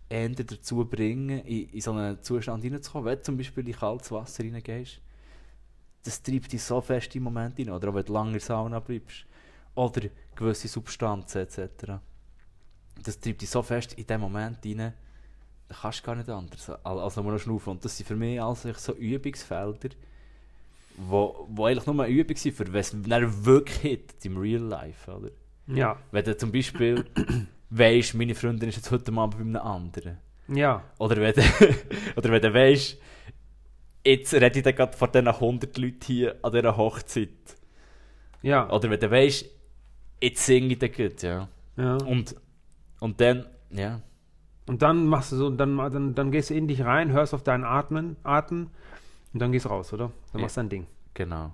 eher 0.09 0.29
dazu 0.29 0.85
bringen, 0.85 1.41
in, 1.41 1.71
in 1.71 1.81
so 1.81 1.93
einen 1.93 2.23
Zustand 2.23 2.63
hineinzukommen. 2.63 3.07
Wenn 3.07 3.19
du 3.19 3.23
zum 3.23 3.37
Beispiel 3.37 3.69
in 3.69 3.75
kaltes 3.75 4.11
Wasser 4.11 4.45
reingehst, 4.45 5.01
das 6.05 6.23
treibt 6.23 6.53
dich 6.53 6.63
so 6.63 6.81
fest 6.81 7.15
im 7.17 7.23
Moment 7.23 7.57
hinein. 7.57 7.75
Oder 7.75 7.89
auch 7.89 7.95
wenn 7.95 8.05
du 8.05 8.13
lange 8.13 8.29
in 8.29 8.35
der 8.35 8.43
Sauna 8.43 8.81
bleibst. 8.81 9.25
Oder 9.75 10.03
gewisse 10.37 10.69
Substanzen 10.69 11.39
etc. 11.39 11.95
Das 13.03 13.19
treibt 13.19 13.43
dich 13.43 13.51
so 13.51 13.63
fest 13.63 13.95
in 13.95 14.07
dem 14.07 14.21
Moment 14.21 14.63
hinein, 14.63 14.95
da 15.69 15.75
kannst 15.75 16.01
du 16.01 16.05
gar 16.05 16.15
nicht 16.15 16.29
anders 16.29 16.71
als 16.71 16.85
als 16.85 17.17
nur 17.17 17.33
noch 17.33 17.39
schnaufen. 17.39 17.73
Und 17.73 17.85
das 17.85 17.97
sind 17.97 18.07
für 18.07 18.17
mich 18.17 18.41
also 18.41 18.73
so 18.75 18.93
Übungsfelder, 18.93 19.89
wo, 20.97 21.49
wo 21.51 21.67
eigentlich 21.67 21.87
nur 21.87 22.05
eine 22.05 22.13
Übung 22.13 22.37
sind, 22.37 22.55
für 22.55 22.73
wenn 22.73 22.81
es 22.81 22.95
wirklich 23.05 23.79
hit 23.79 24.25
im 24.25 24.37
Real 24.37 24.63
Life, 24.63 25.11
oder? 25.11 25.31
Ja, 25.67 25.99
Wenn 26.11 26.25
du 26.25 26.37
zum 26.37 26.53
Beispiel 26.53 27.05
weisst, 27.79 28.15
meine 28.15 28.35
Freundin 28.35 28.69
ist 28.69 28.77
jetzt 28.77 28.91
heute 28.91 29.13
Abend 29.13 29.37
bei 29.37 29.41
einem 29.41 29.57
anderen. 29.57 30.19
ja, 30.49 30.83
Oder 30.99 31.17
wenn 31.17 31.35
du, 31.35 31.43
oder 32.17 32.31
wenn 32.31 32.43
du 32.43 32.55
weisst, 32.55 32.99
jetzt 34.05 34.35
rede 34.35 34.59
ich 34.59 34.77
gerade 34.77 34.97
vor 34.97 35.09
diesen 35.09 35.29
100 35.29 35.77
Leuten 35.79 35.99
hier 36.05 36.37
an 36.43 36.53
dieser 36.53 36.77
Hochzeit. 36.77 37.29
ja, 38.43 38.71
Oder 38.71 38.91
wenn 38.91 39.01
du 39.01 39.11
weisst, 39.11 39.47
jetzt 40.21 40.45
singe 40.45 40.69
ich 40.69 40.79
dann 40.79 40.93
gut, 40.93 41.23
ja. 41.23 41.49
ja. 41.77 41.97
Und, 41.97 42.37
und 43.01 43.21
dann, 43.21 43.47
ja. 43.71 44.01
Und 44.67 44.81
dann 44.83 45.07
machst 45.07 45.33
du 45.33 45.37
so, 45.37 45.51
dann, 45.51 45.77
dann, 45.77 46.15
dann 46.15 46.31
gehst 46.31 46.51
du 46.51 46.55
in 46.55 46.69
dich 46.69 46.83
rein, 46.83 47.13
hörst 47.13 47.35
auf 47.35 47.43
deinen 47.43 47.65
Atmen, 47.65 48.17
Atmen 48.23 48.71
und 49.33 49.41
dann 49.41 49.53
gehst 49.53 49.67
du 49.67 49.69
raus, 49.69 49.93
oder? 49.93 50.11
Dann 50.33 50.41
machst 50.41 50.57
du 50.57 50.61
dein 50.61 50.69
Ding. 50.71 50.87
Genau. 51.13 51.53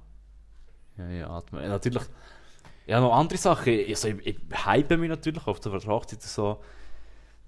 Ja, 0.96 1.08
ja, 1.08 1.30
atmen. 1.30 1.66
Natürlich. 1.68 2.02
Ja, 2.86 3.00
noch 3.00 3.14
andere 3.14 3.38
Sachen. 3.38 3.72
Also, 3.88 4.08
ich, 4.08 4.26
ich 4.26 4.38
hype 4.64 4.96
mich 4.96 5.08
natürlich 5.08 5.46
auf 5.46 5.60
der 5.60 5.72
Hochzeit 5.72 6.22
so. 6.22 6.60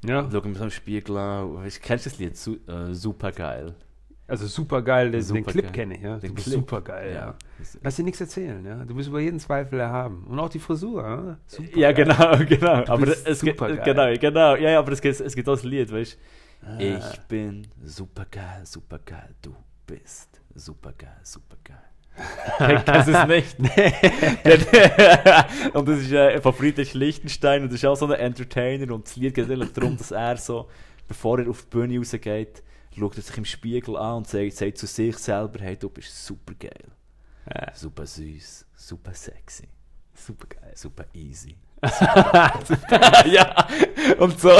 Ja. 0.04 0.28
Schau 0.30 0.40
mir 0.42 0.54
so 0.54 0.64
im 0.64 0.70
Spiegel 0.70 1.16
an. 1.16 1.62
Kennst 1.80 2.06
du 2.06 2.10
das 2.10 2.18
Lied? 2.18 2.36
Su 2.36 2.56
äh, 2.66 2.92
super 2.92 3.32
geil. 3.32 3.74
Also 4.28 4.46
super 4.46 4.80
geil, 4.82 5.10
den, 5.10 5.20
den 5.20 5.22
Super 5.22 5.50
Clip 5.50 5.64
geil. 5.64 5.72
kenne 5.72 5.94
ich, 5.96 6.00
ja. 6.02 6.16
Den 6.18 6.30
du 6.30 6.34
bist 6.36 6.46
Clip. 6.46 6.58
super 6.58 6.80
geil, 6.80 7.12
ja. 7.14 7.34
Lass 7.82 7.96
dir 7.96 8.02
nichts 8.04 8.20
erzählen, 8.20 8.64
ja. 8.64 8.84
Du 8.84 8.94
bist 8.94 9.08
über 9.08 9.20
jeden 9.20 9.38
Zweifel 9.38 9.78
erhaben. 9.80 10.24
Und 10.26 10.38
auch 10.38 10.48
die 10.48 10.58
Frisur, 10.58 11.02
ja. 11.02 11.38
Super 11.46 11.76
Ja, 11.78 11.92
genau, 11.92 12.38
genau. 12.48 12.84
Aber 12.86 12.98
bist 13.04 13.26
es 13.26 13.40
supergeil. 13.40 13.82
genau, 13.84 14.18
genau. 14.18 14.54
Ja, 14.56 14.70
ja, 14.70 14.78
aber 14.78 14.92
es 14.92 15.00
gibt, 15.02 15.20
es 15.20 15.34
gibt 15.34 15.48
auch 15.48 15.62
ein 15.62 15.68
Lied, 15.68 15.92
weißt 15.92 16.18
du? 16.62 16.66
Ah. 16.66 16.78
Ich 16.78 17.20
bin 17.22 17.66
supergeil, 17.82 18.64
supergeil, 18.64 19.34
du 19.42 19.54
bist 19.86 20.40
supergeil, 20.54 21.18
supergeil. 21.24 21.76
Du 22.58 22.92
es 22.92 23.28
nicht? 23.28 23.56
und 25.74 25.88
das 25.88 25.98
ist 26.00 26.12
äh, 26.12 26.40
von 26.40 26.52
Friedrich 26.52 26.94
Lichtenstein 26.94 27.62
und 27.62 27.72
das 27.72 27.80
ist 27.80 27.84
auch 27.86 27.96
so 27.96 28.06
ein 28.06 28.12
Entertainer 28.12 28.92
und 28.94 29.06
das 29.06 29.16
Lied 29.16 29.34
geht 29.34 29.50
eigentlich 29.50 29.72
darum, 29.72 29.96
dass 29.96 30.10
er 30.10 30.36
so, 30.36 30.68
bevor 31.08 31.38
er 31.40 31.48
auf 31.48 31.62
die 31.62 31.68
Bühne 31.70 31.98
rausgeht, 31.98 32.62
schaut 32.98 33.16
er 33.16 33.22
sich 33.22 33.36
im 33.38 33.44
Spiegel 33.44 33.96
an 33.96 34.18
und 34.18 34.28
sagt, 34.28 34.52
sagt 34.52 34.78
zu 34.78 34.86
sich 34.86 35.16
selber, 35.18 35.60
hey, 35.62 35.76
du 35.76 35.88
bist 35.88 36.26
super 36.26 36.52
geil, 36.58 36.88
Ja, 37.52 37.74
super 37.74 38.06
süß, 38.06 38.66
super 38.76 39.14
sexy, 39.14 39.68
super 40.14 40.46
geil. 40.48 40.72
super 40.74 41.04
easy. 41.14 41.56
ja, 43.26 43.66
und 44.18 44.38
so, 44.38 44.50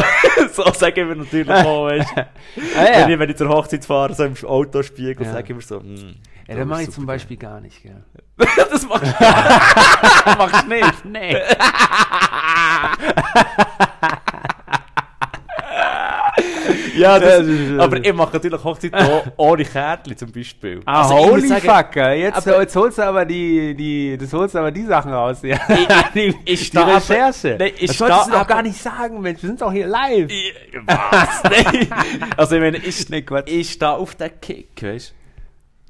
so 0.52 0.64
sagen 0.72 1.08
wir 1.08 1.14
natürlich 1.14 1.48
auch, 1.50 1.86
weißt 1.86 2.10
du. 2.16 2.20
Ah, 2.20 2.26
Wenn, 2.74 2.92
ja. 2.92 3.08
ich, 3.08 3.18
wenn 3.18 3.30
ich 3.30 3.36
zur 3.36 3.48
Hochzeit 3.48 3.84
fahre, 3.84 4.12
so 4.14 4.24
im 4.24 4.34
Autospiegel, 4.44 5.24
Ja. 5.24 5.32
sage 5.32 5.52
ich 5.52 5.56
mir 5.56 5.62
so, 5.62 5.78
mm, 5.78 6.16
ja, 6.52 6.58
das 6.58 6.66
mache 6.68 6.82
ich 6.82 6.90
zum. 6.90 7.06
Beispiel 7.06 7.36
gar 7.36 7.60
nicht, 7.60 7.82
gell. 7.82 8.02
das 8.70 8.86
machst 8.86 9.14
du 9.20 10.36
Machst 10.38 10.66
nicht? 10.68 11.04
Nee. 11.04 11.36
Ja, 16.94 17.18
das, 17.18 17.46
aber 17.78 18.04
ich 18.04 18.12
mache 18.12 18.32
natürlich 18.34 18.62
Hochzeit 18.62 18.92
ohne 19.36 19.64
Kärtchen 19.64 20.16
zum 20.16 20.30
Beispiel. 20.30 20.80
Ah, 20.84 21.02
Also 21.02 21.18
ich 21.18 21.30
holy 21.30 21.48
sagen, 21.48 21.62
fuck, 21.68 21.96
jetzt, 21.96 22.36
aber- 22.48 22.60
jetzt 22.60 22.76
holst 22.76 22.98
du 22.98 23.02
aber 23.02 23.24
die, 23.24 23.74
die, 23.74 24.16
das 24.18 24.32
holst 24.32 24.54
du 24.54 24.58
aber 24.58 24.70
die 24.70 24.84
Sachen 24.84 25.12
raus, 25.12 25.38
ja. 25.42 25.58
die, 26.14 26.34
ich 26.44 26.60
die 26.60 26.64
stehe 26.66 26.84
aber- 26.84 26.96
Recherche. 26.96 27.56
Nee, 27.58 27.72
ich 27.78 27.86
das 27.88 27.98
solltest 27.98 28.26
du 28.28 28.32
doch 28.32 28.46
gar 28.46 28.62
nicht 28.62 28.80
sagen, 28.80 29.20
Mensch, 29.20 29.42
wir 29.42 29.48
sind 29.48 29.60
doch 29.60 29.72
hier 29.72 29.86
live. 29.86 30.30
Ich- 30.30 30.54
Was? 30.86 31.42
Nein. 31.44 31.88
Also 32.36 32.54
ich 32.56 32.60
meine, 32.60 32.76
ich, 32.78 33.08
Nee, 33.08 33.24
ich 33.46 33.70
stehe 33.72 33.90
auf 33.90 34.14
den 34.14 34.30
Kick, 34.40 34.82
weißt 34.82 35.10
du? 35.10 35.21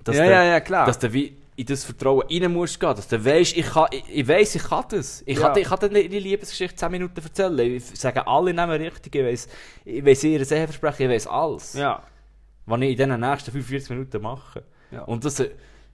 Ja, 0.08 0.24
ja, 0.24 0.44
ja, 0.44 0.60
klar. 0.60 0.86
Dass 0.86 0.98
du 0.98 1.12
wie 1.12 1.36
in 1.54 1.66
das 1.66 1.84
Vertrauen 1.84 2.22
rein 2.30 2.50
musst 2.52 2.80
gehen, 2.80 2.94
dass 2.96 3.06
du 3.08 3.22
weißt, 3.22 3.56
ich, 3.56 3.66
kann, 3.66 3.86
ich, 3.90 4.04
ich 4.08 4.26
weiss, 4.26 4.54
ich 4.54 4.64
kann 4.64 4.84
das. 4.88 5.22
Ich, 5.26 5.38
Ja. 5.38 5.48
kann, 5.50 5.58
ich 5.58 5.68
kann 5.68 5.78
dir 5.80 5.90
nicht 5.90 6.10
die 6.12 6.18
Liebesgeschichte 6.18 6.76
10 6.76 6.90
Minuten 6.90 7.20
erzählen. 7.22 7.58
Ich 7.76 7.84
sage 8.00 8.26
alle 8.26 8.54
Namen 8.54 8.80
richtig, 8.80 9.14
ich 9.14 9.22
weiss, 9.24 9.48
ich 9.84 10.04
weiss 10.04 10.24
ihr 10.24 10.40
Eheversprechen, 10.40 11.06
ich 11.10 11.14
weiss 11.14 11.26
alles. 11.26 11.74
Ja. 11.74 12.02
Was 12.64 12.80
ich 12.80 12.98
in 12.98 13.08
den 13.10 13.20
nächsten 13.20 13.50
45 13.52 13.90
Minuten 13.90 14.22
mache. 14.22 14.62
Ja. 14.90 15.02
Und 15.02 15.24
das, 15.24 15.40
äh, 15.40 15.50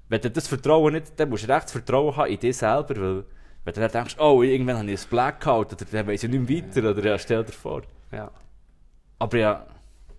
wenn 0.08 0.20
du 0.20 0.30
das 0.30 0.46
Vertrauen 0.46 0.94
nicht, 0.94 1.12
dann 1.16 1.28
musst 1.28 1.48
du 1.48 1.52
recht 1.52 1.70
Vertrauen 1.70 2.16
haben 2.16 2.30
in 2.30 2.38
dich 2.38 2.56
selber, 2.56 2.94
weil 2.96 3.24
wenn 3.64 3.74
du 3.74 3.80
dann 3.80 3.90
denkst, 3.90 4.16
oh, 4.18 4.42
irgendwann 4.42 4.78
habe 4.78 4.90
ich 4.90 5.00
ein 5.02 5.08
Blackout, 5.10 5.72
oder 5.72 5.84
dann 5.90 6.06
weiss 6.06 6.22
ich 6.22 6.30
nicht 6.30 6.48
mehr 6.48 6.62
weiter, 6.62 6.90
oder 6.90 7.04
ja, 7.04 7.18
stell 7.18 7.44
dir 7.44 7.52
vor. 7.52 7.82
Ja, 8.12 8.30
Aber 9.18 9.36
ja, 9.36 9.66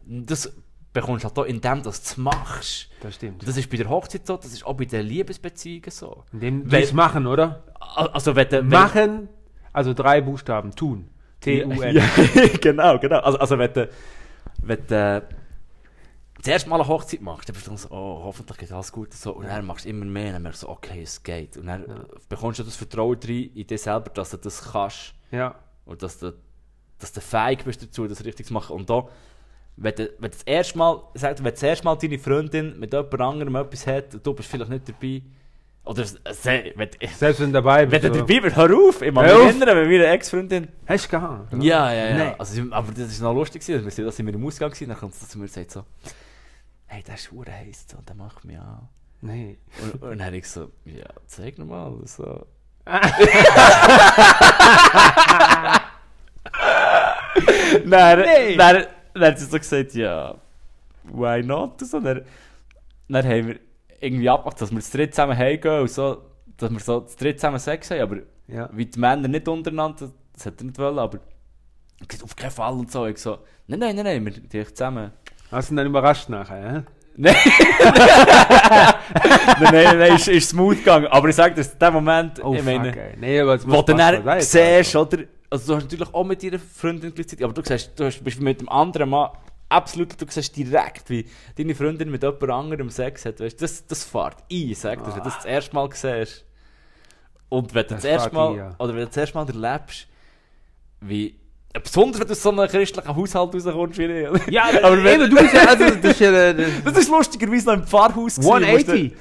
das 0.06 0.52
bekommst 0.94 1.24
du 1.24 1.28
halt 1.30 1.38
auch 1.38 1.44
indem 1.46 1.84
du 1.84 1.90
es 1.90 2.18
machst. 2.18 2.90
das 3.02 3.16
stimmt. 3.16 3.48
Das 3.48 3.56
ist 3.58 3.70
bei 3.70 3.78
der 3.78 3.90
Hochzeit 3.90 4.26
so, 4.26 4.38
das 4.38 4.54
ist 4.54 4.66
auch 4.66 4.74
bei 4.76 4.86
den 4.86 5.06
Liebesbeziehungen 5.06 5.92
so. 5.92 6.24
Indem 6.34 6.68
die 6.68 6.76
es 6.78 6.94
machen, 6.94 7.28
oder? 7.28 7.64
Also 7.80 8.36
wenn 8.36 8.50
du... 8.50 8.58
wenn- 8.58 8.68
Machen, 8.68 9.30
also 9.74 9.94
drei 9.94 10.22
Buchstaben, 10.22 10.72
tun. 10.76 11.10
T-U-N. 11.42 11.96
Ja, 11.96 12.04
genau, 12.60 13.00
genau. 13.00 13.20
Also, 13.20 13.38
also 13.40 13.58
wenn 13.58 13.72
du, 13.74 13.90
wenn 14.64 14.86
du 14.88 15.28
das 16.38 16.48
erste 16.48 16.70
Mal 16.70 16.78
eine 16.80 16.88
Hochzeit 16.88 17.22
machst, 17.22 17.50
dann 17.50 17.54
bist 17.54 17.68
du 17.68 17.76
so, 17.78 17.90
oh, 17.92 18.22
hoffentlich 18.24 18.58
geht 18.58 18.72
alles 18.72 18.92
gut 18.92 19.10
und 19.10 19.16
so. 19.18 19.34
Und 19.34 19.46
dann 19.48 19.66
machst 19.66 19.86
du 19.86 19.90
immer 19.90 20.06
mehr 20.06 20.28
und 20.28 20.34
dann 20.34 20.42
merkst 20.44 20.64
du 20.64 20.68
so, 20.68 20.72
okay, 20.72 21.02
es 21.04 21.22
geht. 21.24 21.58
Und 21.58 21.68
dann 21.68 21.86
bekommst 22.30 22.60
du 22.60 22.64
das 22.64 22.76
Vertrauen 22.76 23.18
rein 23.24 23.52
in 23.54 23.68
dich 23.68 23.82
selber, 23.82 24.10
dass 24.10 24.32
du 24.32 24.38
das 24.38 24.72
kannst. 24.72 25.14
Ja. 25.32 25.56
Und 25.86 26.02
dass 26.02 26.18
du, 26.20 26.34
dass 26.98 27.12
du 27.14 27.22
fähig 27.22 27.64
bist 27.64 27.84
dazu, 27.84 28.08
das 28.08 28.24
richtig 28.26 28.48
zu 28.48 28.54
machen. 28.54 28.76
Und 28.76 28.90
da, 28.90 29.08
wenn 29.82 29.96
du, 29.96 30.04
wenn 30.20 30.32
du 30.32 30.38
das 30.38 30.44
erste 30.44 30.78
Mal, 30.78 31.02
sag, 31.14 31.38
wenn 31.44 31.52
das 31.52 31.64
erste 31.64 31.86
Mal 31.86 31.96
deine 31.96 32.20
Freundin 32.20 32.80
mit 32.80 32.94
jemand 32.94 33.22
anderem 33.22 33.56
etwas 33.56 33.88
hat 33.88 34.14
und 34.14 34.26
du 34.26 34.34
bist 34.34 34.50
vielleicht 34.50 34.70
nicht 34.70 34.90
dabei, 34.90 35.22
oder 35.86 36.04
se- 36.06 36.20
wenn, 36.76 36.90
Selbst 37.18 37.40
wenn 37.42 37.48
du 37.48 37.54
dabei 37.54 37.90
wenn 37.90 38.02
bist. 38.02 38.04
du 38.04 38.14
so. 38.14 38.20
dabei 38.26 38.40
bist, 38.42 38.56
hör 38.56 38.78
auf! 38.78 39.02
Ich 39.02 39.16
Hör 39.16 39.24
mich 39.24 39.32
erinnern, 39.32 39.70
wenn 39.78 39.90
meine 39.90 40.06
Ex-Freundin 40.08 40.68
Hast 40.86 41.06
du 41.06 41.10
gehabt? 41.10 41.54
oder? 41.54 41.64
ja, 41.64 41.94
ja, 41.94 42.10
ja. 42.10 42.16
Nee. 42.18 42.34
Also, 42.38 42.62
aber 42.70 42.92
das 42.92 43.22
war 43.22 43.30
noch 43.34 43.40
lustig. 43.40 43.66
gewesen. 43.66 43.86
Wir 43.86 43.92
sind, 43.92 44.06
da 44.06 44.12
sind 44.12 44.26
wir 44.28 44.34
im 44.34 44.46
Ausgang 44.46 44.70
gewesen, 44.70 44.90
dann 44.90 45.00
kommt 45.00 45.16
sie 45.16 45.28
zu 45.28 45.38
mir 45.40 45.46
und 45.46 45.52
sagt 45.52 45.72
so, 45.72 45.84
hey, 46.88 47.02
der 47.02 47.16
ist 47.16 47.32
hure 47.32 47.52
heiß 47.52 47.86
so, 47.90 47.98
der 48.08 48.16
macht 48.16 48.44
mich 48.46 48.58
an. 48.60 48.88
Nee. 49.22 49.58
Und, 49.82 50.02
und 50.04 50.10
dann 50.20 50.26
habe 50.26 50.38
ich 50.38 50.48
so, 50.48 50.70
ja, 50.86 51.06
zeig 51.26 51.58
nochmal. 51.58 51.94
So. 52.06 52.46
dann, 57.86 58.20
Nee. 58.22 58.58
Dann, 59.14 59.24
hat 59.24 59.40
sie 59.40 59.46
so 59.46 59.58
gesagt, 59.58 59.94
ja, 59.94 60.36
why 61.04 61.42
not? 61.44 61.80
So, 61.82 62.00
dann, 62.00 62.22
dann 63.08 63.26
haben 63.26 63.48
wir 63.48 63.60
irgendwie 64.00 64.30
abgemacht, 64.30 64.62
dass 64.62 64.72
wir 64.72 64.78
das 64.80 64.92
dritt 64.92 65.14
zusammen 65.16 65.38
heimgehen 65.38 65.82
und 65.82 65.90
so, 65.90 66.22
dass 66.58 66.72
wir 66.72 66.80
so 66.80 67.00
das 67.02 67.16
dritt 67.16 67.40
zusammen 67.40 67.60
Sex 67.60 67.92
haben, 67.92 68.02
aber 68.02 68.18
Ja. 68.48 68.70
wie 68.74 68.86
die 68.86 69.00
Männer 69.00 69.28
nicht 69.28 69.48
untereinander, 69.48 70.12
das 70.34 70.46
hat 70.46 70.60
er 70.62 70.66
nicht 70.66 70.78
wollen, 70.80 71.00
aber 71.00 71.20
ich 72.02 72.08
gesagt, 72.08 72.24
auf 72.24 72.36
keinen 72.36 72.52
Fall 72.52 72.74
und 72.74 72.92
so. 72.92 73.06
Ich 73.08 73.18
so, 73.18 73.40
nein, 73.68 73.80
nein, 73.80 73.96
nein, 73.96 74.06
nein, 74.06 74.26
wir 74.26 74.32
die 74.32 74.66
zusammen. 74.74 75.12
Hast 75.52 75.70
du 75.70 75.74
ihn 75.74 75.78
dann 75.78 75.88
überrascht 75.88 76.30
nachher, 76.30 76.72
hä? 76.72 76.82
Nein, 77.18 77.36
nein, 79.60 79.74
nein, 79.74 80.00
nein, 80.00 80.16
ist, 80.16 80.28
ist 80.30 80.50
smooth 80.52 80.78
gegangen. 80.78 81.08
Aber 81.08 81.28
ich 81.28 81.36
sage 81.36 81.56
das, 81.56 81.74
in 81.74 81.80
dem 81.80 81.94
Moment, 81.94 82.42
Oh, 82.44 82.54
ich 82.54 82.64
meine, 82.64 82.94
fuck, 82.94 83.02
ey. 83.02 83.14
Nee, 83.20 83.40
aber 83.42 83.60
wo 83.66 83.82
du 83.82 83.94
dann 83.94 84.42
siehst, 84.42 84.96
oder, 84.96 85.18
also 85.50 85.68
du 85.68 85.76
hast 85.78 85.84
natürlich 85.92 86.14
auch 86.14 86.24
mit 86.24 86.44
deiner 86.44 86.60
Freundin 86.60 87.14
gleichzeitig, 87.14 87.44
aber 87.44 87.54
du 87.54 87.62
siehst, 87.64 87.92
du 88.00 88.06
hast, 88.06 88.24
bist 88.24 88.40
mit 88.40 88.62
dem 88.62 88.70
anderen 88.70 89.10
Mann 89.10 89.30
absolut, 89.70 90.20
du 90.20 90.26
siehst 90.30 90.56
direkt, 90.56 91.10
wie 91.10 91.26
deine 91.58 91.76
Freundin 91.76 92.10
mit 92.12 92.24
jemand 92.24 92.50
anderem 92.50 92.90
Sex 92.90 93.26
hat, 93.26 93.40
weißt, 93.40 93.62
das, 93.62 93.86
das 93.88 94.04
fährt 94.04 94.38
ein, 94.52 94.74
sag 94.76 95.00
dir, 95.04 95.08
wenn 95.12 95.18
du 95.20 95.24
das 95.26 95.36
das 95.38 95.46
erste 95.46 95.76
Mal 95.76 95.90
siehst. 95.94 96.46
Und 97.50 97.74
wenn 97.74 97.84
du 97.84 97.90
das, 97.96 98.04
Das 98.04 98.06
erste 98.12 98.34
Mal, 98.36 98.50
ein, 98.52 98.56
ja. 98.58 98.76
oder 98.78 98.90
wenn 98.94 99.00
du 99.02 99.06
das 99.08 99.18
erste 99.18 99.38
Mal 99.38 99.48
erlebst, 99.48 100.08
wie, 101.02 101.36
besonders 101.84 102.20
wenn 102.22 102.28
du 102.28 102.34
aus 102.34 102.42
so 102.44 102.50
einem 102.52 102.68
christlichen 102.68 103.16
Haushalt 103.16 103.56
rauskommst, 103.56 103.98
wie 103.98 104.04
ich. 104.06 104.48
Ja, 104.52 104.66
aber 104.84 105.04
wenn, 105.04 105.22
eben, 105.22 105.30
du 105.32 105.42
bist 105.42 105.54
ja, 105.54 105.66
also, 105.66 105.86
das 105.96 106.12
ist 106.12 106.20
ja, 106.20 106.32
äh, 106.32 106.56
das 106.86 106.98
ist 106.98 107.10
lustigerweise 107.10 107.66
noch 107.68 107.74
im 107.76 107.84
Pfarrhaus 107.88 108.36
gewesen, 108.36 108.44
wo 108.44 108.58
ich 108.58 108.66
180. 108.68 109.12
da- 109.14 109.18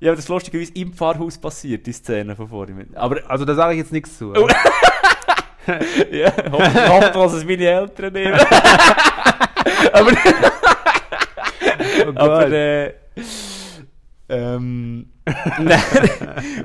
Ja, 0.00 0.10
aber 0.10 0.16
das 0.16 0.24
ist 0.24 0.28
lustigerweise 0.28 0.72
im 0.74 0.92
Pfarrhaus 0.92 1.38
passiert, 1.38 1.86
die 1.86 1.92
Szene 1.92 2.36
von 2.36 2.48
vorhin. 2.48 2.94
Aber 2.96 3.20
Also, 3.28 3.44
da 3.44 3.54
sage 3.54 3.74
ich 3.74 3.78
jetzt 3.78 3.92
nichts 3.92 4.16
zu. 4.18 4.32
Ja, 6.12 6.30
dass 7.10 7.32
es 7.34 7.44
meine 7.44 7.66
Eltern 7.66 8.12
nehmen. 8.12 8.38
aber 9.92 10.12
Oh 12.06 12.10
aber 12.14 12.50
äh, 12.50 12.94
ähm, 14.28 15.10
nein, 15.58 15.80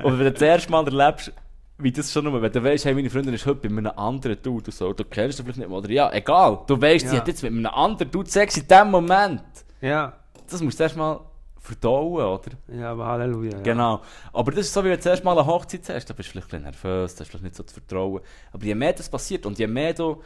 und 0.02 0.18
wenn 0.18 0.24
du 0.26 0.32
das 0.32 0.42
erste 0.42 0.70
Mal 0.70 0.86
erlebst, 0.86 1.32
wie 1.78 1.92
das 1.92 2.12
schon 2.12 2.24
nur, 2.24 2.40
wenn 2.40 2.52
du 2.52 2.62
weißt, 2.62 2.84
hey, 2.84 2.94
meine 2.94 3.10
Freundin 3.10 3.34
ist 3.34 3.46
heute 3.46 3.68
bei 3.68 3.76
einem 3.76 3.92
anderen 3.96 4.40
Dude 4.42 4.70
so, 4.70 4.92
du 4.92 5.04
kennst 5.04 5.38
sie 5.38 5.42
vielleicht 5.42 5.58
nicht, 5.58 5.70
oder 5.70 5.90
ja, 5.90 6.12
egal, 6.12 6.60
du 6.66 6.80
weißt, 6.80 7.06
Ja. 7.06 7.18
hat 7.18 7.28
jetzt 7.28 7.42
mit 7.42 7.52
einem 7.52 7.66
anderen 7.66 8.10
Dude 8.10 8.30
Sex 8.30 8.56
in 8.56 8.66
dem 8.68 8.90
Moment. 8.90 9.42
ja. 9.80 10.12
Das 10.50 10.60
musst 10.60 10.78
du 10.78 10.82
erst 10.84 10.96
mal 10.96 11.20
verdauen, 11.64 12.22
oder? 12.24 12.50
Ja, 12.68 12.92
aber 12.92 13.06
Halleluja. 13.06 13.52
Ja. 13.52 13.60
Genau. 13.62 14.02
Aber 14.32 14.52
das 14.52 14.66
ist 14.66 14.74
so, 14.74 14.84
wie 14.84 14.88
wenn 14.90 14.96
du 14.96 15.02
zuerst 15.02 15.24
mal 15.24 15.32
eine 15.36 15.46
Hochzeit 15.46 15.88
hast, 15.88 16.04
da 16.06 16.12
bist 16.14 16.28
du 16.28 16.32
vielleicht 16.32 16.52
ein 16.52 16.60
bisschen 16.72 16.90
nervös, 16.90 17.14
da 17.14 17.20
hast 17.20 17.28
du 17.28 17.30
vielleicht 17.38 17.44
nicht 17.44 17.56
so 17.56 17.62
das 17.62 17.72
Vertrauen. 17.72 18.20
Aber 18.52 18.64
je 18.64 18.74
mehr 18.74 18.92
das 18.92 19.08
passiert 19.08 19.46
und 19.46 19.58
je 19.58 19.66
mehr 19.66 19.94
du, 19.94 20.22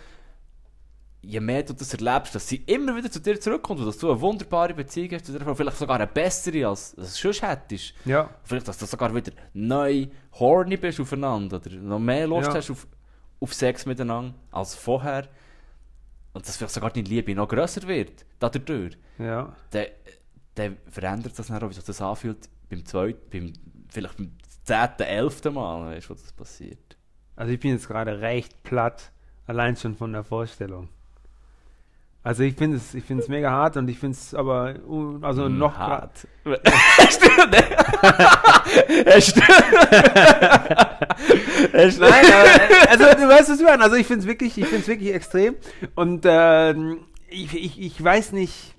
je 1.23 1.39
mehr 1.41 1.63
du 1.63 1.75
das 1.75 1.95
erlebst, 1.95 2.35
dass 2.35 2.49
sie 2.49 2.57
immer 2.67 2.95
wieder 2.97 3.11
zu 3.11 3.21
dir 3.21 3.39
zurückkommt 3.41 3.79
und 3.81 3.87
dass 3.87 3.99
du 3.99 4.11
eine 4.11 4.21
wunderbare 4.21 4.75
Beziehung 4.75 5.11
hast, 5.13 5.27
zu 5.27 5.33
dir, 5.39 5.55
vielleicht 5.55 5.77
sogar 5.77 5.97
eine 5.97 6.07
bessere, 6.09 6.67
als 6.69 6.97
als 6.99 7.15
du 7.15 7.33
sonst 7.33 7.43
hättest. 7.43 7.95
Ja. 8.05 8.31
Vielleicht, 8.43 8.67
dass 8.67 8.79
du 8.79 8.87
sogar 8.87 9.15
wieder 9.15 9.31
neu 9.53 10.07
horny 10.41 10.77
bist 10.77 10.99
aufeinander 11.01 11.57
oder 11.65 11.71
noch 11.77 11.99
mehr 12.01 12.27
Lust 12.27 12.49
Ja. 12.49 12.55
hast 12.57 12.71
auf, 12.71 12.87
auf 13.41 13.55
Sex 13.55 13.87
miteinander 13.87 14.35
als 14.51 14.75
vorher. 14.75 15.29
Und 16.33 16.47
dass 16.47 16.57
vielleicht 16.57 16.75
sogar 16.75 16.91
deine 16.91 17.07
Liebe 17.09 17.35
noch 17.35 17.49
grösser 17.49 17.87
wird, 17.89 18.25
dadurch 18.39 18.97
Ja. 19.19 19.55
dann, 19.71 19.87
dann 20.59 20.77
verändert 20.91 21.39
das 21.39 21.47
dann 21.49 21.63
auch, 21.63 21.71
wie 21.71 21.75
sich 21.75 21.85
das 21.85 22.01
anfühlt 22.01 22.49
beim 22.71 22.85
zweiten, 22.85 23.19
beim, 23.31 23.53
vielleicht 23.89 24.17
beim 24.17 24.33
zehnten, 24.65 25.03
elften 25.03 25.55
Mal, 25.55 25.95
weißt 25.95 26.07
du, 26.07 26.11
wo 26.11 26.15
das 26.15 26.33
passiert. 26.33 26.97
Also, 27.37 27.53
ich 27.53 27.61
bin 27.61 27.73
jetzt 27.73 27.89
gerade 27.89 28.21
recht 28.21 28.63
platt, 28.63 29.13
allein 29.47 29.77
schon 29.77 29.97
von 29.97 30.13
der 30.13 30.25
Vorstellung. 30.25 30.89
Also, 32.25 32.43
ich 32.43 32.57
finde 32.57 32.77
es, 32.77 32.95
ich 32.95 33.05
finde 33.05 33.23
es 33.23 33.29
mega 33.29 33.51
hart 33.51 33.77
und 33.77 33.89
ich 33.89 33.99
finde 33.99 34.17
es 34.17 34.35
aber, 34.35 34.75
also 35.23 35.47
Hm, 35.47 35.59
noch 35.59 35.79
hart. 35.79 36.27
Stimmt, 37.09 37.55
stimmt. 39.23 39.49
Nein, 41.73 42.01
aber, 42.01 42.91
also 42.91 43.05
du 43.05 43.29
weißt, 43.29 43.51
was 43.51 43.61
ich 43.61 43.65
meine. 43.67 43.83
Also 43.83 43.97
ich 43.97 44.07
finde 44.07 44.21
es 44.23 44.27
wirklich, 44.27 44.59
ich 44.59 44.67
finde 44.67 44.83
es 44.83 44.89
wirklich 44.89 45.15
extrem. 45.15 45.57
Und 45.95 46.25
ähm, 46.27 47.01
ich, 47.29 47.55
ich, 47.55 47.81
ich 47.81 48.03
weiß 48.03 48.33
nicht. 48.33 48.75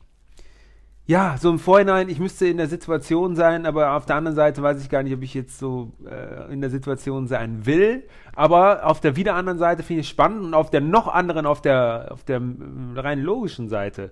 Ja, 1.10 1.38
so 1.39 1.49
im 1.49 1.57
Vorhinein, 1.57 2.07
ich 2.07 2.20
müsste 2.20 2.45
in 2.45 2.57
der 2.57 2.68
Situation 2.68 3.36
sein, 3.36 3.66
aber 3.66 3.93
auf 3.93 4.05
der 4.05 4.16
anderen 4.16 4.36
Seite 4.36 4.62
weiß 4.62 4.80
ich 4.80 4.91
gar 4.91 5.01
nicht, 5.01 5.12
ob 5.16 5.24
ich 5.24 5.34
jetzt 5.34 5.57
so 5.57 5.91
äh, 6.05 6.53
in 6.53 6.62
der 6.62 6.70
Situation 6.70 7.26
sein 7.26 7.66
will. 7.66 8.03
Aber 8.36 8.86
auf 8.86 8.99
der 9.01 9.16
wieder 9.16 9.34
anderen 9.34 9.57
Seite 9.57 9.82
finde 9.82 10.01
ich 10.01 10.05
es 10.05 10.12
spannend 10.12 10.43
und 10.43 10.53
auf 10.53 10.70
der 10.70 10.82
noch 10.82 11.07
anderen, 11.07 11.47
auf 11.47 11.64
der, 11.64 12.10
auf 12.12 12.24
der 12.26 12.38
äh, 12.38 12.99
rein 12.99 13.24
logischen 13.24 13.70
Seite 13.70 14.12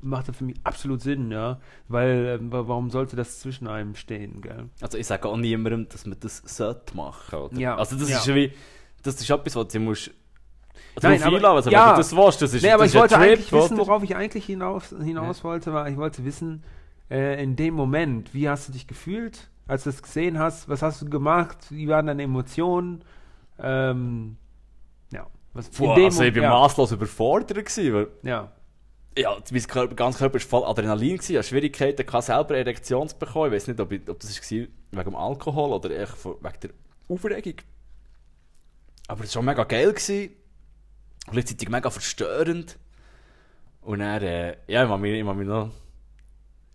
macht 0.00 0.28
das 0.28 0.36
für 0.38 0.44
mich 0.44 0.56
absolut 0.64 1.02
Sinn, 1.02 1.30
ja. 1.30 1.60
Weil, 1.88 2.26
äh, 2.26 2.38
warum 2.40 2.88
sollte 2.88 3.14
das 3.14 3.40
zwischen 3.40 3.66
einem 3.68 3.94
stehen, 3.94 4.40
gell? 4.40 4.70
Also 4.80 4.96
ich 4.96 5.06
sage 5.06 5.28
auch 5.28 5.36
niemandem, 5.36 5.90
dass 5.90 6.06
man 6.06 6.16
das 6.20 6.38
sollte 6.46 6.96
machen, 6.96 7.38
oder? 7.38 7.58
Ja. 7.60 7.76
Also 7.76 7.98
das 7.98 8.08
Ja. 8.08 8.16
ist 8.16 8.34
wie, 8.34 8.50
das 9.02 9.16
ist 9.20 9.28
etwas, 9.28 9.56
was 9.56 9.68
du 9.68 9.78
musst 9.78 10.10
Nein, 11.02 11.22
aber- 11.22 11.36
einlassen, 11.36 11.56
also 11.56 11.70
ja. 11.70 11.96
das 11.96 12.16
willst, 12.16 12.42
das 12.42 12.54
ist, 12.54 12.62
Nee, 12.62 12.70
aber 12.70 12.84
das 12.84 12.94
ich 12.94 13.00
wollte 13.00 13.14
Trip, 13.14 13.24
eigentlich 13.24 13.52
wissen, 13.52 13.78
worauf 13.78 14.02
ich 14.02 14.16
eigentlich 14.16 14.46
hinaus, 14.46 14.94
hinaus 15.02 15.44
wollte, 15.44 15.72
war, 15.72 15.88
ich 15.88 15.96
wollte 15.96 16.24
wissen, 16.24 16.62
äh, 17.10 17.42
in 17.42 17.56
dem 17.56 17.74
Moment, 17.74 18.34
wie 18.34 18.48
hast 18.48 18.68
du 18.68 18.72
dich 18.72 18.86
gefühlt, 18.86 19.48
als 19.66 19.84
du 19.84 19.90
es 19.90 20.02
gesehen 20.02 20.38
hast, 20.38 20.68
was 20.68 20.82
hast 20.82 21.02
du 21.02 21.08
gemacht, 21.10 21.58
wie 21.70 21.88
waren 21.88 22.06
deine 22.06 22.22
Emotionen, 22.22 23.02
ähm, 23.60 24.36
ja, 25.12 25.26
was 25.52 25.70
Boah, 25.70 25.96
also 25.96 26.22
ich 26.22 26.32
bin 26.32 26.42
ja, 26.42 26.50
maßlos 26.50 26.92
überfordert 26.92 27.48
gewesen, 27.64 27.94
weil 27.94 28.08
ja, 28.22 28.52
ja, 29.18 29.36
mein 29.50 29.62
Körper, 29.62 29.94
ganz 29.94 30.18
Körper 30.18 30.34
war 30.34 30.40
voll 30.40 30.64
Adrenalin, 30.64 31.16
gewesen, 31.16 31.32
ich 31.32 31.38
hatte 31.38 31.48
Schwierigkeiten, 31.48 32.06
gehabt, 32.06 32.24
selber 32.24 32.56
Erektion 32.56 33.08
zu 33.08 33.16
bekommen. 33.18 33.46
Ich 33.46 33.52
weiß 33.56 33.66
nicht, 33.66 33.80
ob, 33.80 33.90
ich, 33.90 34.08
ob 34.08 34.20
das 34.20 34.38
war 34.38 34.50
wegen 34.50 34.70
dem 35.04 35.16
Alkohol 35.16 35.72
oder 35.72 35.90
wegen 35.90 36.60
der 36.62 36.70
Aufregung. 37.08 37.54
Aber 39.08 39.24
es 39.24 39.30
war 39.30 39.32
schon 39.40 39.44
mega 39.46 39.64
geil. 39.64 39.88
Gewesen. 39.92 40.30
Und 41.28 41.32
gleichzeitig 41.32 41.68
mega 41.68 41.90
verstörend. 41.90 42.78
Und 43.82 43.98
dann, 43.98 44.22
äh, 44.22 44.56
ja, 44.66 44.82
ich 44.82 44.88
mag 44.88 44.98
mich, 44.98 45.12
ich 45.12 45.24
mich 45.24 45.46
noch... 45.46 45.70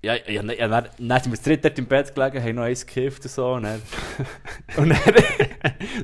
Ja, 0.04 0.16
ja, 0.16 0.44
ja, 0.44 0.44
ja 0.44 0.68
dann, 0.68 0.90
dann 1.00 1.22
sind 1.24 1.32
wir 1.32 1.42
zu 1.42 1.50
dritt 1.50 1.66
dort 1.66 1.80
im 1.80 1.88
Bett 1.88 2.14
gelegen, 2.14 2.44
haben 2.44 2.56
noch 2.56 2.64
eins 2.64 2.86
gekifft 2.86 3.24
und 3.24 3.32
so. 3.32 3.54
Und 3.54 3.64
dann, 3.64 3.82
und 4.78 4.90
dann, 4.90 5.00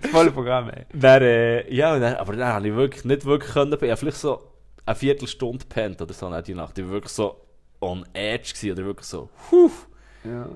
das 0.02 0.12
volle 0.12 0.32
Programm, 0.32 0.70
ey. 0.70 0.86
dann, 0.93 1.22
äh, 1.22 1.72
ja, 1.74 1.93
und 1.93 2.02
dann, 2.02 2.16
aber 2.16 2.36
dann 2.36 2.54
habe 2.54 2.68
ich 2.68 2.76
wirklich 2.76 3.06
nicht 3.06 3.26
wirklich 3.26 3.52
können. 3.52 3.74
Ich 3.74 3.82
habe 3.82 3.97
vielleicht 3.97 4.18
so 4.18 4.41
eine 4.86 4.95
Viertelstunde 4.95 5.60
gepennt 5.60 6.02
oder 6.02 6.14
so, 6.14 6.41
die 6.41 6.56
Nacht. 6.56 6.78
Ich 6.78 6.86
war 6.86 6.91
wirklich 6.91 7.12
so 7.12 7.45
on 7.82 8.06
edge 8.14 8.54
gewesen, 8.54 8.72
oder 8.72 8.86
wirklich 8.86 9.08
so, 9.08 9.30
huh. 9.52 9.70
Ja. 10.24 10.47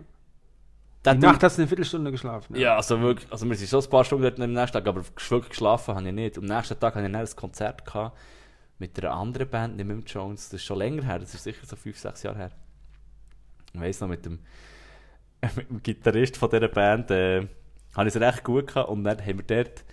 Die 1.06 1.10
Du- 1.20 1.28
Nacht 1.28 1.44
hast 1.44 1.58
du 1.58 1.62
eine 1.64 1.68
Viertelstunde 1.68 2.12
geschlafen. 2.12 2.56
Ja, 2.56 2.78
also 2.78 3.00
wirklich, 3.02 3.30
also 3.32 3.48
wir 3.50 3.56
sind 3.56 3.70
schon 3.70 3.84
ein 3.84 3.90
paar 3.90 4.04
Stunden 4.06 4.24
dort 4.24 4.40
am 4.40 4.54
nächsten 4.54 4.74
Tag, 4.74 4.88
aber 4.88 5.04
wirklich 5.04 5.50
geschlafen 5.50 5.96
habe 5.96 6.08
ich 6.08 6.14
nicht. 6.14 6.38
Am 6.38 6.46
nächsten 6.46 6.80
Tag 6.80 6.96
hatte 6.96 7.06
ich 7.06 7.12
dann 7.12 7.22
ein 7.22 7.36
Konzert 7.36 7.86
gehabt 7.86 8.18
mit 8.80 8.98
einer 9.04 9.14
anderen 9.14 9.50
Band, 9.50 9.76
nicht 9.76 9.86
mit 9.86 9.98
dem 9.98 10.06
Jones. 10.06 10.46
Das 10.50 10.62
ist 10.62 10.66
schon 10.66 10.78
länger 10.78 11.04
her, 11.04 11.20
das 11.20 11.34
ist 11.34 11.44
sicher 11.44 11.66
so 11.66 11.76
fünf, 11.76 11.98
sechs 12.00 12.24
Jahre 12.24 12.38
her. 12.38 12.52
Ich 13.74 13.80
weiss 13.82 14.00
noch, 14.00 14.08
mit 14.08 14.26
dem, 14.26 14.40
mit 15.56 15.70
dem 15.70 15.84
Gitarrist 15.84 16.38
von 16.38 16.50
dieser 16.50 16.68
Band 16.70 17.12
äh, 17.12 17.48
habe 17.96 18.08
ich 18.08 18.16
es 18.16 18.22
recht 18.22 18.44
gut 18.44 18.68
gehabt 18.68 18.90
und 18.90 19.04
dann 19.04 19.20
haben 19.20 19.40
wir 19.48 19.64
dort 19.64 19.84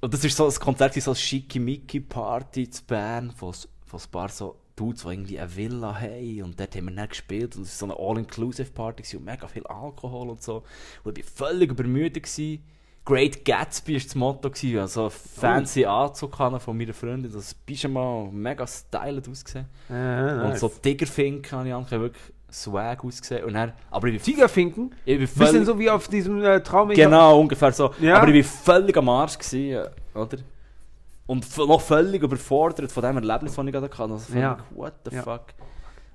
und 0.00 0.12
das 0.12 0.22
ist 0.22 0.36
so 0.36 0.46
ein 0.46 0.54
Konzert, 0.54 0.92
so 0.94 1.10
eine 1.12 1.16
Schickimicki-Party 1.16 2.68
zu 2.70 2.84
Bern 2.84 3.30
von, 3.30 3.50
s- 3.50 3.68
von 3.86 3.98
ein 4.00 4.10
paar 4.10 4.28
so 4.28 4.60
Dudes, 4.76 5.02
die 5.02 5.08
irgendwie 5.08 5.38
eine 5.38 5.56
Villa 5.56 6.00
haben 6.00 6.42
und 6.42 6.58
dort 6.58 6.74
haben 6.74 6.86
wir 6.86 6.94
dann 6.94 7.08
gespielt 7.08 7.56
und 7.56 7.62
es 7.62 7.80
war 7.80 7.88
so 7.88 7.94
eine 7.94 8.08
All-Inclusive-Party 8.08 9.16
und 9.16 9.24
mega 9.24 9.46
viel 9.46 9.66
Alkohol 9.66 10.30
und 10.30 10.42
so 10.42 10.62
und 11.04 11.18
ich 11.18 11.24
war 11.24 11.48
völlig 11.48 11.70
übermüdet 11.70 12.22
gewesen. 12.24 12.62
Great 13.06 13.44
Gatsby 13.44 13.94
war 13.94 14.00
das 14.00 14.14
Motto, 14.14 14.50
gewesen. 14.50 14.78
also 14.78 15.10
fancy 15.10 15.84
Anzug 15.84 16.38
hatte 16.38 16.58
von 16.58 16.76
meiner 16.76 16.94
Freundin, 16.94 17.30
das 17.30 17.52
Pyjama 17.54 18.28
mega 18.32 18.66
styled 18.66 19.28
ausgesehen. 19.28 19.66
Ja, 19.90 20.42
Und 20.42 20.48
nice. 20.50 20.60
so 20.60 20.68
Tigerfinken 20.68 21.52
habe 21.58 21.68
ich 21.68 21.74
angehabt, 21.74 22.00
wirklich 22.00 22.22
swag 22.50 23.04
ausgesehen. 23.04 23.44
Und 23.44 23.54
dann, 23.54 23.74
aber 23.90 24.08
ich 24.08 24.14
bin, 24.14 24.22
Tigerfinken, 24.22 24.94
ich 25.04 25.18
bin 25.18 25.28
bisschen 25.28 25.66
so 25.66 25.78
wie 25.78 25.90
auf 25.90 26.08
diesem 26.08 26.42
äh, 26.42 26.62
Traum. 26.62 26.88
Genau, 26.90 27.40
ungefähr 27.40 27.72
so. 27.72 27.92
Ja. 28.00 28.16
Aber 28.22 28.28
ich 28.28 28.44
war 28.46 28.74
völlig 28.74 28.96
am 28.96 29.08
Arsch, 29.10 29.38
gewesen, 29.38 29.72
äh, 30.14 30.18
oder? 30.18 30.38
Und 31.26 31.56
noch 31.56 31.80
völlig 31.80 32.22
überfordert 32.22 32.92
von 32.92 33.02
dem 33.02 33.16
Erlebnis, 33.16 33.54
das 33.54 33.64
ich 33.66 33.72
gerade 33.72 33.86
hatte. 33.88 34.02
Also 34.02 34.38
Ja. 34.38 34.56
völlig, 34.56 34.76
what 34.76 34.92
the 35.08 35.16
Ja. 35.16 35.22
fuck? 35.22 35.46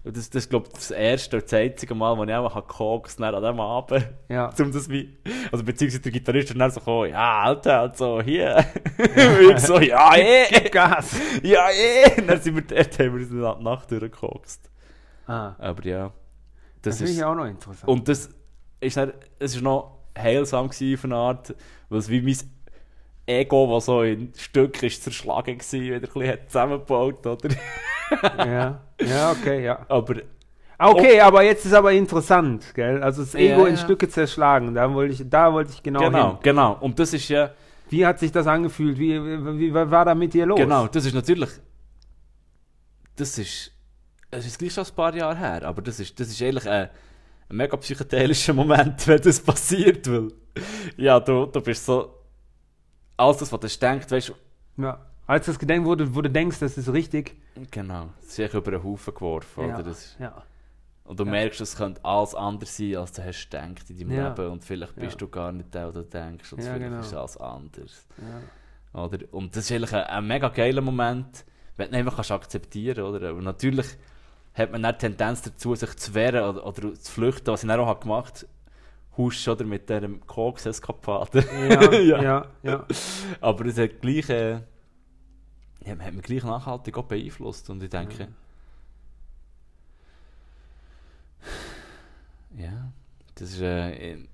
Und 0.01 0.15
das, 0.15 0.29
das 0.29 0.43
ist, 0.43 0.49
glaube 0.49 0.67
ich, 0.67 0.73
das 0.73 0.91
erste 0.91 1.35
und 1.37 1.43
das 1.43 1.53
einzige 1.53 1.93
Mal, 1.93 2.17
wo 2.17 2.23
ich 2.23 2.33
auch 2.33 2.55
gekokst 2.55 3.19
habe, 3.19 3.35
an 3.35 3.43
diesem 3.43 3.59
Abend. 3.59 4.07
Ja. 4.29 4.49
Um 4.59 4.71
das 4.71 4.87
wie, 4.89 5.17
also 5.51 5.63
beziehungsweise 5.65 6.01
der 6.03 6.11
Gitarrist 6.13 6.51
ist 6.51 6.57
dann 6.59 6.71
so 6.71 6.79
gekommen, 6.79 7.09
ja, 7.09 7.39
Alter, 7.41 7.81
also 7.81 8.21
hier. 8.21 8.63
Und 8.97 9.57
ich 9.57 9.59
so, 9.59 9.77
ja, 9.79 10.15
eh, 10.15 10.69
Gas. 10.69 11.15
ja, 11.43 11.67
eh. 11.69 12.21
Und 12.21 12.27
dann 12.29 12.41
sind 12.41 12.55
wir 12.55 12.61
dort, 12.61 12.97
haben 12.99 13.13
wir 13.17 13.21
uns 13.21 13.31
eine 13.31 13.63
Nacht 13.63 13.91
durchgekokst. 13.91 14.71
Ah, 15.27 15.55
Aber 15.59 15.83
ja, 15.85 16.05
das 16.05 16.13
das, 16.81 16.97
finde 16.99 17.11
ist... 17.11 17.17
ich 17.17 17.23
auch 17.25 17.35
noch 17.35 17.45
interessant. 17.45 17.87
Und 17.89 18.07
das 18.07 18.29
ist 18.79 18.95
dann, 18.95 19.11
es 19.37 19.55
ist 19.55 19.61
noch 19.61 19.97
heilsam 20.17 20.69
gewesen 20.69 20.95
auf 20.97 21.03
eine 21.03 21.15
Art, 21.15 21.55
weil 21.89 21.99
es 21.99 22.09
wie 22.09 22.21
mein 22.21 22.37
Ego, 23.29 23.71
das 23.73 23.85
so 23.85 24.01
in 24.03 24.33
Stück 24.37 24.81
ist 24.83 25.03
zerschlagen 25.03 25.59
war, 25.59 25.71
wieder 25.81 25.95
ein 25.95 26.01
bisschen 26.01 26.39
zusammengebaut, 26.47 27.25
oder? 27.27 27.49
ja. 28.37 28.81
ja, 29.01 29.31
okay, 29.31 29.63
ja. 29.63 29.85
Aber 29.89 30.15
Ah, 30.81 30.89
Okay, 30.91 31.19
aber 31.19 31.43
jetzt 31.43 31.65
ist 31.65 31.73
aber 31.73 31.91
interessant, 31.91 32.73
gell? 32.73 33.03
Also 33.03 33.23
das 33.23 33.35
Ego 33.35 33.61
Ja, 33.63 33.67
in 33.67 33.75
ja. 33.75 33.77
Stücke 33.77 34.07
zerschlagen, 34.07 34.73
da 34.73 34.93
wollte 34.93 35.13
ich, 35.13 35.29
da 35.29 35.51
wollte 35.53 35.71
ich 35.73 35.83
genau, 35.83 35.99
genau, 35.99 36.29
hin. 36.31 36.37
genau. 36.41 36.77
Und 36.79 36.97
das 36.99 37.13
ist 37.13 37.27
ja, 37.29 37.51
Wie 37.89 38.05
hat 38.05 38.19
sich 38.19 38.31
das 38.31 38.47
angefühlt? 38.47 38.97
Wie, 38.97 39.21
wie, 39.21 39.59
wie 39.59 39.73
war 39.73 40.05
da 40.05 40.15
mit 40.15 40.33
dir 40.33 40.45
los? 40.45 40.57
genau, 40.57 40.87
das 40.87 41.05
ist 41.05 41.13
natürlich, 41.13 41.49
das 43.15 43.37
ist, 43.37 43.71
es 44.31 44.45
ist 44.45 44.59
gleich 44.59 44.73
schon 44.73 44.85
ein 44.85 44.95
paar 44.95 45.15
Jahre 45.15 45.37
her, 45.37 45.63
aber 45.63 45.81
das 45.81 45.99
ist, 45.99 46.19
das 46.19 46.29
ist 46.29 46.41
eigentlich 46.41 46.69
ein, 46.69 46.89
ein 47.49 47.55
mega 47.57 47.75
psychedelischer 47.77 48.53
Moment, 48.53 49.05
wenn 49.07 49.21
das 49.21 49.39
passiert, 49.41 50.09
weil, 50.09 50.29
ja, 50.97 51.19
du, 51.19 51.45
du 51.47 51.61
bist 51.61 51.85
so, 51.85 52.18
alles 53.19 53.37
das, 53.37 53.51
was 53.51 53.59
du 53.59 53.67
denkst, 53.67 54.09
weißt 54.09 54.29
du, 54.29 54.81
Ja. 54.81 54.99
Als 55.27 55.45
das 55.45 55.59
gedenkt 55.59 55.85
wurde, 55.85 56.15
wo 56.15 56.21
du 56.21 56.29
denkst, 56.29 56.57
das 56.59 56.75
ist 56.77 56.91
richtig. 56.91 57.35
genau, 57.69 58.09
es 58.21 58.29
ist 58.29 58.39
echt 58.39 58.53
über 58.55 58.71
einen 58.73 58.83
Haufen 58.83 59.13
geworfen, 59.13 59.67
Ja. 59.67 59.75
oder? 59.75 59.83
Das, 59.83 60.15
ja. 60.19 60.41
Und 61.03 61.19
du 61.19 61.25
Ja. 61.25 61.31
merkst, 61.31 61.61
es 61.61 61.75
könnte 61.75 62.03
alles 62.03 62.33
anders 62.33 62.75
sein, 62.77 62.95
als 62.95 63.11
du 63.13 63.23
hast 63.23 63.49
gedacht 63.49 63.89
in 63.89 63.97
deinem 63.99 64.11
Ja. 64.11 64.29
Leben. 64.29 64.51
Und 64.51 64.63
vielleicht 64.63 64.95
bist 64.95 65.13
Ja. 65.13 65.17
du 65.17 65.27
gar 65.27 65.51
nicht 65.51 65.73
der, 65.73 65.91
der 65.91 66.03
du 66.03 66.09
denkst. 66.09 66.53
Und 66.53 66.61
vielleicht 66.63 66.79
genau. 66.79 66.99
ist 66.99 67.13
alles 67.13 67.37
anders. 67.37 68.07
Oder? 68.93 69.19
Und 69.31 69.55
das 69.55 69.65
ist 69.65 69.71
eigentlich 69.71 69.93
ein, 69.93 70.03
ein 70.03 70.27
mega 70.27 70.49
geiler 70.49 70.81
Moment, 70.81 71.45
wenn 71.77 71.91
du 71.91 71.97
einfach 71.97 72.15
kannst 72.15 72.31
akzeptieren 72.31 73.03
oder? 73.05 73.29
Aber 73.29 73.41
natürlich 73.41 73.87
hat 74.55 74.71
man 74.71 74.81
dann 74.81 74.93
die 74.95 74.99
Tendenz 74.99 75.41
dazu, 75.43 75.75
sich 75.75 75.95
zu 75.95 76.13
wehren 76.15 76.43
oder, 76.43 76.65
oder 76.65 76.93
zu 76.95 77.11
flüchten, 77.11 77.47
was 77.47 77.63
ich 77.63 77.67
dann 77.69 77.79
auch 77.79 77.99
gemacht 77.99 78.39
habe. 78.41 78.47
Husch 79.19 79.47
oder 79.49 79.65
mit 79.65 79.89
diesem 79.89 80.25
Koks-Eskapade. 80.25 81.43
Ja, 81.69 81.91
Ja. 81.93 82.21
ja, 82.21 82.45
ja. 82.63 82.85
Aber 83.41 83.65
es 83.65 83.77
hat 83.77 84.01
gleich, 84.01 84.29
äh, 84.29 84.61
ja, 85.85 85.97
hat 85.99 86.13
mich 86.13 86.23
gleich 86.23 86.43
nachhaltig 86.43 86.97
auch 86.97 87.03
beeinflusst. 87.03 87.69
Und 87.69 87.83
ich 87.83 87.89
denke, 87.89 88.29
ja, 92.57 92.91
das 93.35 93.51
ist 93.51 93.61
äh, 93.61 94.13
ein- 94.13 94.27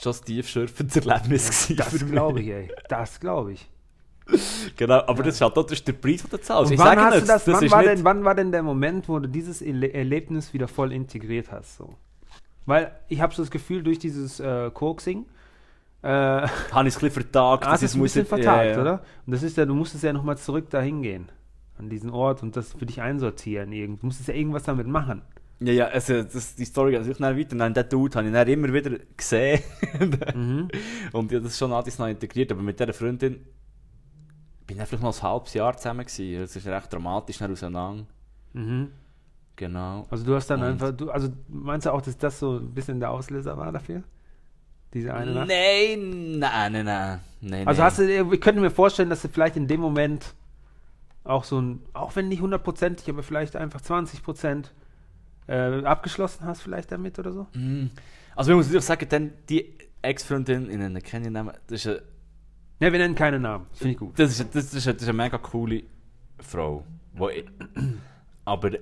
schon 0.00 0.12
ein 0.14 0.24
tiefschürfendes 0.24 0.96
Erlebnis. 0.96 1.68
gewesen 1.68 1.76
Das 1.76 2.06
glaube 2.10 2.40
ich, 2.42 2.48
ey. 2.48 2.72
Das 2.88 3.20
glaube 3.20 3.52
ich. 3.52 3.70
Genau, 4.76 5.00
aber 5.06 5.22
das 5.22 5.34
ist 5.36 5.40
halt 5.42 5.56
auch 5.56 5.62
das 5.64 5.78
ist 5.78 5.86
der 5.86 5.92
Preis, 5.92 6.22
den 6.22 6.30
du 6.30 6.40
zahlst. 6.40 6.70
Und 6.70 6.74
Ich 6.74 6.78
wann, 6.80 6.98
sage 6.98 7.10
du 7.10 7.16
nicht, 7.18 7.28
das, 7.28 7.46
wann, 7.46 7.70
war 7.70 7.82
denn, 7.84 8.04
wann 8.04 8.24
war 8.24 8.34
denn 8.34 8.50
der 8.50 8.62
Moment, 8.62 9.08
wo 9.08 9.18
du 9.20 9.28
dieses 9.28 9.60
Erle 9.62 9.92
Erlebnis 9.92 10.52
wieder 10.52 10.66
voll 10.66 10.92
integriert 10.92 11.52
hast? 11.52 11.76
So? 11.76 11.94
Weil 12.66 12.92
ich 13.08 13.20
habe 13.20 13.34
so 13.34 13.42
das 13.42 13.50
Gefühl, 13.50 13.82
durch 13.82 13.98
dieses 13.98 14.40
äh, 14.40 14.70
Coaxing 14.70 15.26
äh, 16.02 16.08
habe 16.08 16.88
ich 16.88 16.94
es 16.94 17.02
ein 17.02 17.08
bisschen 17.08 17.10
vertagt. 17.10 17.64
du 17.64 17.70
das 17.70 17.82
es 17.82 17.94
ein 17.94 18.02
bisschen 18.02 18.26
vertagt, 18.26 18.64
ja, 18.64 18.72
ja. 18.72 18.80
oder? 18.80 19.02
Und 19.26 19.32
das 19.32 19.42
ist 19.42 19.56
ja, 19.56 19.64
du 19.64 19.74
musstest 19.74 20.04
ja 20.04 20.12
nochmal 20.12 20.38
zurück 20.38 20.70
dahin 20.70 21.02
gehen. 21.02 21.30
An 21.76 21.88
diesen 21.88 22.10
Ort 22.10 22.42
und 22.42 22.56
das 22.56 22.72
für 22.74 22.86
dich 22.86 23.02
einsortieren. 23.02 23.72
Irgend. 23.72 24.02
Du 24.02 24.06
musstest 24.06 24.28
ja 24.28 24.34
irgendwas 24.34 24.62
damit 24.62 24.86
machen. 24.86 25.22
Ja, 25.60 25.72
ja, 25.72 25.86
also 25.86 26.22
das, 26.22 26.54
die 26.54 26.64
Story 26.64 26.92
geht 26.92 27.00
natürlich 27.00 27.18
dann 27.18 27.38
weiter. 27.38 27.56
Dann 27.56 27.74
den 27.74 27.88
Dude 27.88 28.16
habe 28.16 28.26
ich 28.28 28.32
dann 28.32 28.48
immer 28.48 28.72
wieder 28.72 28.98
gesehen. 29.16 29.60
Mhm. 30.34 30.68
Und 31.12 31.32
ja, 31.32 31.40
das 31.40 31.52
ist 31.52 31.58
schon 31.58 31.72
alles 31.72 31.98
noch 31.98 32.06
integriert. 32.06 32.52
Aber 32.52 32.62
mit 32.62 32.78
dieser 32.78 32.92
Freundin 32.92 33.40
bin 34.66 34.78
ich 34.78 34.84
vielleicht 34.84 35.02
noch 35.02 35.16
ein 35.16 35.22
halbes 35.22 35.54
Jahr 35.54 35.76
zusammen 35.76 36.04
gewesen. 36.04 36.40
Das 36.40 36.54
ist 36.54 36.66
recht 36.66 36.92
dramatisch 36.92 37.40
auseinander. 37.42 38.06
Mhm. 38.52 38.90
Genau. 39.56 40.06
Also 40.10 40.24
du 40.24 40.34
hast 40.34 40.48
dann 40.48 40.60
Und- 40.60 40.66
einfach, 40.66 40.92
du, 40.92 41.10
also 41.10 41.28
meinst 41.48 41.86
du 41.86 41.92
auch, 41.92 42.02
dass 42.02 42.16
das 42.18 42.38
so 42.38 42.56
ein 42.58 42.74
bisschen 42.74 42.98
der 43.00 43.10
Auslöser 43.10 43.56
war 43.56 43.70
dafür? 43.72 44.02
Diese 44.92 45.12
eine 45.14 45.32
Nacht? 45.32 45.48
Nein, 45.48 46.38
nein, 46.38 46.72
nein, 46.72 46.84
nein. 46.84 47.20
nein 47.40 47.68
Also 47.68 47.80
nein. 47.82 47.90
hast 47.90 47.98
du, 47.98 48.32
ich 48.32 48.40
könnte 48.40 48.60
mir 48.60 48.70
vorstellen, 48.70 49.10
dass 49.10 49.22
du 49.22 49.28
vielleicht 49.28 49.56
in 49.56 49.66
dem 49.66 49.80
Moment 49.80 50.34
auch 51.24 51.44
so 51.44 51.60
ein, 51.60 51.80
auch 51.92 52.14
wenn 52.16 52.28
nicht 52.28 52.42
hundertprozentig, 52.42 53.08
aber 53.08 53.22
vielleicht 53.22 53.56
einfach 53.56 53.80
20 53.80 54.22
Prozent 54.22 54.72
äh, 55.46 55.82
abgeschlossen 55.84 56.44
hast 56.46 56.62
vielleicht 56.62 56.92
damit 56.92 57.18
oder 57.18 57.32
so? 57.32 57.46
Mm. 57.54 57.90
Also 58.36 58.50
ich 58.52 58.56
muss 58.56 58.66
natürlich 58.66 58.84
sagen, 58.84 59.06
dann 59.08 59.32
die 59.48 59.74
Ex-Freundin, 60.02 60.68
ich 60.70 60.76
nenne 60.76 61.00
keine 61.00 61.30
Namen, 61.30 61.54
das 61.66 61.84
ist 61.84 61.86
eine, 61.86 62.02
Ne, 62.80 62.92
wir 62.92 62.98
nennen 62.98 63.14
keine 63.14 63.38
Namen. 63.38 63.66
Finde 63.72 63.92
ich 63.92 63.98
gut. 63.98 64.18
das 64.18 64.32
ist, 64.38 64.54
das 64.54 64.74
ist, 64.74 64.86
eine, 64.86 64.94
das 64.94 65.02
ist 65.04 65.08
eine 65.08 65.16
mega 65.16 65.38
coole 65.38 65.84
Frau. 66.40 66.84
Wo 67.14 67.28
ich, 67.28 67.44
aber 68.44 68.72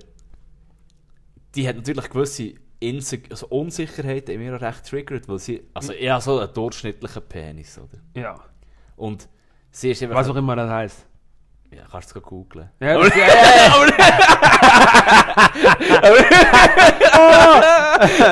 die 1.55 1.67
hat 1.67 1.75
natürlich 1.75 2.09
gewisse 2.09 2.53
Inse 2.79 3.19
also 3.29 3.47
Unsicherheiten 3.47 4.35
in 4.35 4.41
mir 4.41 4.55
auch 4.55 4.61
recht 4.61 4.85
triggert, 4.85 5.27
weil 5.27 5.39
sie, 5.39 5.63
also 5.73 5.93
eher 5.93 6.19
so 6.19 6.39
einen 6.39 6.53
durchschnittlichen 6.53 7.21
Penis, 7.23 7.77
oder? 7.77 7.99
Ja. 8.15 8.39
Und 8.95 9.29
sie 9.71 9.91
ist 9.91 10.03
einfach... 10.03 10.17
Was 10.17 10.29
auch 10.29 10.35
immer 10.35 10.55
das 10.55 10.69
heißt. 10.69 11.07
Ja, 11.71 11.83
kannst 11.89 12.13
du 12.13 12.19
es 12.19 12.25
googeln. 12.25 12.69
Ja, 12.79 12.97
das, 12.99 13.15
ja, 13.15 13.25
ja, 13.25 13.33
ja. 13.33 13.73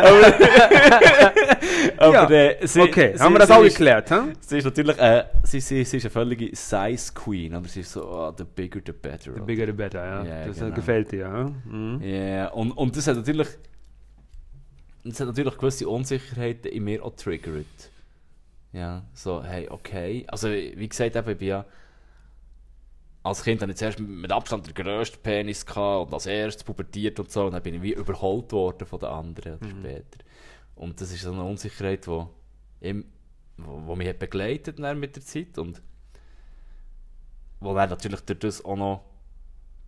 Aber 0.02 1.21
Ja. 2.02 2.30
äh, 2.30 2.68
sie, 2.68 2.82
Okay, 2.82 3.14
sie, 3.16 3.24
haben 3.24 3.34
wir 3.34 3.40
das 3.40 3.52
auch 3.52 3.64
ist, 3.64 3.78
geklärt, 3.78 4.10
hm? 4.10 4.34
Sie 4.40 4.58
ist 4.58 4.66
natürlich, 4.66 4.98
äh, 4.98 5.26
sie, 5.44 5.60
sie, 5.60 5.84
sie 5.84 5.98
ist 5.98 6.04
eine 6.04 6.10
völlige 6.10 6.56
Size 6.56 7.14
Queen, 7.14 7.54
aber 7.54 7.68
sie 7.68 7.82
ist 7.82 7.92
so, 7.92 8.06
oh, 8.06 8.34
the 8.38 8.44
bigger 8.44 8.82
the 8.86 8.92
better. 8.92 9.24
The 9.26 9.30
oder? 9.32 9.44
bigger 9.44 9.66
the 9.68 9.72
better, 9.72 10.06
ja. 10.06 10.24
Ja, 10.24 10.48
das 10.48 10.60
genau. 10.60 10.76
gefällt 10.76 11.12
dir, 11.12 11.20
ja. 11.20 11.52
Mhm. 11.66 12.02
Ja, 12.02 12.48
und, 12.50 12.72
und 12.72 12.96
das 12.96 13.08
hat 13.08 13.18
natürlich. 13.18 13.48
Das 15.04 15.20
hat 15.20 15.28
natürlich 15.28 15.58
gewisse 15.58 15.90
Unsicherheiten 15.90 16.72
in 16.72 16.84
mir 16.84 17.04
auch 17.04 17.16
triggert. 17.16 17.66
Ja, 18.74 19.04
so, 19.14 19.44
hey, 19.44 19.68
okay. 19.70 20.26
Also, 20.28 20.50
wie 20.50 20.88
gesagt, 20.88 21.16
eben, 21.16 21.30
ich 21.30 21.38
bin 21.38 21.48
ja. 21.48 21.66
Als 23.24 23.44
Kind 23.44 23.62
hatte 23.62 23.72
ich 23.72 23.78
zuerst 23.78 24.00
mit 24.00 24.32
Abstand 24.32 24.66
den 24.66 24.74
grössten 24.74 25.22
Penis 25.22 25.64
gehabt 25.64 26.08
und 26.08 26.14
als 26.14 26.26
erstes 26.26 26.64
pubertiert 26.64 27.20
und 27.20 27.30
so. 27.30 27.46
Und 27.46 27.52
dann 27.52 27.62
bin 27.62 27.76
ich 27.76 27.82
wie 27.84 27.94
überholt 27.94 28.52
worden 28.52 28.88
von 28.88 29.00
den 29.00 29.10
anderen 29.10 29.58
oder 29.58 29.70
später. 29.70 30.26
Und 30.82 31.00
das 31.00 31.12
ist 31.12 31.22
so 31.22 31.32
eine 31.32 31.44
Unsicherheit, 31.44 32.08
die 32.08 32.26
im, 32.80 33.06
wo, 33.58 33.86
wo 33.86 33.96
mich 33.96 34.10
hat 34.10 34.18
begleitet 34.18 34.80
mit 34.98 35.16
der 35.16 35.24
Zeit. 35.24 35.60
Und 35.60 35.80
wo 37.60 37.76
dann 37.76 37.90
natürlich 37.92 38.22
durch 38.22 38.40
das 38.40 38.66
auch 38.66 38.76
noch 38.76 39.04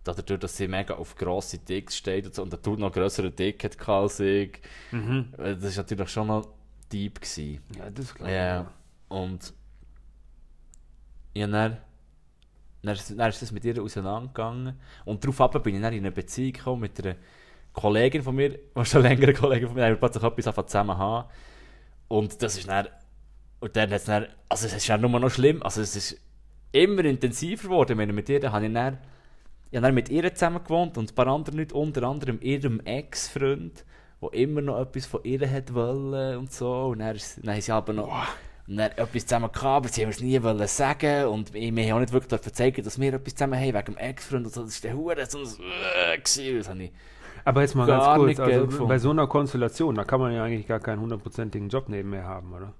dadurch, 0.04 0.38
dass 0.38 0.56
sie 0.56 0.68
mega 0.68 0.94
auf 0.94 1.16
grosse 1.16 1.58
Dicks 1.58 1.96
steht 1.96 2.26
und, 2.26 2.34
so, 2.36 2.42
und 2.44 2.52
der 2.52 2.62
Tour 2.62 2.76
noch 2.78 2.92
grössere 2.92 3.32
Dick 3.32 3.64
hat 3.64 3.88
als 3.88 4.20
ich. 4.20 4.60
Mhm. 4.92 5.34
Äh, 5.36 5.56
Das 5.56 5.76
war 5.76 5.82
natürlich 5.82 6.08
schon 6.10 6.28
noch 6.28 6.48
deep. 6.92 7.20
Gewesen. 7.20 7.60
Ja, 7.76 7.90
das 7.90 8.14
glaube 8.14 8.30
ich. 8.30 9.16
Und 9.16 9.52
ja, 11.34 11.46
dann, 11.48 11.78
dann, 12.82 12.94
ist- 12.94 13.18
dann 13.18 13.28
ist 13.30 13.42
das 13.42 13.50
mit 13.50 13.64
ihr 13.64 13.82
auseinandergegangen. 13.82 14.78
Und 15.04 15.24
daraufhin 15.24 15.62
bin 15.62 15.74
ich 15.74 15.82
dann 15.82 15.92
in 15.92 16.00
eine 16.00 16.12
Beziehung 16.12 16.52
gekommen 16.52 16.82
mit 16.82 17.04
einer 17.04 17.16
Kollegin 17.74 18.22
von 18.22 18.34
mir, 18.34 18.50
die 18.76 18.84
schon 18.84 19.02
länger 19.02 19.24
eine 19.24 19.34
Kollegin 19.34 19.68
von 19.68 19.76
mir, 19.76 19.84
haben 19.84 19.98
plötzlich 19.98 20.24
etwas 20.24 20.66
zusammen 20.66 20.96
haben. 20.96 21.28
Und 22.08 22.42
das 22.42 22.56
ist 22.56 22.68
dann, 22.68 22.88
und 23.60 23.76
dann 23.76 23.90
hat 23.90 23.96
es 24.00 24.04
dann, 24.04 24.26
also 24.48 24.66
es 24.66 24.72
ist 24.74 24.88
dann 24.88 25.00
nur 25.00 25.10
noch 25.20 25.30
schlimm, 25.30 25.62
also 25.62 25.82
es 25.82 25.94
ist 25.94 26.20
immer 26.72 27.04
intensiver 27.04 27.64
geworden. 27.64 27.92
Ich 27.92 27.96
meine, 27.98 28.12
mit 28.12 28.28
ihr, 28.28 28.40
da 28.40 28.52
habe 28.52 28.66
ich 28.66 28.72
dann, 28.72 28.98
ich 29.70 29.76
habe 29.76 29.86
dann 29.86 29.94
mit 29.94 30.08
ihr 30.08 30.34
zusammen 30.34 30.62
gewohnt 30.62 30.96
und 30.96 31.10
ein 31.10 31.14
paar 31.14 31.26
andere 31.26 31.56
Leute, 31.56 31.74
unter 31.74 32.04
anderem 32.04 32.38
ihrem 32.40 32.80
Ex-Freund, 32.80 33.84
der 34.22 34.32
immer 34.32 34.60
noch 34.60 34.80
etwas 34.80 35.06
von 35.06 35.20
ihr 35.24 35.50
hat 35.50 35.74
wollen 35.74 36.38
und 36.38 36.52
so. 36.52 36.86
Und 36.86 37.00
dann, 37.00 37.16
ist, 37.16 37.38
dann 37.42 37.54
haben 37.54 37.60
sie 37.60 37.72
aber 37.72 37.92
noch 37.92 38.26
und 38.66 38.78
dann 38.78 38.92
etwas 38.92 39.26
zusammen 39.26 39.52
gehabt, 39.52 39.64
aber 39.64 39.88
sie 39.88 40.02
haben 40.02 40.10
es 40.10 40.20
nie 40.20 40.42
wollen 40.42 40.66
sagen 40.66 41.26
und 41.26 41.52
wir 41.52 41.62
haben 41.62 41.92
auch 41.92 42.00
nicht 42.00 42.12
wirklich 42.12 42.40
zeigen, 42.40 42.82
dass 42.82 42.98
wir 42.98 43.12
etwas 43.12 43.34
zusammen 43.34 43.58
haben, 43.58 43.74
wegen 43.74 43.84
dem 43.84 43.98
Ex-Freund 43.98 44.46
und 44.46 44.54
so. 44.54 44.62
Das 44.62 44.82
war 44.82 44.90
der 44.90 44.98
Hure 44.98 45.26
so 45.26 45.38
ein. 45.38 45.44
Das 45.44 46.68
habe 46.68 46.82
ich... 46.82 46.92
Aber 47.44 47.60
jetzt 47.60 47.74
mal 47.74 47.86
ganz 47.86 48.04
kurz, 48.16 48.40
also 48.40 48.86
bei 48.86 48.98
so 48.98 49.10
einer 49.10 49.26
Konstellation, 49.26 49.94
da 49.94 50.04
kann 50.04 50.20
man 50.20 50.32
ja 50.32 50.44
eigentlich 50.44 50.66
gar 50.66 50.80
keinen 50.80 51.00
hundertprozentigen 51.00 51.68
Job 51.68 51.88
nebenher 51.88 52.24
haben, 52.24 52.52
oder? 52.52 52.72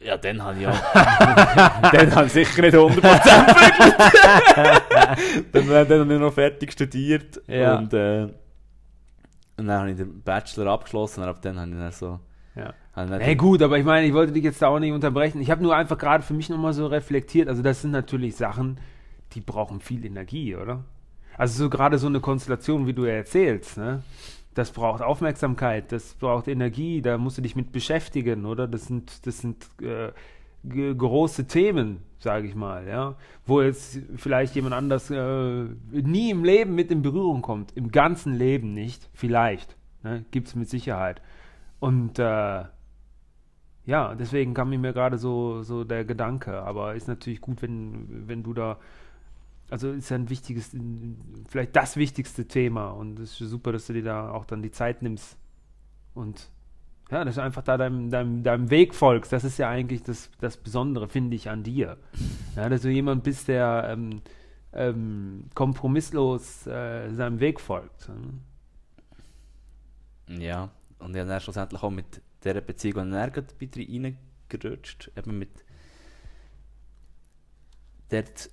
Ja, 0.00 0.16
dann 0.16 0.42
habe 0.42 0.58
ich 0.60 0.66
auch... 0.66 0.72
dann 1.92 2.14
habe 2.14 2.26
ich 2.26 2.32
sicher 2.32 2.62
nicht 2.62 2.74
100% 2.74 3.02
wirklich. 3.02 5.44
dann, 5.52 5.88
dann 5.88 6.00
habe 6.00 6.14
ich 6.14 6.20
noch 6.20 6.32
fertig 6.32 6.72
studiert 6.72 7.40
Ja. 7.46 7.78
und, 7.78 7.92
äh, 7.92 8.28
und 9.56 9.66
dann 9.66 9.80
habe 9.80 9.90
ich 9.90 9.96
den 9.96 10.22
Bachelor 10.22 10.72
abgeschlossen 10.72 11.22
und 11.22 11.28
ab 11.28 11.42
dann 11.42 11.58
habe 11.58 11.70
ich 11.70 11.76
dann 11.76 11.92
so... 11.92 12.20
Ja. 12.54 12.74
Hey, 12.94 13.36
gut, 13.36 13.62
aber 13.62 13.78
ich 13.78 13.84
meine, 13.84 14.06
ich 14.06 14.12
wollte 14.12 14.32
dich 14.32 14.44
jetzt 14.44 14.60
da 14.60 14.68
auch 14.68 14.78
nicht 14.78 14.92
unterbrechen. 14.92 15.40
Ich 15.40 15.50
habe 15.50 15.62
nur 15.62 15.74
einfach 15.74 15.96
gerade 15.96 16.22
für 16.22 16.34
mich 16.34 16.50
nochmal 16.50 16.74
so 16.74 16.86
reflektiert. 16.86 17.48
Also, 17.48 17.62
das 17.62 17.80
sind 17.80 17.90
natürlich 17.90 18.36
Sachen, 18.36 18.78
die 19.32 19.40
brauchen 19.40 19.80
viel 19.80 20.04
Energie, 20.04 20.54
oder? 20.56 20.84
Also, 21.36 21.64
so 21.64 21.70
gerade 21.70 21.98
so 21.98 22.06
eine 22.06 22.20
Konstellation, 22.20 22.86
wie 22.86 22.92
du 22.92 23.04
erzählst, 23.04 23.76
ne? 23.76 24.02
Das 24.54 24.70
braucht 24.70 25.00
Aufmerksamkeit, 25.00 25.92
das 25.92 26.14
braucht 26.14 26.46
Energie, 26.46 27.00
da 27.00 27.16
musst 27.16 27.38
du 27.38 27.42
dich 27.42 27.56
mit 27.56 27.72
beschäftigen, 27.72 28.44
oder? 28.44 28.68
Das 28.68 28.86
sind, 28.86 29.26
das 29.26 29.38
sind 29.38 29.66
äh, 29.80 30.12
große 30.68 31.46
Themen, 31.46 32.02
sage 32.18 32.46
ich 32.46 32.54
mal, 32.54 32.86
ja. 32.86 33.14
Wo 33.46 33.62
jetzt 33.62 33.98
vielleicht 34.16 34.54
jemand 34.54 34.74
anders 34.74 35.10
äh, 35.10 35.64
nie 35.90 36.30
im 36.30 36.44
Leben 36.44 36.74
mit 36.74 36.90
in 36.90 37.02
Berührung 37.02 37.42
kommt. 37.42 37.72
Im 37.76 37.90
ganzen 37.90 38.34
Leben 38.34 38.74
nicht, 38.74 39.08
vielleicht. 39.14 39.76
Ne? 40.02 40.24
Gibt 40.30 40.48
es 40.48 40.54
mit 40.54 40.68
Sicherheit. 40.68 41.22
Und 41.80 42.18
äh, 42.18 42.64
ja, 43.84 44.14
deswegen 44.14 44.54
kam 44.54 44.70
mir 44.70 44.92
gerade 44.92 45.18
so, 45.18 45.62
so 45.62 45.82
der 45.84 46.04
Gedanke. 46.04 46.62
Aber 46.62 46.94
ist 46.94 47.08
natürlich 47.08 47.40
gut, 47.40 47.62
wenn, 47.62 48.28
wenn 48.28 48.42
du 48.42 48.54
da. 48.54 48.78
Also 49.72 49.90
ist 49.90 50.10
ja 50.10 50.16
ein 50.18 50.28
wichtiges, 50.28 50.76
vielleicht 51.48 51.74
das 51.74 51.96
wichtigste 51.96 52.46
Thema. 52.46 52.90
Und 52.90 53.18
es 53.18 53.40
ist 53.40 53.48
super, 53.48 53.72
dass 53.72 53.86
du 53.86 53.94
dir 53.94 54.02
da 54.02 54.30
auch 54.30 54.44
dann 54.44 54.60
die 54.60 54.70
Zeit 54.70 55.00
nimmst. 55.00 55.38
Und 56.12 56.50
ja, 57.10 57.24
dass 57.24 57.36
du 57.36 57.42
einfach 57.42 57.62
da 57.62 57.78
deinem, 57.78 58.10
deinem, 58.10 58.42
deinem 58.42 58.68
Weg 58.68 58.94
folgst. 58.94 59.32
Das 59.32 59.44
ist 59.44 59.56
ja 59.56 59.70
eigentlich 59.70 60.02
das, 60.02 60.30
das 60.40 60.58
Besondere, 60.58 61.08
finde 61.08 61.36
ich, 61.36 61.48
an 61.48 61.62
dir. 61.62 61.96
Ja, 62.54 62.68
dass 62.68 62.82
du 62.82 62.90
jemand 62.90 63.24
bist, 63.24 63.48
der 63.48 63.86
ähm, 63.88 64.20
ähm, 64.74 65.44
kompromisslos 65.54 66.66
äh, 66.66 67.10
seinem 67.14 67.40
Weg 67.40 67.58
folgt. 67.58 68.10
Ja, 70.28 70.70
und 70.98 71.16
habe 71.16 71.26
dann 71.26 71.40
schlussendlich 71.40 71.82
auch 71.82 71.90
mit 71.90 72.20
dieser 72.44 72.60
Beziehung 72.60 72.96
und 72.96 73.12
dann 73.12 73.32
dir 73.74 73.88
reingerutscht. 73.88 75.10
Eben 75.16 75.38
mit. 75.38 75.64
Dort. 78.10 78.50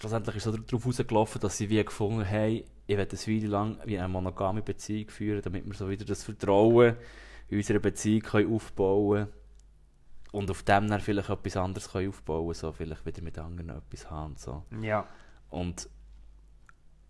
Schlussendlich 0.00 0.36
ist 0.36 0.46
es 0.46 0.54
so 0.54 0.58
darauf 0.58 0.86
rausgelaufen, 0.86 1.40
dass 1.40 1.58
sie 1.58 1.68
wie 1.68 1.84
gefunden 1.84 2.26
haben, 2.28 2.64
ich 2.86 2.96
werde 2.96 3.16
eine 3.16 3.26
Weile 3.36 3.46
lang 3.48 3.78
wie 3.84 3.98
eine 3.98 4.08
monogame 4.08 4.62
Beziehung 4.62 5.10
führen, 5.10 5.42
damit 5.42 5.66
wir 5.66 5.74
so 5.74 5.88
wieder 5.90 6.04
das 6.04 6.24
Vertrauen 6.24 6.96
in 7.48 7.58
unserer 7.58 7.78
Beziehung 7.80 8.22
können 8.22 8.52
aufbauen 8.52 9.28
und 10.32 10.50
auf 10.50 10.62
dem 10.62 10.88
dann 10.88 11.00
vielleicht 11.00 11.28
etwas 11.28 11.56
anderes 11.56 11.90
können 11.92 12.08
aufbauen 12.08 12.54
so 12.54 12.72
vielleicht 12.72 13.04
wieder 13.04 13.22
mit 13.22 13.38
anderen 13.38 13.70
etwas 13.70 14.10
haben. 14.10 14.36
So. 14.36 14.64
Ja. 14.80 15.06
Und 15.50 15.88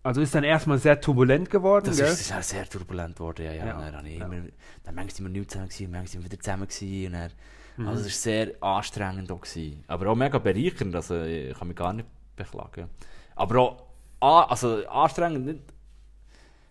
Also 0.03 0.19
ist 0.21 0.35
dann 0.35 0.43
erstmal 0.43 0.77
sehr 0.77 0.99
turbulent 0.99 1.49
geworden, 1.49 1.85
Das 1.85 1.97
gell? 1.97 2.07
ist, 2.07 2.33
auch 2.33 2.41
sehr 2.43 2.67
turbulent 2.67 3.15
geworden, 3.15 3.45
ja, 3.45 3.53
ja. 3.53 3.65
Ja, 3.67 3.91
Dann, 3.91 4.05
ja. 4.05 4.25
immer, 4.25 4.35
dann 4.83 4.95
manchmal 4.95 5.09
sind 5.15 5.25
wir 5.25 5.29
nicht 5.29 5.49
zusammen 5.51 5.69
gewesen, 5.69 5.91
manchmal 5.91 6.07
sind 6.07 6.23
wir 6.23 6.31
wieder 6.31 6.41
zusammen 6.41 6.67
gewesen. 6.67 7.05
Und 7.07 7.13
dann, 7.13 7.31
Mhm. 7.77 7.87
Also 7.87 8.01
es 8.01 8.07
war 8.07 8.11
sehr 8.11 8.51
anstrengend 8.61 9.31
auch. 9.31 9.39
Gewesen. 9.39 9.83
Aber 9.87 10.07
auch 10.07 10.15
mega 10.15 10.37
bereichernd, 10.39 10.93
also 10.93 11.21
ich 11.23 11.57
kann 11.57 11.69
mich 11.69 11.77
gar 11.77 11.93
nicht 11.93 12.05
beklagen. 12.43 12.89
Aber 13.35 13.77
auch 14.19 14.49
also 14.49 14.85
anstrengend, 14.87 15.45
nicht 15.45 15.59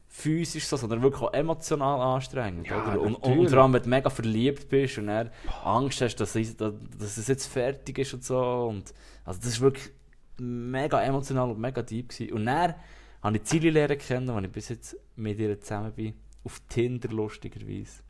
physisch 0.09 0.67
so, 0.67 0.77
sondern 0.77 1.03
wirklich 1.03 1.23
auch 1.23 1.33
emotional 1.33 2.01
anstrengend. 2.01 2.67
Ja, 2.69 2.83
oder? 2.83 3.01
Und, 3.01 3.15
und, 3.17 3.39
und 3.39 3.49
vor 3.51 3.59
allem, 3.61 3.73
wenn 3.73 3.83
du 3.83 3.89
mega 3.89 4.11
verliebt 4.11 4.69
bist 4.69 4.99
und 4.99 5.07
dann 5.07 5.31
Angst 5.65 6.01
hast, 6.01 6.17
dass, 6.17 6.35
es- 6.35 6.57
dass, 6.57 6.75
es 7.17 7.29
jetzt 7.29 7.47
fertig 7.47 7.99
ist 7.99 8.13
und 8.15 8.25
so. 8.25 8.67
Und, 8.69 8.93
also 9.25 9.39
das 9.41 9.51
ist 9.51 9.61
wirklich 9.61 9.91
mega 10.39 11.01
emotional 11.03 11.51
und 11.51 11.61
mega 11.61 11.81
deep 11.83 12.09
gewesen. 12.09 12.33
Und 12.33 12.47
dann 12.47 12.75
habe 13.23 13.37
ich 13.37 13.45
Zili 13.45 13.71
lernen 13.71 13.99
kennen, 13.99 14.31
als 14.31 14.45
ich 14.47 14.53
bis 14.53 14.69
jetzt 14.71 14.97
mit 15.17 15.39
ihr 15.39 15.61
zusammen 15.61 15.93
bin. 15.93 16.15
Auf 16.43 16.59
Tinder 16.69 17.09
lustigerweise. 17.11 18.03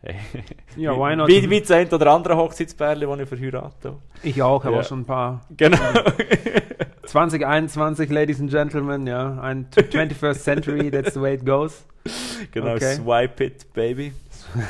Hey. 0.00 0.16
Ja, 0.76 0.92
why 0.96 1.16
not? 1.16 1.28
Wie, 1.28 1.48
wie 1.50 1.60
das 1.60 1.70
ein 1.72 1.88
oder 1.92 2.12
andere 2.12 2.36
Hochzeitspärchen, 2.36 3.08
das 3.08 3.20
ich 3.20 3.28
verheiratet 3.28 3.84
habe. 3.86 3.98
Ich 4.22 4.40
auch, 4.42 4.62
habe 4.62 4.74
Ja. 4.76 4.80
auch 4.82 4.84
schon 4.86 5.00
ein 5.00 5.04
paar. 5.06 5.40
Genau. 5.56 5.78
2021, 7.08 8.10
Ladies 8.10 8.38
and 8.40 8.50
Gentlemen, 8.50 9.06
ja. 9.06 9.40
Ein 9.40 9.68
21st 9.74 10.34
Century, 10.34 10.90
that's 10.90 11.14
the 11.14 11.20
way 11.20 11.34
it 11.34 11.44
goes. 11.44 11.84
genau, 12.52 12.74
Okay. 12.74 12.96
swipe 12.96 13.42
it, 13.42 13.72
baby. 13.72 14.12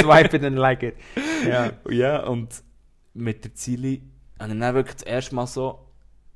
Swipe 0.00 0.36
it 0.36 0.44
and 0.44 0.56
like 0.56 0.82
it. 0.82 0.94
Ja. 1.48 1.72
Ja, 1.88 2.24
und 2.26 2.62
mit 3.14 3.44
der 3.44 3.54
Zili 3.54 4.02
habe 4.38 4.52
ich 4.52 4.58
dann 4.58 4.74
wirklich 4.74 4.96
das 4.96 5.02
erste 5.04 5.34
Mal 5.34 5.46
so 5.46 5.78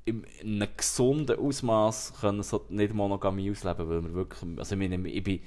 in 0.04 0.24
einem 0.42 0.68
gesunden 0.76 1.38
Ausmaß 1.38 2.14
können 2.20 2.42
so 2.42 2.64
nicht 2.68 2.94
Monogamie 2.94 3.50
ausleben, 3.50 3.88
weil 3.88 4.02
wir 4.02 4.14
wirklich, 4.14 4.58
also 4.58 4.74
ich, 4.74 4.78
meine, 4.88 5.08
ich 5.08 5.22
bin 5.22 5.40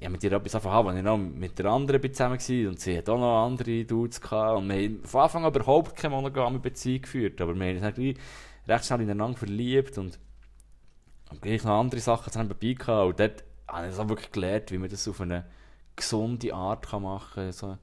ja, 0.00 0.08
mit 0.08 0.24
ihr 0.24 0.32
etwas 0.32 0.54
angefangen 0.54 0.74
haben, 0.76 0.88
als 0.88 0.96
ich 0.98 1.04
noch 1.04 1.18
mit 1.18 1.58
der 1.58 1.66
anderen 1.66 2.00
bin 2.00 2.12
zusammen 2.14 2.38
war 2.38 2.68
und 2.70 2.80
sie 2.80 2.96
hat 2.98 3.08
auch 3.08 3.18
noch 3.18 3.46
andere 3.46 3.84
Dudes 3.84 4.20
gehabt 4.20 4.58
und 4.58 4.68
wir 4.68 4.76
haben 4.76 5.00
von 5.04 5.20
Anfang 5.20 5.44
an 5.44 5.54
überhaupt 5.54 5.94
keine 5.96 6.14
monogame 6.14 6.58
Beziehung 6.58 7.02
geführt, 7.02 7.40
aber 7.40 7.54
wir 7.54 7.80
haben 7.80 7.94
gleich 7.94 8.16
recht 8.68 8.84
schnell 8.84 9.00
ineinander 9.02 9.38
verliebt 9.38 9.98
und 9.98 10.18
gleich 11.40 11.64
noch 11.64 11.80
andere 11.80 12.00
Sachen 12.00 12.32
zusammen 12.32 12.48
dabei 12.50 12.72
gehabt 12.74 13.08
und 13.08 13.20
dort 13.20 13.44
habe 13.68 13.88
ich 13.88 13.94
so 13.94 14.08
wirklich 14.08 14.30
gelernt, 14.32 14.70
wie 14.70 14.78
man 14.78 14.90
das 14.90 15.08
auf 15.08 15.20
eine 15.20 15.44
gesunde 15.96 16.52
Art 16.54 16.86
kann 16.88 17.02
machen 17.02 17.34
kann, 17.34 17.52
so 17.52 17.78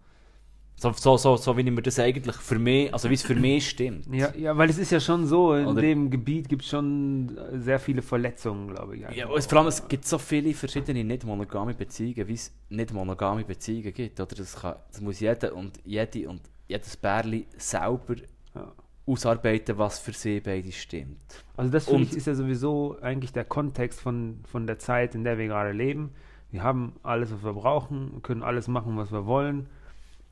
So, 0.76 0.94
so, 0.94 1.18
so, 1.18 1.36
so 1.36 1.58
wie 1.58 1.62
ich 1.62 1.72
mir 1.72 1.82
das 1.82 2.00
eigentlich 2.00 2.38
für 2.38 2.58
mich, 2.58 2.94
also 2.94 3.10
wie 3.10 3.16
es 3.16 3.24
für 3.24 3.36
mich 3.36 3.70
stimmt. 3.70 4.08
Ja, 4.14 4.34
ja, 4.36 4.56
weil 4.58 4.70
es 4.70 4.78
ist 4.78 4.92
ja 4.92 5.00
schon 5.02 5.26
so, 5.28 5.54
in 5.54 5.66
Oder- 5.68 5.82
dem 5.82 6.10
Gebiet 6.10 6.48
gibt 6.48 6.62
es 6.62 6.70
schon 6.70 7.38
äh, 7.38 7.60
sehr 7.60 7.80
viele 7.80 8.02
Verletzungen, 8.02 8.70
glaube 8.70 8.96
ich. 8.96 9.02
Ja, 9.16 9.28
vor 9.28 9.58
allem, 9.58 9.68
es 9.68 9.86
gibt 9.90 10.06
so 10.06 10.18
viele 10.18 10.54
verschiedene 10.54 11.04
nicht 11.04 11.26
monogame 11.26 11.74
Beziehungen, 11.74 12.26
wie 12.30 12.34
es 12.34 12.54
nicht 12.70 12.94
monogame 12.94 13.44
Beziehungen 13.44 13.94
gibt. 13.94 14.20
Oder 14.22 14.36
das, 14.36 14.56
kann, 14.56 14.76
das 14.90 15.02
muss 15.02 15.20
jeder 15.20 15.54
und 15.54 15.80
jede 15.84 16.30
und 16.30 16.42
jedes 16.70 16.96
Bärli 16.96 17.46
selber 17.58 18.16
Ja. 18.56 18.72
Ausarbeiten, 19.10 19.78
was 19.78 20.00
für 20.00 20.14
sie 20.14 20.40
beide 20.40 20.72
stimmt. 20.72 21.44
Also 21.58 21.72
das 21.72 21.86
finde 21.86 22.04
ich 22.04 22.16
ist 22.16 22.28
ja 22.28 22.36
sowieso 22.36 22.98
eigentlich 23.02 23.34
der 23.34 23.46
Kontext 23.46 24.00
von, 24.00 24.40
von 24.46 24.68
der 24.68 24.80
Zeit, 24.80 25.16
in 25.16 25.24
der 25.24 25.38
wir 25.38 25.48
gerade 25.48 25.72
leben. 25.72 26.12
Wir 26.52 26.64
haben 26.64 26.94
alles, 27.04 27.32
was 27.32 27.44
wir 27.44 27.54
brauchen, 27.54 28.22
können 28.22 28.44
alles 28.44 28.68
machen, 28.68 28.98
was 28.98 29.12
wir 29.12 29.26
wollen, 29.26 29.68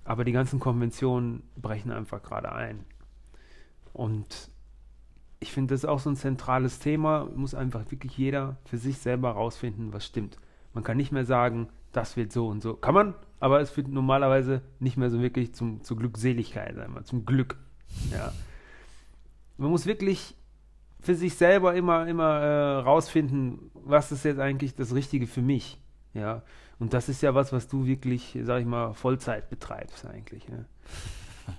aber 0.04 0.24
die 0.24 0.32
ganzen 0.32 0.60
Konventionen 0.60 1.44
brechen 1.56 1.92
einfach 1.92 2.24
gerade 2.24 2.52
ein. 2.52 2.86
Und 3.94 4.50
ich 5.40 5.52
finde, 5.52 5.74
das 5.74 5.82
ist 5.82 5.90
auch 5.90 6.00
so 6.00 6.10
ein 6.10 6.16
zentrales 6.16 6.80
Thema, 6.80 7.28
muss 7.36 7.54
einfach 7.54 7.92
wirklich 7.92 8.18
jeder 8.18 8.58
für 8.66 8.78
sich 8.78 8.98
selber 8.98 9.32
rausfinden, 9.32 9.94
was 9.94 10.06
stimmt. 10.06 10.38
Man 10.74 10.84
kann 10.84 10.98
nicht 10.98 11.12
mehr 11.12 11.26
sagen, 11.26 11.70
das 11.92 12.18
wird 12.18 12.32
so 12.32 12.48
und 12.48 12.62
so. 12.62 12.76
Kann 12.76 12.94
man, 12.94 13.16
aber 13.40 13.60
es 13.60 13.70
führt 13.70 13.88
normalerweise 13.88 14.62
nicht 14.80 14.98
mehr 14.98 15.10
so 15.10 15.22
wirklich 15.22 15.54
zum, 15.54 15.84
zur 15.84 15.98
Glückseligkeit, 15.98 16.76
zum 17.04 17.26
Glück. 17.26 17.58
Ja. 18.12 18.32
Man 19.58 19.70
muss 19.70 19.86
wirklich 19.86 20.36
für 21.00 21.16
sich 21.16 21.36
selber 21.36 21.76
immer, 21.76 22.08
immer 22.08 22.40
äh, 22.40 22.78
rausfinden, 22.80 23.72
was 23.74 24.12
ist 24.12 24.26
jetzt 24.26 24.40
eigentlich 24.40 24.76
das 24.76 24.94
Richtige 24.94 25.28
für 25.28 25.42
mich. 25.42 25.80
Ja. 26.14 26.44
Und 26.80 26.94
das 26.94 27.10
ist 27.10 27.22
ja 27.22 27.34
was, 27.34 27.54
was 27.54 27.68
du 27.68 27.86
wirklich, 27.86 28.38
sag 28.44 28.62
ich 28.62 28.66
mal, 28.66 28.94
Vollzeit 28.94 29.50
betreibst 29.50 30.06
eigentlich. 30.06 30.48
Ja. 30.48 30.66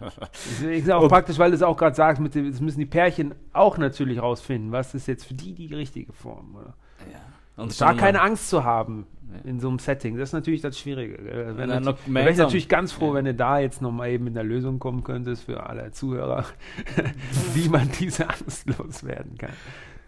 Das 0.29 0.61
ist 0.61 0.91
auch 0.91 1.09
praktisch, 1.09 1.39
weil 1.39 1.51
du 1.51 1.57
es 1.57 1.63
auch 1.63 1.75
gerade 1.77 1.97
sagst, 1.97 2.21
mit 2.21 2.35
dem, 2.35 2.51
das 2.51 2.61
müssen 2.61 2.79
die 2.79 2.85
Pärchen 2.85 3.35
auch 3.55 3.79
natürlich 3.79 4.21
rausfinden, 4.21 4.71
was 4.71 4.95
ist 4.95 5.09
jetzt 5.09 5.25
für 5.25 5.33
die 5.33 5.55
die 5.55 5.73
richtige 5.73 6.13
Form. 6.13 6.57
Oder? 6.57 6.75
Ja. 7.11 7.21
Und 7.59 7.81
Da 7.81 7.93
keine 7.95 8.21
Angst 8.21 8.49
zu 8.49 8.65
haben 8.65 9.07
in 9.45 9.61
so 9.61 9.69
einem 9.69 9.79
Setting, 9.79 10.17
das 10.17 10.31
ist 10.31 10.33
natürlich 10.33 10.63
das 10.63 10.79
Schwierige. 10.79 11.15
noch 11.23 11.29
Da 11.29 11.57
wäre 11.59 11.91
ich 11.99 12.05
gemeinsam- 12.07 12.47
natürlich 12.47 12.69
ganz 12.69 12.93
froh, 12.93 13.09
Ja. 13.09 13.15
wenn 13.15 13.25
du 13.27 13.35
da 13.35 13.59
jetzt 13.59 13.83
nochmal 13.83 14.09
eben 14.11 14.25
mit 14.25 14.35
einer 14.39 14.45
Lösung 14.49 14.79
kommen 14.79 15.05
könntest 15.05 15.45
für 15.45 15.65
alle 15.65 15.91
Zuhörer, 15.93 16.45
wie 17.55 17.69
man 17.69 17.91
diese 18.01 18.29
Angst 18.29 18.67
loswerden 18.79 19.37
kann. 19.37 19.53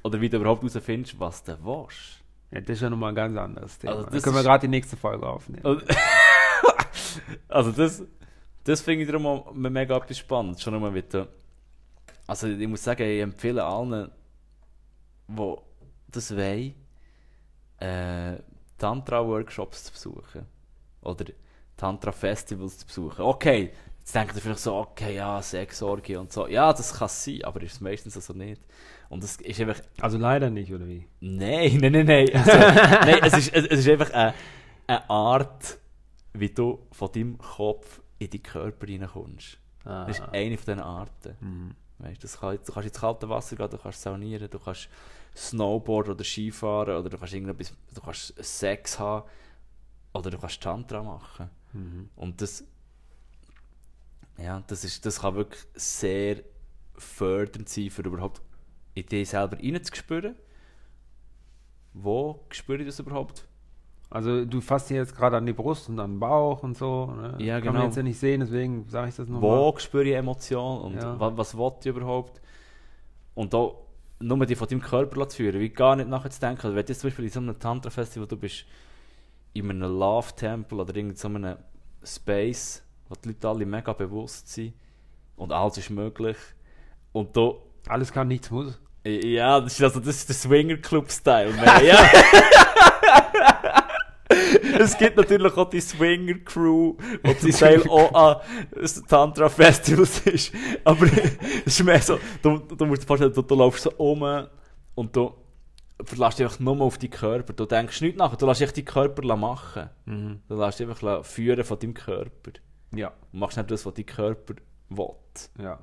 Oder 0.03 0.21
wie 0.21 0.29
du 0.31 0.39
überhaupt 0.39 0.63
herausfindest, 0.63 1.21
was 1.21 1.45
du 1.45 1.53
willst. 1.63 2.23
Ja, 2.51 2.61
das 2.61 2.71
ist 2.71 2.81
ja 2.83 2.91
nochmal 2.91 3.11
ein 3.11 3.15
ganz 3.15 3.37
anderes 3.37 3.79
Thema. 3.79 3.93
Also 3.93 4.05
da 4.07 4.11
das 4.11 4.23
können 4.23 4.37
wir 4.37 4.43
gerade 4.43 4.61
die 4.63 4.69
nächste 4.69 4.97
Folge 4.97 5.27
aufnehmen. 5.27 5.63
Und- 5.65 5.85
also 7.49 7.73
das, 7.73 8.03
das 8.65 8.81
finde 8.81 9.03
ich 9.05 9.11
darum 9.11 9.43
mega 9.71 9.97
etwas 9.97 10.19
spannend. 10.19 10.61
Schon 10.61 10.75
einmal 10.75 10.95
wieder. 10.95 11.29
Also 12.27 12.47
ich 12.49 12.69
muss 12.69 12.83
sagen, 12.83 13.03
ich 13.03 13.21
empfehle 13.21 13.65
allen, 13.65 14.11
die 15.29 15.55
das 16.11 16.35
wollen, 16.37 16.75
äh, 17.81 18.37
Tantra-Workshops 18.79 19.85
zu 19.85 19.93
besuchen. 19.93 20.47
Oder 21.03 21.27
Tantra-Festivals 21.77 22.79
zu 22.79 22.87
besuchen. 22.87 23.23
Okay, 23.23 23.73
jetzt 23.99 24.15
denkt 24.15 24.35
ihr 24.35 24.43
vielleicht 24.43 24.61
so, 24.61 24.75
okay, 24.77 25.17
ja, 25.17 25.41
Sexorgie 25.41 26.17
und 26.17 26.33
so. 26.33 26.47
Ja, 26.47 26.73
das 26.73 26.95
kann 26.95 27.09
sein, 27.09 27.43
aber 27.45 27.63
ist 27.63 27.81
meistens 27.81 28.17
also 28.17 28.33
nicht. 28.33 28.63
Und 29.09 29.25
es 29.25 29.37
ist 29.37 29.61
einfach 29.61 29.81
Also 30.01 30.19
leider 30.19 30.51
nicht, 30.51 30.73
oder 30.73 30.87
wie? 30.87 31.07
Nein, 31.21 31.79
nein, 31.81 31.93
nein, 31.93 32.07
nein. 32.07 32.29
Also, 32.35 32.51
nein 32.59 33.21
es, 33.23 33.33
ist, 33.39 33.55
es, 33.55 33.67
es 33.67 33.79
ist 33.81 33.89
einfach 33.89 34.13
eine, 34.13 34.35
eine 34.87 35.11
Art, 35.11 35.79
wie 36.33 36.51
du 36.51 36.87
von 36.93 37.11
deinem 37.13 37.39
Kopf 37.39 38.01
in 38.19 38.31
deinen 38.31 38.43
Körper 38.43 38.87
reinkommst. 38.87 39.59
Das 39.85 40.19
ist 40.19 40.29
eine 40.33 40.57
von 40.57 40.67
diesen 40.67 40.81
Arten. 40.81 41.37
Mhm. 41.41 41.75
Weißt, 41.99 42.23
das 42.23 42.39
kann, 42.41 42.59
du 42.65 42.73
kannst 42.73 42.89
ins 42.89 43.01
kalte 43.01 43.29
Wasser 43.29 43.57
gehen, 43.57 43.71
du 43.71 43.79
kannst 43.79 44.03
saunieren, 44.03 44.49
du 44.49 44.59
kannst 44.59 44.89
Snowboard 45.37 46.09
oder 46.09 46.25
Skifahren 46.25 46.97
oder 46.97 47.09
du 47.09 47.19
kannst 47.19 47.35
irgendetwas, 47.35 47.73
du 47.95 48.01
kannst 48.01 48.35
Sex 48.43 48.99
haben 48.99 49.29
oder 50.13 50.31
du 50.31 50.39
kannst 50.39 50.63
Tantra 50.63 51.03
machen. 51.03 51.51
Mhm. 51.73 52.09
Und 52.17 52.41
das, 52.43 52.65
ja, 54.39 54.63
das, 54.67 54.85
ist, 54.85 55.07
das 55.07 55.21
kann 55.21 55.35
wirklich 55.35 55.63
sehr 55.75 56.43
fördernd 56.97 57.69
sein, 57.69 57.91
für 57.91 58.03
überhaupt 58.03 58.43
in 58.95 59.07
dich 59.07 59.29
selber 59.29 59.57
reinzuspüren. 59.59 60.35
Wo 61.93 62.45
spüre 62.51 62.79
ich 62.81 62.87
das 62.87 62.99
überhaupt? 63.01 63.47
Also 64.11 64.45
du 64.45 64.61
fasst 64.61 64.91
dir 64.91 64.97
jetzt 64.97 65.17
gerade 65.17 65.37
an 65.37 65.47
die 65.47 65.53
Brust 65.53 65.89
und 65.89 65.99
an 66.01 66.15
den 66.15 66.21
Bauch 66.21 66.65
und 66.65 66.77
so. 66.77 67.07
Ne? 67.07 67.37
Ja, 67.39 67.55
Kann 67.57 67.69
genau. 67.69 67.79
man 67.79 67.83
jetzt 67.87 67.97
ja 67.97 68.03
nicht 68.03 68.19
sehen, 68.19 68.41
deswegen 68.41 68.89
sage 68.89 69.09
ich 69.09 69.15
das 69.17 69.29
nochmal. 69.29 69.73
Wo 69.73 69.79
spüre 69.79 70.05
ich 70.05 70.15
Emotionen 70.15 70.81
und 70.83 70.95
Ja. 70.97 71.19
was, 71.19 71.37
was 71.37 71.57
will 71.57 71.73
ich 71.81 71.87
überhaupt? 71.87 72.41
Und 73.35 73.55
da 73.55 73.71
nur 74.21 74.45
die 74.47 74.55
von 74.55 74.69
deinem 74.69 74.83
Körper 74.83 75.29
zu 75.29 75.39
führen, 75.39 75.61
wie 75.61 75.71
gar 75.71 75.97
nicht 75.97 76.09
nachher 76.09 76.31
zu 76.31 76.41
denken. 76.41 76.63
Also 76.67 76.77
wenn 76.77 76.85
du 76.85 76.93
jetzt 76.93 77.01
zum 77.01 77.09
Beispiel 77.09 77.25
in 77.25 77.31
so 77.31 77.41
einem 77.41 77.59
Tantra-Festival, 77.59 78.29
du 78.29 78.37
bist 78.37 78.65
in 79.55 79.69
einem 79.69 79.99
Love-Tempel 79.99 80.79
oder 80.79 80.95
in 80.95 81.15
so 81.17 81.29
einem 81.29 81.57
Space, 82.05 82.83
wo 83.09 83.15
die 83.15 83.29
Leute 83.29 83.49
alle 83.49 83.67
mega 83.67 83.93
bewusst 83.93 84.49
sind 84.49 84.75
und 85.37 85.53
alles 85.53 85.79
ist 85.79 85.91
möglich. 85.91 86.37
Und 87.13 87.37
da 87.37 87.53
Alles 87.89 88.13
kann, 88.13 88.29
nichts 88.29 88.51
muss. 88.51 88.79
Ja, 89.05 89.59
das 89.61 89.73
ist, 89.73 89.83
also, 89.83 90.01
das 90.01 90.17
ist 90.17 90.29
der 90.29 90.37
Swinger-Club-Style. 90.37 91.55
Ja. 91.83 92.11
Es 94.81 94.99
gibt 94.99 95.17
natürlich 95.17 95.57
auch 95.57 95.69
die 95.71 95.81
Swinger-Crew, 95.81 96.97
die 97.25 97.37
zum 97.37 97.51
Teil 97.51 97.89
auch 97.89 98.13
an 98.15 98.37
Tantra-Festivals 99.09 100.27
ist. 100.27 100.53
Aber 100.85 101.07
es 101.07 101.79
ist 101.79 101.85
mehr 101.85 102.01
so, 102.01 102.19
du, 102.43 102.59
du 102.59 102.87
musst 102.87 103.03
dir 103.03 103.07
vorstellen, 103.07 103.33
du, 103.33 103.43
du 103.43 103.55
läufst 103.55 103.83
so 103.85 103.93
um 103.93 104.47
und 104.95 105.15
du 105.17 105.35
verlässt 106.05 106.39
dich 106.39 106.47
einfach 106.47 106.61
nur 106.61 106.81
auf 106.81 106.99
deinen 106.99 107.11
Körper. 107.11 107.53
Du 107.53 107.67
denkst 107.67 108.01
nicht 108.01 108.17
nach, 108.17 108.35
du 108.37 108.47
lässt 108.47 108.61
dich 108.61 108.73
deinen 108.73 108.85
Körper 108.85 109.37
machen. 109.37 109.91
Mhm. 110.07 110.41
Du 110.49 110.59
lässt 110.59 110.81
dich 110.81 110.89
einfach 110.89 111.25
führen 111.25 111.65
von 111.65 111.79
deinem 111.79 111.95
Körper. 111.95 112.53
Ja, 112.95 113.13
Du 113.33 113.39
machst 113.39 113.57
nicht 113.57 113.71
das, 113.71 113.87
was 113.87 113.95
dein 113.95 114.07
Körper 114.07 114.55
will. 114.89 115.09
ja. 115.63 115.79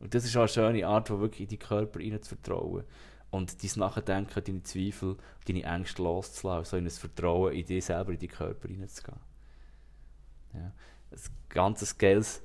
Und 0.00 0.14
das 0.14 0.24
ist 0.24 0.36
auch 0.36 0.42
eine 0.42 0.48
schöne 0.48 0.86
Art, 0.86 1.10
wo 1.10 1.18
wirklich 1.18 1.40
in 1.40 1.48
deinen 1.48 1.68
Körper 1.68 1.98
rein 1.98 2.22
zu 2.22 2.28
vertrauen. 2.36 2.84
Und 3.30 3.62
dein 3.62 3.70
Nachdenken, 3.76 4.42
deine 4.44 4.62
Zweifel, 4.62 5.16
deine 5.46 5.62
Ängste 5.62 6.02
loszulassen, 6.02 6.70
so 6.70 6.76
in 6.76 6.86
ein 6.86 6.90
Vertrauen 6.90 7.52
in 7.52 7.66
dich 7.66 7.84
selber, 7.84 8.12
in 8.12 8.18
deinen 8.18 8.30
Körper 8.30 8.68
reinzugehen. 8.68 9.18
Ja. 10.54 10.72
Ein 11.10 11.18
ganzes 11.48 11.96
geiles, 11.98 12.42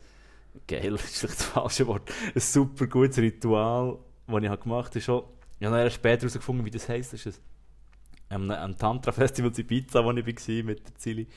geil 0.67 0.93
ist 0.95 1.19
vielleicht 1.19 1.39
das 1.39 1.45
falsche 1.45 1.87
Wort, 1.87 2.11
ein 2.35 2.41
super 2.41 2.87
gutes 2.87 3.17
Ritual, 3.17 3.97
das 4.27 4.43
ich 4.43 4.59
gemacht 4.61 4.87
habe, 4.87 4.99
ist 4.99 5.05
schon, 5.05 5.23
ich 5.59 5.65
habe 5.65 5.77
dann 5.77 5.91
später 5.91 6.21
herausgefunden, 6.21 6.65
wie 6.65 6.71
das 6.71 6.89
heisst. 6.89 7.13
Das 7.13 7.25
ist 7.25 7.41
ein, 8.29 8.51
ein 8.51 8.77
Tantra-Festival 8.77 9.51
in 9.51 9.59
Ibiza, 9.59 10.03
wo 10.03 10.11
ich 10.11 10.25
war 10.25 10.63
mit 10.63 10.85
der 10.85 10.95
Zili. 10.95 11.27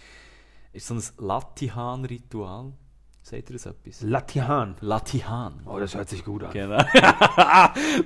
ist 0.73 0.87
so 0.87 0.95
ein 0.95 1.03
Latihan-Ritual. 1.19 2.73
Sagt 3.29 3.51
ihr 3.51 3.55
das 3.55 3.67
etwas? 3.67 4.03
Latihan. 4.03 4.77
Latihan. 4.81 5.55
Oh, 5.67 5.81
das 5.81 5.97
hört 5.97 6.09
sich 6.09 6.25
gut 6.25 6.45
an. 6.45 6.53
Genau. 6.53 6.77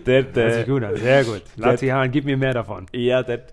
der, 0.07 0.25
Hört 0.25 0.35
der, 0.37 0.55
sich 0.55 0.67
gut 0.67 0.83
an, 0.83 0.97
sehr 0.97 1.25
gut. 1.25 1.43
Latihan, 1.57 2.11
gib 2.11 2.25
mir 2.25 2.39
mehr 2.39 2.55
davon. 2.55 2.87
ja, 2.95 3.23
dort 3.23 3.53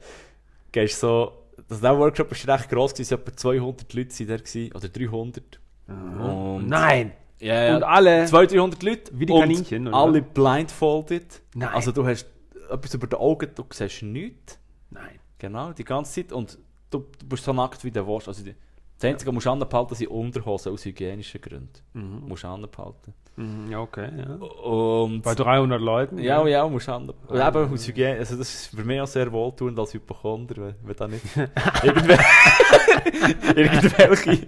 gehst 0.72 1.01
so. 1.01 1.34
Das 1.68 1.82
der 1.82 1.97
Workshop 1.97 2.32
war 2.32 2.55
recht 2.55 2.70
gross, 2.70 2.93
gewesen, 2.93 3.01
es 3.01 3.11
waren 3.11 3.28
etwa 3.28 3.36
200 3.36 3.93
Leute 3.93 4.26
da, 4.26 4.78
oder 4.78 4.88
300. 4.88 5.59
Und- 5.89 6.70
Nein! 6.70 7.11
Ja, 7.39 7.63
ja. 7.65 7.76
Und 7.76 7.84
alle 7.84 8.24
200, 8.24 8.53
300 8.53 8.84
Leute. 8.84 9.20
Wie 9.20 9.26
die 9.26 9.34
Kaninchen, 9.34 9.88
oder 9.89 9.97
Alle 9.97 10.22
blindfolded. 10.22 11.41
Nein. 11.53 11.70
Also 11.74 11.91
du 11.91 12.07
hast 12.07 12.28
etwas 12.72 12.93
über 12.93 13.07
die 13.07 13.18
Augen, 13.18 13.49
du 13.53 13.65
siehst 13.74 14.03
nichts. 14.03 14.57
Nein. 14.89 15.20
Genau, 15.38 15.74
die 15.74 15.84
ganze 15.84 16.13
Zeit. 16.13 16.32
Und 16.32 16.57
du, 16.91 16.99
du 17.20 17.28
bist 17.28 17.43
so 17.43 17.51
nackt 17.51 17.84
wie 17.84 17.91
du 17.91 18.07
willst. 18.07 18.30
Also 18.30 18.41
die, 18.45 18.55
das 19.00 19.10
Einzige, 19.12 19.36
was 19.36 19.43
du 19.43 19.52
anbehalten, 19.52 19.95
sind 19.95 20.08
Unterhosen 20.08 20.74
aus 20.74 20.84
hygienischen 20.86 21.39
Gründen. 21.41 21.70
Mhm. 21.93 22.24
Musst 22.28 22.43
du 22.43 22.48
anbehalten. 22.48 23.14
Mhm, 23.36 23.70
Ja, 23.72 23.80
okay, 23.82 24.10
ja. 24.18 24.34
Und... 24.45 25.22
Bei 25.22 25.36
300 25.36 25.80
Leuten? 25.80 26.18
Ja, 26.18 26.45
ja, 26.48 26.68
musst 26.68 26.88
du 26.88 26.93
an. 26.93 27.10
Und 27.28 27.39
eben 27.39 27.74
aus 27.74 27.88
Hygiene, 27.88 28.18
also 28.18 28.36
das 28.36 28.52
ist 28.54 28.76
für 28.76 28.84
mich 28.84 29.00
auch 29.00 29.06
sehr 29.06 29.32
wohltuend 29.32 29.78
als 29.78 29.93
Hypochonder, 29.93 30.56
wenn, 30.58 30.76
wenn 30.84 30.95
da 30.95 31.08
nicht 31.08 31.24
irgendwel 31.84 32.18
irgendwelche 33.56 34.48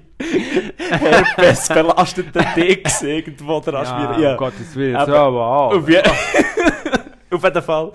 herpesbelasteten 0.78 2.45
Dicks 2.56 3.02
irgendwo 3.04 3.60
dran 3.60 3.86
Ja, 3.86 4.20
ja, 4.20 4.32
um 4.32 4.38
Gottes 4.38 4.76
Willen, 4.76 4.95
Aber- 4.95 5.12
hör 5.12 5.20
aber 5.20 5.47
auf. 5.47 5.74
Auf, 5.76 5.89
je 5.89 6.00
auf 7.32 7.43
jeden 7.43 7.62
Fall 7.62 7.91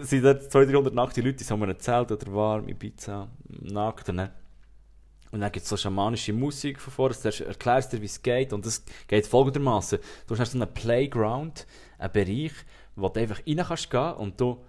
sind 0.00 0.24
dort 0.24 0.50
200, 0.50 0.74
300 0.74 0.94
nackte 0.94 1.20
Leute, 1.20 1.36
die 1.36 1.44
so 1.44 1.54
in 1.54 1.62
einem 1.64 1.78
Zelt 1.78 2.10
oder 2.12 2.32
warm 2.34 2.66
in 2.68 2.78
Pizza, 2.78 3.28
nackt. 3.60 4.08
Dann, 4.08 4.30
und 5.32 5.40
dann 5.40 5.52
gibt 5.52 5.64
es 5.64 5.68
so 5.68 5.76
schamanische 5.76 6.32
Musik 6.32 6.80
von 6.80 6.92
vorne, 6.92 7.14
du 7.14 7.44
erklärst 7.44 7.92
dir, 7.92 8.00
wie 8.00 8.06
es 8.06 8.20
geht. 8.20 8.52
Und 8.52 8.66
es 8.66 8.84
geht 9.06 9.26
folgendermaßen: 9.26 9.98
Du 10.26 10.36
hast 10.36 10.52
so 10.52 10.58
einen 10.58 10.72
Playground, 10.72 11.66
einen 11.98 12.12
Bereich, 12.12 12.52
wo 12.96 13.08
du 13.08 13.20
einfach 13.20 13.40
rein 13.46 13.64
kannst 13.66 13.90
gehen 13.90 14.12
und 14.14 14.40
du 14.40 14.60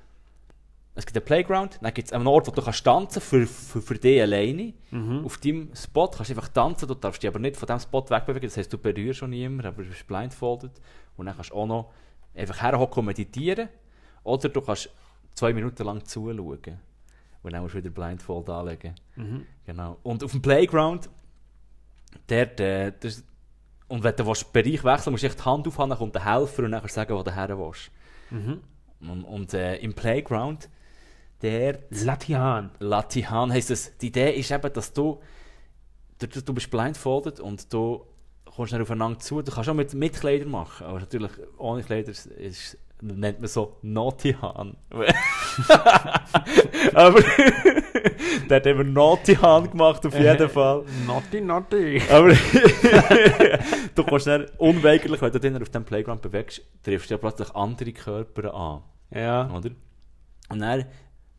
es 0.94 1.06
gibt 1.06 1.16
einen 1.18 1.26
Playground, 1.26 1.80
dann 1.82 1.94
gibt 1.94 2.10
es 2.10 2.14
einen 2.14 2.28
Ort, 2.28 2.48
wo 2.48 2.52
du 2.52 2.62
kannst 2.62 2.84
tanzen 2.84 3.22
für, 3.22 3.48
für, 3.48 3.82
für 3.82 3.96
dich 3.96 4.22
alleine. 4.22 4.74
Mhm. 4.92 5.24
Auf 5.24 5.38
deinem 5.38 5.74
Spot 5.74 6.10
kannst 6.10 6.30
du 6.30 6.34
einfach 6.34 6.50
tanzen, 6.50 6.88
du 6.88 6.96
darfst 6.96 7.24
dich 7.24 7.30
aber 7.30 7.40
nicht 7.40 7.56
von 7.56 7.66
diesem 7.66 7.80
Spot 7.80 8.04
wegbewegen, 8.10 8.50
das 8.50 8.58
heisst, 8.58 8.74
du 8.74 8.78
berührst 8.78 9.20
schon 9.20 9.30
niemanden, 9.30 9.68
aber 9.68 9.84
du 9.84 9.90
bist 9.90 10.06
blindfolded. 10.06 10.72
Und 11.16 11.28
dann 11.28 11.36
kannst 11.36 11.52
du 11.52 11.56
auch 11.56 11.66
noch 11.66 11.94
einfach 12.36 12.62
herhocken 12.62 13.00
und 13.00 13.06
meditieren. 13.06 13.70
Oder 14.24 14.50
du 14.50 14.60
kannst 14.60 14.90
zwei 15.34 15.54
Minuten 15.54 15.84
lang 15.84 16.04
zuschauen. 16.04 16.80
Und 17.44 17.54
dann 17.54 17.64
musst 17.64 17.74
du 17.74 17.80
wieder 17.80 17.90
Blindfold 17.90 18.50
anlegen. 18.50 18.96
Mhm. 19.16 19.46
Genau. 19.66 19.98
Und 20.04 20.24
auf 20.24 20.32
dem 20.32 20.42
Playground, 20.42 21.10
dort, 22.28 22.60
äh, 22.60 22.94
das, 23.00 23.24
und 23.88 24.04
wenn 24.04 24.16
du 24.16 24.24
den 24.24 24.34
Bereich 24.54 24.84
wechseln 24.84 25.12
musst 25.12 25.24
du 25.24 25.28
echt 25.28 25.40
die 25.40 25.44
Hand 25.44 25.68
aufhalten, 25.68 25.90
dann 25.90 26.00
kommt 26.00 26.16
der 26.16 26.26
Helfer 26.26 26.64
und 26.64 26.72
dann 26.72 26.88
sagen, 26.88 27.16
wo 27.16 27.24
du 27.24 27.34
her 27.34 27.58
willst. 27.58 27.92
Mhm. 28.30 28.62
Und, 29.02 29.24
und 29.24 29.54
äh, 29.54 29.78
im 29.78 29.94
Playground, 29.94 30.70
der 31.42 31.80
Latihan. 31.90 32.72
Latihan 32.80 33.52
heisst 33.52 33.72
es, 33.72 33.98
die 33.98 34.08
Idee 34.08 34.32
ist 34.32 34.52
eben, 34.52 34.72
dass 34.72 34.94
du, 34.94 35.20
du, 36.20 36.28
du 36.28 36.54
bist 36.54 36.70
blindfolded 36.70 37.40
und 37.40 37.74
du 37.74 38.06
kommst 38.62 38.74
dann 38.74 38.82
aufeinander 38.84 39.18
zu. 39.18 39.42
Du 39.42 39.52
kannst 39.52 39.70
auch 39.70 39.74
mit, 39.74 39.92
mit 39.96 40.14
Kleidern 40.14 40.52
machen, 40.52 40.86
aber 40.86 41.00
natürlich 41.00 41.32
ohne 41.58 41.82
Kleider 41.82 42.12
ist, 42.12 42.28
ist, 42.28 42.78
nennt 43.02 43.40
man 43.40 43.48
so 43.48 43.78
Naughty 43.82 44.34
Han. 44.34 44.78
aber 46.94 47.22
der 48.50 48.56
hat 48.58 48.68
eben 48.68 48.94
Naughty 48.94 49.34
Han 49.34 49.72
gemacht, 49.72 50.06
auf 50.06 50.14
jeden 50.14 50.48
Fall. 50.48 50.86
Naughty, 51.08 51.42
naughty. 51.42 52.04
Aber 52.08 52.30
du 53.96 54.04
kannst 54.04 54.28
dann 54.28 54.46
unweigerlich, 54.60 55.20
wenn 55.20 55.32
du 55.32 55.40
dich 55.40 55.60
auf 55.60 55.70
dem 55.70 55.84
Playground 55.84 56.22
bewegst, 56.22 56.62
triffst 56.84 57.10
du 57.10 57.16
ja 57.16 57.18
plötzlich 57.18 57.50
andere 57.56 57.94
Körper 57.94 58.54
an. 58.54 58.84
Ja. 59.10 59.50
Oder? 59.52 59.72
Und 60.50 60.60
dann, 60.60 60.86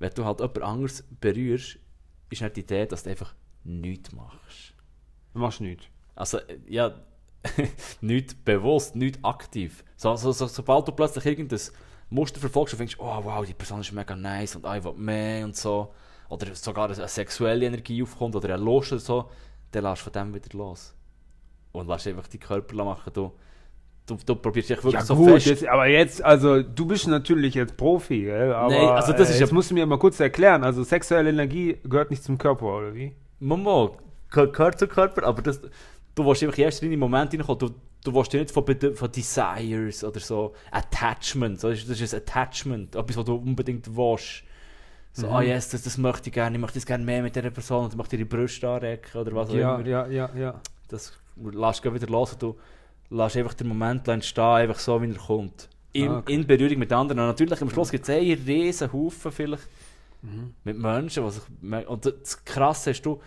wenn 0.00 0.10
du 0.12 0.24
halt 0.24 0.40
jemand 0.40 0.62
anderes 0.62 1.04
berührst, 1.20 1.78
ist 2.30 2.42
dann 2.42 2.52
die 2.52 2.62
Idee, 2.62 2.84
dass 2.86 3.04
du 3.04 3.10
einfach 3.10 3.32
nichts 3.62 4.10
machst. 4.10 4.74
Du 5.34 5.38
machst 5.38 5.60
nichts. 5.60 5.86
Also, 6.16 6.38
äh, 6.38 6.58
ja, 6.66 6.92
nicht 8.00 8.44
bewusst, 8.44 8.94
nicht 8.96 9.18
aktiv. 9.24 9.84
So, 9.96 10.14
so, 10.16 10.32
so, 10.32 10.46
sobald 10.46 10.86
du 10.88 10.92
plötzlich 10.92 11.26
irgendein 11.26 11.58
Muster 12.10 12.40
verfolgst 12.40 12.74
und 12.74 12.78
denkst, 12.80 12.96
oh 12.98 13.20
wow, 13.24 13.44
die 13.44 13.54
Person 13.54 13.80
ist 13.80 13.92
mega 13.92 14.14
nice 14.14 14.56
und 14.56 14.66
ich 14.76 14.84
will 14.84 14.92
mehr 14.94 15.44
und 15.44 15.56
so, 15.56 15.92
oder 16.28 16.54
sogar 16.54 16.90
eine 16.90 17.08
sexuelle 17.08 17.66
Energie 17.66 18.02
aufkommt 18.02 18.34
oder 18.36 18.54
eine 18.54 18.62
Lust 18.62 18.92
oder 18.92 19.00
so, 19.00 19.30
dann 19.70 19.84
lässt 19.84 20.02
du 20.06 20.10
von 20.10 20.12
dem 20.12 20.34
wieder 20.34 20.56
los. 20.56 20.94
Und 21.72 21.88
lässt 21.88 22.06
einfach 22.06 22.26
die 22.28 22.38
Körper 22.38 22.84
machen. 22.84 23.10
Du, 23.14 23.32
du, 24.06 24.16
du 24.26 24.34
probierst 24.36 24.68
dich 24.70 24.76
wirklich 24.76 24.94
Ja 24.94 25.02
so 25.02 25.16
gut, 25.16 25.30
fest. 25.32 25.46
jetzt, 25.46 25.66
aber 25.66 25.86
jetzt, 25.86 26.22
also 26.22 26.62
du 26.62 26.86
bist 26.86 27.06
natürlich 27.08 27.54
jetzt 27.54 27.76
Profi, 27.76 28.22
gell? 28.24 28.52
aber 28.52 28.68
Nee, 28.68 28.78
also 28.86 29.12
das 29.12 29.28
äh, 29.30 29.32
ist 29.34 29.40
jetzt 29.40 29.50
ja- 29.50 29.54
musst 29.54 29.70
du 29.70 29.74
mir 29.74 29.86
mal 29.86 29.98
kurz 29.98 30.20
erklären, 30.20 30.64
also 30.64 30.82
sexuelle 30.84 31.30
Energie 31.30 31.78
gehört 31.84 32.10
nicht 32.10 32.22
zum 32.22 32.36
Körper, 32.36 32.66
oder 32.78 32.94
wie? 32.94 33.14
Mama, 33.40 33.90
ge- 34.30 34.50
gehört 34.52 34.78
zum 34.78 34.88
Körper, 34.90 35.24
aber 35.24 35.40
das, 35.40 35.60
du 36.14 36.24
willst 36.24 36.42
einfach 36.42 36.58
erst 36.58 36.82
in 36.82 36.90
den 36.90 36.98
Moment 37.00 37.32
reinkommen. 37.32 37.58
Du, 37.58 37.70
du 38.04 38.14
willst 38.14 38.32
dich 38.32 38.40
nicht 38.40 38.50
von, 38.52 38.64
von 38.94 39.12
Desires 39.12 40.04
oder 40.04 40.20
so, 40.20 40.54
Attachment, 40.70 41.62
das 41.62 41.78
ist, 41.78 41.90
das 41.90 42.00
ist 42.00 42.14
ein 42.14 42.20
Attachment, 42.20 42.94
etwas, 42.96 43.16
was 43.16 43.24
du 43.24 43.34
unbedingt 43.36 43.94
willst. 43.96 44.44
So, 45.14 45.26
Mhm. 45.26 45.32
ah 45.34 45.42
yes, 45.42 45.68
das, 45.68 45.82
das 45.82 45.98
möchte 45.98 46.30
ich 46.30 46.32
gerne, 46.34 46.56
ich 46.56 46.60
möchte 46.60 46.78
das 46.78 46.86
gerne 46.86 47.04
mehr 47.04 47.22
mit 47.22 47.36
dieser 47.36 47.50
Person, 47.50 47.84
und 47.84 47.90
ich 47.92 47.96
möchte 47.96 48.16
ihre 48.16 48.24
Brüste 48.24 48.66
anrecken 48.68 49.18
oder 49.20 49.34
was 49.34 49.50
auch 49.50 49.54
Ja, 49.54 49.76
immer. 49.76 49.86
ja, 49.86 50.06
ja, 50.06 50.30
ja. 50.34 50.60
Das 50.88 51.12
lässt 51.36 51.84
du 51.84 51.92
wieder 51.94 52.06
los 52.06 52.32
und 52.32 52.42
du 52.42 52.56
lässt 53.10 53.36
einfach 53.36 53.52
den 53.54 53.68
Moment 53.68 54.08
entstehen, 54.08 54.42
einfach 54.44 54.78
so, 54.78 55.00
wie 55.02 55.10
er 55.10 55.16
kommt. 55.16 55.68
In, 55.92 56.08
Ah, 56.08 56.18
okay. 56.18 56.32
in 56.32 56.46
Berührung 56.46 56.78
mit 56.78 56.90
anderen. 56.92 57.20
Und 57.20 57.26
natürlich, 57.26 57.60
am 57.60 57.68
Schluss 57.68 57.90
gibt 57.90 58.04
es 58.04 58.08
eh 58.08 58.32
einen 58.32 58.42
riesen 58.44 58.90
Haufen 58.92 59.30
vielleicht 59.30 59.68
Mhm. 60.22 60.54
mit 60.64 60.78
Menschen, 60.78 61.24
was 61.24 61.38
ich, 61.38 61.88
und 61.88 62.06
das 62.06 62.42
Krasse 62.44 62.92
ist, 62.92 63.04
du 63.04 63.20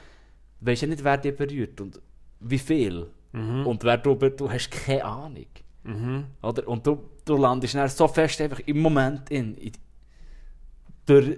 weißt 0.61 0.83
ja 0.83 0.87
nicht, 0.87 1.03
wer 1.03 1.17
dich 1.17 1.35
berührt 1.35 1.79
und 1.81 2.01
wie 2.49 2.59
viel. 2.59 3.07
Mhm. 3.31 3.65
Und 3.67 3.83
wer 3.83 3.97
du, 3.97 4.15
du 4.15 4.49
hast 4.49 4.69
keine 4.71 5.03
Ahnung. 5.05 5.45
Mhm. 5.83 6.25
Oder? 6.41 6.67
Und 6.67 6.85
du, 6.87 7.03
du 7.25 7.37
landest 7.37 7.75
dann 7.75 7.87
so 7.89 8.07
fest 8.07 8.39
einfach 8.41 8.59
im 8.65 8.79
Moment 8.79 9.29
in. 9.29 9.55
in 9.55 9.71
durch, 11.05 11.37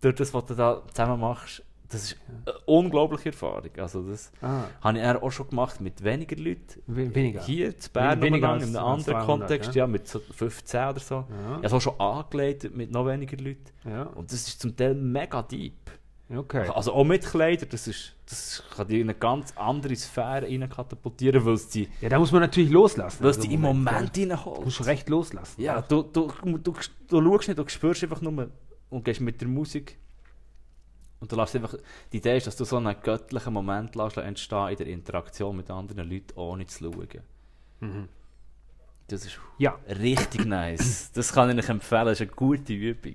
durch 0.00 0.14
das, 0.14 0.32
was 0.32 0.46
du 0.46 0.54
da 0.54 0.82
zusammen 0.88 1.20
machst, 1.20 1.62
das 1.88 2.04
ist 2.04 2.16
eine 2.46 2.56
unglaubliche 2.64 3.28
Erfahrung. 3.28 3.68
Also 3.76 4.02
das 4.08 4.32
Ah, 4.40 4.64
habe 4.80 4.98
ich 4.98 5.04
auch 5.04 5.30
schon 5.30 5.48
gemacht 5.50 5.78
mit 5.80 6.02
weniger 6.02 6.36
Leuten. 6.36 6.80
we- 6.86 7.14
weniger. 7.14 7.42
Hier 7.44 7.78
zu 7.78 7.90
Bern 7.90 8.22
Weniger 8.22 8.48
als- 8.48 8.62
in 8.66 8.74
einem 8.74 8.86
anderen 8.86 9.04
200, 9.04 9.26
Kontext, 9.26 9.74
ja? 9.74 9.82
ja? 9.82 9.86
mit 9.86 10.08
so 10.08 10.18
15 10.18 10.88
oder 10.88 11.00
so. 11.00 11.14
Ja. 11.16 11.24
Ich 11.26 11.52
habe 11.56 11.66
es 11.66 11.72
auch 11.74 11.80
schon 11.82 12.00
angelegt 12.00 12.74
mit 12.74 12.90
noch 12.90 13.06
weniger 13.06 13.36
Leuten. 13.36 13.66
Ja, 13.84 14.04
Und 14.04 14.32
das 14.32 14.48
ist 14.48 14.60
zum 14.62 14.74
Teil 14.74 14.94
mega 14.94 15.42
deep. 15.42 15.74
Okay. 16.34 16.68
Also 16.74 16.92
auch 16.92 17.04
mit 17.04 17.24
Kleidern, 17.24 17.68
das, 17.70 17.86
ist, 17.88 18.14
das 18.26 18.62
kann 18.74 18.86
dich 18.88 18.98
in 19.00 19.08
eine 19.10 19.14
ganz 19.18 19.52
andere 19.56 19.94
Sphäre 19.96 20.46
rein 20.46 20.68
katapultieren, 20.68 21.44
weil 21.44 21.54
es 21.54 21.68
dich, 21.68 21.88
Ja, 22.00 22.08
da 22.08 22.18
muss 22.18 22.32
man 22.32 22.40
natürlich 22.42 22.70
loslassen. 22.70 23.22
weil 23.22 23.30
es 23.30 23.38
dich 23.38 23.50
im 23.50 23.60
Moment 23.60 24.12
gell? 24.14 24.28
Du 24.28 24.60
musst 24.62 24.84
recht 24.86 25.08
loslassen. 25.08 25.60
Ja, 25.60 25.80
du, 25.82 26.02
du, 26.02 26.30
du, 26.42 26.58
du, 26.58 26.72
du 27.08 27.22
schaust 27.22 27.48
nicht, 27.48 27.58
du 27.58 27.68
spürst 27.68 28.02
einfach 28.02 28.20
nur 28.20 28.50
und 28.90 29.04
gehst 29.04 29.20
mit 29.20 29.40
der 29.40 29.48
Musik. 29.48 29.98
Und 31.20 31.30
du 31.30 31.36
lässt 31.36 31.54
einfach, 31.54 31.74
die 32.12 32.16
Idee 32.16 32.36
ist, 32.36 32.46
dass 32.48 32.56
du 32.56 32.64
so 32.64 32.76
einen 32.78 32.96
göttlichen 33.00 33.52
Moment 33.52 33.94
lässt 33.94 34.16
entstehen 34.16 34.68
in 34.70 34.76
der 34.76 34.86
Interaktion 34.88 35.56
mit 35.56 35.70
anderen 35.70 36.10
Leuten, 36.10 36.32
ohne 36.38 36.66
zu 36.66 36.84
schauen. 36.92 37.22
Mhm. 37.80 38.08
Das 39.06 39.24
ist 39.26 39.38
Ja. 39.58 39.78
richtig 39.88 40.46
nice. 40.46 41.10
Das 41.14 41.32
kann 41.32 41.50
ich 41.50 41.64
euch 41.64 41.68
empfehlen, 41.70 42.06
das 42.06 42.20
ist 42.20 42.26
eine 42.28 42.30
gute 42.36 42.72
Übung. 42.72 43.14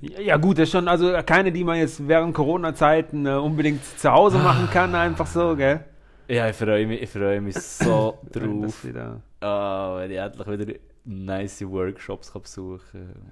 Ja, 0.00 0.36
gut, 0.36 0.58
das 0.58 0.64
ist 0.64 0.72
schon, 0.72 0.88
also 0.88 1.12
keine, 1.24 1.52
die 1.52 1.64
man 1.64 1.78
jetzt 1.78 2.06
während 2.06 2.34
Corona-Zeiten 2.34 3.26
äh, 3.26 3.34
unbedingt 3.34 3.84
zu 3.84 4.10
Hause 4.10 4.38
machen 4.38 4.68
kann, 4.70 4.94
einfach 4.94 5.26
so, 5.26 5.54
gell? 5.56 5.84
Ja, 6.28 6.48
ich 6.48 6.56
freue 6.56 6.86
mich, 6.86 7.02
ich 7.02 7.10
freue 7.10 7.40
mich 7.40 7.54
so 7.56 8.18
das 8.32 8.42
drauf. 8.42 8.84
wieder, 8.84 9.20
Ah, 9.40 9.96
wenn 9.98 10.10
ich 10.10 10.16
endlich 10.18 10.46
wieder 10.48 10.74
nice 11.04 11.62
Workshops 11.62 12.32
kann 12.32 12.42
besuchen 12.42 12.80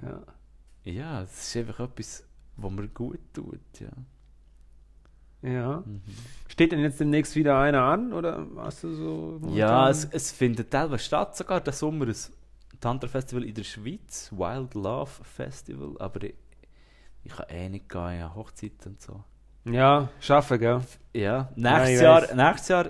kann. 0.01 0.11
ja. 0.11 0.93
Ja, 0.93 1.23
es 1.23 1.49
ist 1.49 1.57
einfach 1.57 1.81
etwas, 1.89 2.25
was 2.57 2.71
mir 2.71 2.87
gut 2.89 3.19
tut. 3.33 3.59
Ja. 3.81 3.89
ja. 5.51 5.83
Mhm. 5.87 6.03
Steht 6.47 6.73
denn 6.73 6.81
jetzt 6.81 7.01
demnächst 7.01 7.35
wieder 7.37 7.59
einer 7.59 7.83
an, 7.83 8.13
oder 8.13 8.47
hast 8.59 8.85
du 8.85 8.93
so... 8.93 9.41
Ja, 9.55 9.89
es, 9.89 10.05
es 10.05 10.31
findet 10.31 10.71
teilweise 10.71 11.03
statt, 11.03 11.37
sogar 11.37 11.61
der 11.63 11.73
Sommer 11.73 12.07
ein 12.75 12.81
Tantra-Festival 12.81 13.45
in 13.45 13.55
der 13.55 13.65
Schweiz, 13.65 14.31
Wild 14.33 14.75
Love 14.75 15.11
Festival, 15.23 15.95
aber 15.99 16.23
ich, 16.25 16.35
ich 17.23 17.33
kann 17.33 17.47
eh 17.49 17.69
nicht 17.69 17.89
gehen, 17.89 18.19
ja, 18.19 18.35
Hochzeit 18.35 18.85
und 18.87 19.01
so. 19.01 19.23
Ja, 19.65 20.09
schaffe, 20.21 20.59
gell? 20.59 20.81
Ja, 21.15 21.51
nächstes 21.57 21.89
weiss. 21.89 22.01
Jahr, 22.03 22.35
nächstes 22.35 22.69
Jahr, 22.69 22.87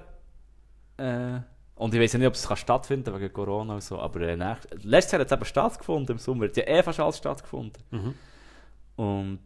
äh, 0.97 1.41
und 1.77 1.93
ich 1.95 2.01
weiß 2.01 2.13
ja 2.15 2.19
nicht, 2.19 2.29
ob 2.29 2.35
es 2.35 2.47
kann 2.47 2.57
stattfinden 2.57 3.15
wegen 3.15 3.33
Corona 3.33 3.75
und 3.75 3.83
so, 3.83 3.99
aber 3.99 4.21
äh, 4.23 4.37
nächst, 4.37 4.69
letztes 4.85 5.13
Jahr 5.13 5.21
hat 5.21 5.27
es 5.29 5.33
eben 5.33 5.45
stattgefunden 5.45 6.13
im 6.17 6.19
Sommer, 6.19 6.45
es 6.47 6.51
hat 6.57 6.57
ja 6.69 6.75
eh 6.75 6.83
fast 6.83 7.01
alles 7.01 7.19
stattgefunden. 7.19 7.83
Mhm. 7.91 8.15
Und 8.97 9.41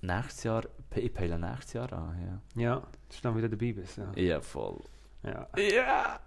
nächstes 0.00 0.44
Jahr, 0.44 0.64
ich 0.94 1.12
peile 1.12 1.38
nächstes 1.38 1.74
Jahr 1.74 1.92
an, 1.92 2.40
Ja, 2.56 2.76
dass 3.08 3.16
du 3.16 3.22
dann 3.22 3.36
wieder 3.36 3.48
dabei 3.48 3.72
bist, 3.72 3.98
ja. 3.98 4.10
ja. 4.14 4.22
Ja, 4.22 4.40
voll. 4.40 4.80
ja. 5.22 5.46
Ja! 5.56 6.20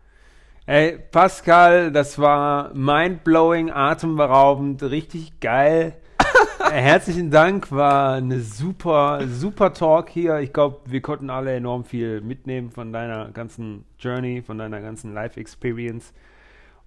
Ey, 0.67 0.97
Pascal, 1.11 1.91
das 1.91 2.19
war 2.19 2.73
mindblowing, 2.73 3.71
atemberaubend, 3.71 4.83
richtig 4.83 5.39
geil. 5.39 5.95
Äh, 6.71 6.79
Herzlichen 6.79 7.31
Dank, 7.31 7.71
war 7.71 8.13
eine 8.13 8.39
super, 8.39 9.21
super 9.27 9.73
Talk 9.73 10.09
hier. 10.09 10.39
Ich 10.39 10.53
glaube, 10.53 10.79
wir 10.85 11.01
konnten 11.01 11.29
alle 11.29 11.53
enorm 11.53 11.83
viel 11.83 12.21
mitnehmen 12.21 12.69
von 12.69 12.93
deiner 12.93 13.29
ganzen 13.31 13.83
Journey, 13.99 14.41
von 14.41 14.59
deiner 14.59 14.79
ganzen 14.79 15.13
Life-Experience. 15.13 16.13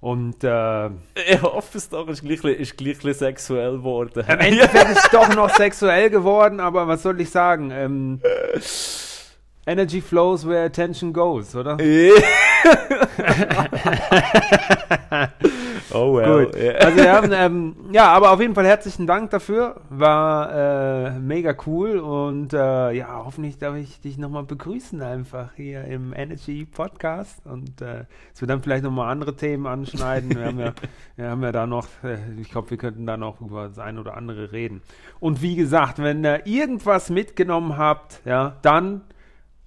Und 0.01 0.43
äh, 0.45 0.87
Ich 0.87 1.43
hoffe 1.43 1.77
es 1.77 1.89
doch, 1.89 2.09
ist 2.09 2.23
gleich, 2.23 2.45
ist 2.45 2.79
gleich 2.79 2.95
ein 2.95 3.03
bisschen 3.03 3.15
sexuell 3.15 3.73
geworden. 3.73 4.25
Endeffekt 4.27 4.91
ist 4.91 5.05
es 5.05 5.11
doch 5.11 5.35
noch 5.35 5.51
sexuell 5.51 6.09
geworden, 6.09 6.61
aber 6.61 6.87
was 6.89 7.03
soll 7.03 7.21
ich 7.21 7.31
sagen? 7.31 7.71
Ähm, 7.71 8.21
Energy 9.67 10.01
flows 10.01 10.47
where 10.47 10.67
attention 10.67 11.13
goes, 11.13 11.57
oder? 11.57 11.77
oh 15.93 16.17
well. 16.17 16.47
Gut. 16.47 16.57
ja. 16.57 16.73
Also 16.73 16.97
wir 16.97 17.13
haben, 17.13 17.33
ähm, 17.33 17.77
ja, 17.91 18.13
aber 18.13 18.33
auf 18.33 18.41
jeden 18.41 18.55
Fall 18.55 18.67
herzlichen 18.67 19.07
Dank 19.07 19.31
dafür. 19.31 19.81
War 19.89 21.07
äh, 21.07 21.19
mega 21.19 21.55
cool 21.67 21.99
und 21.99 22.53
äh, 22.53 22.93
ja, 22.93 23.23
hoffentlich 23.25 23.57
darf 23.57 23.77
ich 23.77 24.01
dich 24.01 24.19
nochmal 24.19 24.45
begrüßen 24.45 25.01
einfach 25.01 25.55
hier 25.57 25.85
im 25.85 26.13
Energy 26.15 26.67
Podcast 26.67 27.47
und 27.47 27.81
äh, 27.81 28.05
dass 28.33 28.43
wir 28.43 28.49
dann 28.49 28.63
vielleicht 28.63 28.85
nochmal 28.85 29.11
andere 29.11 29.35
Themen 29.35 29.67
anschneiden. 29.67 30.37
Wir 30.37 30.45
haben 30.45 30.61
ja, 30.61 30.75
wir 31.17 31.31
haben 31.31 31.43
ja 31.43 31.53
da 31.53 31.67
noch, 31.67 31.87
äh, 32.03 32.19
ich 32.39 32.51
glaube, 32.51 32.69
wir 32.71 32.77
könnten 32.77 33.07
da 33.07 33.17
noch 33.17 33.41
über 33.41 33.69
das 33.69 33.79
eine 33.79 34.01
oder 34.01 34.15
andere 34.17 34.53
reden. 34.53 34.83
Und 35.21 35.41
wie 35.41 35.57
gesagt, 35.57 36.01
wenn 36.01 36.23
ihr 36.23 36.47
irgendwas 36.47 37.09
mitgenommen 37.09 37.79
habt, 37.79 38.21
ja, 38.27 38.57
dann 38.61 39.01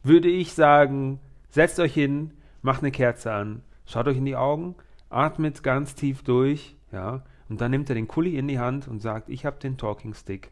würde 0.08 0.30
ich 0.30 0.54
sagen, 0.54 1.20
setzt 1.50 1.80
euch 1.80 1.94
hin, 1.94 2.32
macht 2.62 2.82
eine 2.82 2.92
Kerze 2.92 3.32
an, 3.32 3.62
schaut 3.86 4.08
euch 4.08 4.18
in 4.18 4.26
die 4.26 4.36
Augen, 4.36 4.76
atmet 5.10 5.64
ganz 5.64 5.96
tief 5.96 6.24
durch, 6.24 6.76
ja, 6.92 7.24
Und 7.50 7.62
dann 7.62 7.72
nimmt 7.72 7.90
er 7.90 7.96
den 7.96 8.08
Kuli 8.08 8.38
in 8.38 8.48
die 8.48 8.60
Hand 8.60 8.88
und 8.88 9.02
sagt, 9.02 9.30
ich 9.30 9.46
habe 9.46 9.60
den 9.60 9.78
Talking 9.78 10.14
Stick. 10.14 10.52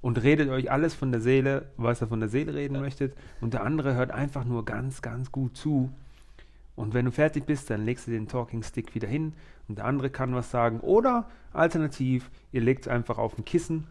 Und 0.00 0.22
redet 0.22 0.50
euch 0.50 0.70
alles 0.70 0.94
von 0.94 1.12
der 1.12 1.20
Seele, 1.20 1.70
was 1.76 2.00
er 2.00 2.08
von 2.08 2.20
der 2.20 2.28
Seele 2.28 2.54
reden 2.54 2.80
möchtet. 2.80 3.14
Und 3.40 3.54
der 3.54 3.62
andere 3.62 3.94
hört 3.94 4.10
einfach 4.10 4.44
nur 4.44 4.64
ganz, 4.64 5.00
ganz 5.00 5.30
gut 5.30 5.56
zu. 5.56 5.92
Und 6.74 6.94
wenn 6.94 7.04
du 7.04 7.12
fertig 7.12 7.44
bist, 7.44 7.70
dann 7.70 7.84
legst 7.84 8.06
du 8.06 8.10
den 8.10 8.28
Talking 8.28 8.62
Stick 8.62 8.94
wieder 8.94 9.06
hin 9.06 9.34
und 9.68 9.78
der 9.78 9.84
andere 9.84 10.10
kann 10.10 10.34
was 10.34 10.50
sagen. 10.50 10.80
Oder 10.80 11.28
alternativ, 11.52 12.30
ihr 12.50 12.62
legt 12.62 12.86
es 12.86 12.88
einfach 12.88 13.18
auf 13.18 13.38
ein 13.38 13.44
Kissen 13.44 13.86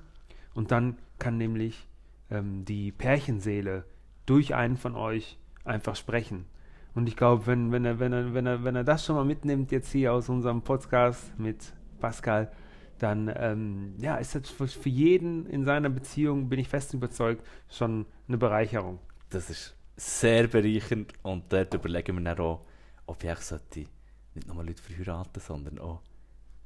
und 0.54 0.72
dann 0.72 0.98
kann 1.20 1.38
nämlich 1.38 1.88
ähm, 2.30 2.66
die 2.66 2.92
Pärchenseele 2.92 3.86
durch 4.26 4.56
einen 4.56 4.78
von 4.78 4.96
euch 4.96 5.38
einfach 5.64 5.96
sprechen. 5.96 6.46
Und 6.94 7.08
ich 7.08 7.16
glaube, 7.16 7.48
wenn, 7.48 7.72
wenn, 7.72 7.86
er, 7.86 8.00
wenn, 8.00 8.14
er, 8.14 8.34
wenn, 8.34 8.46
er, 8.46 8.64
wenn 8.64 8.76
er 8.76 8.84
das 8.84 9.06
schon 9.06 9.16
mal 9.16 9.26
mitnimmt, 9.26 9.72
jetzt 9.72 9.92
hier 9.92 10.14
aus 10.14 10.30
unserem 10.30 10.62
Podcast 10.62 11.38
mit 11.40 11.74
Pascal, 12.00 12.52
dann 13.00 13.34
ähm, 13.36 13.96
ja, 13.98 14.18
ist 14.18 14.36
das 14.36 14.50
für, 14.50 14.90
jeden 14.90 15.46
in 15.48 15.64
seiner 15.64 15.90
Beziehung, 15.90 16.50
bin 16.50 16.60
ich 16.60 16.68
fest 16.68 16.94
überzeugt, 16.94 17.46
schon 17.70 18.06
eine 18.28 18.38
Bereicherung. 18.38 19.00
Das 19.30 19.50
ist 19.50 19.76
sehr 19.96 20.48
bereichernd 20.48 21.14
und 21.24 21.52
dort 21.52 21.74
überlegen 21.74 22.18
wir 22.18 22.24
dann 22.24 22.40
auch, 22.40 22.66
ob 23.08 23.24
ich 23.24 23.40
sollte 23.40 23.86
nicht 24.34 24.48
nur 24.48 24.64
Leute 24.64 24.82
verheiraten, 24.82 25.42
sondern 25.42 25.80
auch 25.80 26.02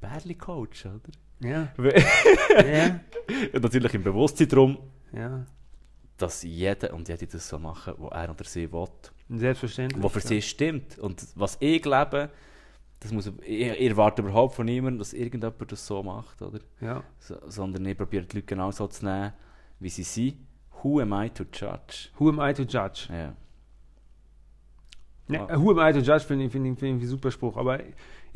Bärli 0.00 0.34
coachen, 0.34 0.96
oder? 0.96 1.12
Ja. 1.38 1.68
ja. 2.64 3.00
Natürlich 3.52 3.92
im 3.92 4.02
Bewusstsein 4.02 4.48
darum, 4.48 4.78
ja. 5.12 5.44
Dass 6.16 6.42
jeder 6.42 6.94
und 6.94 7.08
jede 7.08 7.26
das 7.26 7.48
so 7.48 7.58
machen, 7.58 7.94
was 7.98 8.12
er 8.12 8.30
oder 8.30 8.44
sie 8.44 8.72
will. 8.72 8.88
Selbstverständlich. 9.28 10.02
Was 10.02 10.12
für 10.12 10.20
ja. 10.20 10.26
sie 10.26 10.42
stimmt. 10.42 10.98
Und 10.98 11.26
was 11.34 11.56
ich 11.60 11.82
glaube, 11.82 12.30
das 13.00 13.12
muss, 13.12 13.26
ich, 13.42 13.66
ich 13.66 13.90
erwarte 13.90 14.22
überhaupt 14.22 14.54
von 14.54 14.66
niemandem, 14.66 14.98
dass 14.98 15.12
irgendjemand 15.12 15.70
das 15.70 15.86
so 15.86 16.02
macht, 16.02 16.40
oder? 16.42 16.60
Ja. 16.80 17.02
So, 17.18 17.36
sondern 17.46 17.84
ich 17.86 17.96
probiere 17.96 18.24
die 18.24 18.36
Leute 18.36 18.46
genau 18.46 18.70
so 18.70 18.86
zu 18.86 19.04
nehmen, 19.04 19.32
wie 19.80 19.88
sie 19.88 20.02
sind. 20.02 20.36
Who 20.82 21.00
am 21.00 21.12
I 21.12 21.30
to 21.30 21.44
judge? 21.44 22.10
Who 22.18 22.28
am 22.28 22.40
I 22.40 22.52
to 22.54 22.62
judge? 22.62 23.08
Ja. 23.10 23.34
Ja, 25.28 25.60
who 25.60 25.72
am 25.72 25.78
I 25.78 25.92
to 25.92 25.98
judge, 25.98 26.24
finde 26.24 26.44
ich, 26.44 26.52
find 26.52 26.66
ich, 26.66 26.78
find 26.78 26.98
ich 26.98 27.06
ein 27.06 27.08
super 27.08 27.30
Spruch. 27.30 27.56
Aber 27.56 27.80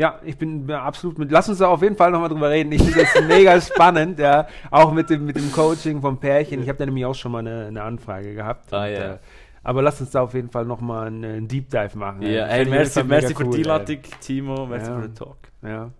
ja, 0.01 0.19
ich 0.25 0.39
bin 0.39 0.71
absolut 0.71 1.19
mit. 1.19 1.31
Lass 1.31 1.51
uns 1.51 1.59
da 1.59 1.69
auf 1.69 1.83
jeden 1.83 1.95
Fall 1.95 2.11
nochmal 2.11 2.31
drüber 2.31 2.49
reden. 2.49 2.73
Ich 2.73 2.83
finde 2.83 3.03
das 3.03 3.23
mega 3.29 3.61
spannend, 3.61 4.19
ja. 4.19 4.47
Auch 4.71 4.93
mit 4.93 5.11
dem, 5.11 5.27
mit 5.27 5.37
dem 5.37 5.53
Coaching 5.53 6.01
vom 6.01 6.19
Pärchen. 6.19 6.63
Ich 6.63 6.71
habe 6.71 6.79
da 6.79 6.87
nämlich 6.87 7.05
auch 7.05 7.15
schon 7.15 7.33
mal 7.33 7.41
eine, 7.41 7.67
eine 7.67 7.83
Anfrage 7.83 8.35
gehabt. 8.35 8.73
Ah, 8.73 8.87
und, 8.87 8.93
ja. 8.93 9.15
Äh, 9.15 9.19
aber 9.63 9.83
lass 9.83 10.01
uns 10.01 10.11
da 10.11 10.23
auf 10.23 10.33
jeden 10.33 10.49
Fall 10.49 10.65
nochmal 10.65 11.09
einen, 11.09 11.23
einen 11.23 11.49
Deep 11.49 11.69
Dive 11.69 11.99
machen. 11.99 12.23
Ja, 12.23 12.47
hey, 12.47 12.65
merci, 12.65 13.05
merci 13.05 13.35
für 13.35 13.45
cool, 13.45 13.57
die 13.57 13.63
Ladung, 13.63 13.99
Timo. 14.23 14.65
Merci 14.65 14.91
ja. 14.91 14.97
für 14.97 15.03
den 15.03 15.15
Talk. 15.15 15.37
Ja. 15.63 15.91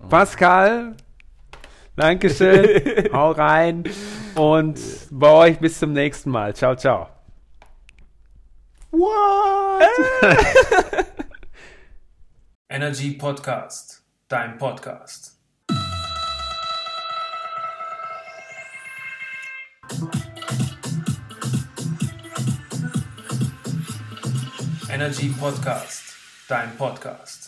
Oh. 0.00 0.06
Pascal, 0.06 0.94
Dankeschön. 1.96 3.08
Hau 3.12 3.32
rein. 3.32 3.82
Und 4.36 4.78
bei 5.10 5.30
euch 5.30 5.58
bis 5.58 5.80
zum 5.80 5.92
nächsten 5.92 6.30
Mal. 6.30 6.54
Ciao, 6.54 6.76
ciao. 6.76 7.08
What? 8.92 9.82
Energy 12.74 13.16
Podcast, 13.16 14.02
dein 14.26 14.58
Podcast. 14.58 15.38
Energy 24.88 25.28
Podcast, 25.38 26.16
dein 26.48 26.76
Podcast. 26.76 27.43